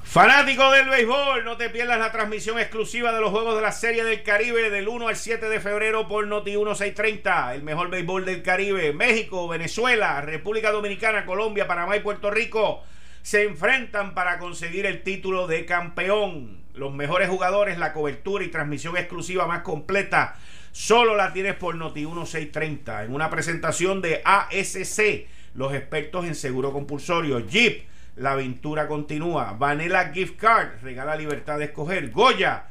Fanático 0.04 0.72
del 0.72 0.90
béisbol, 0.90 1.44
no 1.44 1.58
te 1.58 1.70
pierdas 1.70 2.00
la 2.00 2.12
transmisión 2.12 2.58
exclusiva 2.58 3.12
de 3.12 3.20
los 3.20 3.32
Juegos 3.32 3.56
de 3.56 3.62
la 3.62 3.72
Serie 3.72 4.04
del 4.04 4.24
Caribe 4.24 4.70
del 4.70 4.88
1 4.88 5.08
al 5.08 5.16
7 5.16 5.48
de 5.48 5.60
febrero 5.60 6.08
por 6.08 6.26
Noti 6.26 6.52
1630. 6.52 7.54
El 7.54 7.64
mejor 7.64 7.90
béisbol 7.90 8.26
del 8.26 8.42
Caribe. 8.42 8.94
México, 8.94 9.48
Venezuela, 9.48 10.22
República 10.22 10.72
Dominicana, 10.72 11.26
Colombia, 11.26 11.68
Panamá 11.68 11.98
y 11.98 12.00
Puerto 12.00 12.32
Rico 12.32 12.84
se 13.22 13.44
enfrentan 13.44 14.14
para 14.14 14.38
conseguir 14.38 14.86
el 14.86 15.02
título 15.02 15.48
de 15.48 15.66
campeón. 15.66 16.64
Los 16.74 16.94
mejores 16.94 17.28
jugadores, 17.28 17.78
la 17.78 17.92
cobertura 17.92 18.44
y 18.44 18.50
transmisión 18.50 18.96
exclusiva 18.98 19.48
más 19.48 19.64
completa, 19.64 20.36
solo 20.76 21.16
la 21.16 21.32
tienes 21.32 21.56
por 21.56 21.74
Noti 21.76 22.02
1630 22.02 23.06
en 23.06 23.14
una 23.14 23.30
presentación 23.30 24.02
de 24.02 24.22
ASC, 24.26 25.26
los 25.54 25.74
expertos 25.74 26.26
en 26.26 26.36
seguro 26.36 26.74
compulsorio. 26.74 27.40
Jeep, 27.40 27.86
la 28.18 28.34
aventura 28.34 28.86
continúa. 28.86 29.54
Vanilla 29.54 30.12
Gift 30.12 30.36
Card, 30.36 30.82
regala 30.84 31.16
libertad 31.16 31.60
de 31.60 31.66
escoger. 31.66 32.12
Goya, 32.12 32.66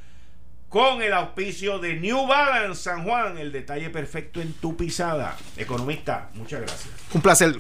con 0.69 1.01
el 1.01 1.15
auspicio 1.15 1.79
de 1.79 1.95
New 1.95 2.27
Balance 2.27 2.83
San 2.83 3.05
Juan, 3.05 3.39
el 3.39 3.51
detalle 3.51 3.89
perfecto 3.89 4.43
en 4.43 4.53
tu 4.53 4.77
pisada. 4.77 5.35
Economista, 5.57 6.29
muchas 6.35 6.61
gracias. 6.61 6.93
Un 7.15 7.23
placer. 7.23 7.55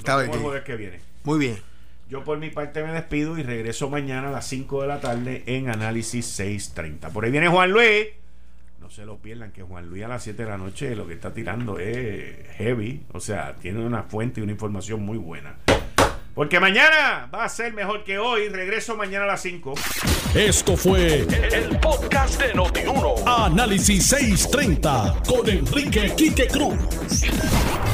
que 0.62 0.76
viene. 0.76 1.00
Muy 1.22 1.38
bien. 1.38 1.58
Yo 2.10 2.22
por 2.22 2.36
mi 2.36 2.50
parte 2.50 2.82
me 2.82 2.92
despido 2.92 3.38
y 3.38 3.42
regreso 3.42 3.88
mañana 3.88 4.28
a 4.28 4.32
las 4.32 4.46
5 4.48 4.82
de 4.82 4.88
la 4.88 5.00
tarde 5.00 5.42
en 5.46 5.70
Análisis 5.70 6.26
630. 6.26 7.08
Por 7.08 7.24
ahí 7.24 7.30
viene 7.30 7.48
Juan 7.48 7.70
Luis. 7.70 8.08
No 8.84 8.90
se 8.90 9.06
lo 9.06 9.16
pierdan, 9.16 9.50
que 9.50 9.62
Juan 9.62 9.88
Luis 9.88 10.04
a 10.04 10.08
las 10.08 10.22
7 10.24 10.42
de 10.42 10.50
la 10.50 10.58
noche 10.58 10.94
lo 10.94 11.06
que 11.06 11.14
está 11.14 11.32
tirando 11.32 11.78
es 11.78 12.36
heavy. 12.58 13.06
O 13.14 13.18
sea, 13.18 13.54
tiene 13.54 13.82
una 13.82 14.02
fuente 14.02 14.40
y 14.40 14.42
una 14.42 14.52
información 14.52 15.02
muy 15.02 15.16
buena. 15.16 15.56
Porque 16.34 16.60
mañana 16.60 17.30
va 17.34 17.44
a 17.44 17.48
ser 17.48 17.72
mejor 17.72 18.04
que 18.04 18.18
hoy. 18.18 18.50
Regreso 18.50 18.94
mañana 18.94 19.24
a 19.24 19.28
las 19.28 19.40
5. 19.40 19.72
Esto 20.34 20.76
fue 20.76 21.20
el, 21.20 21.78
podcast 21.80 22.38
de 22.38 22.52
Notiuno. 22.52 23.14
Análisis 23.26 24.04
630 24.04 25.22
con 25.26 25.48
Enrique 25.48 26.12
Quique 26.14 26.46
Cruz. 26.46 26.76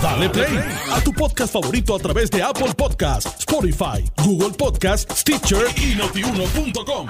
Dale 0.03 0.29
play 0.29 0.59
a 0.91 1.01
tu 1.05 1.13
podcast 1.13 1.53
favorito 1.53 1.95
a 1.95 2.01
través 2.01 2.33
de 2.33 2.43
Apple 2.43 2.75
Podcasts, 2.77 3.39
Spotify, 3.39 4.11
Google 4.17 4.57
Podcasts, 4.59 5.21
Stitcher 5.21 5.67
y 5.77 5.95
notiuno.com. 5.95 7.07